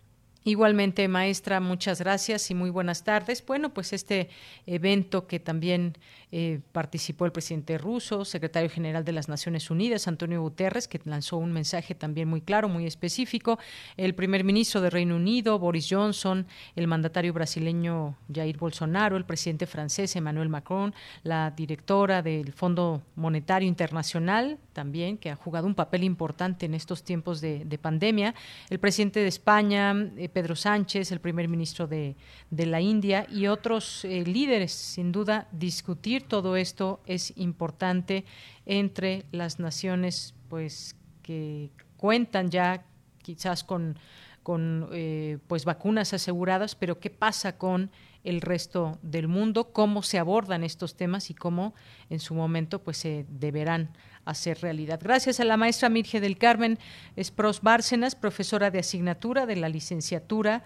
Igualmente, 0.44 1.08
maestra, 1.08 1.60
muchas 1.60 2.00
gracias 2.00 2.50
y 2.50 2.56
muy 2.56 2.72
buenas 2.72 3.04
tardes. 3.04 3.46
Bueno, 3.46 3.76
pues 3.76 3.94
este 3.94 4.30
evento 4.66 5.28
que 5.28 5.40
también 5.40 5.94
eh, 6.32 6.62
participó 6.72 7.26
el 7.26 7.32
presidente 7.32 7.78
ruso, 7.78 8.26
secretario 8.26 8.70
general 8.70 9.04
de 9.04 9.12
las 9.12 9.30
Naciones 9.30 9.70
Unidas, 9.70 10.08
Antonio 10.08 10.42
Guterres, 10.42 10.88
que 10.88 11.00
lanzó 11.04 11.38
un 11.38 11.52
mensaje 11.52 11.94
también 11.94 12.28
muy 12.28 12.42
claro, 12.42 12.70
muy 12.70 12.88
específico, 12.88 13.60
el 13.98 14.16
primer 14.16 14.44
ministro 14.44 14.82
de 14.82 14.90
Reino 14.90 15.18
Unido, 15.18 15.60
Boris 15.60 15.88
Johnson, 15.90 16.48
el 16.76 16.88
mandatario 16.88 17.34
brasileño 17.34 18.16
Jair 18.34 18.58
Bolsonaro, 18.58 19.18
el 19.18 19.26
presidente 19.26 19.68
francés 19.68 20.16
Emmanuel 20.16 20.50
Macron, 20.50 20.96
la 21.22 21.52
directora 21.52 22.24
del 22.24 22.54
Fondo 22.54 23.04
Monetario 23.16 23.68
Internacional, 23.68 24.58
también, 24.74 25.18
que 25.18 25.30
ha 25.30 25.36
jugado 25.36 25.68
un 25.68 25.76
papel 25.76 26.04
importante 26.04 26.66
en 26.66 26.74
estos 26.74 27.04
tiempos 27.04 27.42
de, 27.42 27.80
pandemia, 27.82 28.34
el 28.70 28.80
presidente 28.80 29.20
de 29.20 29.28
España, 29.28 29.94
eh, 30.18 30.30
Pedro 30.32 30.56
Sánchez, 30.56 31.12
el 31.12 31.20
primer 31.20 31.48
ministro 31.48 31.88
de, 31.88 32.16
la 32.50 32.82
India 32.82 33.26
y 33.30 33.48
otros 33.48 34.06
eh, 34.06 34.24
líderes. 34.26 34.72
Sin 34.72 35.12
duda, 35.12 35.48
discutir 35.52 36.24
todo 36.28 36.56
esto 36.56 37.02
es 37.06 37.34
importante 37.38 38.26
entre 38.66 39.26
las 39.32 39.60
naciones 39.60 40.34
pues 40.50 40.96
que 41.22 41.72
cuentan 41.98 42.50
ya 42.50 42.86
quizás 43.22 43.64
con, 43.64 43.98
con 44.44 44.90
eh, 44.92 45.38
pues 45.48 45.66
vacunas 45.66 46.14
aseguradas, 46.14 46.76
pero 46.76 47.00
qué 47.00 47.10
pasa 47.10 47.58
con 47.58 47.92
el 48.24 48.42
resto 48.42 49.00
del 49.02 49.28
mundo, 49.28 49.72
cómo 49.74 50.04
se 50.04 50.20
abordan 50.20 50.64
estos 50.64 50.96
temas 50.96 51.30
y 51.30 51.34
cómo 51.34 51.74
en 52.10 52.20
su 52.20 52.34
momento 52.34 52.84
pues 52.84 52.98
se 52.98 53.26
deberán 53.30 53.92
hacer 54.26 54.60
realidad. 54.62 55.00
Gracias 55.02 55.40
a 55.40 55.46
la 55.46 55.58
maestra 55.58 55.90
Mirge 55.90 56.20
del 56.20 56.38
Carmen 56.38 56.78
Espros 57.16 57.62
Bárcenas, 57.62 58.16
profesora 58.16 58.72
de 58.72 58.80
asignatura 58.80 59.46
de 59.46 59.56
la 59.56 59.70
licenciatura 59.70 60.64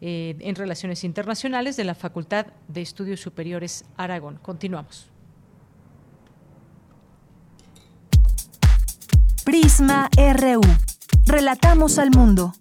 eh, 0.00 0.36
en 0.40 0.54
Relaciones 0.54 1.04
Internacionales 1.04 1.76
de 1.76 1.84
la 1.84 1.94
Facultad 1.94 2.46
de 2.68 2.82
Estudios 2.82 3.20
Superiores 3.20 3.84
Aragón. 3.96 4.38
Continuamos. 4.42 5.10
Prisma 9.44 10.08
RU. 10.16 10.62
Relatamos 11.26 11.98
al 11.98 12.10
mundo. 12.10 12.54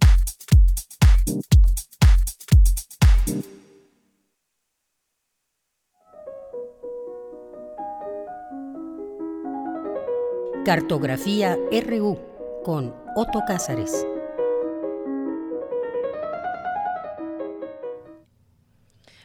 Cartografía 10.66 11.58
RU 11.72 12.18
con 12.64 12.96
Otto 13.18 13.42
Cázares. 13.46 14.08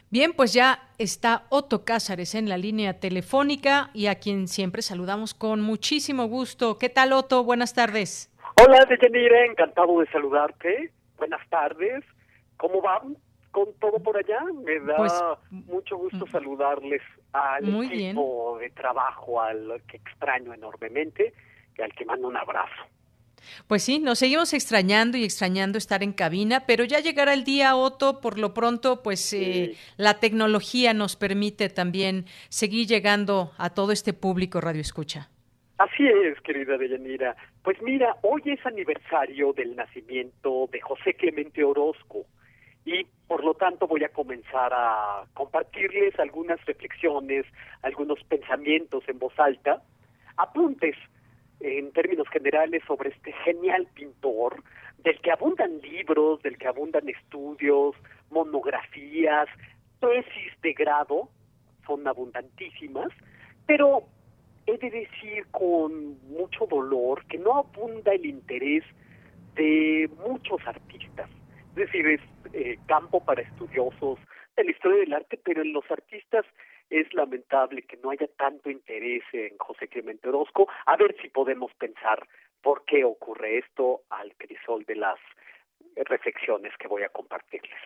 Bien, 0.09 0.33
pues 0.33 0.51
ya 0.51 0.89
está 0.97 1.45
Otto 1.47 1.85
Cázares 1.85 2.35
en 2.35 2.49
la 2.49 2.57
línea 2.57 2.99
telefónica 2.99 3.89
y 3.93 4.07
a 4.07 4.15
quien 4.15 4.49
siempre 4.49 4.81
saludamos 4.81 5.33
con 5.33 5.61
muchísimo 5.61 6.25
gusto. 6.25 6.77
¿Qué 6.77 6.89
tal, 6.89 7.13
Otto? 7.13 7.45
Buenas 7.45 7.73
tardes. 7.73 8.29
Hola, 8.61 8.85
Deyanira, 8.89 9.45
encantado 9.45 9.97
de 10.01 10.07
saludarte. 10.07 10.91
Buenas 11.17 11.47
tardes. 11.49 12.03
¿Cómo 12.57 12.81
van 12.81 13.15
con 13.51 13.73
todo 13.79 13.99
por 13.99 14.17
allá? 14.17 14.39
Me 14.63 14.79
da 14.79 14.97
pues, 14.97 15.13
mucho 15.51 15.97
gusto 15.97 16.25
mm, 16.25 16.31
saludarles 16.31 17.01
al 17.33 17.83
equipo 17.85 18.57
de 18.59 18.69
trabajo 18.71 19.41
al 19.41 19.81
que 19.87 19.97
extraño 19.97 20.53
enormemente 20.53 21.33
y 21.77 21.81
al 21.81 21.93
que 21.93 22.05
mando 22.05 22.27
un 22.27 22.37
abrazo. 22.37 22.83
Pues 23.67 23.83
sí, 23.83 23.99
nos 23.99 24.19
seguimos 24.19 24.53
extrañando 24.53 25.17
y 25.17 25.23
extrañando 25.23 25.77
estar 25.77 26.03
en 26.03 26.13
cabina, 26.13 26.65
pero 26.65 26.83
ya 26.83 26.99
llegará 26.99 27.33
el 27.33 27.43
día, 27.43 27.75
Otto, 27.75 28.21
por 28.21 28.37
lo 28.37 28.53
pronto, 28.53 29.01
pues 29.01 29.33
eh, 29.33 29.75
la 29.97 30.19
tecnología 30.19 30.93
nos 30.93 31.15
permite 31.15 31.69
también 31.69 32.25
seguir 32.49 32.87
llegando 32.87 33.51
a 33.57 33.69
todo 33.73 33.91
este 33.91 34.13
público 34.13 34.61
Radio 34.61 34.81
Escucha. 34.81 35.29
Así 35.77 36.05
es, 36.05 36.39
querida 36.41 36.77
Deyanira. 36.77 37.37
Pues 37.63 37.81
mira, 37.81 38.17
hoy 38.21 38.41
es 38.45 38.65
aniversario 38.65 39.53
del 39.53 39.77
nacimiento 39.77 40.67
de 40.71 40.81
José 40.81 41.13
Clemente 41.13 41.63
Orozco, 41.63 42.25
y 42.89 43.05
por 43.27 43.43
lo 43.43 43.53
tanto 43.53 43.87
voy 43.87 44.03
a 44.03 44.09
comenzar 44.09 44.73
a 44.73 45.23
compartirles 45.35 46.19
algunas 46.19 46.63
reflexiones, 46.65 47.45
algunos 47.83 48.23
pensamientos 48.23 49.03
en 49.07 49.19
voz 49.19 49.37
alta, 49.37 49.83
apuntes 50.37 50.95
en 51.59 51.91
términos 51.91 52.27
generales 52.29 52.81
sobre 52.87 53.09
este 53.09 53.31
genial 53.45 53.87
pintor, 53.93 54.63
del 55.03 55.19
que 55.21 55.31
abundan 55.31 55.79
libros, 55.81 56.41
del 56.41 56.57
que 56.57 56.67
abundan 56.67 57.07
estudios, 57.07 57.95
monografías, 58.31 59.47
tesis 59.99 60.53
de 60.63 60.73
grado, 60.73 61.29
son 61.85 62.07
abundantísimas, 62.07 63.09
pero 63.67 64.03
he 64.65 64.77
de 64.77 64.89
decir 64.89 65.45
con 65.51 66.19
mucho 66.29 66.65
dolor 66.65 67.23
que 67.25 67.37
no 67.37 67.57
abunda 67.57 68.13
el 68.13 68.25
interés 68.25 68.83
de 69.55 70.09
muchos 70.25 70.59
artistas. 70.65 71.29
Es 71.69 71.75
decir, 71.75 72.07
es 72.07 72.21
eh, 72.53 72.77
campo 72.87 73.23
para 73.23 73.41
estudiosos 73.41 74.19
de 74.55 74.63
la 74.63 74.71
historia 74.71 74.99
del 74.99 75.13
arte, 75.13 75.39
pero 75.43 75.61
en 75.61 75.73
los 75.73 75.89
artistas 75.89 76.45
es 76.89 77.13
lamentable 77.13 77.83
que 77.83 77.97
no 77.97 78.09
haya 78.09 78.27
tanto 78.37 78.69
interés 78.69 79.23
en 79.31 79.57
José 79.57 79.87
Clemente 79.87 80.27
Orozco. 80.29 80.67
A 80.85 80.97
ver 80.97 81.15
si 81.21 81.29
podemos 81.29 81.71
pensar 81.75 82.27
por 82.61 82.83
qué 82.85 83.03
ocurre 83.03 83.59
esto 83.59 84.01
al 84.09 84.35
crisol 84.35 84.83
de 84.85 84.95
las 84.95 85.19
reflexiones 85.95 86.73
que 86.77 86.87
voy 86.87 87.03
a 87.03 87.09
compartirles. 87.09 87.79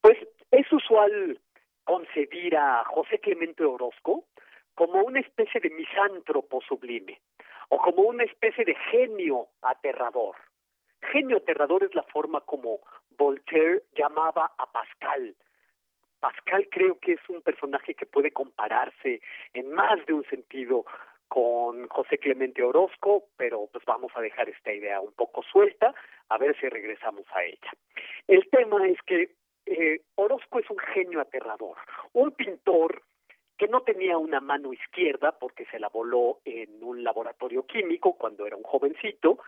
Pues 0.00 0.18
es 0.50 0.72
usual 0.72 1.38
concebir 1.84 2.56
a 2.56 2.84
José 2.84 3.18
Clemente 3.20 3.64
Orozco 3.64 4.24
como 4.74 5.02
una 5.02 5.20
especie 5.20 5.60
de 5.60 5.70
misántropo 5.70 6.60
sublime 6.60 7.20
o 7.68 7.78
como 7.78 8.02
una 8.02 8.24
especie 8.24 8.64
de 8.64 8.74
genio 8.90 9.48
aterrador. 9.62 10.36
Genio 11.12 11.38
aterrador 11.38 11.84
es 11.84 11.94
la 11.94 12.02
forma 12.04 12.40
como 12.40 12.80
Voltaire 13.16 13.82
llamaba 13.96 14.52
a 14.58 14.70
Pascal. 14.70 15.34
Pascal 16.20 16.68
creo 16.70 16.98
que 16.98 17.12
es 17.12 17.28
un 17.28 17.42
personaje 17.42 17.94
que 17.94 18.06
puede 18.06 18.32
compararse 18.32 19.20
en 19.54 19.72
más 19.72 20.04
de 20.06 20.14
un 20.14 20.24
sentido 20.24 20.84
con 21.28 21.88
José 21.88 22.18
Clemente 22.18 22.62
Orozco, 22.62 23.24
pero 23.36 23.68
pues 23.72 23.84
vamos 23.84 24.12
a 24.14 24.20
dejar 24.20 24.48
esta 24.48 24.72
idea 24.72 25.00
un 25.00 25.12
poco 25.12 25.42
suelta, 25.42 25.94
a 26.28 26.38
ver 26.38 26.58
si 26.58 26.68
regresamos 26.68 27.26
a 27.32 27.44
ella. 27.44 27.70
El 28.26 28.48
tema 28.48 28.86
es 28.88 28.98
que 29.02 29.34
eh, 29.66 30.00
Orozco 30.14 30.60
es 30.60 30.70
un 30.70 30.78
genio 30.78 31.20
aterrador, 31.20 31.76
un 32.12 32.30
pintor 32.32 33.02
que 33.56 33.68
no 33.68 33.82
tenía 33.82 34.18
una 34.18 34.40
mano 34.40 34.72
izquierda 34.72 35.32
porque 35.32 35.64
se 35.66 35.78
la 35.78 35.88
voló 35.88 36.40
en 36.44 36.82
un 36.82 37.02
laboratorio 37.02 37.64
químico 37.66 38.14
cuando 38.14 38.46
era 38.46 38.56
un 38.56 38.62
jovencito, 38.62 39.38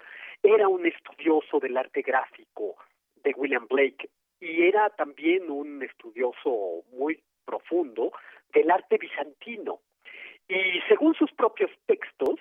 era 0.42 0.68
un 0.68 0.86
estudioso 0.86 1.58
del 1.60 1.76
arte 1.76 2.02
gráfico, 2.02 2.76
de 3.22 3.34
William 3.36 3.66
Blake 3.68 4.08
y 4.40 4.62
era 4.62 4.90
también 4.90 5.50
un 5.50 5.82
estudioso 5.82 6.84
muy 6.92 7.22
profundo 7.44 8.12
del 8.52 8.70
arte 8.70 8.98
bizantino. 8.98 9.80
Y 10.48 10.80
según 10.88 11.14
sus 11.14 11.32
propios 11.32 11.70
textos, 11.86 12.38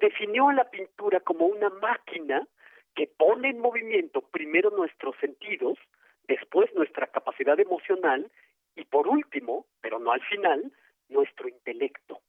definió 0.00 0.48
a 0.48 0.54
la 0.54 0.70
pintura 0.70 1.20
como 1.20 1.46
una 1.46 1.68
máquina 1.68 2.46
que 2.94 3.06
pone 3.06 3.50
en 3.50 3.60
movimiento 3.60 4.22
primero 4.22 4.70
nuestros 4.70 5.14
sentidos, 5.20 5.78
después 6.26 6.74
nuestra 6.74 7.06
capacidad 7.06 7.58
emocional 7.60 8.30
y 8.74 8.84
por 8.84 9.08
último, 9.08 9.66
pero 9.80 9.98
no 9.98 10.12
al 10.12 10.22
final, 10.22 10.72
nuestro 11.08 11.48
intelecto. 11.48 12.20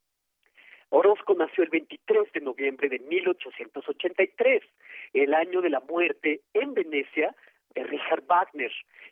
Orozco 0.90 1.36
nació 1.36 1.64
el 1.64 1.70
23 1.70 2.32
de 2.34 2.41
noviembre 2.41 2.90
de 2.90 2.99
1883, 2.99 4.64
el 5.14 5.34
año 5.34 5.61
de 5.61 5.70
la 5.70 5.80
muerte 5.82 6.41
en 6.53 6.74
Venecia 6.74 7.36
de 7.76 7.84
Richard 7.84 8.24
Wagner. 8.28 8.72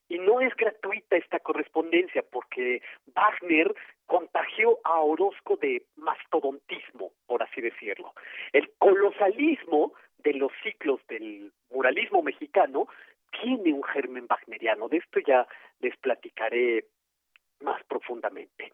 Y 0.10 0.20
no 0.20 0.41
es 0.41 0.56
gratuita 0.56 1.18
esta 1.18 1.40
correspondencia 1.40 2.24
porque 2.32 2.82
Wagner 3.14 3.74
contagió 4.06 4.80
a 4.84 5.02
Orozco 5.02 5.58
de 5.58 5.84
mastodontismo, 5.98 7.12
por 7.28 7.44
así 7.44 7.62
decirlo. 7.62 8.14
El 8.54 8.72
colosalismo 8.80 9.94
de 10.20 10.34
los 10.34 10.52
ciclos 10.64 10.99
del 11.08 11.52
muralismo 11.70 12.24
mexicano 12.24 12.88
tiene 13.41 13.74
un 13.74 13.84
germen 13.84 14.26
wagneriano. 14.30 14.88
De 14.88 14.98
esto 14.98 15.20
ya 15.20 15.48
les 15.82 15.95
platicaré 15.98 16.86
más 17.62 17.84
profundamente. 17.86 18.74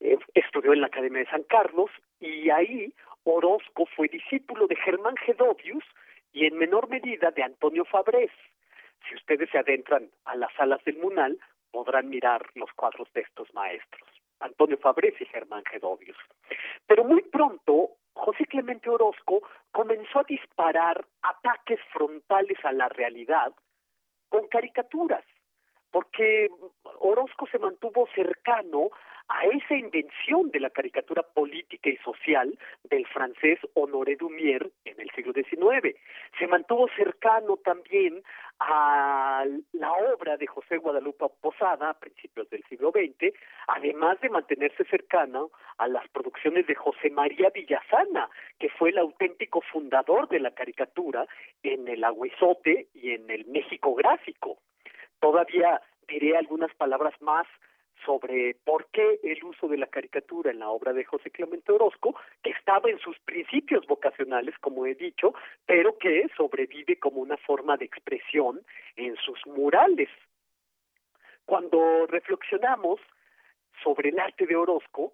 Eh, 0.00 0.18
estudió 0.34 0.72
en 0.72 0.80
la 0.80 0.88
Academia 0.88 1.20
de 1.20 1.30
San 1.30 1.44
Carlos 1.44 1.90
y 2.22 2.50
ahí 2.50 2.94
Orozco 3.24 3.86
fue 3.96 4.08
discípulo 4.08 4.66
de 4.66 4.76
Germán 4.76 5.16
Gedovius 5.16 5.84
y 6.32 6.46
en 6.46 6.56
menor 6.56 6.88
medida 6.88 7.30
de 7.32 7.42
Antonio 7.42 7.84
Fabrés. 7.84 8.30
Si 9.08 9.16
ustedes 9.16 9.50
se 9.50 9.58
adentran 9.58 10.08
a 10.24 10.36
las 10.36 10.52
salas 10.54 10.82
del 10.84 10.98
Munal, 10.98 11.38
podrán 11.72 12.08
mirar 12.08 12.48
los 12.54 12.72
cuadros 12.74 13.12
de 13.12 13.22
estos 13.22 13.52
maestros, 13.54 14.08
Antonio 14.40 14.78
Fabrés 14.78 15.20
y 15.20 15.26
Germán 15.26 15.64
Gedovius. 15.64 16.16
Pero 16.86 17.04
muy 17.04 17.22
pronto, 17.22 17.90
José 18.14 18.46
Clemente 18.46 18.88
Orozco 18.88 19.42
comenzó 19.72 20.20
a 20.20 20.24
disparar 20.24 21.04
ataques 21.22 21.80
frontales 21.92 22.58
a 22.64 22.72
la 22.72 22.88
realidad 22.88 23.52
con 24.28 24.46
caricaturas, 24.48 25.24
porque 25.92 26.48
Orozco 26.98 27.46
se 27.46 27.58
mantuvo 27.58 28.08
cercano 28.14 28.90
a 29.28 29.46
esa 29.46 29.74
invención 29.74 30.50
de 30.50 30.60
la 30.60 30.70
caricatura 30.70 31.22
política 31.22 31.88
y 31.88 31.96
social 31.98 32.58
del 32.84 33.06
francés 33.06 33.58
Honoré 33.74 34.16
Dumier 34.16 34.70
en 34.84 35.00
el 35.00 35.10
siglo 35.10 35.32
XIX. 35.32 35.96
Se 36.38 36.46
mantuvo 36.46 36.88
cercano 36.96 37.56
también 37.58 38.22
a 38.58 39.44
la 39.72 39.92
obra 39.92 40.36
de 40.36 40.46
José 40.46 40.78
Guadalupe 40.78 41.26
Posada 41.40 41.90
a 41.90 41.98
principios 41.98 42.48
del 42.50 42.62
siglo 42.64 42.90
XX, 42.90 43.34
además 43.68 44.20
de 44.20 44.30
mantenerse 44.30 44.84
cercano 44.84 45.50
a 45.78 45.88
las 45.88 46.06
producciones 46.08 46.66
de 46.66 46.74
José 46.74 47.10
María 47.10 47.50
Villasana, 47.54 48.28
que 48.58 48.68
fue 48.70 48.90
el 48.90 48.98
auténtico 48.98 49.60
fundador 49.72 50.28
de 50.28 50.40
la 50.40 50.52
caricatura 50.52 51.26
en 51.62 51.88
el 51.88 52.04
Agüezote 52.04 52.88
y 52.94 53.12
en 53.12 53.30
el 53.30 53.46
México 53.46 53.94
Gráfico. 53.94 54.58
Todavía 55.22 55.80
diré 56.08 56.36
algunas 56.36 56.74
palabras 56.74 57.14
más 57.22 57.46
sobre 58.04 58.56
por 58.64 58.86
qué 58.86 59.20
el 59.22 59.44
uso 59.44 59.68
de 59.68 59.78
la 59.78 59.86
caricatura 59.86 60.50
en 60.50 60.58
la 60.58 60.68
obra 60.68 60.92
de 60.92 61.04
José 61.04 61.30
Clemente 61.30 61.70
Orozco, 61.70 62.16
que 62.42 62.50
estaba 62.50 62.90
en 62.90 62.98
sus 62.98 63.16
principios 63.20 63.86
vocacionales, 63.86 64.58
como 64.58 64.84
he 64.84 64.96
dicho, 64.96 65.32
pero 65.64 65.96
que 65.96 66.28
sobrevive 66.36 66.98
como 66.98 67.20
una 67.20 67.36
forma 67.36 67.76
de 67.76 67.84
expresión 67.84 68.62
en 68.96 69.14
sus 69.18 69.38
murales. 69.46 70.08
Cuando 71.44 72.08
reflexionamos 72.08 72.98
sobre 73.84 74.08
el 74.08 74.18
arte 74.18 74.44
de 74.44 74.56
Orozco, 74.56 75.12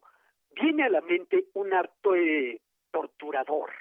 viene 0.53 0.85
a 0.85 0.89
la 0.89 1.03
mente 1.03 1.45
un 1.53 1.75
arte 1.75 2.63
torturador, 2.93 3.73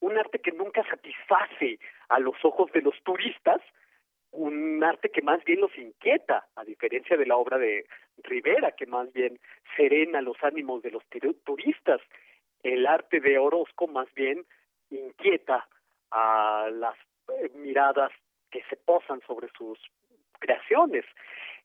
un 0.00 0.18
arte 0.18 0.40
que 0.40 0.50
nunca 0.50 0.82
satisface 0.90 1.78
a 2.08 2.18
los 2.18 2.44
ojos 2.44 2.72
de 2.72 2.82
los 2.82 3.00
turistas, 3.04 3.62
un 4.32 4.82
arte 4.84 5.10
que 5.10 5.22
más 5.22 5.42
bien 5.44 5.60
los 5.60 5.76
inquieta, 5.76 6.46
a 6.54 6.64
diferencia 6.64 7.16
de 7.16 7.26
la 7.26 7.36
obra 7.36 7.58
de 7.58 7.86
Rivera, 8.22 8.72
que 8.72 8.86
más 8.86 9.12
bien 9.12 9.38
serena 9.76 10.20
los 10.20 10.36
ánimos 10.42 10.82
de 10.82 10.90
los 10.90 11.02
turistas. 11.44 12.00
El 12.62 12.86
arte 12.86 13.20
de 13.20 13.38
Orozco 13.38 13.86
más 13.86 14.12
bien 14.14 14.44
inquieta 14.90 15.66
a 16.10 16.68
las 16.72 16.96
eh, 17.28 17.50
miradas 17.54 18.12
que 18.50 18.62
se 18.68 18.76
posan 18.76 19.20
sobre 19.26 19.48
sus 19.56 19.78
creaciones. 20.38 21.04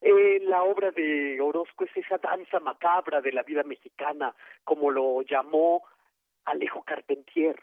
Eh, 0.02 0.40
la 0.44 0.64
obra 0.64 0.92
de 0.92 1.40
Orozco 1.42 1.86
es 1.86 1.98
esa 1.98 2.18
danza 2.18 2.60
macabra 2.60 3.22
de 3.22 3.32
la 3.32 3.44
vida 3.44 3.64
mexicana, 3.64 4.36
como 4.64 4.92
lo 4.92 5.22
llamó 5.24 5.84
Alejo 6.46 6.84
Carpentier. 6.84 7.56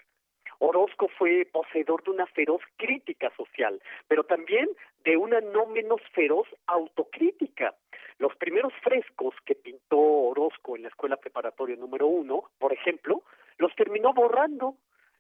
Orozco 0.65 1.09
fue 1.19 1.45
poseedor 1.51 2.05
de 2.05 2.13
una 2.13 2.27
feroz 2.27 2.63
crítica 2.77 3.33
social, 3.37 3.83
pero 4.07 4.23
también 4.23 4.69
de 5.03 5.17
una 5.17 5.41
no 5.41 5.67
menos 5.67 6.01
feroz 6.13 6.47
autocrítica. 6.69 7.75
Los 8.19 8.37
primeros 8.37 8.73
frescos 8.81 9.35
que 9.45 9.57
pintó 9.57 9.99
Orozco 9.99 10.77
en 10.77 10.83
la 10.83 10.89
escuela 10.89 11.17
preparatoria 11.17 11.75
número 11.75 12.07
uno, 12.07 12.45
por 12.61 12.73
ejemplo, 12.73 13.25
los 13.59 13.75
terminó 13.75 14.15
borrando 14.15 14.77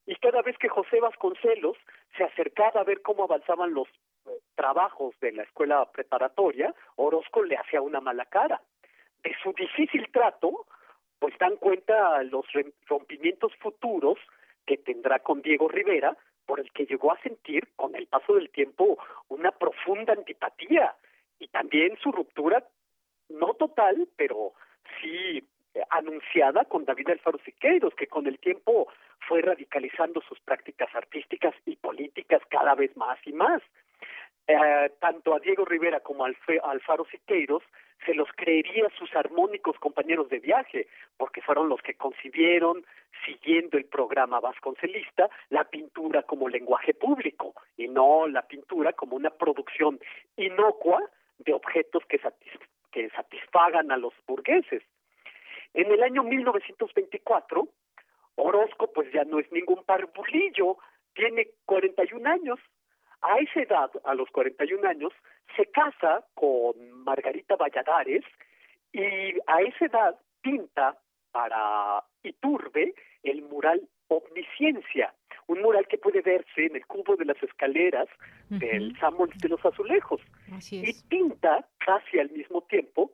y 0.07 0.15
cada 0.15 0.43
vez 0.43 0.57
que 0.59 0.69
José 0.69 1.01
Vasconcelos 1.01 1.77
se 2.17 2.23
acercaba 2.23 2.83
a 2.83 2.85
ver 2.85 3.03
cómo 3.03 3.25
avanzaban 3.25 3.75
los 3.75 3.89
eh, 3.89 4.31
trabajos 4.55 5.19
de 5.19 5.33
la 5.33 5.43
escuela 5.43 5.91
preparatoria, 5.91 6.73
Orozco 6.95 7.43
le 7.43 7.57
hacía 7.57 7.83
una 7.83 8.01
mala 8.01 8.27
cara. 8.27 8.63
De 9.25 9.35
su 9.43 9.53
difícil 9.55 10.09
trato, 10.13 10.67
pues 11.19 11.37
dan 11.39 11.57
cuenta 11.57 12.23
los 12.23 12.47
rompimientos 12.87 13.53
futuros 13.57 14.21
que 14.67 14.77
tendrá 14.79 15.19
con 15.21 15.43
Diego 15.43 15.69
Rivera, 15.69 16.17
por 16.47 16.61
el 16.61 16.71
que 16.73 16.87
llegó 16.87 17.13
a 17.13 17.21
sentir 17.21 17.69
con 17.77 17.95
el 17.95 18.07
paso 18.07 18.35
del 18.35 18.51
tiempo 18.51 18.99
una 19.29 19.51
profunda 19.53 20.13
antipatía 20.13 20.95
y 21.39 21.49
también 21.49 21.97
su 22.03 22.13
ruptura, 22.13 22.65
no 23.29 23.55
total, 23.55 24.09
pero 24.17 24.53
sí 25.01 25.43
anunciada 25.91 26.65
con 26.65 26.85
David 26.85 27.11
Alfaro 27.11 27.39
Siqueiros, 27.45 27.95
que 27.95 28.07
con 28.07 28.27
el 28.27 28.39
tiempo 28.39 28.89
fue 29.27 29.41
radicalizando 29.41 30.21
sus 30.23 30.39
prácticas 30.41 30.95
artísticas 30.95 31.55
y 31.65 31.77
políticas 31.77 32.43
cada 32.51 32.75
vez 32.75 32.97
más 32.97 33.19
y 33.27 33.33
más. 33.33 33.63
Eh, 34.49 34.91
tanto 34.99 35.35
a 35.35 35.39
Diego 35.39 35.65
Rivera 35.65 36.01
como 36.01 36.25
a 36.25 36.31
Alfaro 36.65 37.05
Siqueiros 37.11 37.63
se 38.05 38.15
los 38.15 38.29
creería 38.35 38.89
sus 38.99 39.15
armónicos 39.15 39.79
compañeros 39.79 40.29
de 40.29 40.41
viaje, 40.41 40.89
porque 41.17 41.41
fueron 41.41 41.69
los 41.69 41.81
que 41.83 41.95
concibieron, 41.95 42.85
siguiendo 43.25 43.79
el 43.79 43.85
programa 43.85 44.41
vasconcelista, 44.41 45.31
la 45.51 45.65
pintura 45.65 46.23
como 46.25 46.49
lenguaje 46.49 46.95
público 46.95 47.55
y 47.77 47.87
no 47.87 48.27
la 48.27 48.43
pintura 48.43 48.93
como 48.93 49.17
una 49.17 49.31
producción 49.31 50.01
inocua 50.37 51.01
de 51.39 51.53
objetos 51.53 52.03
que, 52.09 52.21
que 52.91 53.11
satisfagan 53.11 53.93
a 53.93 53.97
los 53.97 54.13
burgueses. 54.27 54.83
En 55.75 55.91
el 55.91 56.03
año 56.03 56.25
1924, 56.25 57.69
Orozco 58.35 58.93
pues 58.93 59.13
ya 59.13 59.25
no 59.25 59.39
es 59.39 59.51
ningún 59.53 59.85
parbulillo, 59.85 60.79
tiene 61.15 61.49
41 61.67 62.29
años 62.29 62.59
a 63.23 63.39
esa 63.39 63.61
edad, 63.61 63.91
a 64.05 64.15
los 64.15 64.29
41 64.31 64.89
años, 64.89 65.13
se 65.57 65.67
casa 65.67 66.25
con 66.35 66.75
Margarita 67.05 67.57
Valladares 67.57 68.25
y 68.93 69.01
a 69.47 69.63
esa 69.63 69.87
edad 69.87 70.19
pinta 70.41 70.99
para 71.31 72.05
Iturbe 72.23 72.95
el 73.23 73.43
mural 73.43 73.89
Omnisciencia, 74.09 75.15
un 75.47 75.63
mural 75.63 75.87
que 75.89 75.99
puede 75.99 76.21
verse 76.21 76.67
en 76.67 76.77
el 76.77 76.87
cubo 76.87 77.17
de 77.17 77.25
las 77.25 77.43
escaleras 77.43 78.09
del 78.51 78.95
Samuel 78.99 79.31
de 79.41 79.49
los 79.49 79.65
Azulejos. 79.65 80.21
Y 80.71 80.93
pinta 81.09 81.67
casi 81.79 82.19
al 82.19 82.31
mismo 82.31 82.63
tiempo 82.63 83.13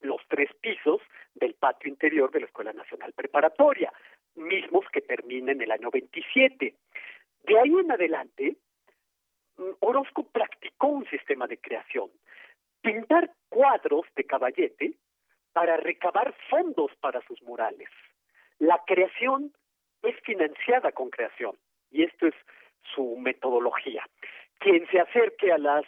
los 0.00 0.20
tres 0.28 0.48
pisos 0.60 1.00
del 1.34 1.54
patio 1.54 1.90
interior 1.90 2.30
de 2.30 2.40
la 2.40 2.46
Escuela 2.46 2.72
Nacional 2.72 3.12
Preparatoria, 3.12 3.92
mismos 4.34 4.84
que 4.92 5.02
terminan 5.02 5.56
en 5.56 5.62
el 5.62 5.70
año 5.70 5.90
27. 5.90 6.74
De 7.44 7.58
ahí 7.58 7.70
en 7.70 7.92
adelante, 7.92 8.56
Orozco 9.80 10.24
practicó 10.24 10.88
un 10.88 11.06
sistema 11.08 11.46
de 11.46 11.58
creación, 11.58 12.10
pintar 12.80 13.30
cuadros 13.48 14.06
de 14.16 14.24
caballete 14.24 14.94
para 15.52 15.76
recabar 15.76 16.34
fondos 16.48 16.90
para 17.00 17.20
sus 17.26 17.40
murales. 17.42 17.88
La 18.58 18.82
creación 18.86 19.52
es 20.02 20.18
financiada 20.20 20.92
con 20.92 21.10
creación 21.10 21.56
y 21.90 22.02
esto 22.04 22.26
es 22.26 22.34
su 22.94 23.16
metodología. 23.16 24.04
Quien 24.58 24.86
se 24.88 25.00
acerque 25.00 25.52
a 25.52 25.58
las 25.58 25.84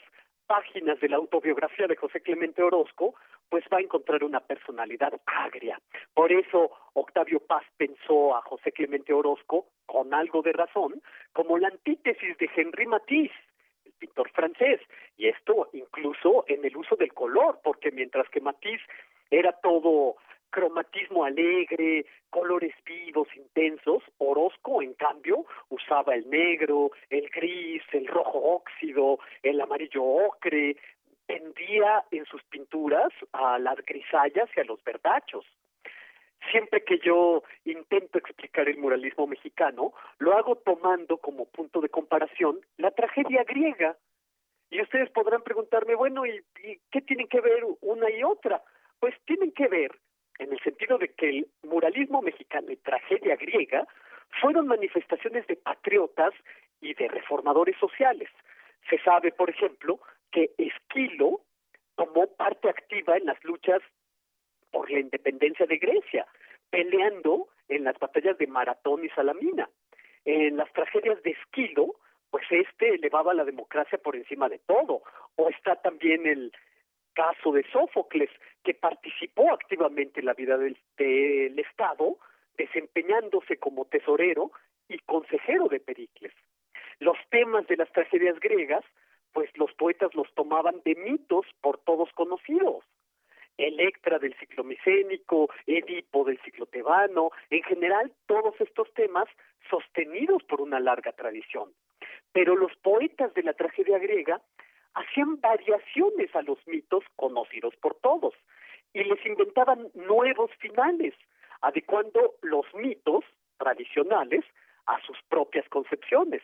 páginas 0.46 1.00
de 1.00 1.08
la 1.08 1.16
autobiografía 1.16 1.86
de 1.86 1.96
José 1.96 2.20
Clemente 2.20 2.62
Orozco, 2.62 3.14
pues 3.48 3.64
va 3.72 3.78
a 3.78 3.82
encontrar 3.82 4.24
una 4.24 4.40
personalidad 4.40 5.12
agria. 5.26 5.80
Por 6.12 6.32
eso 6.32 6.70
Octavio 6.94 7.40
Paz 7.40 7.64
pensó 7.76 8.36
a 8.36 8.42
José 8.42 8.72
Clemente 8.72 9.12
Orozco, 9.12 9.66
con 9.86 10.12
algo 10.12 10.42
de 10.42 10.52
razón, 10.52 11.00
como 11.32 11.58
la 11.58 11.68
antítesis 11.68 12.36
de 12.38 12.50
Henri 12.54 12.86
Matisse, 12.86 13.34
pintor 13.98 14.30
francés, 14.30 14.80
y 15.16 15.28
esto 15.28 15.68
incluso 15.72 16.44
en 16.48 16.64
el 16.64 16.76
uso 16.76 16.96
del 16.96 17.12
color, 17.12 17.60
porque 17.62 17.90
mientras 17.90 18.28
que 18.28 18.40
Matisse 18.40 18.82
era 19.30 19.52
todo 19.52 20.16
cromatismo 20.50 21.24
alegre, 21.24 22.06
colores 22.30 22.74
vivos, 22.86 23.26
intensos, 23.34 24.04
Orozco, 24.18 24.82
en 24.82 24.94
cambio, 24.94 25.44
usaba 25.68 26.14
el 26.14 26.30
negro, 26.30 26.92
el 27.10 27.28
gris, 27.30 27.82
el 27.92 28.06
rojo 28.06 28.38
óxido, 28.38 29.18
el 29.42 29.60
amarillo 29.60 30.04
ocre, 30.04 30.76
tendía 31.26 32.04
en 32.12 32.24
sus 32.26 32.42
pinturas 32.44 33.12
a 33.32 33.58
las 33.58 33.76
grisallas 33.84 34.48
y 34.56 34.60
a 34.60 34.64
los 34.64 34.82
verdachos 34.84 35.44
siempre 36.50 36.84
que 36.84 36.98
yo 36.98 37.42
intento 37.64 38.18
explicar 38.18 38.68
el 38.68 38.78
muralismo 38.78 39.26
mexicano, 39.26 39.92
lo 40.18 40.36
hago 40.36 40.56
tomando 40.56 41.18
como 41.18 41.46
punto 41.46 41.80
de 41.80 41.88
comparación 41.88 42.60
la 42.76 42.90
tragedia 42.90 43.44
griega. 43.44 43.96
Y 44.70 44.80
ustedes 44.80 45.10
podrán 45.10 45.42
preguntarme, 45.42 45.94
bueno, 45.94 46.26
¿y, 46.26 46.42
qué 46.90 47.00
tienen 47.02 47.28
que 47.28 47.40
ver 47.40 47.62
una 47.80 48.10
y 48.10 48.24
otra? 48.24 48.62
Pues 48.98 49.14
tienen 49.24 49.52
que 49.52 49.68
ver 49.68 49.92
en 50.38 50.52
el 50.52 50.60
sentido 50.60 50.98
de 50.98 51.08
que 51.08 51.28
el 51.28 51.48
muralismo 51.62 52.22
mexicano 52.22 52.72
y 52.72 52.76
tragedia 52.76 53.36
griega 53.36 53.86
fueron 54.40 54.66
manifestaciones 54.66 55.46
de 55.46 55.56
patriotas 55.56 56.34
y 56.80 56.94
de 56.94 57.08
reformadores 57.08 57.76
sociales. 57.78 58.28
Se 58.90 58.98
sabe, 58.98 59.30
por 59.32 59.48
ejemplo, 59.48 60.00
que 60.32 60.50
Esquilo 60.58 61.40
tomó 61.94 62.26
parte 62.34 62.68
activa 62.68 63.16
en 63.16 63.26
las 63.26 63.42
luchas 63.44 63.80
por 64.74 64.90
la 64.90 64.98
independencia 64.98 65.66
de 65.66 65.78
Grecia, 65.78 66.26
peleando 66.68 67.46
en 67.68 67.84
las 67.84 67.96
batallas 68.00 68.36
de 68.38 68.48
Maratón 68.48 69.04
y 69.04 69.08
Salamina. 69.10 69.70
En 70.24 70.56
las 70.56 70.70
tragedias 70.72 71.22
de 71.22 71.30
Esquilo, 71.30 71.94
pues 72.28 72.44
este 72.50 72.96
elevaba 72.96 73.32
la 73.34 73.44
democracia 73.44 73.98
por 73.98 74.16
encima 74.16 74.48
de 74.48 74.58
todo. 74.58 75.02
O 75.36 75.48
está 75.48 75.76
también 75.76 76.26
el 76.26 76.52
caso 77.14 77.52
de 77.52 77.62
Sófocles, 77.70 78.30
que 78.64 78.74
participó 78.74 79.52
activamente 79.52 80.18
en 80.18 80.26
la 80.26 80.34
vida 80.34 80.58
del, 80.58 80.76
del 80.98 81.56
Estado, 81.56 82.18
desempeñándose 82.58 83.58
como 83.58 83.84
tesorero 83.84 84.50
y 84.88 84.98
consejero 84.98 85.68
de 85.68 85.78
Pericles. 85.78 86.32
Los 86.98 87.16
temas 87.30 87.68
de 87.68 87.76
las 87.76 87.92
tragedias 87.92 88.40
griegas, 88.40 88.84
pues 89.32 89.48
los 89.56 89.72
poetas 89.74 90.12
los 90.16 90.32
tomaban 90.34 90.82
de 90.84 90.96
mitos 90.96 91.46
por 91.60 91.78
todos 91.78 92.10
conocidos. 92.14 92.84
Electra 93.56 94.18
del 94.18 94.34
ciclo 94.38 94.64
micénico, 94.64 95.48
Edipo 95.66 96.24
del 96.24 96.40
ciclo 96.42 96.66
tebano, 96.66 97.30
en 97.50 97.62
general 97.62 98.12
todos 98.26 98.54
estos 98.60 98.92
temas 98.94 99.26
sostenidos 99.70 100.42
por 100.44 100.60
una 100.60 100.80
larga 100.80 101.12
tradición. 101.12 101.72
Pero 102.32 102.56
los 102.56 102.74
poetas 102.76 103.32
de 103.34 103.42
la 103.42 103.52
tragedia 103.52 103.98
griega 103.98 104.40
hacían 104.94 105.40
variaciones 105.40 106.34
a 106.34 106.42
los 106.42 106.58
mitos 106.66 107.04
conocidos 107.16 107.74
por 107.76 107.94
todos 107.96 108.34
y 108.92 109.04
les 109.04 109.24
inventaban 109.26 109.88
nuevos 109.94 110.50
finales, 110.58 111.14
adecuando 111.60 112.34
los 112.42 112.66
mitos 112.74 113.24
tradicionales 113.58 114.44
a 114.86 115.00
sus 115.02 115.16
propias 115.28 115.68
concepciones. 115.68 116.42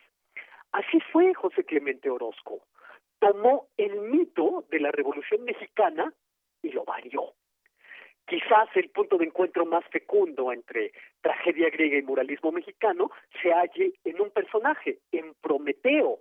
Así 0.71 0.99
fue 1.11 1.33
José 1.33 1.63
Clemente 1.63 2.09
Orozco. 2.09 2.61
Tomó 3.19 3.67
el 3.77 3.99
mito 4.01 4.65
de 4.69 4.79
la 4.79 4.91
Revolución 4.91 5.43
Mexicana 5.43 6.13
y 6.61 6.71
lo 6.71 6.83
varió. 6.83 7.33
Quizás 8.27 8.69
el 8.75 8.89
punto 8.91 9.17
de 9.17 9.25
encuentro 9.25 9.65
más 9.65 9.83
fecundo 9.89 10.53
entre 10.53 10.93
tragedia 11.21 11.69
griega 11.69 11.97
y 11.97 12.01
muralismo 12.03 12.51
mexicano 12.51 13.11
se 13.41 13.51
halle 13.51 13.93
en 14.05 14.21
un 14.21 14.29
personaje, 14.29 14.99
en 15.11 15.33
Prometeo. 15.41 16.19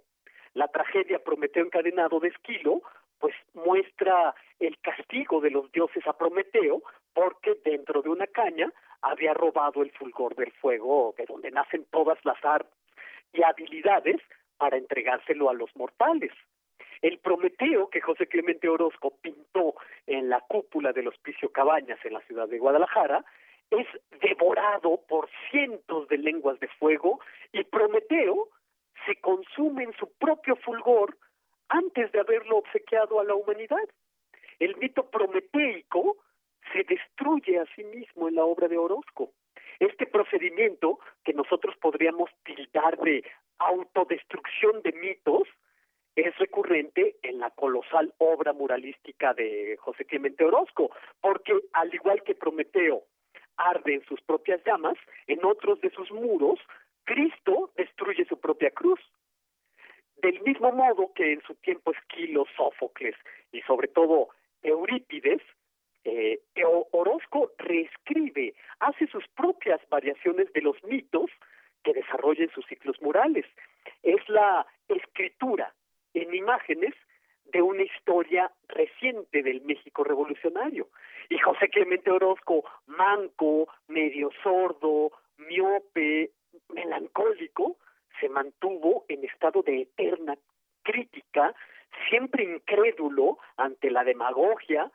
La 0.55 0.67
tragedia 0.69 1.23
Prometeo 1.23 1.65
encadenado 1.65 2.19
de 2.19 2.29
Esquilo, 2.29 2.83
pues 3.19 3.35
muestra 3.55 4.35
el 4.59 4.77
castigo 4.81 5.41
de 5.41 5.51
los 5.51 5.71
dioses 5.71 6.05
a 6.07 6.17
Prometeo 6.17 6.83
porque 7.13 7.57
dentro 7.65 8.03
de 8.03 8.09
una 8.09 8.27
caña 8.27 8.73
había 9.03 9.35
robado 9.35 9.83
el 9.83 9.93
fulgor 9.93 10.35
del 10.35 10.53
fuego 10.53 11.15
de 11.17 11.27
donde 11.27 11.51
nacen 11.51 11.87
todas 11.91 12.19
las 12.25 12.43
artes 12.45 12.73
y 13.33 13.43
habilidades 13.43 14.21
para 14.57 14.77
entregárselo 14.77 15.49
a 15.49 15.55
los 15.55 15.75
mortales. 15.77 16.33
El 17.03 17.19
Prometeo 17.19 17.89
que 17.89 18.01
José 18.01 18.27
Clemente 18.27 18.69
Orozco 18.69 19.15
pintó 19.23 19.75
en 20.07 20.29
la 20.29 20.41
cúpula 20.41 20.93
del 20.93 21.09
Hospicio 21.09 21.51
Cabañas 21.51 21.99
en 22.05 22.15
la 22.15 22.21
ciudad 22.23 22.49
de 22.49 22.59
Guadalajara 22.59 23.25
es 23.71 23.87
devorado 24.21 25.01
por 25.09 25.29
cientos 25.51 26.09
de 26.09 26.19
lenguas 26.19 26.59
de 26.61 26.69
fuego 26.69 27.21
y 27.53 27.65
Prometeo 27.65 28.49
se 29.07 29.17
consume 29.17 29.85
en 29.85 29.93
su 29.95 30.13
propio 30.19 30.57
fulgor 30.57 31.17
antes 31.69 32.13
de 32.13 32.21
haberlo 32.21 32.59
obsequiado 32.59 33.21
a 33.21 33.25
la 33.25 33.35
humanidad. 33.35 33.89
El 34.59 34.77
mito 34.77 35.09
prometeico 35.09 36.19
se 36.73 36.85
destruye 36.85 37.59
a 37.59 37.67
sí 37.75 37.85
mismo 37.85 38.29
en 38.29 38.35
la 38.35 38.45
obra 38.45 38.69
de 38.69 38.77
Orozco. 38.77 39.33
Este 39.79 40.07
procedimiento, 40.07 40.99
que 41.25 41.33
nosotros 41.33 41.75
podríamos 41.81 42.31
tildar 42.45 42.99
de 42.99 43.25
autodestrucción 43.59 44.83
de 44.83 44.93
mitos, 44.93 45.49
es 46.17 46.37
recurrente 46.39 47.17
en 47.23 47.39
la 47.39 47.51
colosal 47.51 48.13
obra 48.19 48.53
muralística 48.53 49.33
de 49.35 49.77
José 49.79 50.05
Clemente 50.05 50.45
Orozco, 50.45 50.91
porque 51.21 51.59
al 51.73 51.95
igual 51.95 52.23
que 52.23 52.35
Prometeo 52.35 53.05
arde 53.57 53.95
en 53.95 54.05
sus 54.07 54.21
propias 54.23 54.63
llamas, 54.65 54.97
en 55.27 55.45
otros 55.45 55.81
de 55.81 55.91
sus 55.91 56.11
muros, 56.11 56.59
Cristo 57.05 57.71
destruye 57.77 58.25
su 58.25 58.39
propia 58.39 58.71
cruz. 58.71 59.01
Del 60.17 60.41
mismo 60.43 60.73
modo 60.73 61.13
que 61.15 61.33
en 61.33 61.43
su 61.43 61.55
tiempo 61.57 61.93
Esquilo, 61.93 62.47
Sófocles 62.57 63.17
y 63.53 63.61
sobre 63.63 63.89
todo 63.89 64.29
Eurípides, 64.63 65.43
eh, 66.05 66.41
Orozco 66.93 67.53
reescribe, 67.59 68.55
hace 68.81 69.07
sus 69.09 69.27
propias 69.29 69.81
variaciones 69.89 70.53
de 70.53 70.63
los 70.63 70.83
mitos 70.85 71.31
que 71.85 71.93
desarrollen 71.93 72.51
sus 72.51 72.67
ciclos 72.67 73.01
murales. 73.01 73.47
Es 74.03 74.27
la 74.29 74.67
escritura 74.89 75.70
en 76.31 76.37
imágenes 76.37 76.95
de 77.47 77.61
una 77.61 77.83
historia 77.83 78.51
reciente 78.69 79.43
del 79.43 79.63
México 79.63 80.05
revolucionario. 80.05 80.89
Y 81.29 81.39
José 81.39 81.69
Clemente 81.69 82.11
Orozco, 82.11 82.65
manco, 82.87 83.69
medio 83.89 84.31
sordo, 84.43 85.11
miope, 85.39 86.31
melancólico, 86.69 87.77
se 88.21 88.29
mantuvo 88.29 89.05
en 89.09 89.25
estado 89.25 89.63
de 89.63 89.83
eterna 89.83 90.37
crítica, 90.83 91.55
siempre 92.09 92.45
incrédulo 92.45 93.39
ante 93.57 93.91
la 93.91 94.05
demagogia, 94.05 94.91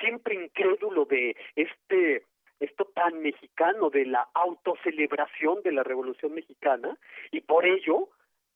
siempre 0.00 0.34
incrédulo 0.34 1.04
de 1.04 1.36
este 1.54 2.24
esto 2.60 2.84
tan 2.94 3.22
mexicano 3.22 3.88
de 3.88 4.04
la 4.04 4.28
autocelebración 4.34 5.62
de 5.62 5.72
la 5.72 5.82
Revolución 5.82 6.34
Mexicana 6.34 6.94
y 7.30 7.40
por 7.40 7.64
ello 7.64 8.10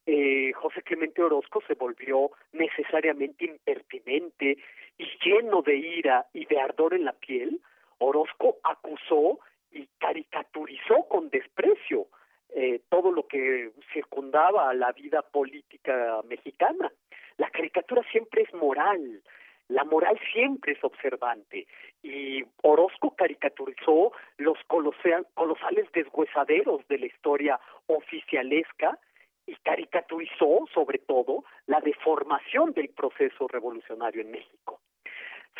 eh, 0.06 0.52
José 0.52 0.82
Clemente 0.82 1.22
Orozco 1.22 1.62
se 1.66 1.74
volvió 1.74 2.30
necesariamente 2.52 3.46
impertinente 3.46 4.58
y 4.98 5.06
lleno 5.24 5.62
de 5.62 5.76
ira 5.76 6.26
y 6.32 6.44
de 6.46 6.60
ardor 6.60 6.94
en 6.94 7.04
la 7.04 7.12
piel, 7.12 7.60
Orozco 7.98 8.58
acusó 8.62 9.38
y 9.72 9.88
caricaturizó 9.98 11.08
con 11.08 11.30
desprecio 11.30 12.06
eh, 12.50 12.82
todo 12.88 13.10
lo 13.10 13.26
que 13.26 13.72
circundaba 13.92 14.70
a 14.70 14.74
la 14.74 14.92
vida 14.92 15.22
política 15.22 16.20
mexicana. 16.28 16.92
La 17.38 17.50
caricatura 17.50 18.02
siempre 18.12 18.42
es 18.42 18.54
moral, 18.54 19.22
la 19.68 19.84
moral 19.84 20.20
siempre 20.32 20.72
es 20.72 20.84
observante 20.84 21.66
y 22.02 22.44
Orozco 22.62 23.16
caricaturizó 23.16 24.12
los 24.36 24.58
colosales 24.66 25.90
deshuesaderos 25.92 26.86
de 26.88 26.98
la 26.98 27.06
historia 27.06 27.58
oficialesca 27.86 28.98
y 29.46 29.54
caricaturizó 29.56 30.66
sobre 30.72 30.98
todo 30.98 31.44
la 31.66 31.80
deformación 31.80 32.72
del 32.72 32.88
proceso 32.90 33.48
revolucionario 33.48 34.22
en 34.22 34.30
México. 34.30 34.80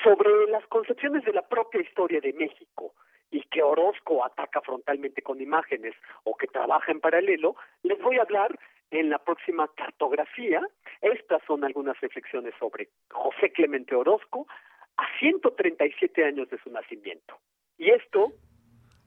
Sobre 0.02 0.46
las 0.48 0.66
concepciones 0.66 1.24
de 1.24 1.32
la 1.32 1.42
propia 1.42 1.80
historia 1.80 2.20
de 2.20 2.32
México 2.32 2.94
y 3.30 3.42
que 3.42 3.62
Orozco 3.62 4.24
ataca 4.24 4.60
frontalmente 4.60 5.22
con 5.22 5.40
imágenes 5.40 5.94
o 6.24 6.36
que 6.36 6.46
trabaja 6.46 6.92
en 6.92 7.00
paralelo, 7.00 7.56
les 7.82 8.00
voy 8.00 8.18
a 8.18 8.22
hablar 8.22 8.58
en 8.90 9.10
la 9.10 9.18
próxima 9.18 9.68
cartografía. 9.76 10.62
Estas 11.00 11.42
son 11.46 11.64
algunas 11.64 12.00
reflexiones 12.00 12.54
sobre 12.58 12.88
José 13.10 13.52
Clemente 13.52 13.94
Orozco 13.94 14.46
a 14.96 15.06
137 15.18 16.24
años 16.24 16.48
de 16.48 16.58
su 16.58 16.70
nacimiento. 16.70 17.38
Y 17.78 17.90
esto 17.90 18.32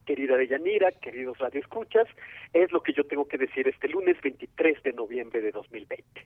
querida 0.08 0.38
Deyanira, 0.38 0.92
queridos 0.94 1.38
radioescuchas, 1.38 2.08
es 2.54 2.72
lo 2.72 2.82
que 2.82 2.94
yo 2.94 3.06
tengo 3.06 3.28
que 3.28 3.38
decir 3.38 3.68
este 3.68 3.90
lunes 3.90 4.16
23 4.24 4.82
de 4.82 4.94
noviembre 4.94 5.42
de 5.42 5.52
2020. 5.52 6.26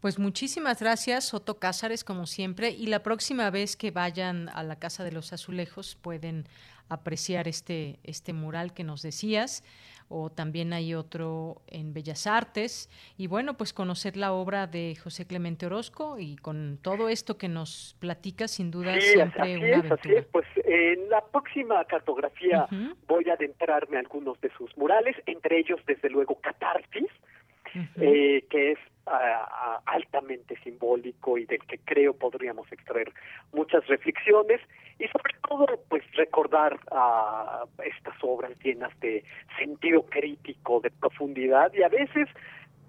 Pues 0.00 0.18
muchísimas 0.18 0.80
gracias, 0.80 1.34
Otto 1.34 1.58
Cázares, 1.58 2.04
como 2.04 2.26
siempre. 2.26 2.70
Y 2.70 2.86
la 2.86 3.02
próxima 3.02 3.50
vez 3.50 3.76
que 3.76 3.90
vayan 3.90 4.48
a 4.48 4.62
la 4.62 4.78
Casa 4.78 5.04
de 5.04 5.12
los 5.12 5.32
Azulejos 5.32 5.96
pueden 5.96 6.44
apreciar 6.88 7.48
este, 7.48 7.98
este 8.02 8.32
mural 8.32 8.72
que 8.72 8.84
nos 8.84 9.02
decías 9.02 9.62
o 10.08 10.30
también 10.30 10.72
hay 10.72 10.94
otro 10.94 11.62
en 11.66 11.92
Bellas 11.92 12.26
Artes. 12.26 12.88
Y 13.16 13.26
bueno, 13.26 13.54
pues 13.54 13.72
conocer 13.72 14.16
la 14.16 14.32
obra 14.32 14.66
de 14.66 14.96
José 14.96 15.26
Clemente 15.26 15.66
Orozco 15.66 16.18
y 16.18 16.36
con 16.36 16.78
todo 16.82 17.08
esto 17.08 17.36
que 17.38 17.48
nos 17.48 17.96
platica, 17.98 18.48
sin 18.48 18.70
duda, 18.70 19.00
siempre 19.00 19.56
una 19.56 19.86
es, 19.86 19.90
Así 19.90 20.12
es, 20.12 20.24
pues 20.26 20.46
en 20.64 21.08
la 21.10 21.24
próxima 21.24 21.84
cartografía 21.84 22.66
voy 23.06 23.28
a 23.30 23.34
adentrarme 23.34 23.96
a 23.96 24.00
algunos 24.00 24.40
de 24.40 24.50
sus 24.56 24.76
murales, 24.76 25.16
entre 25.26 25.58
ellos, 25.58 25.80
desde 25.86 26.10
luego, 26.10 26.40
Catarsis, 26.40 27.10
eh, 27.96 28.44
que 28.48 28.72
es 28.72 28.78
altamente 29.06 30.56
simbólico 30.64 31.38
y 31.38 31.46
del 31.46 31.60
que 31.66 31.78
creo 31.78 32.14
podríamos 32.14 32.70
extraer 32.72 33.12
muchas 33.52 33.86
reflexiones 33.86 34.60
y 34.98 35.06
sobre 35.08 35.34
todo 35.48 35.66
pues 35.88 36.02
recordar 36.14 36.78
a 36.90 37.64
estas 37.84 38.14
obras 38.22 38.52
llenas 38.64 38.98
de 39.00 39.24
sentido 39.58 40.04
crítico, 40.06 40.80
de 40.80 40.90
profundidad 40.90 41.72
y 41.72 41.82
a 41.82 41.88
veces 41.88 42.28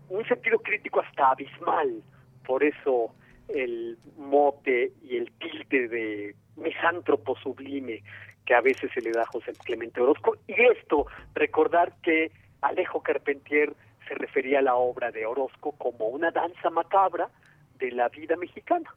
un 0.10 0.26
sentido 0.26 0.60
crítico 0.60 1.02
hasta 1.02 1.32
abismal. 1.32 2.02
Por 2.46 2.64
eso 2.64 3.14
el 3.50 3.98
mote 4.18 4.92
y 5.04 5.18
el 5.18 5.32
tilde 5.34 5.88
de 5.88 6.36
misántropo 6.56 7.36
sublime 7.38 8.02
que 8.46 8.56
a 8.56 8.62
veces 8.62 8.90
se 8.94 9.02
le 9.02 9.12
da 9.12 9.24
a 9.24 9.26
José 9.26 9.52
Clemente 9.66 10.02
Orozco. 10.02 10.38
Y 10.48 10.54
esto, 10.54 11.06
recordar 11.36 11.94
que 12.02 12.32
Alejo 12.62 13.04
Carpentier 13.04 13.74
se 14.08 14.16
refería 14.16 14.60
a 14.60 14.62
la 14.62 14.76
obra 14.76 15.12
de 15.12 15.26
Orozco 15.26 15.74
como 15.74 16.08
una 16.08 16.32
danza 16.32 16.70
macabra 16.70 17.30
de 17.78 17.92
la 17.92 18.10
vida 18.10 18.36
mexicana. 18.36 18.94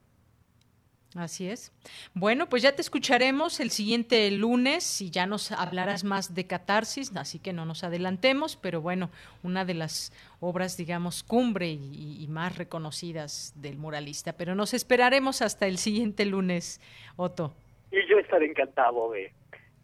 Así 1.17 1.49
es. 1.51 1.73
Bueno, 2.15 2.49
pues 2.49 2.63
ya 2.63 2.77
te 2.77 2.83
escucharemos 2.83 3.59
el 3.59 3.71
siguiente 3.71 4.31
lunes 4.31 5.01
y 5.03 5.11
ya 5.11 5.27
nos 5.27 5.51
hablarás 5.51 6.05
más 6.05 6.37
de 6.37 6.47
catarsis, 6.47 7.15
así 7.17 7.41
que 7.41 7.53
no 7.53 7.65
nos 7.65 7.83
adelantemos, 7.83 8.57
pero 8.57 8.81
bueno, 8.81 9.11
una 9.43 9.65
de 9.65 9.75
las 9.75 10.13
obras, 10.39 10.77
digamos, 10.77 11.25
cumbre 11.25 11.67
y, 11.67 12.27
más 12.29 12.57
reconocidas 12.57 13.53
del 13.57 13.77
muralista. 13.77 14.35
Pero 14.35 14.55
nos 14.55 14.73
esperaremos 14.73 15.43
hasta 15.43 15.67
el 15.67 15.79
siguiente 15.79 16.25
lunes, 16.27 16.81
Otto. 17.17 17.53
Y 17.91 18.09
yo 18.09 18.19
estaré 18.19 18.47
encantado 18.47 19.11
de 19.11 19.33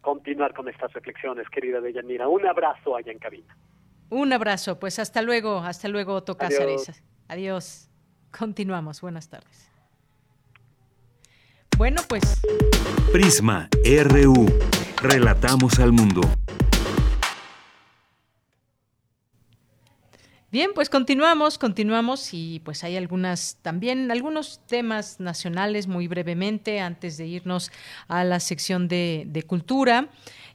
continuar 0.00 0.54
con 0.54 0.68
estas 0.68 0.92
reflexiones, 0.92 1.48
querida 1.50 1.80
Deyanira. 1.80 2.28
Un 2.28 2.46
abrazo 2.46 2.94
allá 2.94 3.10
en 3.10 3.18
cabina. 3.18 3.56
Un 4.08 4.32
abrazo, 4.32 4.78
pues 4.78 4.98
hasta 4.98 5.22
luego, 5.22 5.58
hasta 5.58 5.88
luego, 5.88 6.14
Otto 6.14 6.36
Cáceres. 6.36 6.90
Adiós. 7.28 7.88
Continuamos, 8.36 9.00
buenas 9.00 9.28
tardes. 9.28 9.70
Bueno, 11.76 12.02
pues. 12.08 12.40
Prisma 13.12 13.68
RU. 14.04 14.46
Relatamos 15.02 15.78
al 15.78 15.92
mundo. 15.92 16.20
Bien, 20.52 20.70
pues 20.74 20.88
continuamos, 20.88 21.58
continuamos 21.58 22.30
y 22.32 22.60
pues 22.64 22.82
hay 22.84 22.96
algunas 22.96 23.58
también 23.60 24.10
algunos 24.10 24.60
temas 24.66 25.20
nacionales 25.20 25.86
muy 25.86 26.08
brevemente 26.08 26.80
antes 26.80 27.18
de 27.18 27.26
irnos 27.26 27.70
a 28.08 28.24
la 28.24 28.40
sección 28.40 28.88
de, 28.88 29.24
de 29.26 29.42
cultura. 29.42 30.08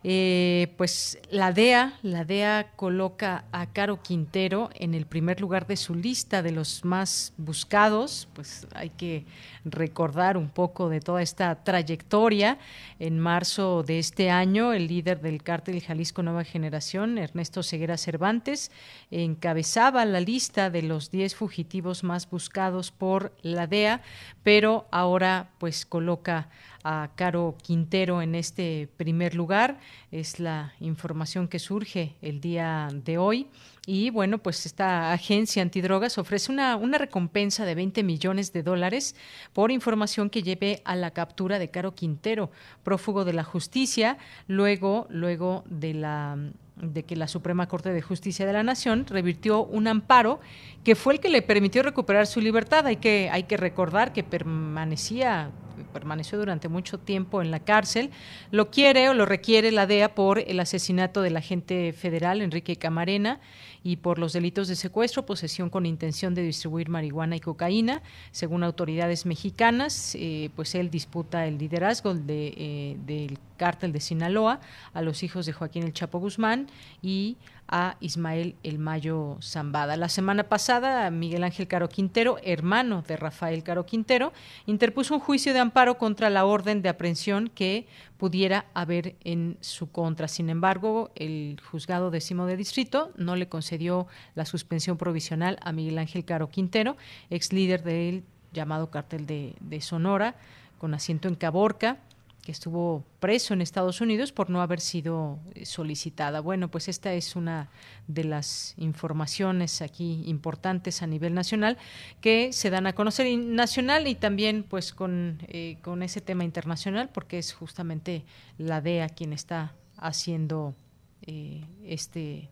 Eh, 0.03 0.73
pues 0.78 1.19
la 1.30 1.52
DEA, 1.52 1.94
la 2.02 2.26
DEA 2.26 2.72
coloca 2.76 3.45
a 3.52 3.68
Caro 3.68 4.02
Quintero 4.02 4.72
en 4.73 4.95
el 4.95 5.06
primer 5.06 5.40
lugar 5.40 5.68
de 5.68 5.78
su 5.78 5.94
lista 5.94 6.41
de 6.41 6.52
los 6.52 6.84
más 6.84 7.34
buscados. 7.38 8.28
Pues 8.34 8.65
hay 8.73 8.90
que 8.90 9.26
recordar 9.64 10.38
un 10.38 10.49
poco 10.49 10.90
de 10.90 11.02
toda 11.02 11.22
esta 11.22 11.64
trayectoria. 11.64 12.57
En 12.98 13.19
marzo 13.19 13.84
de 13.84 13.99
este 13.99 14.32
año, 14.32 14.73
el 14.73 14.88
líder 14.88 15.22
del 15.22 15.44
cártel 15.44 15.82
Jalisco 15.82 16.23
Nueva 16.23 16.45
Generación, 16.45 17.19
Ernesto 17.19 17.61
Ceguera 17.61 17.98
Cervantes, 17.98 18.72
encabezaba 19.11 20.03
la 20.06 20.19
lista 20.19 20.72
de 20.72 20.82
los 20.82 21.11
10 21.11 21.36
fugitivos 21.36 22.03
más 22.03 22.28
buscados 22.28 22.91
por 22.91 23.34
la 23.44 23.68
DEA, 23.68 24.02
pero 24.41 24.88
ahora 24.90 25.49
pues 25.60 25.86
coloca 25.86 26.49
a 26.83 27.11
Caro 27.15 27.55
Quintero 27.61 28.21
en 28.21 28.35
este 28.35 28.89
primer 28.97 29.35
lugar. 29.35 29.79
Es 30.11 30.39
la 30.39 30.73
información 30.79 31.47
que 31.47 31.59
surge 31.59 32.15
el 32.21 32.41
día 32.41 32.89
de 32.91 33.17
hoy. 33.17 33.47
Y 33.85 34.11
bueno, 34.11 34.37
pues 34.37 34.65
esta 34.65 35.11
agencia 35.11 35.61
antidrogas 35.61 36.17
ofrece 36.17 36.51
una, 36.51 36.75
una 36.75 36.97
recompensa 36.97 37.65
de 37.65 37.75
20 37.75 38.03
millones 38.03 38.53
de 38.53 38.63
dólares 38.63 39.15
por 39.53 39.71
información 39.71 40.29
que 40.29 40.43
lleve 40.43 40.81
a 40.85 40.95
la 40.95 41.11
captura 41.11 41.57
de 41.57 41.71
Caro 41.71 41.95
Quintero, 41.95 42.51
prófugo 42.83 43.25
de 43.25 43.33
la 43.33 43.43
justicia, 43.43 44.17
luego, 44.47 45.07
luego 45.09 45.63
de 45.67 45.93
la 45.95 46.37
de 46.81 47.03
que 47.03 47.15
la 47.15 47.27
Suprema 47.27 47.67
Corte 47.67 47.91
de 47.93 48.01
Justicia 48.01 48.45
de 48.45 48.53
la 48.53 48.63
Nación 48.63 49.05
revirtió 49.07 49.63
un 49.63 49.87
amparo 49.87 50.39
que 50.83 50.95
fue 50.95 51.13
el 51.13 51.19
que 51.19 51.29
le 51.29 51.41
permitió 51.41 51.83
recuperar 51.83 52.27
su 52.27 52.41
libertad. 52.41 52.85
Hay 52.87 52.97
que, 52.97 53.29
hay 53.31 53.43
que 53.43 53.57
recordar 53.57 54.13
que 54.13 54.23
permanecía 54.23 55.51
permaneció 55.91 56.37
durante 56.37 56.69
mucho 56.69 56.99
tiempo 56.99 57.41
en 57.41 57.51
la 57.51 57.59
cárcel, 57.59 58.11
lo 58.51 58.69
quiere 58.69 59.09
o 59.09 59.13
lo 59.13 59.25
requiere 59.25 59.71
la 59.71 59.87
DEA 59.87 60.15
por 60.15 60.39
el 60.39 60.59
asesinato 60.59 61.21
del 61.21 61.37
agente 61.37 61.93
federal 61.93 62.41
Enrique 62.41 62.75
Camarena 62.75 63.39
y 63.83 63.97
por 63.97 64.19
los 64.19 64.33
delitos 64.33 64.67
de 64.67 64.75
secuestro, 64.75 65.25
posesión 65.25 65.69
con 65.69 65.85
intención 65.85 66.35
de 66.35 66.43
distribuir 66.43 66.89
marihuana 66.89 67.35
y 67.35 67.39
cocaína. 67.39 68.01
Según 68.31 68.63
autoridades 68.63 69.25
mexicanas, 69.25 70.15
eh, 70.15 70.49
pues 70.55 70.75
él 70.75 70.91
disputa 70.91 71.47
el 71.47 71.57
liderazgo 71.57 72.13
de, 72.13 72.53
eh, 72.57 72.97
del 73.05 73.39
cártel 73.57 73.91
de 73.91 73.99
Sinaloa 73.99 74.59
a 74.93 75.01
los 75.01 75.23
hijos 75.23 75.45
de 75.45 75.53
Joaquín 75.53 75.83
El 75.83 75.93
Chapo 75.93 76.19
Guzmán 76.19 76.67
y 77.01 77.37
a 77.72 77.95
Ismael 78.02 78.56
El 78.64 78.77
Mayo 78.77 79.38
Zambada. 79.41 79.95
La 79.95 80.10
semana 80.10 80.43
pasada, 80.43 81.10
Miguel 81.10 81.43
Ángel 81.43 81.68
Caro 81.68 81.88
Quintero, 81.89 82.38
hermano 82.43 83.02
de 83.07 83.15
Rafael 83.15 83.64
Caro 83.64 83.85
Quintero, 83.85 84.34
interpuso 84.65 85.15
un 85.15 85.22
juicio 85.22 85.53
de 85.53 85.60
amparo 85.60 85.98
contra 85.98 86.30
la 86.30 86.45
orden 86.45 86.81
de 86.81 86.89
aprehensión 86.89 87.49
que 87.49 87.88
pudiera 88.18 88.65
haber 88.73 89.15
en 89.23 89.57
su 89.61 89.89
contra. 89.89 90.27
Sin 90.27 90.49
embargo, 90.49 91.11
el 91.15 91.60
juzgado 91.72 92.11
décimo 92.11 92.45
de 92.45 92.57
distrito 92.57 93.11
no 93.15 93.35
le 93.35 93.48
concedió 93.48 94.06
la 94.35 94.45
suspensión 94.45 94.98
provisional 94.98 95.57
a 95.64 95.72
Miguel 95.72 95.98
Ángel 95.98 96.26
Caro 96.26 96.49
Quintero, 96.49 96.98
ex 97.30 97.53
líder 97.53 97.84
del 97.84 98.23
llamado 98.52 98.91
cártel 98.91 99.26
de, 99.26 99.56
de 99.61 99.81
Sonora, 99.81 100.35
con 100.77 100.93
asiento 100.93 101.30
en 101.30 101.35
Caborca 101.35 101.99
que 102.41 102.51
estuvo 102.51 103.05
preso 103.19 103.53
en 103.53 103.61
Estados 103.61 104.01
Unidos 104.01 104.31
por 104.31 104.49
no 104.49 104.61
haber 104.61 104.80
sido 104.80 105.39
eh, 105.53 105.65
solicitada. 105.65 106.39
Bueno, 106.39 106.69
pues 106.69 106.88
esta 106.88 107.13
es 107.13 107.35
una 107.35 107.69
de 108.07 108.23
las 108.23 108.73
informaciones 108.77 109.81
aquí 109.81 110.23
importantes 110.26 111.01
a 111.01 111.07
nivel 111.07 111.34
nacional 111.34 111.77
que 112.19 112.51
se 112.53 112.69
dan 112.69 112.88
a 112.88 112.93
conocer 112.93 113.38
nacional 113.38 114.07
y 114.07 114.15
también 114.15 114.63
pues 114.63 114.93
con, 114.93 115.39
eh, 115.47 115.77
con 115.81 116.03
ese 116.03 116.22
tema 116.22 116.43
internacional 116.43 117.09
porque 117.09 117.38
es 117.38 117.53
justamente 117.53 118.26
la 118.57 118.81
DEA 118.81 119.09
quien 119.09 119.34
está 119.34 119.73
haciendo 119.97 120.76
eh, 121.22 121.63
este 121.85 122.49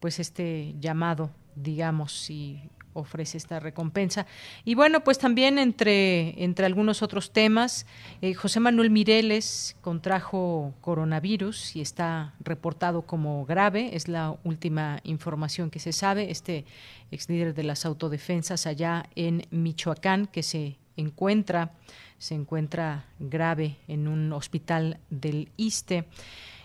pues 0.00 0.18
este 0.18 0.74
llamado 0.78 1.30
digamos 1.54 2.28
y 2.28 2.60
ofrece 2.92 3.38
esta 3.38 3.60
recompensa. 3.60 4.26
Y 4.64 4.74
bueno, 4.74 5.04
pues 5.04 5.18
también 5.18 5.58
entre, 5.58 6.42
entre 6.42 6.66
algunos 6.66 7.02
otros 7.02 7.32
temas, 7.32 7.86
eh, 8.20 8.34
José 8.34 8.60
Manuel 8.60 8.90
Mireles 8.90 9.76
contrajo 9.80 10.74
coronavirus 10.80 11.76
y 11.76 11.80
está 11.80 12.34
reportado 12.40 13.02
como 13.02 13.44
grave, 13.44 13.90
es 13.94 14.08
la 14.08 14.36
última 14.44 15.00
información 15.04 15.70
que 15.70 15.78
se 15.78 15.92
sabe, 15.92 16.30
este 16.30 16.64
ex 17.10 17.28
líder 17.28 17.54
de 17.54 17.62
las 17.62 17.84
autodefensas 17.84 18.66
allá 18.66 19.06
en 19.14 19.46
Michoacán 19.50 20.26
que 20.26 20.42
se 20.42 20.78
encuentra 20.96 21.72
se 22.22 22.36
encuentra 22.36 23.04
grave 23.18 23.78
en 23.88 24.06
un 24.06 24.32
hospital 24.32 25.00
del 25.10 25.48
ISTE. 25.56 26.04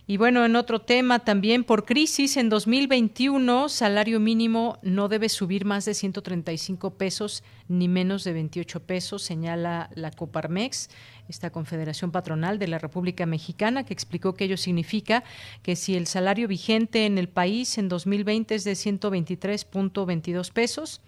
Y 0.10 0.16
bueno, 0.16 0.46
en 0.46 0.56
otro 0.56 0.80
tema 0.80 1.20
también, 1.20 1.66
por 1.66 1.84
crisis, 1.84 2.38
en 2.38 2.48
2021, 2.48 3.68
salario 3.68 4.22
mínimo 4.22 4.80
no 4.82 5.10
debe 5.10 5.28
subir 5.28 5.66
más 5.66 5.84
de 5.84 5.94
135 5.94 6.92
pesos 6.92 7.44
ni 7.68 7.90
menos 7.90 8.24
de 8.24 8.32
28 8.32 8.84
pesos, 8.84 9.22
señala 9.22 9.90
la 9.96 10.12
Coparmex, 10.12 10.90
esta 11.28 11.50
confederación 11.50 12.12
patronal 12.12 12.58
de 12.58 12.70
la 12.70 12.80
República 12.80 13.26
Mexicana, 13.26 13.84
que 13.84 13.92
explicó 13.92 14.34
que 14.34 14.46
ello 14.46 14.56
significa 14.56 15.26
que 15.62 15.76
si 15.76 15.98
el 15.98 16.08
salario 16.08 16.48
vigente 16.48 17.06
en 17.06 17.18
el 17.18 17.28
país 17.28 17.78
en 17.78 17.90
2020 17.90 18.56
es 18.56 18.64
de 18.64 18.72
123.22 18.72 20.54
pesos, 20.54 21.02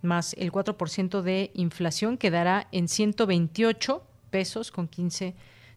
más 0.00 0.32
el 0.34 0.52
4% 0.52 1.22
de 1.22 1.50
inflación, 1.54 2.16
quedará 2.18 2.68
en 2.70 2.86
128 2.86 4.06
pesos 4.30 4.70
con 4.70 4.86
15 4.86 5.34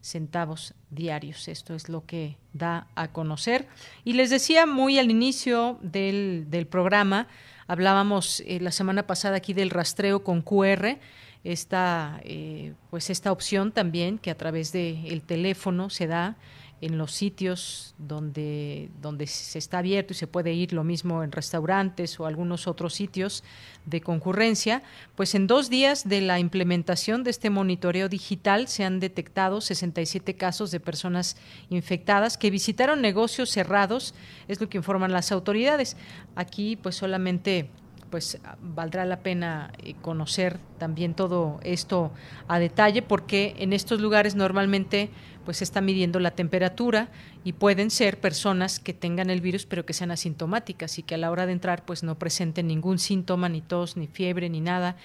centavos 0.08 0.74
diarios. 0.90 1.48
Esto 1.48 1.74
es 1.74 1.88
lo 1.88 2.04
que 2.06 2.36
da 2.52 2.86
a 2.94 3.08
conocer. 3.08 3.66
Y 4.04 4.14
les 4.14 4.30
decía 4.30 4.66
muy 4.66 4.98
al 4.98 5.10
inicio 5.10 5.78
del, 5.82 6.46
del 6.48 6.66
programa, 6.66 7.28
hablábamos 7.66 8.40
eh, 8.46 8.58
la 8.60 8.72
semana 8.72 9.06
pasada 9.06 9.36
aquí 9.36 9.52
del 9.52 9.70
rastreo 9.70 10.24
con 10.24 10.42
QR, 10.42 10.98
esta, 11.44 12.20
eh, 12.24 12.72
pues 12.90 13.10
esta 13.10 13.30
opción 13.30 13.70
también 13.72 14.18
que 14.18 14.30
a 14.30 14.36
través 14.36 14.72
del 14.72 15.06
el 15.06 15.22
teléfono 15.22 15.88
se 15.88 16.06
da 16.06 16.36
en 16.80 16.96
los 16.96 17.12
sitios 17.12 17.94
donde, 17.98 18.88
donde 19.02 19.26
se 19.26 19.58
está 19.58 19.78
abierto 19.78 20.12
y 20.12 20.16
se 20.16 20.26
puede 20.26 20.52
ir 20.52 20.72
lo 20.72 20.84
mismo 20.84 21.24
en 21.24 21.32
restaurantes 21.32 22.18
o 22.20 22.26
algunos 22.26 22.66
otros 22.68 22.94
sitios 22.94 23.42
de 23.84 24.00
concurrencia, 24.00 24.82
pues 25.16 25.34
en 25.34 25.46
dos 25.46 25.70
días 25.70 26.08
de 26.08 26.20
la 26.20 26.38
implementación 26.38 27.24
de 27.24 27.30
este 27.30 27.50
monitoreo 27.50 28.08
digital 28.08 28.68
se 28.68 28.84
han 28.84 29.00
detectado 29.00 29.60
67 29.60 30.36
casos 30.36 30.70
de 30.70 30.78
personas 30.78 31.36
infectadas 31.68 32.38
que 32.38 32.50
visitaron 32.50 33.02
negocios 33.02 33.50
cerrados, 33.50 34.14
es 34.46 34.60
lo 34.60 34.68
que 34.68 34.78
informan 34.78 35.12
las 35.12 35.32
autoridades. 35.32 35.96
Aquí 36.36 36.76
pues 36.76 36.96
solamente 36.96 37.70
pues 38.10 38.38
valdrá 38.60 39.04
la 39.04 39.20
pena 39.20 39.72
eh, 39.82 39.94
conocer 40.00 40.58
también 40.78 41.14
todo 41.14 41.60
esto 41.62 42.12
a 42.46 42.58
detalle 42.58 43.02
porque 43.02 43.54
en 43.58 43.72
estos 43.72 44.00
lugares 44.00 44.34
normalmente 44.34 45.10
pues 45.44 45.58
se 45.58 45.64
está 45.64 45.80
midiendo 45.80 46.20
la 46.20 46.32
temperatura 46.32 47.08
y 47.44 47.54
pueden 47.54 47.90
ser 47.90 48.20
personas 48.20 48.80
que 48.80 48.92
tengan 48.92 49.30
el 49.30 49.40
virus 49.40 49.66
pero 49.66 49.86
que 49.86 49.92
sean 49.92 50.10
asintomáticas 50.10 50.98
y 50.98 51.02
que 51.02 51.14
a 51.14 51.18
la 51.18 51.30
hora 51.30 51.46
de 51.46 51.52
entrar 51.52 51.84
pues 51.84 52.02
no 52.02 52.18
presenten 52.18 52.66
ningún 52.68 52.98
síntoma 52.98 53.48
ni 53.48 53.60
tos 53.60 53.96
ni 53.96 54.06
fiebre 54.06 54.48
ni 54.48 54.60
nada 54.60 54.96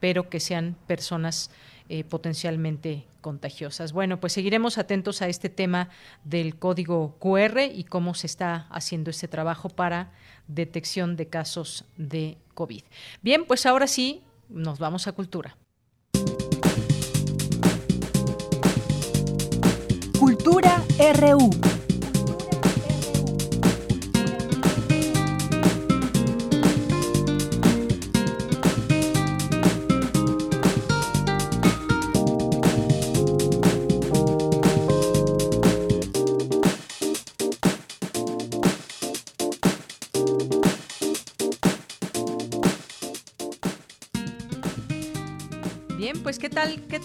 pero 0.00 0.28
que 0.28 0.40
sean 0.40 0.76
personas 0.86 1.50
eh, 1.88 2.04
potencialmente 2.04 3.04
contagiosas. 3.20 3.92
Bueno, 3.92 4.20
pues 4.20 4.32
seguiremos 4.32 4.78
atentos 4.78 5.22
a 5.22 5.28
este 5.28 5.48
tema 5.48 5.88
del 6.24 6.56
código 6.56 7.16
QR 7.18 7.60
y 7.72 7.84
cómo 7.84 8.14
se 8.14 8.26
está 8.26 8.66
haciendo 8.70 9.10
este 9.10 9.28
trabajo 9.28 9.68
para 9.68 10.12
detección 10.48 11.16
de 11.16 11.28
casos 11.28 11.84
de 11.96 12.38
COVID. 12.54 12.82
Bien, 13.20 13.44
pues 13.46 13.66
ahora 13.66 13.86
sí, 13.86 14.22
nos 14.48 14.78
vamos 14.78 15.06
a 15.06 15.12
cultura. 15.12 15.56
Cultura 20.18 20.84
RU. 21.14 21.81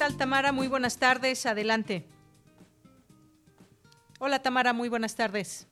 Tal? 0.07 0.13
¿Qué 0.13 0.13
tal 0.13 0.17
Tamara? 0.17 0.51
Muy 0.51 0.67
buenas 0.67 0.99
tardes. 0.99 1.45
Adelante. 1.45 2.05
Hola 4.19 4.41
Tamara, 4.41 4.73
muy 4.73 4.89
buenas 4.89 5.15
tardes. 5.15 5.67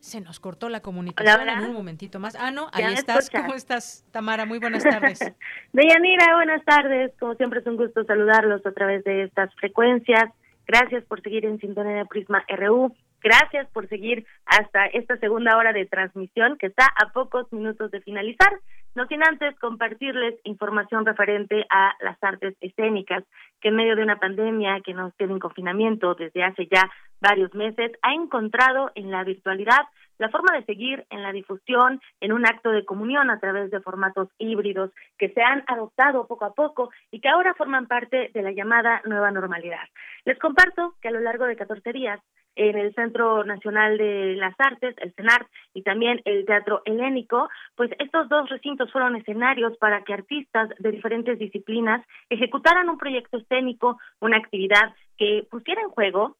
Se 0.00 0.20
nos 0.20 0.38
cortó 0.38 0.68
la 0.68 0.80
comunicación 0.80 1.40
Hola, 1.40 1.52
hola. 1.54 1.64
en 1.64 1.70
un 1.70 1.76
momentito 1.76 2.18
más. 2.20 2.36
Ah, 2.36 2.50
no, 2.50 2.68
ahí 2.72 2.92
estás. 2.92 3.24
escuchas. 3.24 3.42
¿Cómo 3.42 3.54
estás, 3.54 4.04
Tamara? 4.12 4.44
Muy 4.44 4.58
buenas 4.58 4.82
tardes. 4.82 5.18
Deyanira, 5.72 6.34
buenas 6.36 6.62
tardes. 6.64 7.12
Como 7.18 7.34
siempre 7.34 7.60
es 7.60 7.66
un 7.66 7.76
gusto 7.76 8.04
saludarlos 8.04 8.64
a 8.66 8.72
través 8.72 9.02
de 9.04 9.24
estas 9.24 9.54
frecuencias. 9.54 10.24
Gracias 10.66 11.04
por 11.04 11.22
seguir 11.22 11.46
en 11.46 11.58
sintonía 11.58 11.96
de 11.96 12.06
Prisma 12.06 12.44
RU. 12.48 12.94
Gracias 13.24 13.66
por 13.70 13.88
seguir 13.88 14.26
hasta 14.44 14.84
esta 14.84 15.16
segunda 15.16 15.56
hora 15.56 15.72
de 15.72 15.86
transmisión 15.86 16.58
que 16.58 16.66
está 16.66 16.84
a 16.84 17.10
pocos 17.14 17.50
minutos 17.54 17.90
de 17.90 18.02
finalizar. 18.02 18.60
No 18.94 19.06
sin 19.06 19.24
antes 19.24 19.58
compartirles 19.60 20.34
información 20.44 21.06
referente 21.06 21.64
a 21.70 21.94
las 22.00 22.22
artes 22.22 22.54
escénicas, 22.60 23.24
que 23.62 23.68
en 23.68 23.76
medio 23.76 23.96
de 23.96 24.02
una 24.02 24.20
pandemia 24.20 24.82
que 24.84 24.92
nos 24.92 25.16
tiene 25.16 25.32
en 25.32 25.38
confinamiento 25.38 26.14
desde 26.14 26.44
hace 26.44 26.68
ya 26.70 26.90
varios 27.18 27.54
meses, 27.54 27.92
ha 28.02 28.12
encontrado 28.12 28.92
en 28.94 29.10
la 29.10 29.24
virtualidad 29.24 29.86
la 30.18 30.28
forma 30.28 30.54
de 30.54 30.64
seguir 30.66 31.06
en 31.08 31.22
la 31.22 31.32
difusión, 31.32 32.02
en 32.20 32.32
un 32.32 32.46
acto 32.46 32.70
de 32.72 32.84
comunión 32.84 33.30
a 33.30 33.40
través 33.40 33.70
de 33.70 33.80
formatos 33.80 34.28
híbridos 34.38 34.90
que 35.16 35.30
se 35.30 35.40
han 35.42 35.64
adoptado 35.66 36.26
poco 36.26 36.44
a 36.44 36.52
poco 36.52 36.90
y 37.10 37.20
que 37.20 37.30
ahora 37.30 37.54
forman 37.54 37.86
parte 37.86 38.30
de 38.34 38.42
la 38.42 38.52
llamada 38.52 39.00
nueva 39.06 39.30
normalidad. 39.30 39.88
Les 40.26 40.38
comparto 40.38 40.94
que 41.00 41.08
a 41.08 41.10
lo 41.10 41.20
largo 41.20 41.46
de 41.46 41.56
14 41.56 41.90
días 41.92 42.20
en 42.56 42.78
el 42.78 42.94
Centro 42.94 43.44
Nacional 43.44 43.98
de 43.98 44.36
las 44.36 44.54
Artes, 44.58 44.94
el 44.98 45.12
CENART, 45.14 45.48
y 45.72 45.82
también 45.82 46.20
el 46.24 46.44
Teatro 46.46 46.82
Helénico, 46.84 47.48
pues 47.74 47.90
estos 47.98 48.28
dos 48.28 48.48
recintos 48.48 48.90
fueron 48.92 49.16
escenarios 49.16 49.76
para 49.78 50.02
que 50.02 50.14
artistas 50.14 50.70
de 50.78 50.92
diferentes 50.92 51.38
disciplinas 51.38 52.06
ejecutaran 52.30 52.88
un 52.88 52.98
proyecto 52.98 53.38
escénico, 53.38 53.98
una 54.20 54.38
actividad 54.38 54.94
que 55.16 55.46
pusiera 55.50 55.82
en 55.82 55.90
juego 55.90 56.36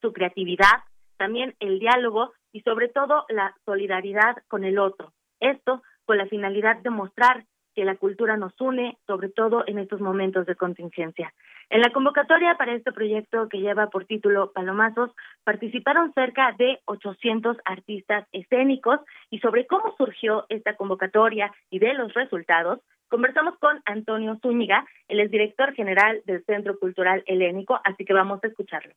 su 0.00 0.12
creatividad, 0.12 0.82
también 1.16 1.54
el 1.60 1.78
diálogo 1.78 2.32
y 2.52 2.60
sobre 2.60 2.88
todo 2.88 3.24
la 3.28 3.54
solidaridad 3.64 4.36
con 4.48 4.64
el 4.64 4.78
otro. 4.78 5.12
Esto 5.40 5.82
con 6.04 6.18
la 6.18 6.26
finalidad 6.26 6.76
de 6.76 6.90
mostrar 6.90 7.44
que 7.74 7.84
la 7.84 7.96
cultura 7.96 8.36
nos 8.36 8.58
une, 8.60 8.96
sobre 9.06 9.28
todo 9.28 9.64
en 9.66 9.78
estos 9.78 10.00
momentos 10.00 10.46
de 10.46 10.54
contingencia. 10.54 11.32
En 11.70 11.80
la 11.80 11.90
convocatoria 11.90 12.56
para 12.56 12.74
este 12.74 12.92
proyecto 12.92 13.48
que 13.48 13.58
lleva 13.58 13.88
por 13.88 14.04
título 14.04 14.52
Palomazos, 14.52 15.10
participaron 15.44 16.12
cerca 16.12 16.52
de 16.58 16.80
800 16.84 17.56
artistas 17.64 18.26
escénicos 18.32 19.00
y 19.30 19.38
sobre 19.38 19.66
cómo 19.66 19.94
surgió 19.96 20.46
esta 20.48 20.76
convocatoria 20.76 21.52
y 21.70 21.78
de 21.78 21.94
los 21.94 22.12
resultados, 22.14 22.80
conversamos 23.08 23.58
con 23.58 23.80
Antonio 23.84 24.38
Zúñiga, 24.42 24.86
él 25.08 25.20
es 25.20 25.30
director 25.30 25.72
general 25.74 26.22
del 26.26 26.44
Centro 26.44 26.78
Cultural 26.78 27.22
Helénico, 27.26 27.80
así 27.84 28.04
que 28.04 28.12
vamos 28.12 28.42
a 28.42 28.48
escucharlo. 28.48 28.92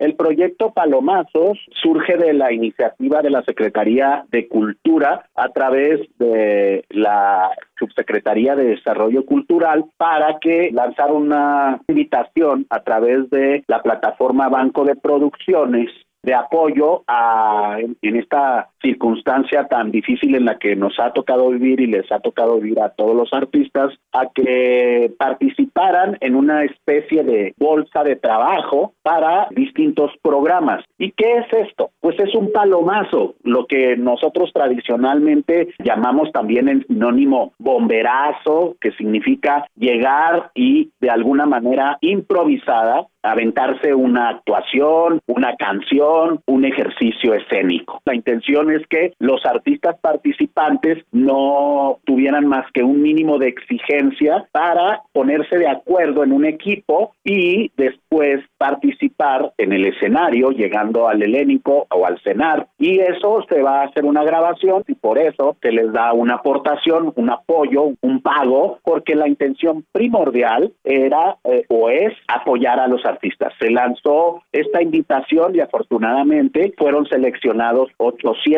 El 0.00 0.14
proyecto 0.16 0.72
Palomazos 0.72 1.58
surge 1.82 2.16
de 2.16 2.32
la 2.32 2.50
iniciativa 2.54 3.20
de 3.20 3.28
la 3.28 3.42
Secretaría 3.42 4.24
de 4.30 4.48
Cultura 4.48 5.26
a 5.34 5.50
través 5.50 6.00
de 6.18 6.86
la 6.88 7.50
Subsecretaría 7.78 8.56
de 8.56 8.64
Desarrollo 8.64 9.26
Cultural 9.26 9.84
para 9.98 10.38
que 10.40 10.70
lanzar 10.72 11.12
una 11.12 11.82
invitación 11.86 12.66
a 12.70 12.80
través 12.80 13.28
de 13.28 13.62
la 13.66 13.82
plataforma 13.82 14.48
Banco 14.48 14.86
de 14.86 14.96
Producciones 14.96 15.90
de 16.22 16.34
apoyo 16.34 17.02
a 17.06 17.76
en 17.80 18.16
esta 18.16 18.70
circunstancia 18.82 19.66
tan 19.66 19.90
difícil 19.90 20.34
en 20.34 20.44
la 20.44 20.58
que 20.58 20.76
nos 20.76 20.98
ha 20.98 21.12
tocado 21.12 21.50
vivir 21.50 21.80
y 21.80 21.86
les 21.86 22.10
ha 22.12 22.20
tocado 22.20 22.58
vivir 22.60 22.80
a 22.80 22.90
todos 22.90 23.14
los 23.14 23.32
artistas 23.32 23.92
a 24.12 24.26
que 24.34 25.12
participaran 25.18 26.16
en 26.20 26.34
una 26.34 26.64
especie 26.64 27.22
de 27.22 27.54
bolsa 27.58 28.02
de 28.04 28.16
trabajo 28.16 28.94
para 29.02 29.48
distintos 29.50 30.12
programas. 30.22 30.84
¿Y 30.98 31.12
qué 31.12 31.38
es 31.38 31.68
esto? 31.68 31.90
Pues 32.00 32.18
es 32.18 32.34
un 32.34 32.52
palomazo, 32.52 33.34
lo 33.42 33.66
que 33.66 33.96
nosotros 33.96 34.50
tradicionalmente 34.52 35.68
llamamos 35.78 36.30
también 36.32 36.68
en 36.68 36.86
sinónimo 36.86 37.52
bomberazo, 37.58 38.76
que 38.80 38.92
significa 38.92 39.66
llegar 39.76 40.50
y 40.54 40.90
de 41.00 41.10
alguna 41.10 41.46
manera 41.46 41.98
improvisada 42.00 43.06
aventarse 43.22 43.94
una 43.94 44.30
actuación, 44.30 45.20
una 45.26 45.54
canción, 45.56 46.40
un 46.46 46.64
ejercicio 46.64 47.34
escénico. 47.34 48.00
La 48.04 48.14
intención 48.14 48.69
es 48.72 48.86
que 48.86 49.14
los 49.18 49.44
artistas 49.44 49.96
participantes 50.00 51.04
no 51.12 51.98
tuvieran 52.04 52.46
más 52.46 52.66
que 52.72 52.82
un 52.82 53.02
mínimo 53.02 53.38
de 53.38 53.48
exigencia 53.48 54.46
para 54.52 55.02
ponerse 55.12 55.56
de 55.56 55.68
acuerdo 55.68 56.24
en 56.24 56.32
un 56.32 56.44
equipo 56.44 57.12
y 57.24 57.70
después 57.76 58.40
participar 58.58 59.52
en 59.58 59.72
el 59.72 59.86
escenario, 59.86 60.50
llegando 60.50 61.08
al 61.08 61.22
helénico 61.22 61.86
o 61.90 62.06
al 62.06 62.20
cenar. 62.22 62.68
Y 62.78 63.00
eso 63.00 63.44
se 63.48 63.62
va 63.62 63.80
a 63.80 63.84
hacer 63.86 64.04
una 64.04 64.24
grabación 64.24 64.84
y 64.86 64.94
por 64.94 65.18
eso 65.18 65.56
se 65.62 65.72
les 65.72 65.92
da 65.92 66.12
una 66.12 66.34
aportación, 66.34 67.12
un 67.16 67.30
apoyo, 67.30 67.92
un 68.00 68.20
pago, 68.20 68.78
porque 68.84 69.14
la 69.14 69.28
intención 69.28 69.84
primordial 69.92 70.72
era 70.84 71.36
eh, 71.44 71.64
o 71.68 71.88
es 71.90 72.12
apoyar 72.28 72.80
a 72.80 72.88
los 72.88 73.04
artistas. 73.04 73.52
Se 73.58 73.70
lanzó 73.70 74.42
esta 74.52 74.82
invitación 74.82 75.54
y 75.54 75.60
afortunadamente 75.60 76.74
fueron 76.76 77.06
seleccionados 77.06 77.90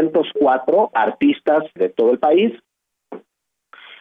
804 0.09 0.91
artistas 0.95 1.65
de 1.75 1.89
todo 1.91 2.13
el 2.13 2.19
país 2.19 2.53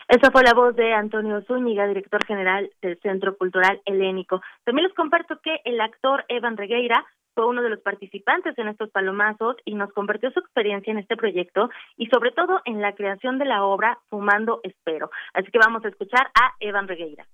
Esa 0.08 0.32
fue 0.32 0.44
la 0.44 0.54
voz 0.54 0.76
de 0.76 0.94
Antonio 0.94 1.42
Zúñiga, 1.44 1.88
director 1.88 2.26
general 2.26 2.70
del 2.82 3.00
Centro 3.00 3.38
Cultural 3.38 3.82
Helénico. 3.86 4.42
También 4.66 4.88
les 4.88 4.96
comparto 4.96 5.40
que 5.42 5.62
el 5.64 5.80
actor 5.80 6.26
Evan 6.28 6.58
Regueira 6.58 7.06
fue 7.34 7.48
uno 7.48 7.62
de 7.62 7.70
los 7.70 7.80
participantes 7.80 8.58
en 8.58 8.68
estos 8.68 8.90
palomazos 8.92 9.56
y 9.64 9.76
nos 9.76 9.92
compartió 9.94 10.32
su 10.32 10.40
experiencia 10.40 10.92
en 10.92 11.00
este 11.00 11.16
proyecto 11.16 11.70
y 11.96 12.08
sobre 12.08 12.32
todo 12.32 12.62
en 12.66 12.82
la 12.82 12.94
creación 12.94 13.40
de 13.40 13.46
la 13.46 13.64
obra 13.64 14.00
Fumando 14.10 14.60
Espero. 14.64 15.12
Así 15.34 15.50
que 15.50 15.60
vamos 15.60 15.86
a 15.86 15.90
escuchar 15.90 16.28
a 16.36 16.56
Evan 16.60 16.88
Regueira 16.88 17.26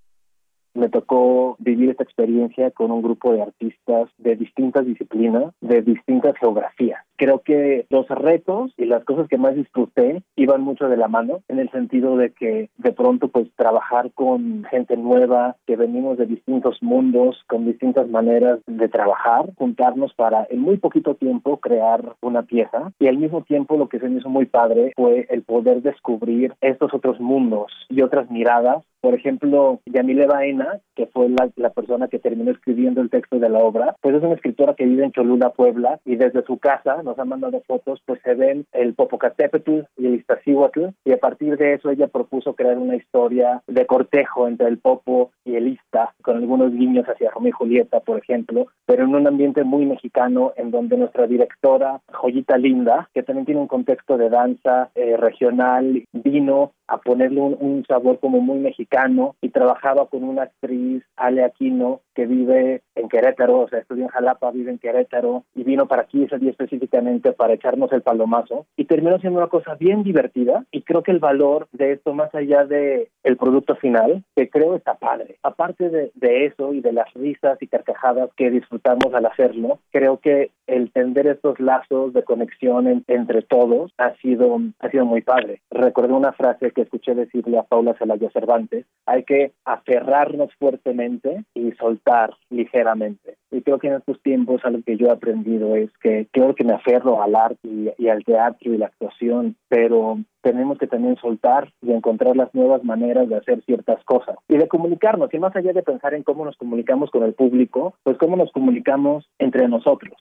me 0.78 0.88
tocó 0.88 1.56
vivir 1.58 1.90
esta 1.90 2.04
experiencia 2.04 2.70
con 2.70 2.90
un 2.90 3.02
grupo 3.02 3.32
de 3.32 3.42
artistas 3.42 4.08
de 4.18 4.36
distintas 4.36 4.86
disciplinas, 4.86 5.52
de 5.60 5.82
distintas 5.82 6.36
geografías. 6.38 7.02
Creo 7.16 7.40
que 7.40 7.86
los 7.90 8.08
retos 8.08 8.72
y 8.76 8.84
las 8.84 9.04
cosas 9.04 9.28
que 9.28 9.38
más 9.38 9.56
disfruté 9.56 10.22
iban 10.36 10.62
mucho 10.62 10.88
de 10.88 10.96
la 10.96 11.08
mano, 11.08 11.40
en 11.48 11.58
el 11.58 11.68
sentido 11.70 12.16
de 12.16 12.30
que 12.30 12.70
de 12.76 12.92
pronto 12.92 13.28
pues 13.28 13.48
trabajar 13.56 14.12
con 14.12 14.64
gente 14.70 14.96
nueva, 14.96 15.56
que 15.66 15.76
venimos 15.76 16.16
de 16.16 16.26
distintos 16.26 16.80
mundos, 16.80 17.42
con 17.48 17.66
distintas 17.66 18.08
maneras 18.08 18.60
de 18.66 18.88
trabajar, 18.88 19.50
juntarnos 19.56 20.14
para 20.14 20.46
en 20.48 20.60
muy 20.60 20.76
poquito 20.76 21.16
tiempo 21.16 21.58
crear 21.58 22.14
una 22.20 22.42
pieza 22.42 22.92
y 23.00 23.08
al 23.08 23.18
mismo 23.18 23.42
tiempo 23.42 23.76
lo 23.76 23.88
que 23.88 23.98
se 23.98 24.08
me 24.08 24.20
hizo 24.20 24.28
muy 24.28 24.46
padre 24.46 24.92
fue 24.96 25.26
el 25.30 25.42
poder 25.42 25.82
descubrir 25.82 26.54
estos 26.60 26.94
otros 26.94 27.18
mundos 27.18 27.72
y 27.88 28.02
otras 28.02 28.30
miradas 28.30 28.84
por 29.00 29.14
ejemplo, 29.14 29.80
Yamile 29.86 30.26
Baena, 30.26 30.80
que 30.94 31.06
fue 31.06 31.28
la, 31.28 31.70
persona 31.70 32.08
que 32.08 32.18
terminó 32.18 32.50
escribiendo 32.50 33.00
el 33.00 33.10
texto 33.10 33.38
de 33.38 33.48
la 33.48 33.58
obra, 33.58 33.94
pues 34.00 34.14
es 34.14 34.22
una 34.22 34.34
escritora 34.34 34.74
que 34.74 34.84
vive 34.84 35.04
en 35.04 35.12
Cholula, 35.12 35.50
Puebla, 35.50 36.00
y 36.04 36.16
desde 36.16 36.42
su 36.44 36.58
casa 36.58 37.02
nos 37.02 37.18
ha 37.18 37.24
mandado 37.24 37.62
fotos, 37.66 38.00
pues 38.04 38.20
se 38.22 38.34
ven 38.34 38.64
el 38.72 38.94
Popocatépetl 38.94 39.80
y 39.96 40.06
el 40.06 40.14
Iztaccíhuatl, 40.14 40.86
y 41.04 41.12
a 41.12 41.18
partir 41.18 41.56
de 41.56 41.74
eso 41.74 41.90
ella 41.90 42.08
propuso 42.08 42.54
crear 42.54 42.78
una 42.78 42.96
historia 42.96 43.62
de 43.66 43.86
cortejo 43.86 44.48
entre 44.48 44.68
el 44.68 44.78
Popo 44.78 45.30
y 45.44 45.56
el 45.56 45.68
Ista, 45.68 46.14
con 46.22 46.36
algunos 46.36 46.72
guiños 46.72 47.06
hacia 47.06 47.30
Romeo 47.30 47.50
y 47.50 47.52
Julieta, 47.52 48.00
por 48.00 48.18
ejemplo, 48.18 48.66
pero 48.86 49.04
en 49.04 49.14
un 49.14 49.26
ambiente 49.26 49.64
muy 49.64 49.86
mexicano, 49.86 50.52
en 50.56 50.70
donde 50.70 50.96
nuestra 50.96 51.26
directora, 51.26 52.00
Joyita 52.12 52.56
Linda, 52.56 53.08
que 53.14 53.22
también 53.22 53.46
tiene 53.46 53.60
un 53.60 53.68
contexto 53.68 54.16
de 54.16 54.30
danza 54.30 54.90
eh, 54.94 55.16
regional, 55.16 56.04
vino 56.12 56.72
a 56.88 56.98
ponerle 56.98 57.40
un, 57.40 57.56
un 57.60 57.84
sabor 57.86 58.18
como 58.18 58.40
muy 58.40 58.58
mexicano 58.58 59.36
y 59.40 59.50
trabajaba 59.50 60.06
con 60.06 60.24
una 60.24 60.44
actriz, 60.44 61.04
Ale 61.16 61.44
Aquino, 61.44 62.00
que 62.14 62.26
vive 62.26 62.82
en 62.96 63.08
Querétaro, 63.08 63.60
o 63.60 63.68
sea, 63.68 63.78
estudió 63.78 64.02
en 64.02 64.08
Jalapa, 64.08 64.50
vive 64.50 64.72
en 64.72 64.78
Querétaro 64.78 65.44
y 65.54 65.62
vino 65.62 65.86
para 65.86 66.02
aquí 66.02 66.24
ese 66.24 66.38
día 66.38 66.50
específicamente 66.50 67.32
para 67.32 67.54
echarnos 67.54 67.92
el 67.92 68.02
palomazo 68.02 68.66
y 68.76 68.86
terminó 68.86 69.20
siendo 69.20 69.38
una 69.38 69.48
cosa 69.48 69.76
bien 69.76 70.02
divertida 70.02 70.64
y 70.72 70.82
creo 70.82 71.04
que 71.04 71.12
el 71.12 71.20
valor 71.20 71.68
de 71.70 71.92
esto 71.92 72.14
más 72.14 72.34
allá 72.34 72.64
de 72.64 73.08
el 73.22 73.36
producto 73.36 73.76
final, 73.76 74.24
que 74.34 74.48
creo 74.48 74.74
está 74.74 74.94
padre. 74.94 75.36
Aparte 75.44 75.90
de, 75.90 76.10
de 76.14 76.46
eso 76.46 76.74
y 76.74 76.80
de 76.80 76.92
las 76.92 77.12
risas 77.14 77.58
y 77.60 77.68
carcajadas 77.68 78.30
que 78.36 78.50
disfrutamos 78.50 79.14
al 79.14 79.26
hacerlo, 79.26 79.78
creo 79.92 80.18
que 80.18 80.50
el 80.66 80.90
tender 80.92 81.26
estos 81.26 81.60
lazos 81.60 82.12
de 82.12 82.24
conexión 82.24 83.04
entre 83.06 83.42
todos 83.42 83.92
ha 83.96 84.14
sido 84.16 84.58
ha 84.80 84.90
sido 84.90 85.04
muy 85.04 85.22
padre. 85.22 85.62
Recuerdo 85.70 86.16
una 86.16 86.32
frase 86.32 86.72
que 86.78 86.82
escuché 86.82 87.12
decirle 87.16 87.58
a 87.58 87.64
Paula 87.64 87.96
Celaya 87.98 88.30
Cervantes, 88.30 88.86
hay 89.04 89.24
que 89.24 89.50
aferrarnos 89.64 90.54
fuertemente 90.60 91.44
y 91.52 91.72
soltar 91.72 92.36
ligeramente. 92.50 93.34
Y 93.50 93.62
creo 93.62 93.80
que 93.80 93.88
en 93.88 93.94
estos 93.94 94.22
tiempos 94.22 94.60
algo 94.64 94.80
que 94.86 94.96
yo 94.96 95.08
he 95.08 95.10
aprendido 95.10 95.74
es 95.74 95.90
que 96.00 96.28
creo 96.30 96.54
que 96.54 96.62
me 96.62 96.74
aferro 96.74 97.20
al 97.20 97.34
arte 97.34 97.68
y, 97.98 98.08
al 98.08 98.24
teatro 98.24 98.72
y 98.72 98.78
la 98.78 98.86
actuación, 98.86 99.56
pero 99.68 100.18
tenemos 100.40 100.78
que 100.78 100.86
también 100.86 101.16
soltar 101.16 101.72
y 101.82 101.90
encontrar 101.90 102.36
las 102.36 102.54
nuevas 102.54 102.84
maneras 102.84 103.28
de 103.28 103.34
hacer 103.34 103.60
ciertas 103.64 104.04
cosas 104.04 104.36
y 104.48 104.56
de 104.56 104.68
comunicarnos. 104.68 105.34
Y 105.34 105.38
más 105.40 105.56
allá 105.56 105.72
de 105.72 105.82
pensar 105.82 106.14
en 106.14 106.22
cómo 106.22 106.44
nos 106.44 106.56
comunicamos 106.56 107.10
con 107.10 107.24
el 107.24 107.34
público, 107.34 107.94
pues 108.04 108.16
cómo 108.18 108.36
nos 108.36 108.52
comunicamos 108.52 109.28
entre 109.40 109.66
nosotros. 109.66 110.14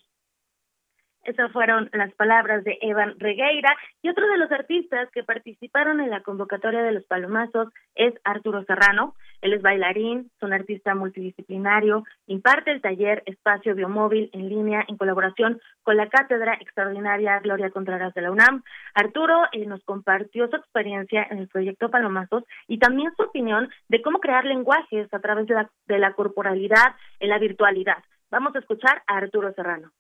Esas 1.28 1.52
fueron 1.52 1.90
las 1.92 2.14
palabras 2.14 2.64
de 2.64 2.78
Evan 2.80 3.20
Regueira 3.20 3.76
y 4.02 4.08
otro 4.08 4.26
de 4.30 4.38
los 4.38 4.50
artistas 4.50 5.10
que 5.12 5.26
participaron 5.26 6.00
en 6.00 6.10
la 6.10 6.22
convocatoria 6.22 6.82
de 6.82 6.94
los 6.94 7.04
Palomazos 7.04 7.68
es 7.96 8.14
Arturo 8.24 8.64
Serrano. 8.64 9.14
Él 9.42 9.52
es 9.52 9.62
bailarín, 9.62 10.32
es 10.34 10.42
un 10.42 10.54
artista 10.54 10.96
multidisciplinario, 10.96 12.06
imparte 12.28 12.72
el 12.72 12.82
taller 12.82 13.24
Espacio 13.26 13.76
Biomóvil 13.76 14.30
en 14.32 14.48
línea 14.48 14.86
en 14.88 14.96
colaboración 14.96 15.60
con 15.84 15.98
la 15.98 16.08
Cátedra 16.08 16.54
Extraordinaria 16.62 17.40
Gloria 17.40 17.72
Contreras 17.72 18.14
de 18.14 18.22
la 18.22 18.32
UNAM. 18.32 18.64
Arturo 18.94 19.48
eh, 19.52 19.66
nos 19.66 19.84
compartió 19.84 20.48
su 20.48 20.56
experiencia 20.56 21.28
en 21.30 21.40
el 21.40 21.50
proyecto 21.50 21.92
Palomazos 21.92 22.46
y 22.70 22.80
también 22.80 23.12
su 23.18 23.24
opinión 23.24 23.70
de 23.90 24.02
cómo 24.02 24.20
crear 24.20 24.46
lenguajes 24.46 25.14
a 25.14 25.20
través 25.20 25.46
de 25.48 25.56
la, 25.56 25.70
de 25.88 26.00
la 26.00 26.14
corporalidad 26.14 26.96
en 27.20 27.28
la 27.28 27.38
virtualidad. 27.38 27.98
Vamos 28.32 28.56
a 28.56 28.60
escuchar 28.60 29.04
a 29.08 29.18
Arturo 29.18 29.52
Serrano 29.52 29.92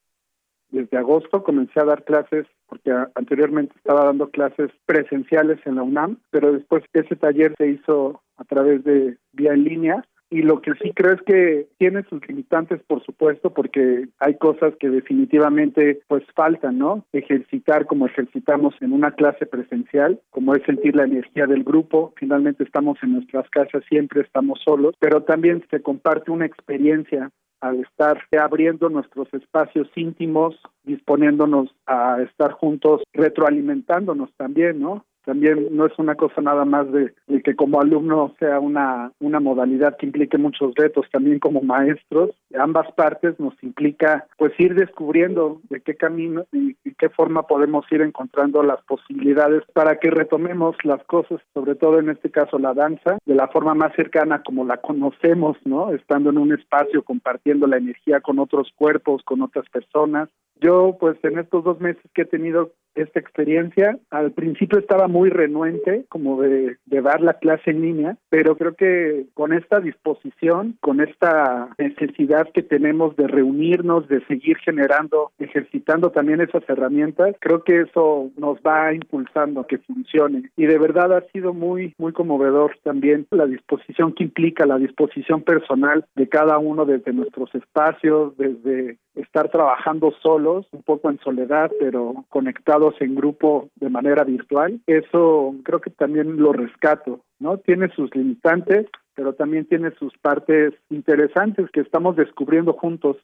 desde 0.69 0.97
agosto 0.97 1.43
comencé 1.43 1.79
a 1.79 1.85
dar 1.85 2.03
clases, 2.03 2.45
porque 2.67 2.91
anteriormente 3.15 3.73
estaba 3.77 4.05
dando 4.05 4.29
clases 4.29 4.71
presenciales 4.85 5.59
en 5.65 5.75
la 5.75 5.83
UNAM, 5.83 6.17
pero 6.29 6.51
después 6.51 6.83
ese 6.93 7.15
taller 7.15 7.53
se 7.57 7.67
hizo 7.69 8.21
a 8.37 8.43
través 8.43 8.83
de 8.83 9.17
vía 9.33 9.53
en 9.53 9.63
línea. 9.63 10.05
Y 10.29 10.41
lo 10.41 10.61
que 10.61 10.73
sí 10.81 10.91
creo 10.93 11.13
es 11.13 11.21
que 11.21 11.69
tiene 11.77 12.03
sus 12.09 12.27
limitantes, 12.27 12.81
por 12.85 13.01
supuesto, 13.05 13.53
porque 13.53 14.09
hay 14.19 14.37
cosas 14.37 14.73
que 14.77 14.89
definitivamente 14.89 16.01
pues 16.09 16.23
faltan, 16.35 16.77
¿no? 16.77 17.05
Ejercitar 17.13 17.85
como 17.85 18.07
ejercitamos 18.07 18.75
en 18.81 18.91
una 18.91 19.11
clase 19.11 19.45
presencial, 19.45 20.19
como 20.29 20.53
es 20.53 20.63
sentir 20.63 20.97
la 20.97 21.05
energía 21.05 21.47
del 21.47 21.63
grupo. 21.63 22.13
Finalmente 22.17 22.65
estamos 22.65 22.97
en 23.03 23.13
nuestras 23.13 23.49
casas, 23.49 23.83
siempre 23.87 24.19
estamos 24.19 24.59
solos, 24.65 24.95
pero 24.99 25.23
también 25.23 25.63
se 25.71 25.81
comparte 25.81 26.29
una 26.29 26.45
experiencia 26.45 27.31
al 27.61 27.79
estar 27.81 28.21
abriendo 28.39 28.89
nuestros 28.89 29.33
espacios 29.33 29.89
íntimos, 29.95 30.55
disponiéndonos 30.83 31.73
a 31.85 32.21
estar 32.21 32.51
juntos, 32.51 33.01
retroalimentándonos 33.13 34.31
también, 34.37 34.79
¿no? 34.79 35.05
También 35.27 35.75
no 35.75 35.85
es 35.85 35.91
una 35.99 36.15
cosa 36.15 36.39
nada 36.39 36.63
más 36.63 36.89
de, 36.89 37.13
que 37.43 37.53
como 37.53 37.81
alumno 37.81 38.33
sea 38.39 38.61
una, 38.61 39.11
una 39.19 39.41
modalidad 39.41 39.97
que 39.97 40.05
implique 40.05 40.37
muchos 40.37 40.73
retos, 40.73 41.05
también 41.11 41.39
como 41.39 41.61
maestros, 41.61 42.31
ambas 42.57 42.89
partes 42.93 43.37
nos 43.37 43.53
implica 43.61 44.25
pues 44.37 44.57
ir 44.57 44.73
descubriendo 44.73 45.59
de 45.69 45.81
qué 45.81 45.95
camino 45.95 46.45
y, 46.53 46.77
qué 46.97 47.09
forma 47.09 47.43
podemos 47.43 47.85
ir 47.91 48.01
encontrando 48.01 48.63
las 48.63 48.81
posibilidades 48.85 49.61
para 49.73 49.99
que 49.99 50.09
retomemos 50.09 50.75
las 50.83 51.03
cosas, 51.03 51.39
sobre 51.53 51.75
todo 51.75 51.99
en 51.99 52.09
este 52.09 52.31
caso 52.31 52.57
la 52.57 52.73
danza, 52.73 53.17
de 53.23 53.35
la 53.35 53.49
forma 53.49 53.75
más 53.75 53.93
cercana 53.95 54.41
como 54.41 54.65
la 54.65 54.77
conocemos, 54.77 55.57
¿no? 55.63 55.91
Estando 55.91 56.31
en 56.31 56.39
un 56.39 56.53
espacio, 56.53 57.03
compartiendo 57.03 57.67
la 57.67 57.77
energía 57.77 58.21
con 58.21 58.39
otros 58.39 58.71
cuerpos, 58.75 59.21
con 59.23 59.43
otras 59.43 59.69
personas. 59.69 60.29
Yo 60.61 60.97
pues 60.99 61.17
en 61.23 61.39
estos 61.39 61.63
dos 61.63 61.79
meses 61.79 62.03
que 62.13 62.23
he 62.23 62.25
tenido 62.25 62.71
esta 62.97 63.19
experiencia. 63.19 63.97
Al 64.09 64.31
principio 64.31 64.79
estaba 64.79 65.07
muy 65.07 65.29
renuente 65.29 66.05
como 66.09 66.41
de, 66.41 66.77
dar 66.85 67.21
la 67.21 67.35
clase 67.35 67.71
en 67.71 67.81
línea, 67.81 68.17
pero 68.29 68.57
creo 68.57 68.73
que 68.73 69.27
con 69.33 69.53
esta 69.53 69.79
disposición, 69.79 70.77
con 70.81 70.99
esta 70.99 71.69
necesidad 71.77 72.49
que 72.53 72.63
tenemos 72.63 73.15
de 73.15 73.27
reunirnos, 73.27 74.07
de 74.07 74.25
seguir 74.25 74.57
generando, 74.57 75.31
ejercitando 75.39 76.11
también 76.11 76.41
esas 76.41 76.67
herramientas, 76.67 77.35
creo 77.39 77.63
que 77.63 77.81
eso 77.81 78.31
nos 78.35 78.57
va 78.59 78.93
impulsando 78.93 79.61
a 79.61 79.67
que 79.67 79.77
funcione. 79.77 80.49
Y 80.57 80.65
de 80.65 80.77
verdad 80.79 81.15
ha 81.15 81.21
sido 81.31 81.53
muy, 81.53 81.93
muy 81.97 82.11
conmovedor 82.11 82.77
también 82.83 83.27
la 83.31 83.45
disposición 83.45 84.13
que 84.13 84.23
implica, 84.23 84.65
la 84.65 84.77
disposición 84.77 85.43
personal 85.43 86.05
de 86.15 86.27
cada 86.27 86.57
uno 86.57 86.85
desde 86.85 87.13
nuestros 87.13 87.53
espacios, 87.55 88.35
desde 88.37 88.97
estar 89.17 89.49
trabajando 89.49 90.11
solos, 90.21 90.67
un 90.71 90.83
poco 90.83 91.09
en 91.09 91.19
soledad, 91.19 91.71
pero 91.79 92.25
conectados 92.29 92.95
en 92.99 93.15
grupo 93.15 93.69
de 93.75 93.89
manera 93.89 94.23
virtual. 94.23 94.79
Eso 94.87 95.55
creo 95.63 95.81
que 95.81 95.89
también 95.89 96.37
lo 96.37 96.53
rescato, 96.53 97.21
¿no? 97.39 97.57
Tiene 97.57 97.89
sus 97.89 98.13
limitantes, 98.15 98.87
pero 99.15 99.33
también 99.33 99.65
tiene 99.65 99.91
sus 99.91 100.15
partes 100.19 100.73
interesantes 100.89 101.69
que 101.71 101.81
estamos 101.81 102.15
descubriendo 102.15 102.73
juntos. 102.73 103.17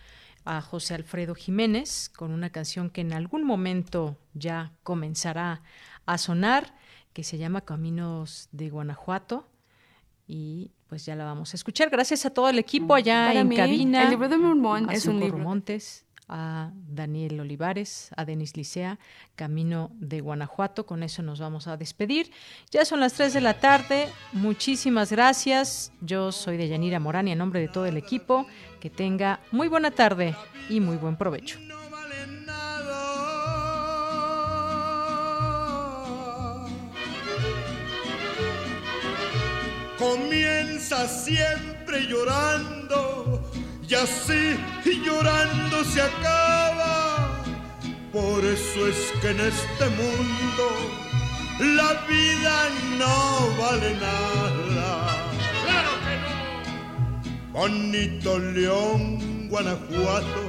a 0.45 0.61
José 0.61 0.95
Alfredo 0.95 1.35
Jiménez 1.35 2.09
con 2.09 2.31
una 2.31 2.49
canción 2.49 2.89
que 2.89 3.01
en 3.01 3.13
algún 3.13 3.43
momento 3.43 4.17
ya 4.33 4.71
comenzará 4.81 5.61
a 6.07 6.17
sonar 6.17 6.73
que 7.13 7.23
se 7.23 7.37
llama 7.37 7.61
Caminos 7.61 8.49
de 8.51 8.69
Guanajuato 8.69 9.47
y 10.27 10.71
pues 10.87 11.05
ya 11.05 11.15
la 11.15 11.25
vamos 11.25 11.53
a 11.53 11.57
escuchar. 11.57 11.89
Gracias 11.89 12.25
a 12.25 12.29
todo 12.29 12.49
el 12.49 12.59
equipo 12.59 12.93
allá 12.93 13.33
en 13.33 13.49
cabina. 13.55 14.03
El 14.03 14.11
libro 14.11 14.29
de 14.29 14.37
Mormón 14.37 14.89
es 14.89 15.05
un 15.05 15.19
libro. 15.19 15.37
Montes, 15.37 16.05
a 16.27 16.71
Daniel 16.87 17.41
Olivares, 17.41 18.09
a 18.15 18.23
Denis 18.23 18.55
Licea, 18.55 18.97
Camino 19.35 19.91
de 19.95 20.21
Guanajuato. 20.21 20.85
Con 20.85 21.03
eso 21.03 21.21
nos 21.21 21.39
vamos 21.39 21.67
a 21.67 21.75
despedir. 21.75 22.31
Ya 22.71 22.85
son 22.85 23.01
las 23.01 23.13
3 23.13 23.33
de 23.33 23.41
la 23.41 23.59
tarde. 23.59 24.07
Muchísimas 24.31 25.11
gracias. 25.11 25.91
Yo 25.99 26.31
soy 26.31 26.55
de 26.55 26.69
Yanira 26.69 27.01
Morán 27.01 27.27
y 27.27 27.33
en 27.33 27.37
nombre 27.37 27.59
de 27.59 27.67
todo 27.67 27.85
el 27.85 27.97
equipo, 27.97 28.47
que 28.79 28.89
tenga 28.89 29.41
muy 29.51 29.67
buena 29.67 29.91
tarde 29.91 30.35
y 30.69 30.79
muy 30.79 30.95
buen 30.95 31.17
provecho. 31.17 31.59
Comienza 40.01 41.07
siempre 41.07 42.07
llorando 42.07 43.39
y 43.87 43.93
así 43.93 44.57
llorando 45.05 45.83
se 45.83 46.01
acaba. 46.01 47.43
Por 48.11 48.43
eso 48.43 48.87
es 48.87 48.97
que 49.21 49.29
en 49.29 49.39
este 49.41 49.85
mundo 50.01 50.65
la 51.77 51.93
vida 52.09 52.55
no 52.97 53.17
vale 53.61 53.93
nada. 54.07 54.89
¡Claro 55.65 55.93
que 56.03 56.15
no! 56.23 57.53
Bonito 57.53 58.39
León, 58.39 59.47
Guanajuato, 59.49 60.43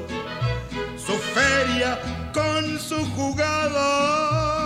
su 0.96 1.12
feria 1.36 2.00
con 2.32 2.78
su 2.78 3.04
jugada 3.10 4.61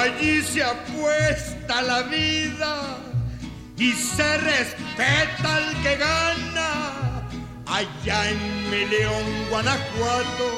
Allí 0.00 0.42
se 0.42 0.62
apuesta 0.62 1.82
la 1.82 2.02
vida 2.02 2.98
y 3.76 3.92
se 3.92 4.38
respeta 4.38 5.56
al 5.56 5.82
que 5.82 5.96
gana. 5.96 6.70
Allá 7.66 8.30
en 8.30 8.70
mi 8.70 8.86
León, 8.86 9.26
Guanajuato, 9.50 10.48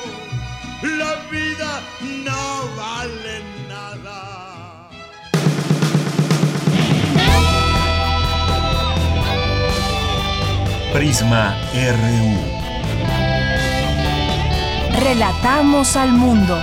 la 0.82 1.14
vida 1.30 1.80
no 2.24 2.68
vale 2.76 3.42
nada. 3.68 4.88
Prisma 10.92 11.56
RU. 11.72 12.60
Relatamos 15.02 15.96
al 15.96 16.12
mundo. 16.12 16.60